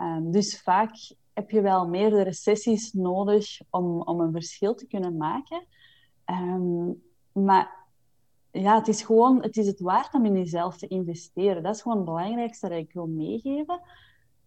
Um, 0.01 0.31
dus 0.31 0.61
vaak 0.61 0.95
heb 1.33 1.49
je 1.49 1.61
wel 1.61 1.87
meerdere 1.87 2.33
sessies 2.33 2.93
nodig 2.93 3.59
om, 3.69 4.01
om 4.01 4.19
een 4.19 4.31
verschil 4.31 4.75
te 4.75 4.87
kunnen 4.87 5.17
maken. 5.17 5.65
Um, 6.25 7.03
maar 7.31 7.79
ja, 8.51 8.75
het 8.75 8.87
is 8.87 9.01
gewoon 9.01 9.41
het, 9.41 9.57
is 9.57 9.67
het 9.67 9.79
waard 9.79 10.13
om 10.13 10.25
in 10.25 10.35
jezelf 10.35 10.77
te 10.77 10.87
investeren. 10.87 11.63
Dat 11.63 11.75
is 11.75 11.81
gewoon 11.81 11.97
het 11.97 12.05
belangrijkste 12.05 12.69
dat 12.69 12.77
ik 12.77 12.93
wil 12.93 13.07
meegeven. 13.07 13.81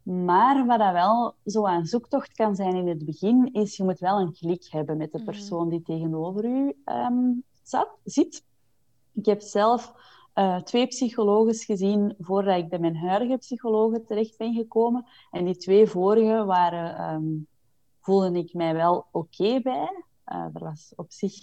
Maar 0.02 0.66
wat 0.66 0.78
dat 0.78 0.92
wel 0.92 1.34
zo 1.44 1.66
aan 1.66 1.86
zoektocht 1.86 2.32
kan 2.32 2.54
zijn 2.54 2.74
in 2.74 2.88
het 2.88 3.04
begin, 3.04 3.52
is 3.52 3.76
je 3.76 3.84
moet 3.84 3.98
wel 3.98 4.20
een 4.20 4.32
klik 4.32 4.66
hebben 4.70 4.96
met 4.96 5.12
de 5.12 5.18
mhm. 5.18 5.26
persoon 5.26 5.68
die 5.68 5.82
tegenover 5.82 6.44
u 6.44 6.76
um, 6.84 7.42
zat, 7.62 7.88
zit. 8.04 8.44
Ik 9.12 9.26
heb 9.26 9.40
zelf 9.40 9.94
uh, 10.34 10.56
twee 10.56 10.86
psychologen 10.86 11.54
gezien 11.54 12.14
voordat 12.18 12.56
ik 12.56 12.68
bij 12.68 12.78
mijn 12.78 12.96
huidige 12.96 13.36
psychologen 13.36 14.04
terecht 14.04 14.38
ben 14.38 14.54
gekomen. 14.54 15.06
En 15.30 15.44
die 15.44 15.56
twee 15.56 15.86
vorige 15.86 16.44
waren, 16.44 17.14
um, 17.14 17.46
voelde 18.00 18.38
ik 18.38 18.54
mij 18.54 18.74
wel 18.74 19.06
oké 19.12 19.60
bij. 19.60 20.04
Uh, 20.26 20.44
er 20.54 20.64
was 20.64 20.92
op 20.96 21.12
zich 21.12 21.34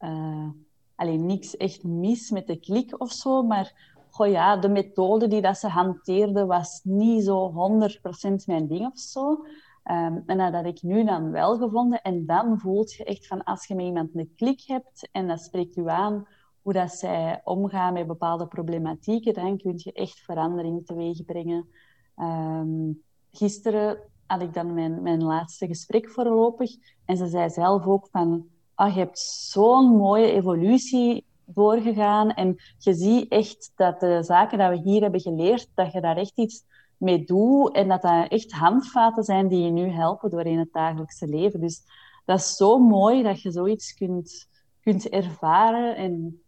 uh, 0.00 0.48
alleen 0.94 1.26
niks 1.26 1.56
echt 1.56 1.84
mis 1.84 2.30
met 2.30 2.46
de 2.46 2.56
klik 2.56 3.00
of 3.00 3.12
zo, 3.12 3.42
maar 3.42 3.96
goh, 4.10 4.28
ja, 4.28 4.56
de 4.56 4.68
methode 4.68 5.28
die 5.28 5.40
dat 5.40 5.58
ze 5.58 5.68
hanteerde 5.68 6.46
was 6.46 6.80
niet 6.82 7.24
zo 7.24 7.50
100% 7.50 8.44
mijn 8.46 8.66
ding 8.66 8.86
of 8.86 8.98
zo. 8.98 9.44
Um, 9.90 10.22
en 10.26 10.52
dat 10.52 10.64
ik 10.64 10.82
nu 10.82 11.04
dan 11.04 11.30
wel 11.30 11.58
gevonden. 11.58 12.02
En 12.02 12.26
dan 12.26 12.58
voelt 12.58 12.92
je 12.92 13.04
echt 13.04 13.26
van 13.26 13.44
als 13.44 13.66
je 13.66 13.74
met 13.74 13.84
iemand 13.84 14.14
een 14.14 14.32
klik 14.36 14.62
hebt 14.66 15.08
en 15.12 15.28
dat 15.28 15.40
spreekt 15.40 15.74
je 15.74 15.90
aan 15.90 16.26
hoe 16.68 16.76
dat 16.76 16.92
zij 16.92 17.40
omgaan 17.44 17.92
met 17.92 18.06
bepaalde 18.06 18.46
problematieken, 18.46 19.34
dan 19.34 19.58
kun 19.58 19.72
je 19.76 19.92
echt 19.92 20.18
verandering 20.18 20.86
teweeg 20.86 21.24
brengen. 21.24 21.68
Um, 22.16 23.02
gisteren 23.30 23.98
had 24.26 24.42
ik 24.42 24.54
dan 24.54 24.74
mijn, 24.74 25.02
mijn 25.02 25.22
laatste 25.22 25.66
gesprek 25.66 26.10
voorlopig. 26.10 26.70
En 27.04 27.16
ze 27.16 27.26
zei 27.26 27.50
zelf 27.50 27.86
ook 27.86 28.08
van, 28.10 28.46
ah, 28.74 28.92
je 28.94 28.98
hebt 28.98 29.18
zo'n 29.18 29.96
mooie 29.96 30.32
evolutie 30.32 31.24
doorgegaan. 31.44 32.30
En 32.30 32.56
je 32.78 32.94
ziet 32.94 33.28
echt 33.28 33.72
dat 33.76 34.00
de 34.00 34.22
zaken 34.22 34.58
die 34.58 34.68
we 34.68 34.90
hier 34.90 35.02
hebben 35.02 35.20
geleerd, 35.20 35.68
dat 35.74 35.92
je 35.92 36.00
daar 36.00 36.16
echt 36.16 36.38
iets 36.38 36.64
mee 36.96 37.24
doet. 37.24 37.74
En 37.74 37.88
dat 37.88 38.02
dat 38.02 38.28
echt 38.28 38.52
handvaten 38.52 39.24
zijn 39.24 39.48
die 39.48 39.64
je 39.64 39.70
nu 39.70 39.88
helpen 39.88 40.30
door 40.30 40.44
in 40.44 40.58
het 40.58 40.72
dagelijkse 40.72 41.26
leven. 41.26 41.60
Dus 41.60 41.82
dat 42.24 42.38
is 42.38 42.56
zo 42.56 42.78
mooi 42.78 43.22
dat 43.22 43.42
je 43.42 43.50
zoiets 43.50 43.94
kunt, 43.94 44.48
kunt 44.80 45.08
ervaren. 45.08 45.96
En 45.96 46.42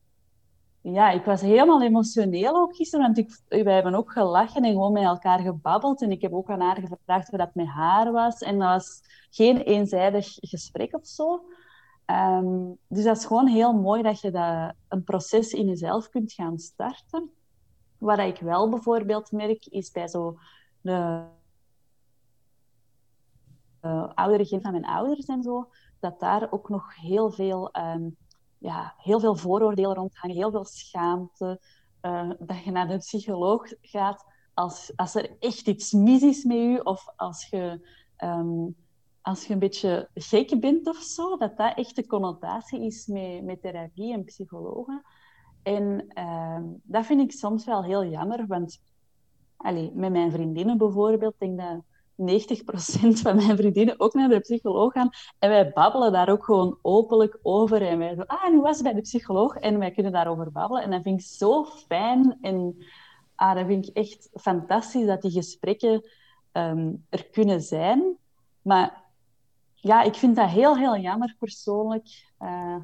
ja, 0.82 1.10
ik 1.10 1.24
was 1.24 1.40
helemaal 1.40 1.82
emotioneel 1.82 2.56
ook 2.56 2.76
gisteren, 2.76 3.04
want 3.04 3.18
ik, 3.18 3.40
wij 3.64 3.74
hebben 3.74 3.94
ook 3.94 4.12
gelachen 4.12 4.62
en 4.62 4.72
gewoon 4.72 4.92
met 4.92 5.02
elkaar 5.02 5.38
gebabbeld. 5.38 6.02
En 6.02 6.10
ik 6.10 6.22
heb 6.22 6.32
ook 6.32 6.50
aan 6.50 6.60
haar 6.60 6.76
gevraagd 6.76 7.28
hoe 7.28 7.38
dat 7.38 7.54
met 7.54 7.66
haar 7.66 8.12
was. 8.12 8.38
En 8.38 8.58
dat 8.58 8.68
was 8.68 9.00
geen 9.30 9.56
eenzijdig 9.56 10.26
gesprek 10.40 10.94
of 10.94 11.06
zo. 11.06 11.44
Ehm, 12.04 12.72
dus 12.88 13.04
dat 13.04 13.16
is 13.16 13.24
gewoon 13.24 13.46
heel 13.46 13.72
mooi 13.72 14.02
dat 14.02 14.20
je 14.20 14.30
dat, 14.30 14.72
een 14.88 15.04
proces 15.04 15.52
in 15.52 15.66
jezelf 15.66 16.08
kunt 16.08 16.32
gaan 16.32 16.58
starten. 16.58 17.30
Wat 17.98 18.18
ik 18.18 18.38
wel 18.38 18.68
bijvoorbeeld 18.68 19.32
merk, 19.32 19.66
is 19.66 19.90
bij 19.90 20.08
zo 20.08 20.38
de 20.80 21.22
uh, 23.82 24.10
oudere 24.14 24.44
gen 24.44 24.60
van 24.60 24.70
mijn 24.70 24.86
ouders 24.86 25.26
en 25.26 25.42
zo, 25.42 25.68
dat 26.00 26.20
daar 26.20 26.52
ook 26.52 26.68
nog 26.68 26.96
heel 26.96 27.30
veel 27.30 27.70
ehm, 27.70 28.08
ja, 28.60 28.94
heel 28.96 29.20
veel 29.20 29.36
vooroordelen 29.36 29.94
rondhangen, 29.94 30.36
heel 30.36 30.50
veel 30.50 30.64
schaamte. 30.64 31.60
Uh, 32.02 32.30
dat 32.38 32.64
je 32.64 32.70
naar 32.70 32.88
de 32.88 32.96
psycholoog 32.96 33.72
gaat 33.80 34.24
als, 34.54 34.92
als 34.96 35.14
er 35.14 35.36
echt 35.38 35.68
iets 35.68 35.92
mis 35.92 36.22
is 36.22 36.44
met 36.44 36.56
je 36.56 36.84
of 36.84 37.06
als 37.16 37.46
je, 37.46 37.88
um, 38.24 38.76
als 39.22 39.46
je 39.46 39.52
een 39.52 39.58
beetje 39.58 40.08
gek 40.14 40.60
bent 40.60 40.88
of 40.88 40.96
zo, 40.96 41.36
dat 41.36 41.56
dat 41.56 41.76
echt 41.76 41.96
de 41.96 42.06
connotatie 42.06 42.80
is 42.80 43.06
met, 43.06 43.44
met 43.44 43.62
therapie 43.62 44.12
en 44.12 44.24
psychologen. 44.24 45.02
En 45.62 46.12
uh, 46.18 46.60
dat 46.82 47.06
vind 47.06 47.20
ik 47.20 47.32
soms 47.32 47.64
wel 47.64 47.84
heel 47.84 48.04
jammer, 48.04 48.46
want 48.46 48.80
allez, 49.56 49.90
met 49.94 50.12
mijn 50.12 50.32
vriendinnen 50.32 50.78
bijvoorbeeld, 50.78 51.34
denk 51.38 51.58
dat 51.58 51.82
90% 52.20 52.22
van 53.22 53.36
mijn 53.36 53.56
vriendinnen 53.56 54.00
ook 54.00 54.14
naar 54.14 54.28
de 54.28 54.40
psycholoog 54.40 54.92
gaan. 54.92 55.10
En 55.38 55.48
wij 55.48 55.72
babbelen 55.72 56.12
daar 56.12 56.28
ook 56.28 56.44
gewoon 56.44 56.78
openlijk 56.82 57.38
over. 57.42 57.82
En 57.82 57.98
wij 57.98 58.14
zo, 58.14 58.22
ah, 58.26 58.50
nu 58.50 58.60
was 58.60 58.76
ze 58.76 58.82
bij 58.82 58.92
de 58.92 59.00
psycholoog. 59.00 59.56
En 59.56 59.78
wij 59.78 59.90
kunnen 59.90 60.12
daarover 60.12 60.52
babbelen. 60.52 60.82
En 60.82 60.90
dat 60.90 61.02
vind 61.02 61.20
ik 61.20 61.26
zo 61.26 61.64
fijn. 61.64 62.38
En 62.40 62.84
ah, 63.34 63.54
dat 63.54 63.66
vind 63.66 63.88
ik 63.88 63.96
echt 63.96 64.28
fantastisch 64.32 65.06
dat 65.06 65.22
die 65.22 65.30
gesprekken 65.30 66.04
ehm, 66.52 66.92
er 67.08 67.26
kunnen 67.30 67.60
zijn. 67.60 68.16
Maar 68.62 69.04
ja, 69.74 70.02
ik 70.02 70.14
vind 70.14 70.36
dat 70.36 70.48
heel, 70.48 70.76
heel 70.76 70.96
jammer 70.96 71.36
persoonlijk. 71.38 72.28
Uh, 72.40 72.76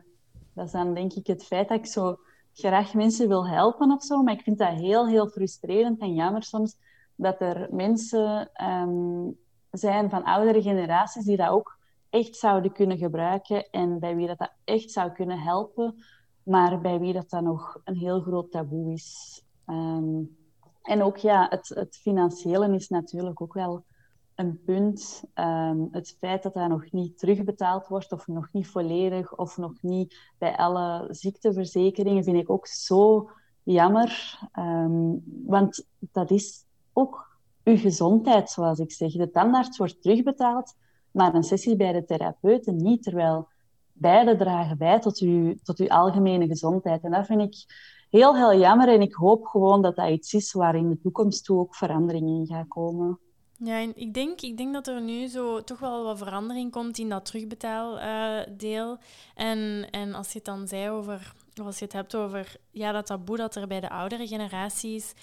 dat 0.54 0.66
is 0.66 0.72
dan 0.72 0.94
denk 0.94 1.12
ik 1.12 1.26
het 1.26 1.44
feit 1.44 1.68
dat 1.68 1.78
ik 1.78 1.86
zo 1.86 2.18
graag 2.52 2.94
mensen 2.94 3.28
wil 3.28 3.48
helpen 3.48 3.90
of 3.90 4.02
zo. 4.02 4.22
Maar 4.22 4.34
ik 4.34 4.42
vind 4.42 4.58
dat 4.58 4.68
heel, 4.68 5.08
heel 5.08 5.28
frustrerend 5.28 6.00
en 6.00 6.14
jammer 6.14 6.42
soms 6.42 6.76
dat 7.16 7.40
er 7.40 7.68
mensen 7.70 8.50
ehm, 8.52 9.30
zijn 9.70 10.10
van 10.10 10.24
oudere 10.24 10.62
generaties 10.62 11.24
die 11.24 11.36
dat 11.36 11.48
ook 11.48 11.78
echt 12.10 12.36
zouden 12.36 12.72
kunnen 12.72 12.98
gebruiken 12.98 13.70
en 13.70 13.98
bij 13.98 14.16
wie 14.16 14.26
dat, 14.26 14.38
dat 14.38 14.52
echt 14.64 14.90
zou 14.90 15.10
kunnen 15.10 15.38
helpen, 15.38 16.04
maar 16.42 16.80
bij 16.80 16.98
wie 16.98 17.12
dat, 17.12 17.30
dat 17.30 17.42
nog 17.42 17.80
een 17.84 17.96
heel 17.96 18.20
groot 18.20 18.50
taboe 18.50 18.92
is. 18.92 19.42
Ehm, 19.66 20.22
en 20.82 21.02
ook 21.02 21.16
ja, 21.16 21.46
het, 21.48 21.68
het 21.68 21.96
financiële 21.96 22.74
is 22.74 22.88
natuurlijk 22.88 23.40
ook 23.40 23.54
wel 23.54 23.84
een 24.34 24.62
punt. 24.64 25.24
Ehm, 25.34 25.78
het 25.90 26.16
feit 26.18 26.42
dat 26.42 26.54
dat 26.54 26.68
nog 26.68 26.92
niet 26.92 27.18
terugbetaald 27.18 27.86
wordt, 27.86 28.12
of 28.12 28.26
nog 28.26 28.48
niet 28.52 28.68
volledig, 28.68 29.36
of 29.36 29.56
nog 29.56 29.82
niet 29.82 30.32
bij 30.38 30.56
alle 30.56 31.06
ziekteverzekeringen, 31.10 32.24
vind 32.24 32.36
ik 32.36 32.50
ook 32.50 32.66
zo 32.66 33.30
jammer. 33.62 34.38
want 35.44 35.86
dat 35.98 36.30
is 36.30 36.65
ook 36.96 37.26
uw 37.64 37.76
gezondheid, 37.76 38.50
zoals 38.50 38.78
ik 38.78 38.92
zeg. 38.92 39.12
De 39.12 39.30
tandarts 39.30 39.78
wordt 39.78 40.02
terugbetaald, 40.02 40.74
maar 41.10 41.34
een 41.34 41.42
sessie 41.42 41.76
bij 41.76 41.92
de 41.92 42.04
therapeuten 42.04 42.76
niet, 42.76 43.02
terwijl 43.02 43.48
beide 43.92 44.36
dragen 44.36 44.78
bij 44.78 45.00
tot 45.00 45.18
uw, 45.18 45.54
tot 45.62 45.78
uw 45.78 45.88
algemene 45.88 46.46
gezondheid. 46.46 47.02
En 47.02 47.10
dat 47.10 47.26
vind 47.26 47.40
ik 47.40 47.54
heel, 48.10 48.36
heel 48.36 48.58
jammer 48.58 48.88
en 48.88 49.00
ik 49.00 49.14
hoop 49.14 49.46
gewoon 49.46 49.82
dat 49.82 49.96
dat 49.96 50.08
iets 50.08 50.34
is 50.34 50.52
waar 50.52 50.74
in 50.74 50.88
de 50.88 50.98
toekomst 50.98 51.44
toe 51.44 51.58
ook 51.58 51.74
verandering 51.74 52.26
in 52.28 52.46
gaat 52.46 52.68
komen. 52.68 53.18
Ja, 53.58 53.76
ik 53.94 54.14
denk, 54.14 54.40
ik 54.40 54.56
denk 54.56 54.72
dat 54.72 54.86
er 54.86 55.02
nu 55.02 55.26
zo 55.26 55.64
toch 55.64 55.78
wel 55.78 56.04
wat 56.04 56.18
verandering 56.18 56.70
komt 56.70 56.98
in 56.98 57.08
dat 57.08 57.24
terugbetaaldeel. 57.24 58.92
Uh, 58.92 59.46
en, 59.50 59.90
en 59.90 60.14
als 60.14 60.32
je 60.32 60.36
het 60.38 60.44
dan 60.44 60.68
zei 60.68 60.90
over, 60.90 61.32
als 61.64 61.78
je 61.78 61.84
het 61.84 61.94
hebt 61.94 62.14
over 62.14 62.56
ja, 62.70 62.92
dat 62.92 63.06
taboe 63.06 63.36
dat 63.36 63.54
er 63.54 63.66
bij 63.66 63.80
de 63.80 63.90
oudere 63.90 64.26
generaties 64.26 65.14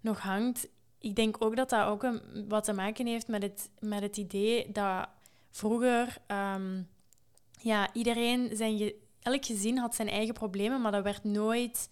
nog 0.00 0.18
hangt, 0.18 0.68
ik 0.98 1.16
denk 1.16 1.36
ook 1.38 1.56
dat 1.56 1.70
dat 1.70 1.86
ook 1.86 2.02
een, 2.02 2.20
wat 2.48 2.64
te 2.64 2.72
maken 2.72 3.06
heeft 3.06 3.28
met 3.28 3.42
het, 3.42 3.70
met 3.80 4.02
het 4.02 4.16
idee 4.16 4.72
dat 4.72 5.08
vroeger 5.50 6.16
um, 6.26 6.88
ja, 7.60 7.92
iedereen 7.92 8.56
zijn 8.56 8.92
elk 9.22 9.44
gezin 9.44 9.78
had 9.78 9.94
zijn 9.94 10.08
eigen 10.08 10.34
problemen, 10.34 10.80
maar 10.80 10.92
dat 10.92 11.02
werd 11.02 11.24
nooit 11.24 11.88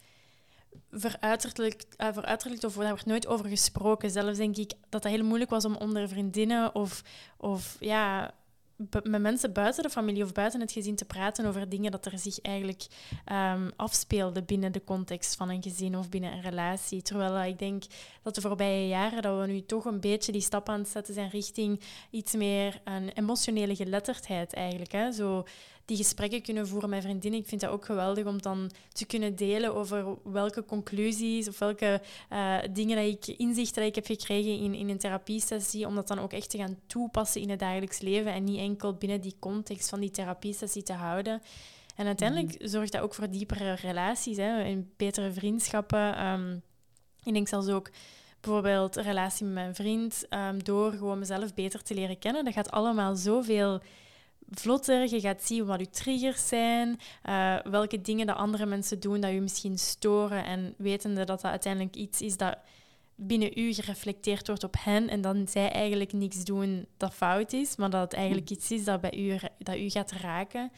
veruiterlijkt, 0.91 1.87
uh, 2.01 2.09
of 2.65 2.75
daar 2.75 2.75
werd 2.75 3.07
nooit 3.07 3.27
over 3.27 3.49
gesproken. 3.49 4.11
Zelfs 4.11 4.39
denk 4.39 4.57
ik 4.57 4.73
dat 4.89 5.03
dat 5.03 5.13
heel 5.13 5.25
moeilijk 5.25 5.51
was 5.51 5.65
om 5.65 5.77
onder 5.77 6.09
vriendinnen 6.09 6.75
of, 6.75 7.03
of 7.37 7.77
ja, 7.81 8.35
met 8.77 9.21
mensen 9.21 9.53
buiten 9.53 9.83
de 9.83 9.91
familie 9.91 10.25
of 10.25 10.33
buiten 10.33 10.61
het 10.61 10.73
gezin 10.73 10.97
te 10.97 11.05
praten 11.05 11.47
over 11.47 11.69
dingen 11.69 11.91
dat 11.91 12.07
er 12.07 12.19
zich 12.19 12.41
eigenlijk 12.41 12.87
um, 13.33 13.71
afspeelden 13.77 14.45
binnen 14.45 14.73
de 14.73 14.85
context 14.85 15.37
van 15.37 15.49
een 15.51 15.63
gezin 15.63 15.99
of 15.99 16.09
binnen 16.09 16.33
een 16.33 16.41
relatie. 16.41 17.03
Terwijl 17.03 17.43
ik 17.43 17.59
denk 17.59 17.85
dat 18.23 18.35
de 18.35 18.41
voorbije 18.41 18.89
jaren 18.89 19.23
dat 19.23 19.41
we 19.41 19.47
nu 19.47 19.65
toch 19.65 19.85
een 19.85 20.01
beetje 20.01 20.33
die 20.33 20.41
stap 20.41 20.69
aan 20.69 20.79
het 20.79 20.89
zetten 20.89 21.15
zijn 21.15 21.31
richting 21.31 21.81
iets 22.11 22.35
meer 22.35 22.81
een 22.85 23.09
emotionele 23.09 23.77
geletterdheid 23.77 24.53
eigenlijk. 24.53 24.93
Hè? 24.93 25.13
Zo 25.13 25.45
die 25.85 25.97
gesprekken 25.97 26.43
kunnen 26.43 26.69
voeren 26.69 26.91
met 26.91 27.03
vriendinnen. 27.03 27.41
Ik 27.41 27.49
vind 27.49 27.61
dat 27.61 27.71
ook 27.71 27.85
geweldig 27.85 28.25
om 28.25 28.43
dan 28.43 28.71
te 28.93 29.07
kunnen 29.07 29.37
delen 29.37 29.75
over 29.75 30.17
welke 30.25 30.65
conclusies 30.65 31.49
of 31.49 31.59
welke 31.59 32.01
uh, 32.33 32.59
dingen 32.73 32.97
dat 32.97 33.07
ik, 33.07 33.39
inzichten 33.39 33.81
dat 33.81 33.89
ik 33.89 33.95
heb 33.95 34.07
gekregen 34.07 34.59
in, 34.59 34.75
in 34.75 34.89
een 34.89 34.99
therapiesessie, 34.99 35.87
om 35.87 35.95
dat 35.95 36.09
dan 36.09 36.19
ook 36.19 36.33
echt 36.33 36.51
te 36.51 36.59
gaan 36.59 36.79
toepassen 36.87 37.41
in 37.41 37.51
het 37.51 37.59
dagelijks 37.59 38.01
leven 38.01 38.33
en 38.33 38.45
niet 38.45 38.59
enkel 38.59 38.95
binnen 38.95 39.21
die 39.21 39.37
context 39.39 39.89
van 39.89 40.01
die 40.01 40.11
therapiesessie 40.11 40.83
te 40.83 40.93
houden. 40.93 41.43
En 41.97 42.07
uiteindelijk 42.07 42.59
mhm. 42.59 42.69
zorgt 42.69 42.93
dat 42.93 43.03
ook 43.03 43.15
voor 43.15 43.31
diepere 43.31 43.75
relaties 43.75 44.37
hè, 44.37 44.63
en 44.63 44.93
betere 44.97 45.33
vriendschappen. 45.33 46.27
Um, 46.27 46.63
ik 47.23 47.33
denk 47.33 47.49
zelfs 47.49 47.69
ook 47.69 47.91
bijvoorbeeld 48.41 48.97
een 48.97 49.03
relatie 49.03 49.45
met 49.45 49.55
mijn 49.55 49.75
vriend, 49.75 50.27
um, 50.31 50.65
door 50.65 50.93
gewoon 50.93 51.19
mezelf 51.19 51.55
beter 51.55 51.83
te 51.83 51.95
leren 51.95 52.19
kennen. 52.19 52.45
Dat 52.45 52.55
gaat 52.55 52.71
allemaal 52.71 53.17
zoveel 53.17 53.81
vlotter. 54.61 55.15
Je 55.15 55.21
gaat 55.21 55.43
zien 55.43 55.67
wat 55.67 55.81
je 55.81 55.91
triggers 55.91 56.49
zijn, 56.49 57.01
uh, 57.29 57.57
welke 57.61 58.01
dingen 58.01 58.27
dat 58.27 58.37
andere 58.37 58.67
mensen 58.67 59.01
doen 59.01 59.21
dat 59.21 59.33
je 59.33 59.41
misschien 59.41 59.79
storen 59.79 60.45
en 60.45 60.75
wetende 60.77 61.25
dat 61.25 61.41
dat 61.41 61.51
uiteindelijk 61.51 61.97
iets 61.97 62.21
is 62.21 62.37
dat 62.37 62.57
binnen 63.15 63.59
u 63.59 63.73
gereflecteerd 63.73 64.47
wordt 64.47 64.65
op 64.65 64.75
hen 64.79 65.09
en 65.09 65.21
dan 65.21 65.49
zij 65.49 65.71
eigenlijk 65.71 66.13
niks 66.13 66.45
doen 66.45 66.87
dat 66.97 67.15
fout 67.15 67.53
is, 67.53 67.77
maar 67.77 67.91
dat 67.91 68.01
het 68.01 68.13
eigenlijk 68.13 68.51
iets 68.51 68.71
is 68.71 68.85
dat 68.85 69.01
bij 69.01 69.15
u, 69.17 69.39
dat 69.59 69.77
u 69.77 69.91
gaat 69.91 70.13
raken. 70.13 70.71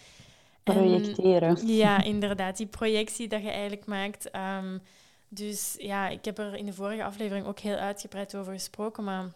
Projecteren. 0.62 1.66
ja, 1.66 2.03
inderdaad. 2.14 2.57
Die 2.57 2.66
projectie 2.66 3.29
dat 3.29 3.43
je 3.43 3.51
eigenlijk 3.51 3.87
maakt. 3.87 4.31
Um, 4.37 4.81
dus 5.29 5.74
ja, 5.79 6.09
ik 6.09 6.24
heb 6.24 6.39
er 6.39 6.55
in 6.55 6.66
de 6.66 6.72
vorige 6.72 7.05
aflevering 7.05 7.47
ook 7.47 7.59
heel 7.59 7.77
uitgebreid 7.77 8.37
over 8.37 8.53
gesproken, 8.53 9.05
maar 9.05 9.33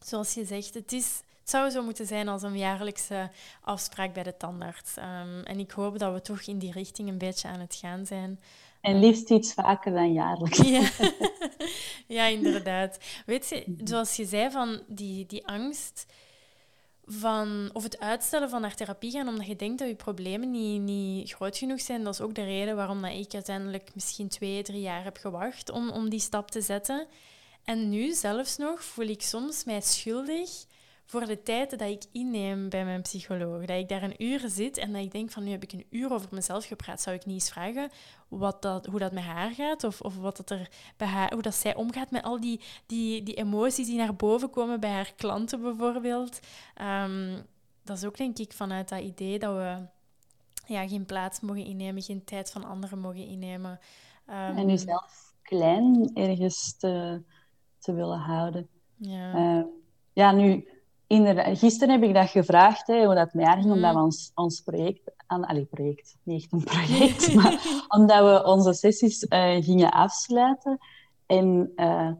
zoals 0.00 0.34
je 0.34 0.44
zegt, 0.44 0.74
het 0.74 0.92
is 0.92 1.22
het 1.48 1.56
zou 1.56 1.70
zo 1.70 1.82
moeten 1.82 2.06
zijn 2.06 2.28
als 2.28 2.42
een 2.42 2.58
jaarlijkse 2.58 3.30
afspraak 3.60 4.12
bij 4.14 4.22
de 4.22 4.36
tandarts. 4.36 4.96
Um, 4.96 5.42
en 5.42 5.58
ik 5.58 5.70
hoop 5.70 5.98
dat 5.98 6.12
we 6.12 6.20
toch 6.20 6.40
in 6.40 6.58
die 6.58 6.72
richting 6.72 7.08
een 7.08 7.18
beetje 7.18 7.48
aan 7.48 7.60
het 7.60 7.74
gaan 7.74 8.06
zijn. 8.06 8.40
En 8.80 8.98
liefst 8.98 9.30
iets 9.30 9.54
vaker 9.54 9.92
dan 9.92 10.12
jaarlijks. 10.12 10.58
Ja, 10.58 10.90
ja 12.18 12.26
inderdaad. 12.26 12.98
Weet 13.26 13.48
je, 13.48 13.76
zoals 13.84 14.16
je 14.16 14.24
zei, 14.24 14.50
van 14.50 14.80
die, 14.86 15.26
die 15.26 15.46
angst 15.46 16.06
van, 17.06 17.70
of 17.72 17.82
het 17.82 18.00
uitstellen 18.00 18.50
van 18.50 18.60
naar 18.60 18.74
therapie 18.74 19.10
gaan 19.10 19.28
omdat 19.28 19.46
je 19.46 19.56
denkt 19.56 19.78
dat 19.78 19.88
je 19.88 19.94
problemen 19.94 20.50
niet, 20.50 20.80
niet 20.80 21.32
groot 21.32 21.56
genoeg 21.56 21.80
zijn. 21.80 22.04
Dat 22.04 22.14
is 22.14 22.20
ook 22.20 22.34
de 22.34 22.44
reden 22.44 22.76
waarom 22.76 23.02
dat 23.02 23.12
ik 23.12 23.34
uiteindelijk 23.34 23.90
misschien 23.94 24.28
twee, 24.28 24.62
drie 24.62 24.80
jaar 24.80 25.04
heb 25.04 25.16
gewacht 25.16 25.70
om, 25.70 25.90
om 25.90 26.08
die 26.08 26.20
stap 26.20 26.50
te 26.50 26.60
zetten. 26.60 27.06
En 27.64 27.88
nu 27.88 28.12
zelfs 28.12 28.56
nog 28.56 28.84
voel 28.84 29.06
ik 29.06 29.22
soms 29.22 29.64
mij 29.64 29.80
schuldig 29.80 30.66
voor 31.08 31.26
de 31.26 31.42
tijd 31.42 31.70
dat 31.70 31.80
ik 31.80 32.04
inneem 32.12 32.68
bij 32.68 32.84
mijn 32.84 33.02
psycholoog. 33.02 33.64
Dat 33.64 33.78
ik 33.78 33.88
daar 33.88 34.02
een 34.02 34.22
uur 34.22 34.42
zit 34.46 34.76
en 34.76 34.92
dat 34.92 35.02
ik 35.02 35.12
denk 35.12 35.30
van 35.30 35.44
nu 35.44 35.50
heb 35.50 35.62
ik 35.62 35.72
een 35.72 35.86
uur 35.90 36.12
over 36.12 36.28
mezelf 36.30 36.64
gepraat. 36.64 37.00
Zou 37.00 37.16
ik 37.16 37.26
niet 37.26 37.34
eens 37.34 37.50
vragen 37.50 37.90
wat 38.28 38.62
dat, 38.62 38.86
hoe 38.86 38.98
dat 38.98 39.12
met 39.12 39.22
haar 39.22 39.50
gaat 39.50 39.84
of, 39.84 40.00
of 40.00 40.16
wat 40.16 40.36
dat 40.36 40.50
er 40.50 40.70
bij 40.96 41.08
haar, 41.08 41.32
hoe 41.32 41.42
dat 41.42 41.54
zij 41.54 41.74
omgaat 41.74 42.10
met 42.10 42.22
al 42.22 42.40
die, 42.40 42.60
die, 42.86 43.22
die 43.22 43.34
emoties 43.34 43.86
die 43.86 43.96
naar 43.96 44.16
boven 44.16 44.50
komen 44.50 44.80
bij 44.80 44.90
haar 44.90 45.12
klanten 45.16 45.60
bijvoorbeeld. 45.60 46.40
Ehm, 46.74 47.42
dat 47.82 47.96
is 47.96 48.04
ook 48.04 48.16
denk 48.16 48.38
ik 48.38 48.52
vanuit 48.52 48.88
dat 48.88 49.00
idee 49.00 49.38
dat 49.38 49.54
we 49.54 49.86
ja, 50.66 50.88
geen 50.88 51.04
plaats 51.04 51.40
mogen 51.40 51.64
innemen, 51.64 52.02
geen 52.02 52.24
tijd 52.24 52.50
van 52.50 52.64
anderen 52.64 52.98
mogen 52.98 53.26
innemen. 53.26 53.78
Um, 54.26 54.34
en 54.34 54.68
jezelf 54.68 55.34
klein 55.42 56.10
ergens 56.14 56.76
te, 56.76 57.22
te 57.78 57.92
willen 57.92 58.18
houden. 58.18 58.68
Ja, 58.96 59.34
uh, 59.34 59.64
ja 60.12 60.32
nu, 60.32 60.68
inderdaad, 61.08 61.58
gisteren 61.58 62.00
heb 62.00 62.08
ik 62.08 62.14
dat 62.14 62.28
gevraagd, 62.28 62.86
hè, 62.86 63.04
hoe 63.04 63.14
dat 63.14 63.34
met 63.34 63.46
haar 63.46 63.56
ging, 63.56 63.72
omdat 63.72 63.92
we 63.92 63.98
mm. 63.98 64.04
ons, 64.04 64.32
ons 64.34 64.60
project... 64.60 65.00
Aan, 65.26 65.46
allee, 65.46 65.64
project, 65.64 66.16
niet 66.22 66.42
echt 66.42 66.52
een 66.52 66.64
project, 66.64 67.34
maar 67.42 67.84
omdat 67.88 68.18
we 68.18 68.50
onze 68.50 68.72
sessies 68.72 69.26
uh, 69.28 69.64
gingen 69.64 69.90
afsluiten. 69.90 70.78
En 71.26 71.72
uh, 71.76 72.10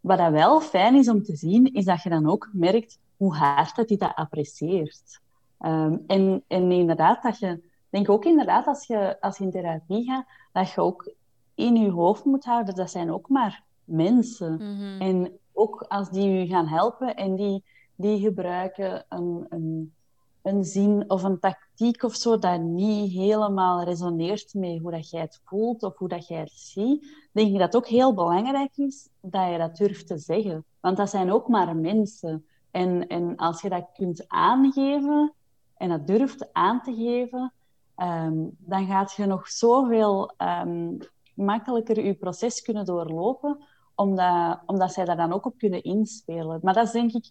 wat 0.00 0.18
dat 0.18 0.30
wel 0.30 0.60
fijn 0.60 0.94
is 0.94 1.08
om 1.08 1.22
te 1.22 1.36
zien, 1.36 1.74
is 1.74 1.84
dat 1.84 2.02
je 2.02 2.08
dan 2.08 2.30
ook 2.30 2.48
merkt 2.52 2.98
hoe 3.16 3.34
hard 3.34 3.76
dat 3.76 3.88
hij 3.88 3.98
dat 3.98 4.14
apprecieert. 4.14 5.20
Um, 5.60 6.04
en, 6.06 6.44
en 6.46 6.72
inderdaad, 6.72 7.22
dat 7.22 7.38
je 7.38 7.60
denk 7.90 8.10
ook 8.10 8.24
inderdaad, 8.24 8.66
als 8.66 8.86
je, 8.86 9.20
als 9.20 9.38
je 9.38 9.44
in 9.44 9.50
therapie 9.50 10.04
gaat, 10.04 10.26
dat 10.52 10.70
je 10.70 10.80
ook 10.80 11.12
in 11.54 11.76
je 11.76 11.90
hoofd 11.90 12.24
moet 12.24 12.44
houden, 12.44 12.74
dat 12.74 12.90
zijn 12.90 13.12
ook 13.12 13.28
maar 13.28 13.62
mensen. 13.84 14.54
Mhm. 14.54 15.00
En 15.00 15.38
ook 15.52 15.84
als 15.88 16.10
die 16.10 16.30
je 16.30 16.46
gaan 16.46 16.66
helpen 16.66 17.16
en 17.16 17.34
die, 17.36 17.64
die 18.00 18.20
gebruiken 18.20 19.04
een, 19.08 19.46
een, 19.48 19.94
een 20.42 20.64
zin 20.64 21.04
of 21.10 21.22
een 21.22 21.38
tactiek 21.38 22.02
of 22.02 22.14
zo 22.14 22.38
dat 22.38 22.60
niet 22.60 23.12
helemaal 23.12 23.82
resoneert 23.82 24.54
met 24.54 24.78
hoe 24.78 24.90
dat 24.90 25.10
jij 25.10 25.20
het 25.20 25.40
voelt 25.44 25.82
of 25.82 25.98
hoe 25.98 26.08
dat 26.08 26.26
jij 26.26 26.40
het 26.40 26.52
ziet, 26.52 27.28
denk 27.32 27.48
ik 27.48 27.58
dat 27.58 27.72
het 27.72 27.76
ook 27.76 27.88
heel 27.88 28.14
belangrijk 28.14 28.76
is 28.76 29.08
dat 29.20 29.50
je 29.50 29.58
dat 29.58 29.76
durft 29.76 30.06
te 30.06 30.18
zeggen. 30.18 30.64
Want 30.80 30.96
dat 30.96 31.10
zijn 31.10 31.32
ook 31.32 31.48
maar 31.48 31.76
mensen. 31.76 32.44
En, 32.70 33.06
en 33.06 33.36
als 33.36 33.62
je 33.62 33.68
dat 33.68 33.90
kunt 33.94 34.24
aangeven 34.28 35.32
en 35.76 35.88
dat 35.88 36.06
durft 36.06 36.52
aan 36.52 36.82
te 36.82 36.94
geven, 36.94 37.52
Ehm, 38.00 38.48
dan 38.58 38.86
gaat 38.86 39.12
je 39.12 39.26
nog 39.26 39.48
zoveel 39.48 40.32
um, 40.38 40.98
makkelijker 41.34 42.04
je 42.04 42.14
proces 42.14 42.62
kunnen 42.62 42.84
doorlopen, 42.84 43.64
omdat, 43.94 44.58
omdat 44.66 44.92
zij 44.92 45.04
daar 45.04 45.16
dan 45.16 45.32
ook 45.32 45.46
op 45.46 45.58
kunnen 45.58 45.82
inspelen. 45.82 46.58
Maar 46.62 46.74
dat 46.74 46.86
is 46.86 46.92
denk 46.92 47.12
ik 47.12 47.30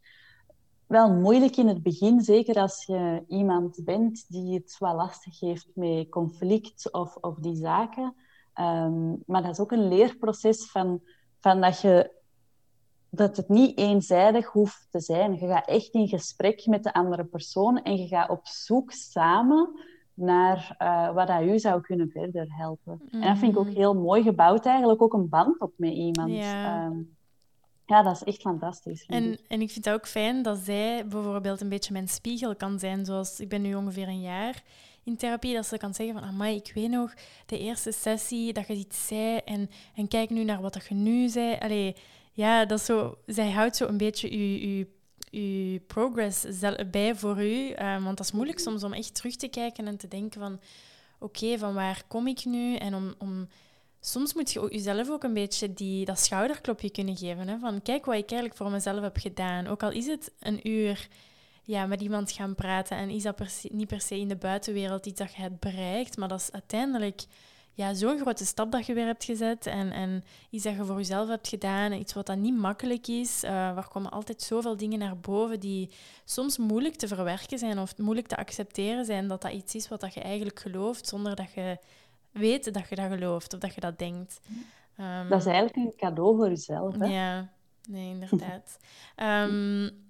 wel 0.90 1.14
moeilijk 1.14 1.58
in 1.58 1.68
het 1.68 1.84
begin, 1.84 2.22
zeker 2.22 2.56
als 2.56 2.86
je 2.86 3.24
iemand 3.28 3.82
bent 3.84 4.26
die 4.28 4.54
het 4.54 4.76
wel 4.80 4.96
lastig 4.96 5.40
heeft 5.40 5.68
met 5.74 6.10
conflict 6.10 6.92
of, 6.92 7.16
of 7.16 7.36
die 7.36 7.56
zaken. 7.56 8.16
Ehm, 8.54 9.10
maar 9.26 9.42
dat 9.42 9.52
is 9.52 9.60
ook 9.60 9.72
een 9.72 9.88
leerproces 9.88 10.72
van, 10.72 11.02
van 11.40 11.62
dat, 11.62 11.82
je, 11.82 12.12
dat 13.10 13.38
het 13.38 13.50
niet 13.50 13.78
eenzijdig 13.78 14.48
hoeft 14.48 14.88
te 14.92 15.00
zijn. 15.00 15.34
Je 15.34 15.48
gaat 15.48 15.68
echt 15.68 15.94
in 15.94 16.08
gesprek 16.08 16.66
met 16.66 16.84
de 16.84 16.94
andere 16.94 17.24
persoon 17.24 17.84
en 17.84 17.98
je 17.98 18.08
gaat 18.08 18.30
op 18.30 18.48
zoek 18.48 18.92
samen 18.92 19.80
naar 20.14 20.76
uh, 20.82 21.14
wat 21.14 21.28
dat 21.28 21.42
u 21.42 21.60
zou 21.60 21.82
kunnen 21.82 22.10
verder 22.10 22.48
helpen. 22.50 23.02
En 23.10 23.22
dat 23.22 23.38
vind 23.38 23.52
ik 23.52 23.60
ook 23.60 23.70
mm. 23.70 23.76
heel 23.76 23.96
mooi 23.96 24.24
gebouwd, 24.24 24.66
eigenlijk 24.66 25.02
ook 25.02 25.14
een 25.14 25.30
band 25.30 25.60
op 25.60 25.74
met 25.76 25.94
iemand. 25.94 26.32
Ehm, 26.32 26.98
ja 27.90 28.02
dat 28.02 28.16
is 28.16 28.24
echt 28.24 28.42
fantastisch. 28.42 29.06
En, 29.06 29.32
ik. 29.32 29.40
en 29.48 29.62
ik 29.62 29.72
vind 29.72 29.86
het 29.86 29.94
ook 29.94 30.08
fijn 30.08 30.42
dat 30.42 30.58
zij 30.58 31.08
bijvoorbeeld 31.08 31.62
een 31.62 31.70
beetje 31.70 31.94
mijn 31.94 32.08
spiegel 32.08 32.56
kan 32.56 32.80
zijn. 32.80 33.06
Zoals 33.06 33.40
ik 33.40 33.50
ben 33.50 33.62
nu 33.62 33.76
ongeveer 33.76 34.08
een 34.08 34.22
jaar 34.22 34.64
in 35.04 35.18
therapie, 35.18 35.54
dat 35.54 35.66
ze 35.66 35.78
kan 35.78 35.94
zeggen 35.94 36.20
van, 36.20 36.24
amai, 36.24 36.56
ik 36.56 36.72
weet 36.76 36.90
nog 36.90 37.14
de 37.46 37.60
eerste 37.60 37.92
sessie 37.92 38.54
dat 38.54 38.68
je 38.68 38.74
iets 38.74 39.08
zei 39.08 39.38
en, 39.38 39.70
en 39.96 40.08
kijk 40.08 40.30
nu 40.30 40.44
naar 40.44 40.62
wat 40.62 40.74
dat 40.74 40.86
je 40.86 40.96
nu 40.96 41.28
zei. 41.28 41.58
Allee, 41.60 41.96
ja, 42.32 42.66
dat 42.66 42.82
zo, 42.82 43.18
zij 43.26 43.52
houdt 43.52 43.76
zo 43.76 43.88
een 43.88 43.98
beetje 43.98 44.38
je 44.38 44.88
je 45.32 45.80
progress 45.88 46.46
bij 46.92 47.16
voor 47.16 47.44
u. 47.44 47.70
Uh, 47.70 48.04
want 48.04 48.18
dat 48.18 48.26
is 48.26 48.32
moeilijk 48.32 48.60
soms 48.60 48.84
om 48.84 48.94
echt 48.94 49.16
terug 49.16 49.36
te 49.36 49.48
kijken 49.48 49.88
en 49.88 49.98
te 49.98 50.08
denken 50.08 50.42
van 50.42 50.60
oké, 51.20 51.58
van 51.58 51.74
waar 51.74 52.04
kom 52.08 52.28
ik 52.28 52.46
nu? 52.46 52.76
En 52.76 52.96
om, 52.96 53.14
om 53.18 53.48
soms 54.00 54.34
moet 54.34 54.52
je 54.52 54.68
jezelf 54.70 55.10
ook 55.10 55.24
een 55.24 55.34
beetje 55.34 55.74
die, 55.74 56.06
dat 56.06 56.20
schouderklopje 56.20 56.90
kunnen 56.90 57.18
geven. 57.18 57.48
Hè? 57.48 57.58
Van 57.60 57.82
kijk 57.82 58.06
wat 58.06 58.16
ik 58.16 58.32
eigenlijk 58.32 58.56
voor 58.56 58.72
mezelf 58.72 59.02
heb 59.02 59.18
gedaan. 59.18 59.68
Ook 59.68 59.84
al 59.84 59.92
is 59.92 60.08
het 60.08 60.32
een 60.40 60.68
uur 60.68 61.08
ja, 61.64 61.86
met 61.86 62.02
iemand 62.02 62.32
gaan 62.32 62.56
praten 62.56 62.98
en 62.98 63.10
is 63.10 63.24
dat 63.24 63.64
niet 63.72 63.88
per 63.88 64.02
se 64.02 64.20
in 64.20 64.28
de 64.28 64.36
buitenwereld 64.36 65.06
iets 65.06 65.20
dat 65.20 65.34
je 65.34 65.42
hebt 65.42 65.60
bereikt, 65.60 66.18
maar 66.18 66.28
dat 66.28 66.40
is 66.40 66.52
uiteindelijk 66.52 67.22
ja, 67.80 67.94
zo'n 67.94 68.20
grote 68.20 68.46
stap 68.46 68.72
dat 68.72 68.86
je 68.86 68.94
weer 68.94 69.06
hebt 69.06 69.24
gezet 69.24 69.66
en, 69.66 69.92
en 69.92 70.24
iets 70.50 70.64
dat 70.64 70.76
je 70.76 70.86
voor 70.86 70.98
jezelf 70.98 71.28
hebt 71.28 71.48
gedaan, 71.48 71.92
iets 71.94 72.14
wat 72.14 72.26
dan 72.26 72.42
niet 72.42 72.58
makkelijk 72.58 73.08
is. 73.08 73.44
Uh, 73.44 73.50
waar 73.50 73.88
komen 73.88 74.12
altijd 74.12 74.42
zoveel 74.42 74.78
dingen 74.78 75.00
naar 75.00 75.18
boven 75.18 75.60
die 75.60 75.90
soms 76.26 76.58
moeilijk 76.58 76.96
te 76.96 77.08
verwerken 77.08 77.60
zijn 77.60 77.80
of 77.80 77.98
moeilijk 77.98 78.28
te 78.28 78.38
accepteren 78.38 79.06
zijn 79.06 79.28
dat 79.28 79.42
dat 79.42 79.52
iets 79.52 79.76
is 79.76 79.88
wat 79.88 80.02
dat 80.02 80.14
je 80.14 80.22
eigenlijk 80.22 80.60
gelooft 80.60 81.08
zonder 81.08 81.36
dat 81.36 81.52
je 81.54 81.78
weet 82.32 82.74
dat 82.74 82.90
je 82.90 82.96
dat 82.96 83.12
gelooft 83.12 83.54
of 83.54 83.60
dat 83.60 83.74
je 83.74 83.82
dat 83.82 84.00
denkt. 84.00 84.40
Um, 85.00 85.30
dat 85.30 85.40
is 85.40 85.46
eigenlijk 85.46 85.76
een 85.76 85.94
cadeau 85.98 86.36
voor 86.36 86.48
jezelf. 86.48 86.98
Hè? 86.98 87.06
Ja, 87.06 87.50
nee, 87.88 88.10
inderdaad. 88.10 88.80
um, 89.18 89.90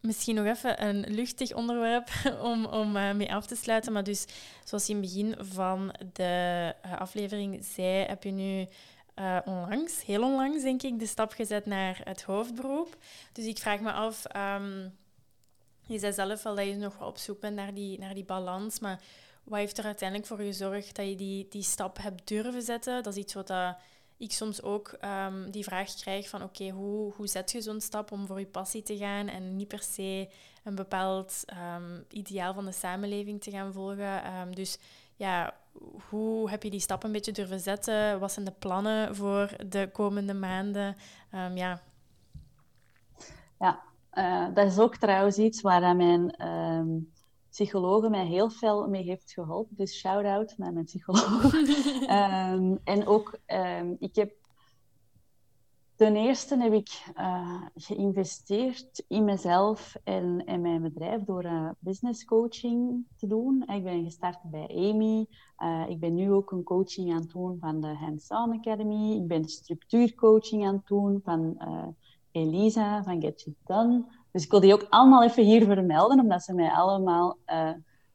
misschien 0.00 0.34
nog 0.34 0.46
even 0.46 0.84
een 0.86 1.04
luchtig 1.08 1.54
onderwerp 1.54 2.10
om, 2.50 2.64
om 2.64 2.96
uh, 2.96 3.12
mee 3.12 3.34
af 3.34 3.46
te 3.46 3.56
sluiten. 3.56 3.92
Maar 3.92 4.04
dus, 4.04 4.26
zoals 4.64 4.86
je 4.86 4.94
in 4.94 5.00
het 5.00 5.10
begin 5.10 5.34
van 5.38 5.94
de 6.12 6.74
uh, 6.86 7.00
aflevering 7.00 7.64
zei, 7.64 8.04
heb 8.04 8.22
je 8.22 8.30
nu 8.30 8.66
uh, 9.18 9.38
onlangs, 9.44 10.04
heel 10.04 10.22
onlangs 10.22 10.62
denk 10.62 10.82
ik, 10.82 10.98
de 10.98 11.06
stap 11.06 11.32
gezet 11.32 11.66
naar 11.66 12.00
het 12.04 12.22
hoofdberoep. 12.22 12.96
Dus 13.32 13.44
ik 13.44 13.58
vraag 13.58 13.80
me 13.80 13.92
af, 13.92 14.24
um, 14.36 14.96
je 15.86 15.98
zei 15.98 16.12
zelf 16.12 16.42
wel 16.42 16.54
dat 16.54 16.66
je 16.66 16.74
nog 16.74 16.98
wel 16.98 17.08
op 17.08 17.18
zoek 17.18 17.40
bent 17.40 17.54
naar 17.54 17.74
die, 17.74 17.98
naar 17.98 18.14
die 18.14 18.24
balans, 18.24 18.80
maar 18.80 19.00
wat 19.44 19.58
heeft 19.58 19.78
er 19.78 19.84
uiteindelijk 19.84 20.28
voor 20.28 20.38
gezorgd 20.38 20.96
dat 20.96 21.08
je 21.08 21.16
die, 21.16 21.46
die 21.48 21.62
stap 21.62 21.98
hebt 21.98 22.28
durven 22.28 22.62
zetten? 22.62 23.02
Dat 23.02 23.16
is 23.16 23.22
iets 23.22 23.34
wat... 23.34 23.46
dat 23.46 23.76
ik 24.22 24.32
soms 24.32 24.62
ook 24.62 24.96
um, 25.26 25.50
die 25.50 25.64
vraag 25.64 25.94
krijg 25.94 26.28
van 26.28 26.42
oké, 26.42 26.68
hoe, 26.68 27.12
hoe 27.12 27.26
zet 27.26 27.50
je 27.50 27.60
zo'n 27.60 27.80
stap 27.80 28.12
om 28.12 28.26
voor 28.26 28.38
je 28.38 28.46
passie 28.46 28.82
te 28.82 28.96
gaan 28.96 29.28
en 29.28 29.56
niet 29.56 29.68
per 29.68 29.82
se 29.82 30.28
een 30.64 30.74
bepaald 30.74 31.44
um, 31.76 32.04
ideaal 32.08 32.54
van 32.54 32.64
de 32.64 32.72
samenleving 32.72 33.40
te 33.42 33.50
gaan 33.50 33.72
volgen. 33.72 34.40
Um, 34.40 34.54
dus 34.54 34.78
ja, 35.16 35.54
hoe 36.08 36.50
heb 36.50 36.62
je 36.62 36.70
die 36.70 36.80
stap 36.80 37.04
een 37.04 37.12
beetje 37.12 37.32
durven 37.32 37.60
zetten? 37.60 38.20
Wat 38.20 38.32
zijn 38.32 38.44
de 38.44 38.54
plannen 38.58 39.16
voor 39.16 39.50
de 39.66 39.90
komende 39.92 40.34
maanden? 40.34 40.96
ja. 41.54 41.82
Ja, 43.58 43.82
uh, 44.12 44.54
dat 44.54 44.66
is 44.66 44.78
ook 44.78 44.96
trouwens 44.96 45.36
iets 45.36 45.60
waar 45.60 45.96
mijn 45.96 46.36
psychologe 47.52 48.10
mij 48.10 48.26
heel 48.26 48.50
veel 48.50 48.88
mee 48.88 49.02
heeft 49.02 49.32
geholpen. 49.32 49.76
Dus 49.76 49.98
shout-out 49.98 50.54
naar 50.56 50.72
mijn 50.72 50.84
psycholoog. 50.84 51.52
um, 51.52 52.78
en 52.84 53.06
ook, 53.06 53.38
um, 53.46 53.96
ik 53.98 54.14
heb... 54.14 54.40
Ten 55.94 56.16
eerste 56.16 56.56
heb 56.56 56.72
ik 56.72 57.02
uh, 57.18 57.62
geïnvesteerd 57.74 59.04
in 59.08 59.24
mezelf 59.24 59.96
en, 60.04 60.44
en 60.44 60.60
mijn 60.60 60.82
bedrijf 60.82 61.22
door 61.22 61.44
uh, 61.44 61.68
business 61.78 62.24
coaching 62.24 63.04
te 63.16 63.26
doen. 63.26 63.62
Ik 63.66 63.84
ben 63.84 64.04
gestart 64.04 64.42
bij 64.42 64.68
Amy. 64.68 65.26
Uh, 65.58 65.84
ik 65.88 66.00
ben 66.00 66.14
nu 66.14 66.32
ook 66.32 66.50
een 66.50 66.62
coaching 66.62 67.12
aan 67.12 67.20
het 67.20 67.30
doen 67.30 67.58
van 67.60 67.80
de 67.80 67.86
Hands-On 67.86 68.52
Academy. 68.52 69.12
Ik 69.12 69.26
ben 69.26 69.48
structuurcoaching 69.48 70.66
aan 70.66 70.74
het 70.74 70.86
doen 70.86 71.20
van 71.24 71.58
Elisa 72.30 73.02
van 73.02 73.20
Get 73.20 73.46
It 73.46 73.56
Done. 73.64 74.04
Dus 74.32 74.44
ik 74.44 74.50
wil 74.50 74.60
die 74.60 74.72
ook 74.72 74.86
allemaal 74.90 75.22
even 75.22 75.44
hier 75.44 75.64
vermelden, 75.64 76.20
omdat 76.20 76.42
ze 76.42 76.54
mij 76.54 76.70
allemaal 76.70 77.36
uh, 77.46 77.70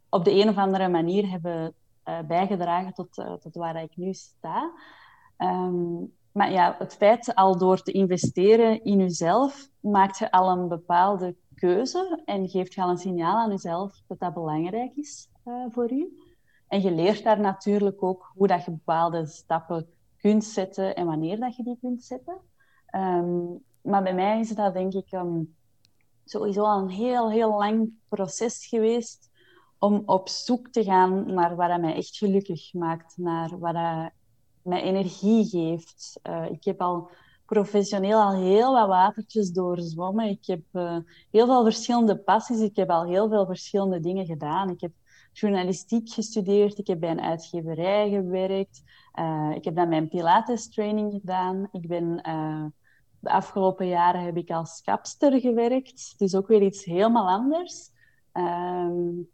op 0.10 0.26
de 0.26 0.32
een 0.32 0.50
of 0.50 0.58
andere 0.58 0.88
manier 0.88 1.30
hebben 1.30 1.74
uh, 2.06 2.20
bijgedragen 2.28 2.94
tot, 2.94 3.18
uh, 3.18 3.34
tot 3.34 3.56
waar 3.56 3.84
ik 3.84 3.98
nu 3.98 4.14
sta. 4.14 4.72
Um, 5.38 6.16
maar 6.32 6.52
ja, 6.52 6.76
het 6.80 6.96
feit 6.96 7.36
al 7.36 7.58
door 7.58 7.82
te 7.82 7.92
investeren 7.92 8.84
in 8.84 8.98
jezelf, 8.98 9.70
maakt 9.80 10.18
je 10.18 10.32
al 10.32 10.50
een 10.50 10.68
bepaalde 10.68 11.36
keuze 11.56 12.22
en 12.26 12.50
geeft 12.50 12.74
je 12.74 12.82
al 12.82 12.90
een 12.90 12.98
signaal 12.98 13.38
aan 13.38 13.50
jezelf 13.50 14.02
dat 14.08 14.20
dat 14.20 14.34
belangrijk 14.34 14.96
is 14.96 15.30
voor 15.70 15.92
u. 15.92 16.18
En 16.68 16.82
je 16.82 16.92
leert 16.92 17.24
daar 17.24 17.40
natuurlijk 17.40 18.04
ook 18.04 18.32
hoe 18.36 18.48
dat 18.48 18.66
je 18.66 18.72
bepaalde 18.72 19.26
stappen 19.26 19.88
kunt 20.18 20.44
zetten 20.44 20.96
en 20.96 21.06
wanneer 21.06 21.40
dat 21.40 21.56
je 21.56 21.64
die 21.64 21.78
kunt 21.82 22.04
zetten. 22.04 22.38
Um, 22.96 23.64
maar 23.82 24.04
bij 24.04 24.14
mij 24.14 24.40
is 24.40 24.56
dat 24.56 24.74
denk 24.74 24.94
ik 24.94 25.12
sowieso 26.30 26.64
al 26.64 26.80
een 26.80 26.90
heel, 26.90 27.32
heel 27.32 27.58
lang 27.58 27.90
proces 28.10 28.66
geweest 28.66 29.30
om 29.80 30.04
op 30.06 30.30
zoek 30.30 30.68
te 30.68 30.84
gaan 30.84 31.34
naar 31.34 31.56
wat 31.56 31.80
mij 31.80 31.96
echt 31.96 32.18
gelukkig 32.18 32.74
maakt, 32.74 33.18
naar 33.18 33.60
wat 33.60 33.74
mij 34.62 34.82
energie 34.82 35.46
geeft. 35.46 36.20
Uh, 36.24 36.46
ik 36.52 36.64
heb 36.64 36.82
al 36.82 37.10
professioneel 37.46 38.22
al 38.22 38.34
heel 38.34 38.74
wat 38.74 38.88
watertjes 38.88 39.52
doorzwommen. 39.52 40.30
Ik 40.30 40.46
heb 40.46 40.62
uh, 40.74 40.98
heel 41.32 41.46
veel 41.46 41.64
verschillende 41.64 42.18
passies. 42.18 42.60
Ik 42.60 42.76
heb 42.76 42.90
al 42.90 43.06
heel 43.06 43.30
veel 43.30 43.46
verschillende 43.46 44.00
dingen 44.00 44.26
gedaan. 44.26 44.70
Ik 44.70 44.82
heb 44.82 44.92
journalistiek 45.34 46.10
gestudeerd. 46.10 46.78
Ik 46.78 46.88
heb 46.88 47.00
bij 47.00 47.12
een 47.12 47.22
uitgeverij 47.22 48.10
gewerkt. 48.10 48.84
Uh, 49.20 49.52
ik 49.56 49.64
heb 49.64 49.76
dan 49.76 49.90
mijn 49.90 50.08
Pilates-training 50.08 51.12
gedaan. 51.12 51.68
Ik 51.72 51.88
ben, 51.88 52.22
de 53.20 53.32
afgelopen 53.32 53.88
jaren 53.88 54.24
heb 54.24 54.38
ik 54.38 54.50
als 54.50 54.82
kapster 54.82 55.40
gewerkt. 55.40 56.14
Dus 56.18 56.36
ook 56.36 56.48
weer 56.48 56.62
iets 56.62 56.84
helemaal 56.84 57.28
anders. 57.28 57.90
Um, 58.34 59.30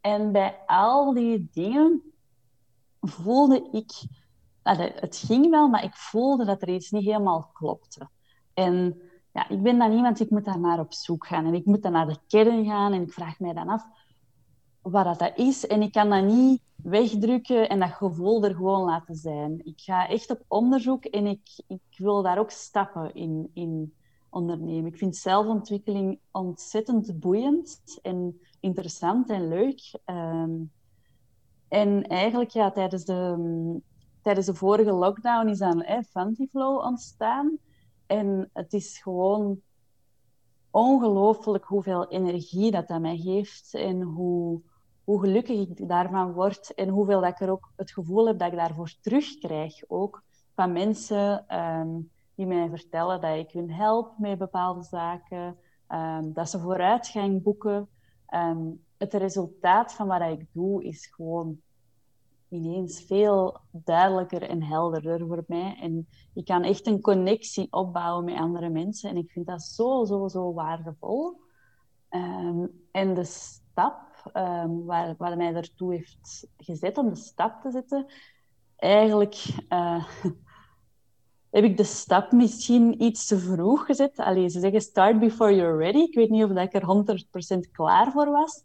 en 0.00 0.32
bij 0.32 0.58
al 0.66 1.14
die 1.14 1.48
dingen 1.52 2.02
voelde 3.00 3.68
ik... 3.72 3.90
het 5.00 5.16
ging 5.16 5.50
wel, 5.50 5.68
maar 5.68 5.84
ik 5.84 5.94
voelde 5.94 6.44
dat 6.44 6.62
er 6.62 6.68
iets 6.68 6.90
niet 6.90 7.04
helemaal 7.04 7.50
klopte. 7.52 8.08
En 8.54 9.00
ja, 9.32 9.48
ik 9.48 9.62
ben 9.62 9.78
dan 9.78 9.92
iemand, 9.92 10.20
ik 10.20 10.30
moet 10.30 10.44
daar 10.44 10.60
naar 10.60 10.80
op 10.80 10.92
zoek 10.92 11.26
gaan. 11.26 11.46
En 11.46 11.54
ik 11.54 11.64
moet 11.64 11.82
dan 11.82 11.92
naar 11.92 12.06
de 12.06 12.18
kern 12.26 12.64
gaan 12.64 12.92
en 12.92 13.02
ik 13.02 13.12
vraag 13.12 13.40
mij 13.40 13.52
dan 13.52 13.68
af 13.68 13.84
wat 14.82 15.18
dat 15.18 15.38
is. 15.38 15.66
En 15.66 15.82
ik 15.82 15.92
kan 15.92 16.10
dat 16.10 16.24
niet 16.24 16.62
wegdrukken 16.82 17.68
en 17.68 17.78
dat 17.78 17.90
gevoel 17.90 18.44
er 18.44 18.54
gewoon 18.54 18.84
laten 18.84 19.14
zijn. 19.14 19.60
Ik 19.64 19.80
ga 19.80 20.08
echt 20.08 20.30
op 20.30 20.44
onderzoek 20.48 21.04
en 21.04 21.26
ik, 21.26 21.62
ik 21.66 21.82
wil 21.96 22.22
daar 22.22 22.38
ook 22.38 22.50
stappen 22.50 23.14
in, 23.14 23.50
in 23.54 23.94
ondernemen. 24.30 24.86
Ik 24.86 24.98
vind 24.98 25.16
zelfontwikkeling 25.16 26.18
ontzettend 26.30 27.20
boeiend 27.20 27.98
en 28.02 28.40
interessant 28.60 29.30
en 29.30 29.48
leuk. 29.48 30.00
Ehm, 30.04 30.52
en 31.68 32.06
eigenlijk, 32.06 32.50
ja, 32.50 32.70
tijdens 32.70 33.04
de, 33.04 33.80
tijdens 34.22 34.46
de 34.46 34.54
vorige 34.54 34.92
lockdown 34.92 35.48
is 35.48 35.58
dan 35.58 35.82
eh, 35.82 35.98
ontstaan. 36.52 37.58
En 38.06 38.50
het 38.52 38.72
is 38.72 38.98
gewoon 38.98 39.60
ongelooflijk 40.70 41.64
hoeveel 41.64 42.08
energie 42.08 42.70
dat, 42.70 42.88
dat 42.88 43.00
mij 43.00 43.16
geeft 43.16 43.74
en 43.74 44.02
hoe, 44.02 44.60
hoe 45.04 45.20
gelukkig 45.20 45.68
ik 45.68 45.88
daarvan 45.88 46.32
word 46.32 46.74
en 46.74 46.88
hoeveel 46.88 47.20
dat 47.20 47.30
ik 47.30 47.40
er 47.40 47.50
ook 47.50 47.72
het 47.76 47.90
gevoel 47.90 48.26
heb 48.26 48.38
dat 48.38 48.52
ik 48.52 48.58
daarvoor 48.58 48.94
terugkrijg. 49.00 49.82
Ook 49.88 50.22
van 50.54 50.72
mensen 50.72 51.48
ehm, 51.48 51.88
die 52.34 52.46
mij 52.46 52.68
vertellen 52.68 53.20
dat 53.20 53.36
ik 53.36 53.50
hun 53.50 53.70
help 53.70 54.18
met 54.18 54.38
bepaalde 54.38 54.82
zaken, 54.82 55.56
um, 55.88 56.32
dat 56.32 56.50
ze 56.50 56.58
vooruitgang 56.58 57.42
boeken. 57.42 57.88
Um, 58.34 58.84
het 58.96 59.14
resultaat 59.14 59.92
van 59.92 60.06
wat 60.06 60.20
ik 60.20 60.46
doe 60.52 60.84
is 60.84 61.06
gewoon 61.06 61.60
ineens 62.48 63.04
veel 63.06 63.60
duidelijker 63.70 64.42
en 64.42 64.62
helderder 64.62 65.26
voor 65.26 65.44
mij. 65.46 65.78
En 65.80 66.08
ik 66.34 66.44
kan 66.44 66.62
echt 66.62 66.86
een 66.86 67.00
connectie 67.00 67.72
opbouwen 67.72 68.24
met 68.24 68.36
andere 68.36 68.68
mensen. 68.68 69.10
En 69.10 69.16
ik 69.16 69.30
vind 69.30 69.46
dat 69.46 69.62
zo, 69.62 70.04
zo, 70.04 70.28
zo 70.28 70.52
waardevol. 70.52 71.40
En 72.90 73.14
de 73.14 73.24
stap 73.24 74.09
um, 74.34 74.84
waar, 74.84 75.14
waar 75.18 75.36
mij 75.36 75.54
ertoe 75.54 75.94
heeft 75.94 76.46
gezet 76.56 76.98
om 76.98 77.08
de 77.08 77.16
stap 77.16 77.60
te 77.60 77.70
zetten, 77.70 78.06
eigenlijk 78.76 79.44
uh, 79.68 80.04
heb 81.50 81.64
ik 81.64 81.76
de 81.76 81.84
stap 81.84 82.32
misschien 82.32 83.02
iets 83.02 83.26
te 83.26 83.38
vroeg 83.38 83.86
gezet. 83.86 84.18
Allee, 84.18 84.48
ze 84.48 84.60
zeggen 84.60 84.80
start 84.80 85.18
before 85.18 85.54
you're 85.54 85.76
ready. 85.76 85.98
Ik 85.98 86.14
weet 86.14 86.30
niet 86.30 86.44
of 86.44 86.50
ik 86.50 86.74
er 86.74 87.64
100% 87.66 87.70
klaar 87.72 88.10
voor 88.12 88.30
was. 88.30 88.64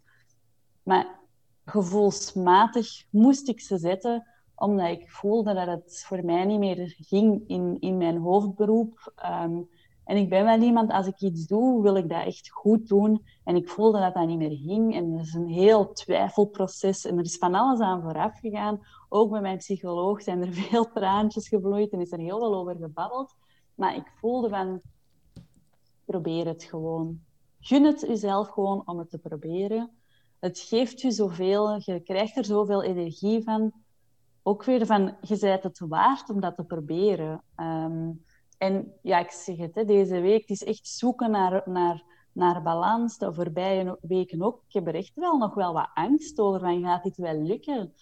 Maar 0.83 1.19
gevoelsmatig 1.65 3.05
moest 3.09 3.49
ik 3.49 3.61
ze 3.61 3.77
zetten, 3.77 4.27
omdat 4.55 4.89
ik 4.89 5.11
voelde 5.11 5.53
dat 5.53 5.67
het 5.67 6.03
voor 6.07 6.25
mij 6.25 6.45
niet 6.45 6.59
meer 6.59 6.95
ging 6.97 7.43
in, 7.47 7.77
in 7.79 7.97
mijn 7.97 8.17
hoofdberoep. 8.17 9.13
Um, 9.43 9.69
en 10.05 10.17
ik 10.17 10.29
ben 10.29 10.45
wel 10.45 10.61
iemand, 10.61 10.91
als 10.91 11.07
ik 11.07 11.21
iets 11.21 11.47
doe, 11.47 11.81
wil 11.81 11.95
ik 11.95 12.09
dat 12.09 12.25
echt 12.25 12.49
goed 12.49 12.87
doen. 12.87 13.25
En 13.43 13.55
ik 13.55 13.69
voelde 13.69 13.99
dat 13.99 14.13
dat 14.13 14.27
niet 14.27 14.37
meer 14.37 14.57
ging. 14.57 14.95
En 14.95 15.11
dat 15.11 15.25
is 15.25 15.33
een 15.33 15.47
heel 15.47 15.93
twijfelproces. 15.93 17.05
En 17.05 17.17
er 17.17 17.23
is 17.23 17.37
van 17.37 17.55
alles 17.55 17.79
aan 17.79 18.01
vooraf 18.01 18.39
gegaan. 18.39 18.79
Ook 19.09 19.31
bij 19.31 19.41
mijn 19.41 19.57
psycholoog 19.57 20.21
zijn 20.21 20.41
er 20.41 20.53
veel 20.63 20.91
traantjes 20.91 21.47
gevloeid 21.47 21.91
en 21.91 21.99
is 21.99 22.11
er 22.11 22.19
heel 22.19 22.39
veel 22.39 22.55
over 22.55 22.75
gebabbeld. 22.75 23.35
Maar 23.75 23.95
ik 23.95 24.11
voelde 24.19 24.49
van, 24.49 24.81
probeer 26.05 26.45
het 26.45 26.63
gewoon. 26.63 27.19
Gun 27.59 27.83
het 27.83 28.01
jezelf 28.01 28.47
gewoon 28.47 28.81
om 28.85 28.99
het 28.99 29.09
te 29.09 29.17
proberen. 29.17 29.91
Het 30.39 30.59
geeft 30.59 31.01
je 31.01 31.11
zoveel, 31.11 31.75
je 31.79 31.99
krijgt 31.99 32.37
er 32.37 32.45
zoveel 32.45 32.83
energie 32.83 33.43
van. 33.43 33.71
Ook 34.43 34.63
weer 34.63 34.85
van, 34.85 35.15
je 35.21 35.37
bent 35.39 35.63
het 35.63 35.79
waard 35.79 36.29
om 36.29 36.39
dat 36.39 36.55
te 36.55 36.63
proberen. 36.63 37.43
Um, 37.55 38.23
en 38.65 38.93
ja, 39.01 39.19
ik 39.19 39.31
zeg 39.31 39.57
het, 39.57 39.87
deze 39.87 40.19
week, 40.19 40.41
het 40.41 40.49
is 40.49 40.63
echt 40.63 40.87
zoeken 40.87 41.31
naar, 41.31 41.61
naar, 41.65 42.03
naar 42.31 42.61
balans. 42.61 43.17
De 43.17 43.33
voorbije 43.33 43.97
weken 44.01 44.41
ook. 44.41 44.61
Ik 44.67 44.73
heb 44.73 44.87
er 44.87 44.95
echt 44.95 45.15
wel 45.15 45.37
nog 45.37 45.53
wel 45.53 45.73
wat 45.73 45.89
angst 45.93 46.39
over. 46.39 46.59
Van, 46.59 46.83
gaat 46.83 47.03
dit 47.03 47.17
wel 47.17 47.41
lukken? 47.41 47.93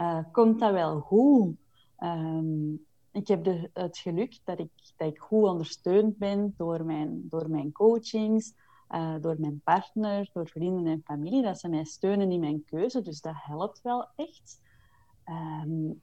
Uh, 0.00 0.18
komt 0.32 0.60
dat 0.60 0.72
wel 0.72 1.00
goed? 1.00 1.56
Um, 1.98 2.86
ik 3.12 3.28
heb 3.28 3.44
de, 3.44 3.70
het 3.72 3.98
geluk 3.98 4.38
dat 4.44 4.58
ik, 4.58 4.70
dat 4.96 5.08
ik 5.08 5.18
goed 5.18 5.44
ondersteund 5.44 6.18
ben 6.18 6.54
door 6.56 6.84
mijn, 6.84 7.28
door 7.28 7.50
mijn 7.50 7.72
coachings, 7.72 8.54
uh, 8.90 9.14
door 9.20 9.36
mijn 9.38 9.60
partner, 9.64 10.30
door 10.32 10.48
vrienden 10.48 10.86
en 10.86 11.02
familie. 11.04 11.42
Dat 11.42 11.60
ze 11.60 11.68
mij 11.68 11.84
steunen 11.84 12.30
in 12.30 12.40
mijn 12.40 12.64
keuze. 12.64 13.00
Dus 13.00 13.20
dat 13.20 13.34
helpt 13.36 13.82
wel 13.82 14.06
echt. 14.16 14.60
Um, 15.64 16.02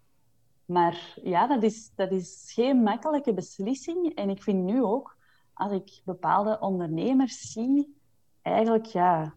maar 0.69 1.19
ja, 1.23 1.47
dat 1.47 1.63
is, 1.63 1.91
dat 1.95 2.11
is 2.11 2.51
geen 2.53 2.83
makkelijke 2.83 3.33
beslissing. 3.33 4.15
En 4.15 4.29
ik 4.29 4.43
vind 4.43 4.63
nu 4.63 4.83
ook, 4.83 5.17
als 5.53 5.71
ik 5.71 6.01
bepaalde 6.05 6.59
ondernemers 6.59 7.51
zie, 7.51 7.97
eigenlijk 8.41 8.85
ja, 8.85 9.33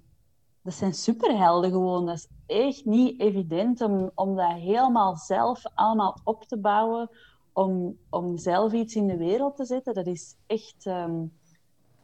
dat 0.63 0.75
zijn 0.75 0.95
superhelden 0.95 1.71
gewoon. 1.71 2.07
Dat 2.07 2.17
is 2.17 2.29
echt 2.47 2.85
niet 2.85 3.21
evident 3.21 3.81
om, 3.81 4.11
om 4.15 4.37
dat 4.37 4.53
helemaal 4.53 5.17
zelf 5.17 5.63
allemaal 5.75 6.19
op 6.25 6.45
te 6.45 6.59
bouwen, 6.59 7.11
om, 7.53 7.99
om 8.11 8.37
zelf 8.37 8.73
iets 8.73 8.95
in 8.95 9.07
de 9.07 9.17
wereld 9.17 9.57
te 9.57 9.65
zetten. 9.65 9.95
Dat 9.95 10.07
is 10.07 10.37
echt 10.47 10.87
um, 10.87 11.33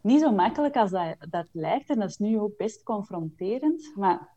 niet 0.00 0.20
zo 0.20 0.32
makkelijk 0.32 0.76
als 0.76 0.90
dat, 0.90 1.16
dat 1.30 1.48
lijkt. 1.52 1.90
En 1.90 1.98
dat 1.98 2.08
is 2.08 2.18
nu 2.18 2.38
ook 2.38 2.56
best 2.56 2.82
confronterend. 2.82 3.92
Maar 3.94 4.28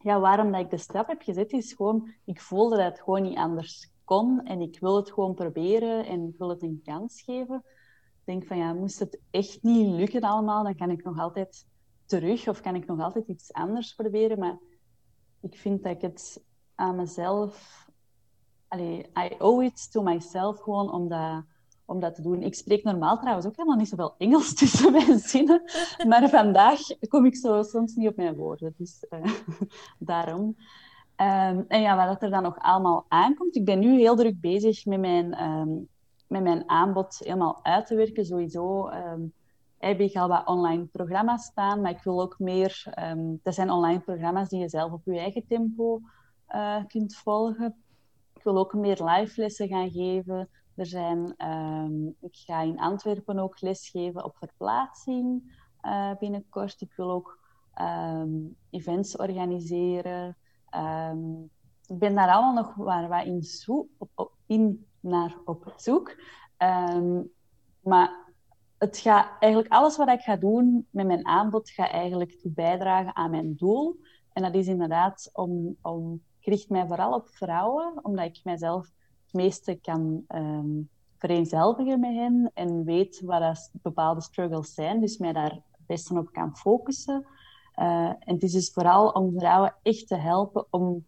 ja, 0.00 0.20
waarom 0.20 0.52
dat 0.52 0.60
ik 0.60 0.70
de 0.70 0.76
stap 0.76 1.06
heb 1.06 1.22
gezet, 1.22 1.52
is 1.52 1.72
gewoon, 1.72 2.14
ik 2.24 2.40
voelde 2.40 2.76
dat 2.76 3.00
gewoon 3.00 3.22
niet 3.22 3.38
anders 3.38 3.94
kon 4.06 4.40
en 4.44 4.60
ik 4.60 4.80
wil 4.80 4.96
het 4.96 5.12
gewoon 5.12 5.34
proberen 5.34 6.06
en 6.06 6.28
ik 6.28 6.38
wil 6.38 6.48
het 6.48 6.62
een 6.62 6.80
kans 6.84 7.22
geven. 7.22 7.56
Ik 7.56 8.24
denk 8.24 8.46
van 8.46 8.56
ja, 8.56 8.72
moest 8.72 8.98
het 8.98 9.20
echt 9.30 9.62
niet 9.62 9.86
lukken 9.86 10.20
allemaal, 10.20 10.62
dan 10.62 10.76
kan 10.76 10.90
ik 10.90 11.04
nog 11.04 11.18
altijd 11.18 11.66
terug 12.04 12.48
of 12.48 12.60
kan 12.60 12.74
ik 12.74 12.86
nog 12.86 13.00
altijd 13.00 13.28
iets 13.28 13.52
anders 13.52 13.94
proberen. 13.94 14.38
Maar 14.38 14.58
ik 15.40 15.56
vind 15.56 15.82
dat 15.82 15.92
ik 15.92 16.00
het 16.00 16.44
aan 16.74 16.96
mezelf... 16.96 17.84
Allee, 18.68 18.98
I 18.98 19.34
owe 19.38 19.64
it 19.64 19.92
to 19.92 20.02
myself 20.02 20.60
gewoon 20.60 20.92
om 20.92 21.08
dat, 21.08 21.44
om 21.84 22.00
dat 22.00 22.14
te 22.14 22.22
doen. 22.22 22.42
Ik 22.42 22.54
spreek 22.54 22.84
normaal 22.84 23.18
trouwens 23.18 23.46
ook 23.46 23.56
helemaal 23.56 23.78
niet 23.78 23.88
zoveel 23.88 24.14
Engels 24.18 24.54
tussen 24.58 24.92
mijn 24.92 25.18
zinnen. 25.18 25.62
Maar 26.08 26.28
vandaag 26.28 26.80
kom 27.08 27.26
ik 27.26 27.36
zo 27.36 27.62
soms 27.62 27.94
niet 27.94 28.08
op 28.08 28.16
mijn 28.16 28.36
woorden. 28.36 28.74
Dus 28.76 29.04
uh, 29.10 29.32
daarom. 29.98 30.56
Um, 31.20 31.64
en 31.68 31.80
ja, 31.80 32.06
wat 32.06 32.22
er 32.22 32.30
dan 32.30 32.42
nog 32.42 32.58
allemaal 32.58 33.04
aankomt. 33.08 33.56
Ik 33.56 33.64
ben 33.64 33.78
nu 33.78 33.98
heel 33.98 34.16
druk 34.16 34.40
bezig 34.40 34.84
met 34.84 35.00
mijn, 35.00 35.42
um, 35.42 35.88
met 36.26 36.42
mijn 36.42 36.68
aanbod 36.68 37.18
helemaal 37.18 37.58
uit 37.62 37.86
te 37.86 37.94
werken. 37.94 38.26
Sowieso 38.26 38.88
um, 38.88 39.32
heb 39.78 40.00
ik 40.00 40.16
al 40.16 40.28
wat 40.28 40.46
online 40.46 40.84
programma's 40.84 41.44
staan, 41.44 41.80
maar 41.80 41.90
ik 41.90 42.02
wil 42.02 42.20
ook 42.20 42.38
meer... 42.38 42.94
dat 43.42 43.54
zijn 43.54 43.70
online 43.70 44.00
programma's 44.00 44.48
die 44.48 44.60
je 44.60 44.68
zelf 44.68 44.92
op 44.92 45.00
je 45.04 45.18
eigen 45.18 45.46
tempo 45.46 46.00
uh, 46.54 46.84
kunt 46.86 47.16
volgen. 47.16 47.74
Ik 48.34 48.42
wil 48.42 48.58
ook 48.58 48.74
meer 48.74 49.04
live 49.04 49.40
lessen 49.40 49.68
gaan 49.68 49.90
geven. 49.90 50.48
Er 50.74 50.86
zijn, 50.86 51.34
ik 52.20 52.36
ga 52.36 52.60
in 52.60 52.80
Antwerpen 52.80 53.38
ook 53.38 53.60
lesgeven 53.60 54.24
op 54.24 54.36
verplaatsing 54.36 55.42
uh, 55.82 56.10
binnenkort. 56.18 56.80
Ik 56.80 56.92
wil 56.96 57.10
ook 57.10 57.38
events 58.70 59.16
organiseren. 59.16 60.36
Um, 60.76 61.50
ik 61.86 61.98
ben 61.98 62.14
daar 62.14 62.30
allemaal 62.30 62.54
nog 62.54 62.74
waar, 62.74 63.08
waar 63.08 63.26
in, 63.26 63.42
zo, 63.42 63.88
op, 64.14 64.32
in 64.46 64.86
naar 65.00 65.36
op 65.44 65.72
zoek. 65.76 66.20
Um, 66.58 67.30
maar 67.80 68.24
het 68.78 68.98
gaat 68.98 69.28
eigenlijk 69.38 69.72
alles 69.72 69.96
wat 69.96 70.08
ik 70.08 70.20
ga 70.20 70.36
doen 70.36 70.86
met 70.90 71.06
mijn 71.06 71.26
aanbod, 71.26 71.70
gaat 71.70 71.90
eigenlijk 71.90 72.40
bijdragen 72.42 73.16
aan 73.16 73.30
mijn 73.30 73.54
doel. 73.56 74.00
En 74.32 74.42
dat 74.42 74.54
is 74.54 74.66
inderdaad 74.66 75.30
om, 75.32 75.76
om 75.82 76.22
ik 76.40 76.46
richt 76.46 76.68
mij 76.68 76.86
vooral 76.86 77.14
op 77.14 77.28
vrouwen, 77.28 78.04
omdat 78.04 78.24
ik 78.24 78.40
mijzelf 78.44 78.90
het 79.24 79.32
meeste 79.32 79.74
kan 79.74 80.24
um, 80.28 80.88
vereenzelvigen 81.18 82.00
met 82.00 82.14
hen 82.14 82.50
en 82.54 82.84
weet 82.84 83.20
wat 83.20 83.70
bepaalde 83.72 84.20
struggles 84.20 84.74
zijn, 84.74 85.00
dus 85.00 85.18
mij 85.18 85.32
daar 85.32 85.50
het 85.50 85.86
beste 85.86 86.18
op 86.18 86.32
kan 86.32 86.56
focussen. 86.56 87.26
Uh, 87.76 88.06
en 88.06 88.34
het 88.34 88.42
is 88.42 88.52
dus 88.52 88.70
vooral 88.72 89.08
om 89.08 89.38
vrouwen 89.38 89.74
echt 89.82 90.08
te 90.08 90.16
helpen 90.16 90.66
om 90.70 91.04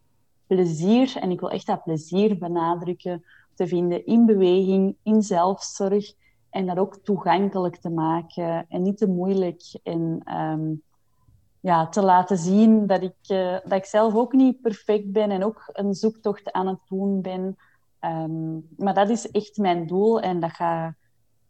plezier, 0.46 1.16
en 1.16 1.30
ik 1.30 1.40
wil 1.40 1.50
echt 1.50 1.66
dat 1.66 1.84
plezier 1.84 2.38
benadrukken, 2.38 3.24
te 3.54 3.66
vinden 3.66 4.06
in 4.06 4.26
beweging, 4.26 4.96
in 5.02 5.22
zelfzorg 5.22 6.12
En 6.50 6.66
dat 6.66 6.78
ook 6.78 6.96
toegankelijk 6.96 7.76
te 7.76 7.90
maken 7.90 8.66
en 8.68 8.82
niet 8.82 8.98
te 8.98 9.08
moeilijk. 9.08 9.62
En 9.82 10.20
ehm, 10.24 10.74
ja, 11.60 11.88
te 11.88 12.02
laten 12.02 12.38
zien 12.38 12.86
dat 12.86 13.02
ik, 13.02 13.16
uh, 13.28 13.52
dat 13.52 13.72
ik 13.72 13.84
zelf 13.84 14.14
ook 14.14 14.32
niet 14.32 14.60
perfect 14.60 15.12
ben 15.12 15.30
en 15.30 15.44
ook 15.44 15.70
een 15.72 15.94
zoektocht 15.94 16.52
aan 16.52 16.66
het 16.66 16.80
doen 16.88 17.22
ben. 17.22 17.56
Ehm, 17.98 18.54
maar 18.76 18.94
dat 18.94 19.08
is 19.08 19.30
echt 19.30 19.56
mijn 19.56 19.86
doel 19.86 20.20
en 20.20 20.40
dat 20.40 20.50
gaat, 20.50 20.94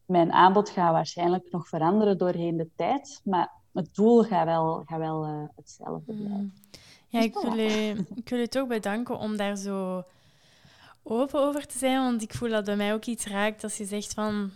mijn 0.05 0.33
aanbod 0.33 0.69
gaat 0.69 0.93
waarschijnlijk 0.93 1.51
nog 1.51 1.69
veranderen 1.69 2.19
doorheen 2.19 2.57
de 2.57 2.71
tijd. 2.77 3.21
Maar 3.25 3.53
het 3.79 3.95
doel 3.95 4.23
gaat 4.23 4.45
wel, 4.45 4.83
gaat 4.87 4.99
wel 4.99 5.27
uh, 5.27 5.49
hetzelfde 5.57 6.13
mm. 6.13 6.19
blijven. 6.19 6.55
Ja, 7.09 7.21
ik 7.21 7.35
wil, 7.35 7.55
je, 7.55 8.05
ik 8.15 8.29
wil 8.29 8.39
je 8.39 8.49
toch 8.49 8.67
bedanken 8.67 9.19
om 9.19 9.37
daar 9.37 9.57
zo 9.57 10.05
open 11.03 11.41
over 11.41 11.67
te 11.67 11.79
zijn. 11.79 12.03
Want 12.03 12.23
ik 12.23 12.35
voel 12.35 12.49
dat 12.49 12.65
bij 12.65 12.77
mij 12.77 12.93
ook 12.93 13.05
iets 13.05 13.27
raakt 13.27 13.63
als 13.63 13.77
je 13.77 13.85
zegt 13.85 14.15
van 14.15 14.51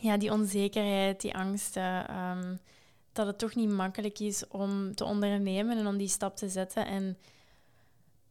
ja, 0.00 0.16
die 0.16 0.32
onzekerheid, 0.32 1.20
die 1.20 1.36
angsten. 1.36 2.16
Um, 2.16 2.58
dat 3.16 3.26
het 3.26 3.38
toch 3.38 3.54
niet 3.54 3.68
makkelijk 3.68 4.18
is 4.18 4.48
om 4.48 4.94
te 4.94 5.04
ondernemen 5.04 5.78
en 5.78 5.86
om 5.86 5.96
die 5.96 6.08
stap 6.08 6.36
te 6.36 6.48
zetten. 6.48 6.86
En 6.86 7.18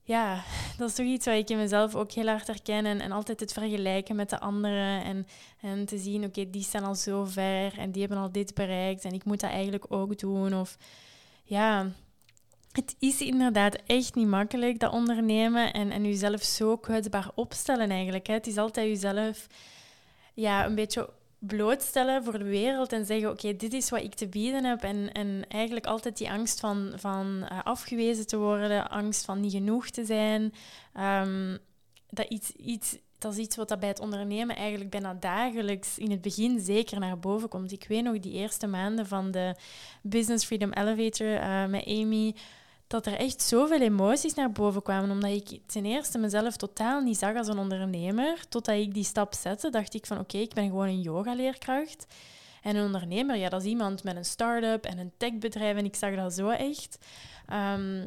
ja, 0.06 0.44
dat 0.78 0.90
is 0.90 0.96
toch 0.96 1.06
iets 1.06 1.26
wat 1.26 1.36
ik 1.36 1.50
in 1.50 1.58
mezelf 1.58 1.96
ook 1.96 2.12
heel 2.12 2.28
hard 2.28 2.48
herken. 2.48 2.86
En, 2.86 3.12
altijd 3.12 3.40
het 3.40 3.54
vergelijken 3.54 4.16
met 4.16 4.30
de 4.30 4.40
anderen. 4.40 5.04
En, 5.04 5.28
en 5.62 5.86
te 5.86 5.98
zien, 5.98 6.24
oké, 6.24 6.50
die 6.50 6.64
staan 6.64 6.84
al 6.84 6.96
zo 6.96 7.26
ver 7.26 7.78
en 7.78 7.92
die 7.92 8.02
hebben 8.02 8.20
al 8.20 8.32
dit 8.32 8.54
bereikt. 8.54 9.06
En 9.06 9.12
ik 9.12 9.26
moet 9.26 9.40
dat 9.40 9.50
eigenlijk 9.50 9.86
ook 9.88 10.20
doen. 10.20 10.60
Of 10.60 10.78
ja, 11.44 11.92
het 12.72 12.96
is 13.00 13.22
inderdaad 13.22 13.76
echt 13.86 14.16
niet 14.16 14.28
makkelijk, 14.28 14.80
dat 14.80 14.94
ondernemen. 14.94 15.74
En, 15.74 15.92
en 15.92 16.04
jezelf 16.04 16.44
zo 16.44 16.78
kwetsbaar 16.78 17.32
opstellen 17.36 17.90
eigenlijk. 17.90 18.28
Hè. 18.28 18.34
Het 18.34 18.48
is 18.48 18.58
altijd 18.58 18.88
jezelf 18.88 19.48
ja, 20.34 20.66
een 20.66 20.76
beetje 20.76 21.10
blootstellen 21.48 22.24
voor 22.24 22.38
de 22.38 22.44
wereld 22.44 22.92
en 22.92 23.06
zeggen: 23.06 23.30
Oké, 23.30 23.56
dit 23.56 23.74
is 23.74 23.90
wat 23.90 24.02
ik 24.02 24.14
te 24.14 24.28
bieden 24.28 24.64
heb. 24.64 24.84
En, 24.84 25.12
en 25.12 25.46
eigenlijk 25.48 25.86
altijd 25.86 26.18
die 26.18 26.32
angst 26.32 26.60
van, 26.60 26.94
van 26.96 27.48
uh, 27.52 27.60
afgewezen 27.64 28.28
te 28.28 28.38
worden, 28.38 28.90
angst 28.90 29.26
van 29.26 29.40
niet 29.40 29.52
genoeg 29.52 29.90
te 29.90 30.06
zijn. 30.06 30.54
Um, 31.00 31.58
dat, 32.10 32.26
iets, 32.30 32.52
iets, 32.52 32.98
dat 33.18 33.34
is 33.34 33.40
iets 33.40 33.56
wat 33.56 33.70
dat 33.70 33.80
bij 33.80 33.90
het 33.90 34.00
ondernemen 34.00 34.56
eigenlijk 34.56 34.90
bijna 34.90 35.14
dagelijks 35.14 35.98
in 35.98 36.12
het 36.12 36.22
begin 36.22 36.60
zeker 36.60 37.00
naar 37.00 37.20
boven 37.20 37.50
komt. 37.50 37.72
Ik 37.72 37.86
weet 37.88 38.04
nog 38.04 38.20
die 38.20 38.34
eerste 38.34 38.68
maanden 38.68 39.08
van 39.08 39.32
de 39.32 39.56
Business 40.02 40.46
Freedom 40.46 40.72
Elevator 40.72 41.28
uh, 41.28 41.66
met 41.66 41.86
Amy 41.86 42.36
dat 42.88 43.06
er 43.06 43.18
echt 43.18 43.42
zoveel 43.42 43.82
emoties 43.82 44.34
naar 44.34 44.52
boven 44.52 44.82
kwamen. 44.82 45.12
Omdat 45.12 45.32
ik 45.32 45.60
ten 45.66 45.86
eerste 45.86 46.18
mezelf 46.18 46.56
totaal 46.56 47.02
niet 47.02 47.18
zag 47.18 47.36
als 47.36 47.48
een 47.48 47.58
ondernemer. 47.58 48.46
Totdat 48.50 48.76
ik 48.76 48.94
die 48.94 49.04
stap 49.04 49.34
zette, 49.34 49.70
dacht 49.70 49.94
ik 49.94 50.06
van 50.06 50.20
oké, 50.20 50.38
ik 50.38 50.54
ben 50.54 50.66
gewoon 50.66 50.88
een 50.88 51.02
yogaleerkracht. 51.02 52.08
En 52.62 52.76
een 52.76 52.86
ondernemer, 52.86 53.36
ja, 53.36 53.50
dat 53.50 53.62
is 53.62 53.68
iemand 53.68 54.04
met 54.04 54.16
een 54.16 54.26
start-up 54.26 54.86
en 54.86 54.98
een 54.98 55.12
techbedrijf. 55.18 55.78
En 55.78 55.86
ik 55.86 55.96
zag 55.96 56.16
dat 56.16 56.34
zo 56.34 56.50
echt. 56.50 56.98
Um, 57.54 58.04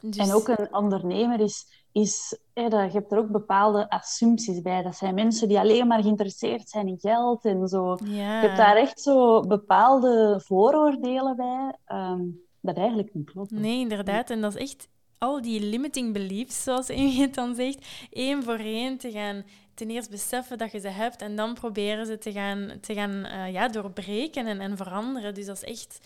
dus... 0.00 0.16
En 0.16 0.34
ook 0.34 0.48
een 0.48 0.74
ondernemer 0.74 1.40
is, 1.40 1.66
is 1.92 2.38
je 2.54 2.88
hebt 2.92 3.12
er 3.12 3.18
ook 3.18 3.30
bepaalde 3.30 3.90
assumpties 3.90 4.62
bij. 4.62 4.82
Dat 4.82 4.96
zijn 4.96 5.14
mensen 5.14 5.48
die 5.48 5.58
alleen 5.58 5.86
maar 5.86 6.02
geïnteresseerd 6.02 6.68
zijn 6.68 6.88
in 6.88 6.98
geld 7.00 7.44
en 7.44 7.68
zo. 7.68 7.98
Ja. 8.04 8.40
Je 8.40 8.46
hebt 8.46 8.56
daar 8.56 8.76
echt 8.76 9.00
zo 9.00 9.40
bepaalde 9.40 10.40
vooroordelen 10.44 11.36
bij. 11.36 11.76
Um, 11.96 12.48
dat 12.60 12.76
eigenlijk 12.76 13.14
niet 13.14 13.30
klopt. 13.30 13.50
Nee, 13.50 13.80
inderdaad. 13.80 14.30
En 14.30 14.40
dat 14.40 14.54
is 14.54 14.60
echt 14.60 14.88
al 15.18 15.42
die 15.42 15.60
limiting 15.60 16.12
beliefs, 16.12 16.62
zoals 16.62 16.88
het 16.88 17.34
dan 17.34 17.54
zegt, 17.54 17.86
één 18.10 18.42
voor 18.42 18.58
één 18.58 18.98
te 18.98 19.10
gaan 19.10 19.44
ten 19.74 19.90
eerste 19.90 20.10
beseffen 20.10 20.58
dat 20.58 20.72
je 20.72 20.80
ze 20.80 20.88
hebt 20.88 21.22
en 21.22 21.36
dan 21.36 21.54
proberen 21.54 22.06
ze 22.06 22.18
te 22.18 22.32
gaan, 22.32 22.72
te 22.80 22.94
gaan 22.94 23.26
uh, 23.26 23.52
ja, 23.52 23.68
doorbreken 23.68 24.46
en, 24.46 24.60
en 24.60 24.76
veranderen. 24.76 25.34
Dus 25.34 25.46
dat 25.46 25.56
is 25.56 25.68
echt 25.68 25.98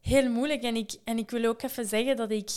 heel 0.00 0.30
moeilijk. 0.30 0.62
En 0.62 0.76
ik, 0.76 0.96
en 1.04 1.18
ik 1.18 1.30
wil 1.30 1.44
ook 1.44 1.62
even 1.62 1.86
zeggen 1.86 2.16
dat 2.16 2.30
ik... 2.30 2.50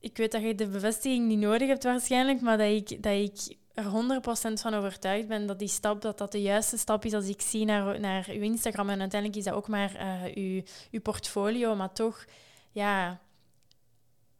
Ik 0.00 0.16
weet 0.16 0.32
dat 0.32 0.42
je 0.42 0.54
de 0.54 0.68
bevestiging 0.68 1.26
niet 1.26 1.38
nodig 1.38 1.68
hebt 1.68 1.84
waarschijnlijk, 1.84 2.40
maar 2.40 2.58
dat 2.58 2.70
ik, 2.70 3.02
dat 3.02 3.12
ik 3.12 3.56
er 3.76 3.84
100% 3.84 4.52
van 4.52 4.74
overtuigd 4.74 5.28
ben 5.28 5.46
dat 5.46 5.58
die 5.58 5.68
stap 5.68 6.02
dat 6.02 6.18
dat 6.18 6.32
de 6.32 6.42
juiste 6.42 6.78
stap 6.78 7.04
is 7.04 7.12
als 7.12 7.28
ik 7.28 7.40
zie 7.40 7.64
naar, 7.64 8.00
naar 8.00 8.26
uw 8.28 8.40
Instagram. 8.40 8.88
En 8.88 9.00
uiteindelijk 9.00 9.38
is 9.38 9.46
dat 9.46 9.54
ook 9.54 9.68
maar 9.68 9.92
uh, 9.94 10.36
uw, 10.36 10.62
uw 10.90 11.00
portfolio. 11.00 11.74
Maar 11.74 11.92
toch, 11.92 12.24
ja, 12.72 13.20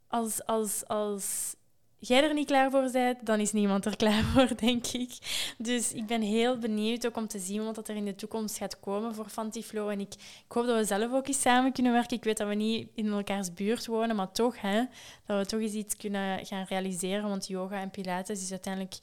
als, 0.09 0.47
als, 0.47 0.87
als 0.87 1.57
jij 1.99 2.23
er 2.23 2.35
niet 2.35 2.47
klaar 2.47 2.71
voor 2.71 2.91
bent, 2.93 3.27
dan 3.27 3.41
is 3.41 3.53
niemand 3.53 3.85
er 3.85 3.97
klaar 4.07 4.23
voor, 4.23 4.57
denk 4.57 4.87
ik. 4.87 5.19
Dus 5.59 5.93
ik 5.93 6.07
ben 6.07 6.23
heel 6.23 6.59
benieuwd 6.59 7.07
ook 7.07 7.17
om 7.17 7.27
te 7.27 7.39
zien 7.39 7.65
wat 7.65 7.89
er 7.89 7.97
in 7.97 8.05
de 8.05 8.15
toekomst 8.15 8.57
gaat 8.57 8.81
komen 8.81 9.15
voor 9.15 9.29
Fantiflow. 9.29 9.89
En 9.89 10.01
ik, 10.01 10.15
ik 10.15 10.53
hoop 10.53 10.67
dat 10.67 10.79
we 10.79 10.85
zelf 10.85 11.13
ook 11.13 11.29
eens 11.29 11.41
samen 11.41 11.73
kunnen 11.73 11.93
werken. 11.93 12.17
Ik 12.17 12.25
weet 12.25 12.37
dat 12.37 12.49
we 12.49 12.55
niet 12.55 12.89
in 12.95 13.13
elkaars 13.13 13.53
buurt 13.53 13.87
wonen, 13.87 14.17
maar 14.17 14.33
toch, 14.33 14.61
hè, 14.61 14.85
dat 15.27 15.39
we 15.39 15.47
toch 15.47 15.61
eens 15.61 15.73
iets 15.73 15.97
kunnen 15.97 16.47
gaan 16.47 16.65
realiseren. 16.69 17.29
Want 17.29 17.47
yoga 17.47 17.81
en 17.81 17.91
pilates 17.91 18.43
is 18.43 18.51
uiteindelijk 18.51 18.99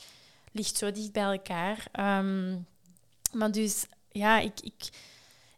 ligt 0.53 0.77
zo 0.77 0.91
dicht 0.91 1.11
bij 1.11 1.23
elkaar. 1.23 1.87
Ehm, 1.91 2.57
maar 3.31 3.51
dus, 3.51 3.85
ja, 4.11 4.39
ik, 4.39 4.59
ik, 4.61 4.89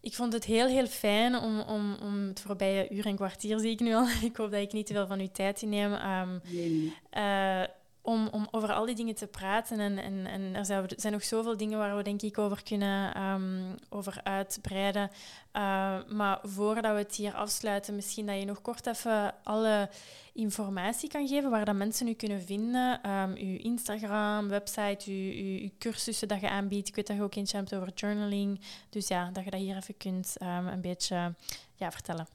ik 0.02 0.14
vond 0.14 0.34
het 0.34 0.46
heel, 0.46 0.68
heel 0.68 0.88
fijn 0.88 1.36
om, 1.36 1.60
om, 1.60 1.96
om 2.02 2.28
het 2.28 2.42
voorbije 2.42 2.90
uur 2.90 3.06
en 3.06 3.16
kwartier, 3.16 3.60
zie 3.60 3.72
ik 3.72 3.80
nu 3.80 3.94
al. 3.94 4.08
ik 4.30 4.36
hoop 4.36 4.52
dat 4.52 4.62
ik 4.62 4.74
niet 4.74 4.86
te 4.86 4.94
veel 4.94 5.08
van 5.08 5.20
uw 5.20 5.32
tijd 5.32 5.62
inneem. 5.62 5.94
Um, 5.94 6.42
nee. 6.52 6.94
Uh, 7.14 7.64
om, 8.06 8.28
om 8.32 8.48
over 8.52 8.74
al 8.74 8.86
die 8.86 8.96
dingen 8.96 9.16
te 9.16 9.28
praten. 9.28 9.80
En, 9.80 9.98
en, 9.98 10.26
en 10.26 10.56
er 10.56 10.66
zijn, 10.66 11.12
nog 11.12 11.24
zoveel 11.24 11.58
dingen 11.58 11.78
waar 11.78 11.96
we 11.96 12.04
denk 12.04 12.22
ik 12.22 12.38
over 12.38 12.64
kunnen 12.64 13.22
um, 13.22 13.76
over 13.90 14.20
uitbreiden. 14.24 15.10
Uh, 15.54 15.98
maar 16.08 16.40
voordat 16.44 16.92
we 16.92 16.98
het 16.98 17.16
hier 17.16 17.34
afsluiten, 17.34 17.96
misschien 17.96 18.26
dat 18.26 18.40
je 18.40 18.46
nog 18.46 18.62
kort 18.62 18.88
even 18.88 19.34
alle 19.44 19.90
informatie 20.34 21.10
kan 21.10 21.28
geven 21.28 21.50
waar 21.50 21.66
dat 21.66 21.76
mensen 21.76 22.08
u 22.08 22.14
kunnen 22.14 22.42
vinden. 22.42 23.12
Um, 23.12 23.36
uw 23.36 23.58
Instagram, 23.58 24.48
website, 24.48 25.12
uw, 25.12 25.32
uw, 25.62 25.70
cursussen 25.80 26.28
dat 26.28 26.42
je 26.42 26.50
aanbiedt. 26.50 26.88
Ik 26.88 26.96
weet 26.96 27.08
dat 27.08 27.16
je 27.16 27.24
ook 27.24 27.36
eentje 27.36 27.58
hebt 27.58 27.76
over 27.76 27.92
journaling. 27.96 28.60
Dus 28.90 29.08
ja, 29.08 29.30
dat 29.32 29.44
je 29.44 29.52
dat 29.52 29.60
hier 29.60 29.76
even 29.76 29.98
kunt 29.98 30.36
um, 30.42 30.68
een 30.68 30.82
beetje 30.82 31.34
ja, 31.76 31.92
vertellen. 31.92 32.28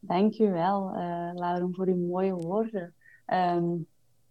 Dank 0.00 0.38
u 0.38 0.50
wel, 0.50 0.94
uh, 0.94 1.30
Lauren, 1.34 1.74
voor 1.74 1.86
uw 1.86 2.06
mooie 2.06 2.34
woorden. 2.34 2.94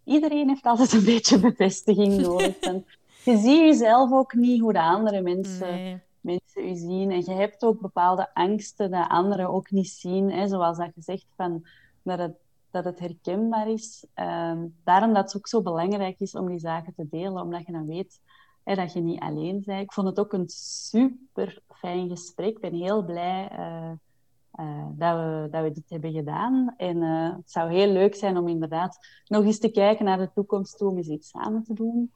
Iedereen 0.08 0.48
heeft 0.48 0.66
altijd 0.66 0.94
een 0.94 1.06
beetje 1.14 1.40
bevestiging 1.40 2.22
nodig. 2.22 2.60
En 2.60 2.86
je 3.24 3.38
ziet 3.38 3.60
jezelf 3.60 4.12
ook 4.12 4.34
niet 4.34 4.62
hoe 4.62 4.74
de 4.74 4.82
andere 4.82 5.22
mensen, 5.22 6.04
mensen 6.22 6.70
u 6.70 6.76
zien. 6.76 7.12
En 7.12 7.20
je 7.26 7.32
hebt 7.32 7.64
ook 7.64 7.82
bepaalde 7.82 8.34
angsten 8.34 8.92
dat 8.92 9.10
anderen 9.10 9.50
ook 9.50 9.72
niet 9.72 9.90
zien. 9.90 10.32
Hè? 10.32 10.48
Zoals 10.48 10.78
dat 10.78 10.92
je 10.96 11.02
zegt, 11.02 11.26
van, 11.36 11.66
dat, 12.02 12.20
het, 12.20 12.36
dat 12.72 12.84
het 12.84 13.00
herkenbaar 13.00 13.70
is. 13.70 14.06
Um, 14.16 14.76
daarom 14.84 15.14
dat 15.14 15.24
het 15.24 15.38
ook 15.38 15.48
zo 15.48 15.62
belangrijk 15.62 16.20
is 16.20 16.36
om 16.36 16.48
die 16.48 16.60
zaken 16.60 16.94
te 16.96 17.08
delen. 17.10 17.42
Omdat 17.42 17.66
je 17.66 17.72
dan 17.72 17.88
weet 17.88 18.20
hè, 18.64 18.76
dat 18.76 18.94
je 18.94 19.02
niet 19.02 19.20
alleen 19.20 19.64
bent. 19.66 19.82
Ik 19.82 19.94
vond 19.94 20.08
het 20.08 20.20
ook 20.20 20.34
een 20.34 20.50
super 20.50 21.62
fijn 21.68 22.10
gesprek. 22.10 22.50
Ik 22.50 22.60
ben 22.60 22.74
heel 22.74 23.06
blij... 23.06 23.50
Uh, 23.52 23.92
uh, 24.60 24.86
dat, 24.96 25.16
we, 25.16 25.48
dat 25.52 25.64
we 25.64 25.72
dit 25.72 25.90
hebben 25.90 26.12
gedaan. 26.12 26.74
En 26.78 26.98
uh, 26.98 27.36
het 27.36 27.52
zou 27.52 27.72
heel 27.72 27.92
leuk 27.92 28.16
zijn 28.16 28.38
om 28.38 28.48
inderdaad 28.48 28.98
nog 29.26 29.44
eens 29.44 29.60
te 29.60 29.72
kijken 29.72 30.06
naar 30.06 30.18
de 30.18 30.32
toekomst 30.34 30.78
toe, 30.78 30.90
om 30.90 30.98
eens 30.98 31.08
iets 31.08 31.30
samen 31.30 31.64
te 31.64 31.74
doen. 31.74 32.12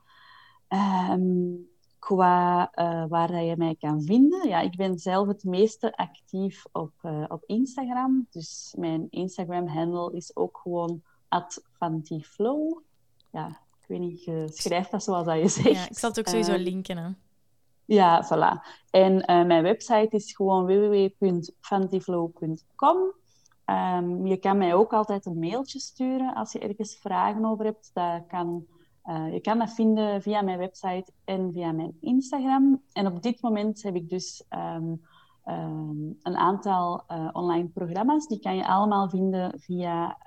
Um, 1.09 1.69
qua 1.99 2.71
uh, 2.75 3.05
waar 3.07 3.31
dat 3.31 3.45
je 3.45 3.55
mij 3.57 3.75
kan 3.79 4.01
vinden. 4.01 4.47
Ja, 4.47 4.59
ik 4.59 4.75
ben 4.75 4.99
zelf 4.99 5.27
het 5.27 5.43
meeste 5.43 5.95
actief 5.95 6.63
op, 6.71 6.93
op 7.27 7.43
Instagram. 7.45 8.27
Dus 8.31 8.75
mijn 8.77 9.07
Instagram-handle 9.09 10.13
is 10.13 10.35
ook 10.35 10.59
gewoon 10.63 11.01
@fantiflow. 11.77 12.79
Ja, 13.31 13.47
ik 13.81 13.87
weet 13.87 13.99
niet, 13.99 14.23
je 14.23 14.47
schrijft 14.51 14.91
dat 14.91 15.03
zoals 15.03 15.25
dat 15.25 15.37
je 15.37 15.47
zegt. 15.47 15.75
Ja, 15.75 15.89
ik 15.89 15.97
zal 15.97 16.09
het 16.09 16.19
ook 16.19 16.27
sowieso 16.27 16.57
linken. 16.57 16.97
Hè? 16.97 17.09
Ja, 17.91 18.23
voilà. 18.23 18.61
En 18.89 19.13
uh, 19.13 19.45
mijn 19.45 19.63
website 19.63 20.09
is 20.09 20.35
gewoon 20.35 20.65
www.fantiflow.com. 20.65 22.97
Ehm, 23.65 24.25
je 24.25 24.37
kan 24.37 24.57
mij 24.57 24.73
ook 24.73 24.93
altijd 24.93 25.25
een 25.25 25.39
mailtje 25.39 25.79
sturen 25.79 26.33
als 26.33 26.51
je 26.51 26.59
ergens 26.59 26.95
vragen 26.95 27.45
over 27.45 27.65
hebt. 27.65 27.91
Dat 27.93 28.23
kan, 28.27 28.65
uh, 29.05 29.33
je 29.33 29.39
kan 29.39 29.57
dat 29.57 29.73
vinden 29.73 30.21
via 30.21 30.41
mijn 30.41 30.57
website 30.57 31.11
en 31.23 31.51
via 31.53 31.71
mijn 31.71 31.97
Instagram. 31.99 32.81
En 32.91 33.07
op 33.07 33.21
dit 33.21 33.41
moment 33.41 33.83
heb 33.83 33.95
ik 33.95 34.09
dus 34.09 34.43
um, 34.49 35.01
um, 35.45 36.17
een 36.21 36.37
aantal 36.37 37.03
uh, 37.07 37.29
online 37.31 37.67
programma's. 37.67 38.27
Die 38.27 38.39
kan 38.39 38.55
je 38.55 38.67
allemaal 38.67 39.09
vinden 39.09 39.59
via, 39.59 40.17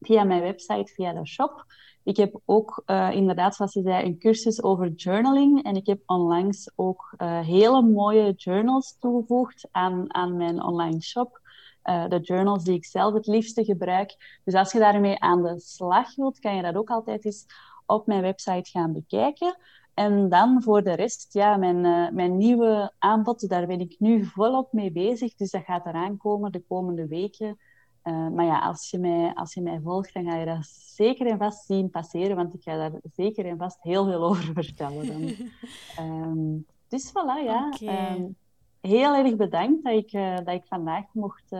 via 0.00 0.24
mijn 0.24 0.42
website, 0.42 0.92
via 0.92 1.12
de 1.12 1.26
shop. 1.26 1.64
Ik 2.02 2.16
heb 2.16 2.40
ook 2.44 2.82
uh, 2.86 3.10
inderdaad, 3.12 3.54
zoals 3.54 3.72
je 3.72 3.82
zei, 3.82 4.04
een 4.04 4.18
cursus 4.18 4.62
over 4.62 4.88
journaling. 4.88 5.62
En 5.62 5.76
ik 5.76 5.86
heb 5.86 6.02
onlangs 6.06 6.70
ook 6.76 7.14
uh, 7.18 7.40
hele 7.40 7.82
mooie 7.82 8.32
journals 8.32 8.96
toegevoegd 8.98 9.68
aan, 9.70 10.14
aan 10.14 10.36
mijn 10.36 10.62
online 10.62 11.02
shop. 11.02 11.40
Uh, 11.84 12.08
de 12.08 12.20
journals 12.20 12.64
die 12.64 12.74
ik 12.74 12.84
zelf 12.84 13.14
het 13.14 13.26
liefste 13.26 13.64
gebruik. 13.64 14.40
Dus 14.44 14.54
als 14.54 14.72
je 14.72 14.78
daarmee 14.78 15.20
aan 15.20 15.42
de 15.42 15.60
slag 15.60 16.14
wilt, 16.14 16.38
kan 16.38 16.56
je 16.56 16.62
dat 16.62 16.76
ook 16.76 16.90
altijd 16.90 17.24
eens 17.24 17.46
op 17.86 18.06
mijn 18.06 18.22
website 18.22 18.70
gaan 18.70 18.92
bekijken. 18.92 19.56
En 19.94 20.28
dan 20.28 20.62
voor 20.62 20.82
de 20.82 20.94
rest, 20.94 21.32
ja, 21.32 21.56
mijn, 21.56 21.80
mijn 22.14 22.36
nieuwe 22.36 22.92
aanbod, 22.98 23.48
daar 23.48 23.66
ben 23.66 23.80
ik 23.80 23.96
nu 23.98 24.24
volop 24.24 24.72
mee 24.72 24.92
bezig. 24.92 25.34
Dus 25.34 25.50
dat 25.50 25.64
gaat 25.64 25.86
eraan 25.86 26.16
komen 26.16 26.52
de 26.52 26.64
komende 26.68 27.06
weken. 27.06 27.58
Uh, 28.04 28.28
maar 28.28 28.44
ja, 28.44 28.58
als 28.58 28.90
je, 28.90 28.98
mij, 28.98 29.34
als 29.34 29.54
je 29.54 29.60
mij 29.60 29.80
volgt, 29.80 30.14
dan 30.14 30.24
ga 30.24 30.36
je 30.36 30.46
dat 30.46 30.66
zeker 30.66 31.26
en 31.26 31.38
vast 31.38 31.66
zien 31.66 31.90
passeren, 31.90 32.36
want 32.36 32.54
ik 32.54 32.62
ga 32.62 32.76
daar 32.76 33.00
zeker 33.14 33.46
en 33.46 33.56
vast 33.56 33.82
heel 33.82 34.04
veel 34.04 34.24
over 34.28 34.54
vertellen. 34.54 35.06
Dan. 35.06 35.48
um, 36.06 36.66
dus 36.88 37.10
voilà, 37.10 37.44
ja. 37.44 37.72
Okay. 37.74 38.16
Um, 38.16 38.36
heel 38.80 39.14
erg 39.14 39.36
bedankt 39.36 39.84
dat 39.84 39.92
ik, 39.92 40.12
uh, 40.12 40.36
dat 40.36 40.48
ik 40.48 40.64
vandaag 40.64 41.04
mocht, 41.12 41.52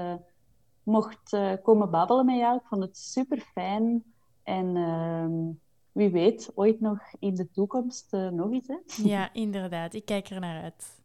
mocht 0.83 1.37
komen 1.63 1.91
babbelen 1.91 2.27
met 2.27 2.37
jou. 2.37 2.57
Ik 2.57 2.67
vond 2.69 2.83
het 2.83 2.99
super 2.99 3.39
fijn. 3.39 4.05
En 4.43 4.77
um, 4.77 5.61
wie 5.93 6.11
weet, 6.11 6.51
ooit 6.55 6.81
nog 6.81 7.01
in 7.19 7.35
de 7.35 7.51
toekomst 7.51 8.13
nog 8.31 8.53
iets. 8.53 8.69
Hè? 8.69 8.77
Ja, 9.05 9.33
inderdaad. 9.33 9.95
Ik 9.95 10.05
kijk 10.05 10.29
er 10.29 10.41
naar 10.41 10.63
uit. 10.63 10.99